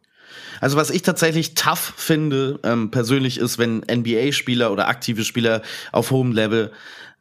Also 0.59 0.77
was 0.77 0.89
ich 0.91 1.01
tatsächlich 1.01 1.55
tough 1.55 1.93
finde, 1.97 2.59
ähm, 2.63 2.91
persönlich 2.91 3.37
ist, 3.37 3.57
wenn 3.57 3.81
NBA-Spieler 3.81 4.71
oder 4.71 4.87
aktive 4.87 5.23
Spieler 5.23 5.61
auf 5.91 6.11
hohem 6.11 6.31
Level 6.31 6.71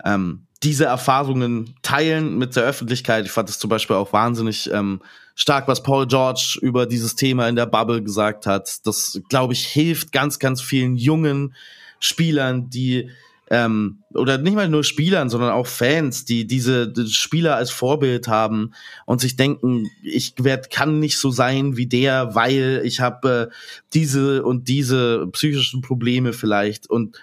ähm, 0.04 0.46
diese 0.62 0.84
Erfahrungen 0.84 1.74
teilen 1.82 2.38
mit 2.38 2.54
der 2.54 2.64
Öffentlichkeit. 2.64 3.24
Ich 3.24 3.32
fand 3.32 3.48
es 3.48 3.58
zum 3.58 3.70
Beispiel 3.70 3.96
auch 3.96 4.12
wahnsinnig 4.12 4.70
ähm, 4.72 5.00
stark, 5.40 5.68
was 5.68 5.82
Paul 5.82 6.06
George 6.06 6.58
über 6.60 6.84
dieses 6.84 7.16
Thema 7.16 7.48
in 7.48 7.56
der 7.56 7.64
Bubble 7.64 8.02
gesagt 8.02 8.44
hat. 8.44 8.86
Das, 8.86 9.22
glaube 9.30 9.54
ich, 9.54 9.64
hilft 9.64 10.12
ganz, 10.12 10.38
ganz 10.38 10.60
vielen 10.60 10.96
jungen 10.96 11.54
Spielern, 11.98 12.68
die 12.68 13.08
ähm, 13.48 14.00
oder 14.12 14.36
nicht 14.36 14.54
mal 14.54 14.68
nur 14.68 14.84
Spielern, 14.84 15.30
sondern 15.30 15.50
auch 15.52 15.66
Fans, 15.66 16.26
die 16.26 16.46
diese 16.46 16.88
die 16.92 17.08
Spieler 17.08 17.56
als 17.56 17.70
Vorbild 17.70 18.28
haben 18.28 18.72
und 19.06 19.22
sich 19.22 19.34
denken, 19.34 19.90
ich 20.02 20.34
werd, 20.38 20.70
kann 20.70 20.98
nicht 20.98 21.16
so 21.16 21.30
sein 21.30 21.78
wie 21.78 21.86
der, 21.86 22.34
weil 22.34 22.82
ich 22.84 23.00
habe 23.00 23.48
äh, 23.50 23.54
diese 23.94 24.42
und 24.44 24.68
diese 24.68 25.26
psychischen 25.28 25.80
Probleme 25.80 26.34
vielleicht. 26.34 26.88
Und 26.88 27.18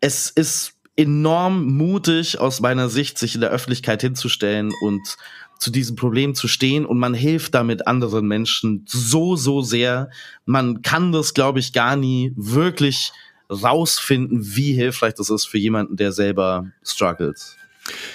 es 0.00 0.30
ist 0.30 0.72
enorm 0.96 1.76
mutig 1.76 2.40
aus 2.40 2.60
meiner 2.60 2.88
Sicht, 2.88 3.18
sich 3.18 3.34
in 3.34 3.42
der 3.42 3.50
Öffentlichkeit 3.50 4.00
hinzustellen 4.00 4.72
und 4.80 5.18
zu 5.58 5.70
diesem 5.70 5.96
Problem 5.96 6.34
zu 6.34 6.48
stehen 6.48 6.84
und 6.84 6.98
man 6.98 7.14
hilft 7.14 7.54
damit 7.54 7.86
anderen 7.86 8.26
Menschen 8.26 8.84
so, 8.86 9.36
so 9.36 9.62
sehr. 9.62 10.10
Man 10.44 10.82
kann 10.82 11.12
das, 11.12 11.34
glaube 11.34 11.60
ich, 11.60 11.72
gar 11.72 11.96
nie 11.96 12.32
wirklich 12.36 13.12
rausfinden, 13.50 14.56
wie 14.56 14.72
hilfreich 14.72 15.14
das 15.14 15.30
ist 15.30 15.46
für 15.46 15.58
jemanden, 15.58 15.96
der 15.96 16.12
selber 16.12 16.66
struggles. 16.82 17.56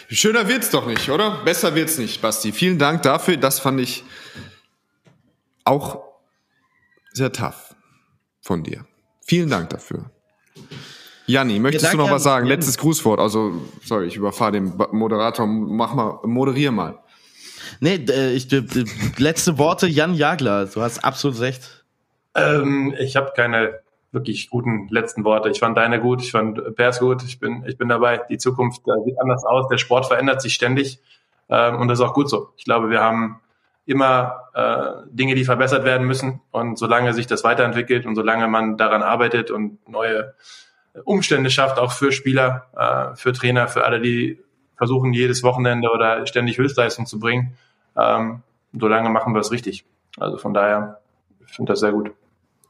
Schöner 0.09 0.47
wird's 0.47 0.69
doch 0.69 0.85
nicht, 0.85 1.09
oder? 1.09 1.43
Besser 1.45 1.75
wird's 1.75 1.97
nicht, 1.97 2.21
Basti. 2.21 2.51
Vielen 2.51 2.77
Dank 2.77 3.03
dafür. 3.03 3.37
Das 3.37 3.59
fand 3.59 3.79
ich 3.79 4.03
auch 5.63 6.03
sehr 7.13 7.31
tough 7.31 7.75
von 8.41 8.63
dir. 8.63 8.85
Vielen 9.25 9.49
Dank 9.49 9.69
dafür. 9.69 10.11
Janni, 11.27 11.59
möchtest 11.59 11.85
Ja, 11.85 11.91
du 11.91 11.97
noch 11.97 12.11
was 12.11 12.23
sagen? 12.23 12.47
Letztes 12.47 12.77
Grußwort. 12.77 13.19
Also, 13.19 13.61
sorry, 13.83 14.07
ich 14.07 14.17
überfahre 14.17 14.51
den 14.53 14.73
Moderator. 14.91 15.47
Mach 15.47 15.93
mal, 15.93 16.19
moderier 16.23 16.71
mal. 16.71 17.00
Nee, 17.81 17.95
äh, 17.95 18.31
ich, 18.33 18.47
letzte 19.17 19.57
Worte, 19.57 19.87
Jan 19.87 20.13
Jagler. 20.13 20.67
Du 20.67 20.81
hast 20.81 21.03
absolut 21.03 21.39
recht. 21.41 21.83
Ähm, 22.35 22.95
ich 22.99 23.15
habe 23.15 23.31
keine 23.35 23.79
wirklich 24.11 24.51
guten 24.51 24.87
letzten 24.89 25.23
Worte. 25.23 25.49
Ich 25.49 25.59
fand 25.59 25.75
deine 25.77 25.99
gut, 25.99 26.21
ich 26.21 26.31
fand 26.31 26.75
Pers 26.75 26.99
gut, 26.99 27.23
ich 27.23 27.39
bin, 27.39 27.65
ich 27.65 27.77
bin 27.77 27.89
dabei. 27.89 28.21
Die 28.29 28.37
Zukunft 28.37 28.81
äh, 28.87 28.91
sieht 29.03 29.19
anders 29.19 29.43
aus, 29.43 29.67
der 29.67 29.79
Sport 29.79 30.05
verändert 30.05 30.41
sich 30.41 30.53
ständig 30.53 30.99
ähm, 31.49 31.79
und 31.79 31.87
das 31.87 31.99
ist 31.99 32.05
auch 32.05 32.13
gut 32.13 32.29
so. 32.29 32.49
Ich 32.55 32.65
glaube, 32.65 32.91
wir 32.91 33.01
haben 33.01 33.41
immer 33.87 34.43
äh, 34.53 35.07
Dinge, 35.09 35.33
die 35.33 35.43
verbessert 35.43 35.83
werden 35.83 36.05
müssen 36.05 36.39
und 36.51 36.77
solange 36.77 37.13
sich 37.13 37.25
das 37.25 37.43
weiterentwickelt 37.43 38.05
und 38.05 38.13
solange 38.13 38.47
man 38.47 38.77
daran 38.77 39.01
arbeitet 39.01 39.49
und 39.49 39.79
neue 39.89 40.35
Umstände 41.03 41.49
schafft, 41.49 41.79
auch 41.79 41.93
für 41.93 42.11
Spieler, 42.11 42.67
äh, 42.77 43.15
für 43.15 43.33
Trainer, 43.33 43.67
für 43.67 43.85
alle, 43.85 44.01
die 44.01 44.39
versuchen, 44.77 45.13
jedes 45.13 45.41
Wochenende 45.41 45.89
oder 45.89 46.27
ständig 46.27 46.59
Höchstleistung 46.59 47.05
zu 47.07 47.19
bringen, 47.19 47.57
ähm, 47.97 48.41
solange 48.73 49.09
machen 49.09 49.33
wir 49.33 49.41
es 49.41 49.51
richtig. 49.51 49.85
Also 50.17 50.37
von 50.37 50.53
daher, 50.53 50.99
ich 51.45 51.53
finde 51.53 51.73
das 51.73 51.79
sehr 51.79 51.91
gut. 51.91 52.11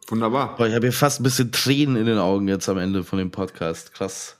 Wunderbar. 0.07 0.55
Boah, 0.55 0.67
ich 0.67 0.75
habe 0.75 0.87
hier 0.87 0.93
fast 0.93 1.19
ein 1.19 1.23
bisschen 1.23 1.51
Tränen 1.51 1.95
in 1.95 2.05
den 2.05 2.17
Augen 2.17 2.47
jetzt 2.47 2.67
am 2.67 2.77
Ende 2.77 3.03
von 3.03 3.19
dem 3.19 3.31
Podcast. 3.31 3.93
Krass. 3.93 4.37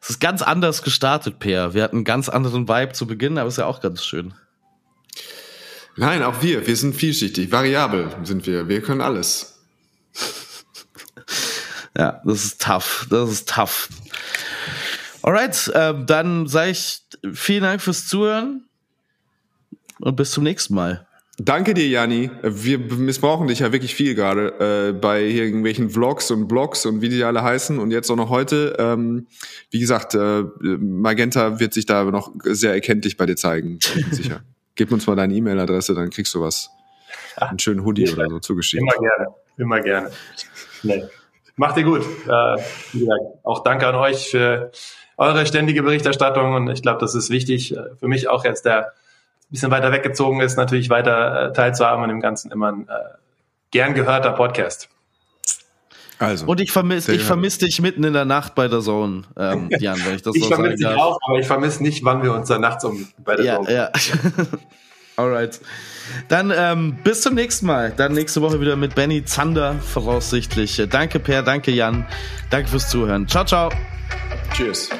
Es 0.00 0.10
ist 0.10 0.20
ganz 0.20 0.42
anders 0.42 0.82
gestartet, 0.82 1.38
Per. 1.38 1.74
Wir 1.74 1.82
hatten 1.82 1.96
einen 1.96 2.04
ganz 2.04 2.28
anderen 2.28 2.68
Vibe 2.68 2.92
zu 2.92 3.06
Beginn, 3.06 3.38
aber 3.38 3.48
ist 3.48 3.58
ja 3.58 3.66
auch 3.66 3.80
ganz 3.80 4.04
schön. 4.04 4.34
Nein, 5.96 6.22
auch 6.22 6.42
wir. 6.42 6.66
Wir 6.66 6.76
sind 6.76 6.94
vielschichtig. 6.94 7.52
Variabel 7.52 8.08
sind 8.22 8.46
wir. 8.46 8.68
Wir 8.68 8.82
können 8.82 9.00
alles. 9.00 9.62
Ja, 11.96 12.20
das 12.24 12.44
ist 12.44 12.60
tough. 12.60 13.06
Das 13.08 13.30
ist 13.30 13.48
tough. 13.48 13.88
Alright, 15.22 15.70
ähm, 15.76 16.06
dann 16.06 16.48
sage 16.48 16.72
ich 16.72 17.02
vielen 17.32 17.62
Dank 17.62 17.80
fürs 17.80 18.08
Zuhören 18.08 18.64
und 20.04 20.16
bis 20.16 20.30
zum 20.30 20.44
nächsten 20.44 20.74
Mal. 20.74 21.06
Danke 21.38 21.74
dir, 21.74 21.88
Janni. 21.88 22.30
Wir 22.42 22.78
missbrauchen 22.78 23.48
dich 23.48 23.58
ja 23.58 23.72
wirklich 23.72 23.94
viel 23.94 24.14
gerade 24.14 24.90
äh, 24.90 24.92
bei 24.92 25.22
irgendwelchen 25.22 25.90
Vlogs 25.90 26.30
und 26.30 26.46
Blogs 26.46 26.86
und 26.86 27.00
wie 27.00 27.08
die 27.08 27.24
alle 27.24 27.42
heißen 27.42 27.80
und 27.80 27.90
jetzt 27.90 28.08
auch 28.10 28.16
noch 28.16 28.30
heute. 28.30 28.76
Ähm, 28.78 29.26
wie 29.70 29.80
gesagt, 29.80 30.14
äh, 30.14 30.44
Magenta 30.62 31.58
wird 31.58 31.74
sich 31.74 31.86
da 31.86 32.04
noch 32.04 32.30
sehr 32.44 32.72
erkenntlich 32.72 33.16
bei 33.16 33.26
dir 33.26 33.34
zeigen, 33.34 33.80
bin 33.94 34.04
sicher. 34.12 34.42
Gib 34.76 34.92
uns 34.92 35.08
mal 35.08 35.16
deine 35.16 35.34
E-Mail-Adresse, 35.34 35.94
dann 35.94 36.10
kriegst 36.10 36.34
du 36.34 36.40
was. 36.40 36.70
Einen 37.36 37.58
schönen 37.58 37.84
Hoodie 37.84 38.08
oder 38.12 38.28
so 38.28 38.38
zugeschickt. 38.38 38.82
Immer 38.82 39.08
gerne, 39.08 39.34
immer 39.56 39.80
gerne. 39.80 40.10
Nee. 40.84 41.02
Macht 41.56 41.76
ihr 41.78 41.84
gut. 41.84 42.02
Äh, 42.02 42.62
wie 42.92 43.00
gesagt, 43.00 43.20
auch 43.42 43.64
danke 43.64 43.88
an 43.88 43.96
euch 43.96 44.30
für 44.30 44.70
eure 45.16 45.46
ständige 45.46 45.82
Berichterstattung 45.82 46.54
und 46.54 46.68
ich 46.68 46.82
glaube, 46.82 47.00
das 47.00 47.16
ist 47.16 47.30
wichtig. 47.30 47.76
äh, 47.76 47.96
Für 47.98 48.06
mich 48.06 48.28
auch 48.28 48.44
jetzt, 48.44 48.64
der 48.66 48.92
bisschen 49.54 49.70
weiter 49.70 49.90
weggezogen 49.92 50.40
ist, 50.40 50.56
natürlich 50.56 50.90
weiter 50.90 51.48
äh, 51.48 51.52
teilzuhaben 51.52 52.02
an 52.04 52.10
dem 52.10 52.20
Ganzen 52.20 52.50
immer 52.52 52.72
ein 52.72 52.88
äh, 52.88 52.92
gern 53.70 53.94
gehörter 53.94 54.32
Podcast. 54.32 54.88
Also. 56.18 56.46
Und 56.46 56.60
ich 56.60 56.70
vermisse 56.70 57.12
ich 57.12 57.22
vermiss 57.22 57.58
dich 57.58 57.80
mitten 57.80 58.04
in 58.04 58.12
der 58.12 58.24
Nacht 58.24 58.54
bei 58.54 58.68
der 58.68 58.80
Zone, 58.80 59.22
ähm, 59.36 59.68
Jan, 59.78 59.98
wenn 60.04 60.14
ich 60.14 60.22
das 60.22 60.36
Ich 60.36 60.42
so 60.44 60.48
sagen 60.50 60.62
vermisse 60.62 60.86
dich 60.88 60.96
auch, 60.96 61.18
aber 61.26 61.38
ich 61.38 61.46
vermisse 61.46 61.82
nicht, 61.82 62.04
wann 62.04 62.22
wir 62.22 62.32
uns 62.32 62.48
da 62.48 62.58
nachts 62.58 62.84
um 62.84 63.08
bei 63.18 63.36
der 63.36 63.44
Ja, 63.44 63.56
Show- 63.56 63.70
ja. 63.70 63.90
Alright. 65.16 65.60
Dann 66.28 66.52
ähm, 66.54 66.96
bis 67.04 67.22
zum 67.22 67.34
nächsten 67.34 67.66
Mal. 67.66 67.92
Dann 67.96 68.12
nächste 68.14 68.42
Woche 68.42 68.60
wieder 68.60 68.74
mit 68.74 68.96
Benny 68.96 69.24
Zander 69.24 69.74
voraussichtlich. 69.74 70.82
Danke 70.90 71.20
Per, 71.20 71.42
danke 71.42 71.70
Jan. 71.70 72.04
Danke 72.50 72.68
fürs 72.68 72.90
Zuhören. 72.90 73.28
Ciao, 73.28 73.44
ciao. 73.44 73.70
Cheers. 74.56 74.90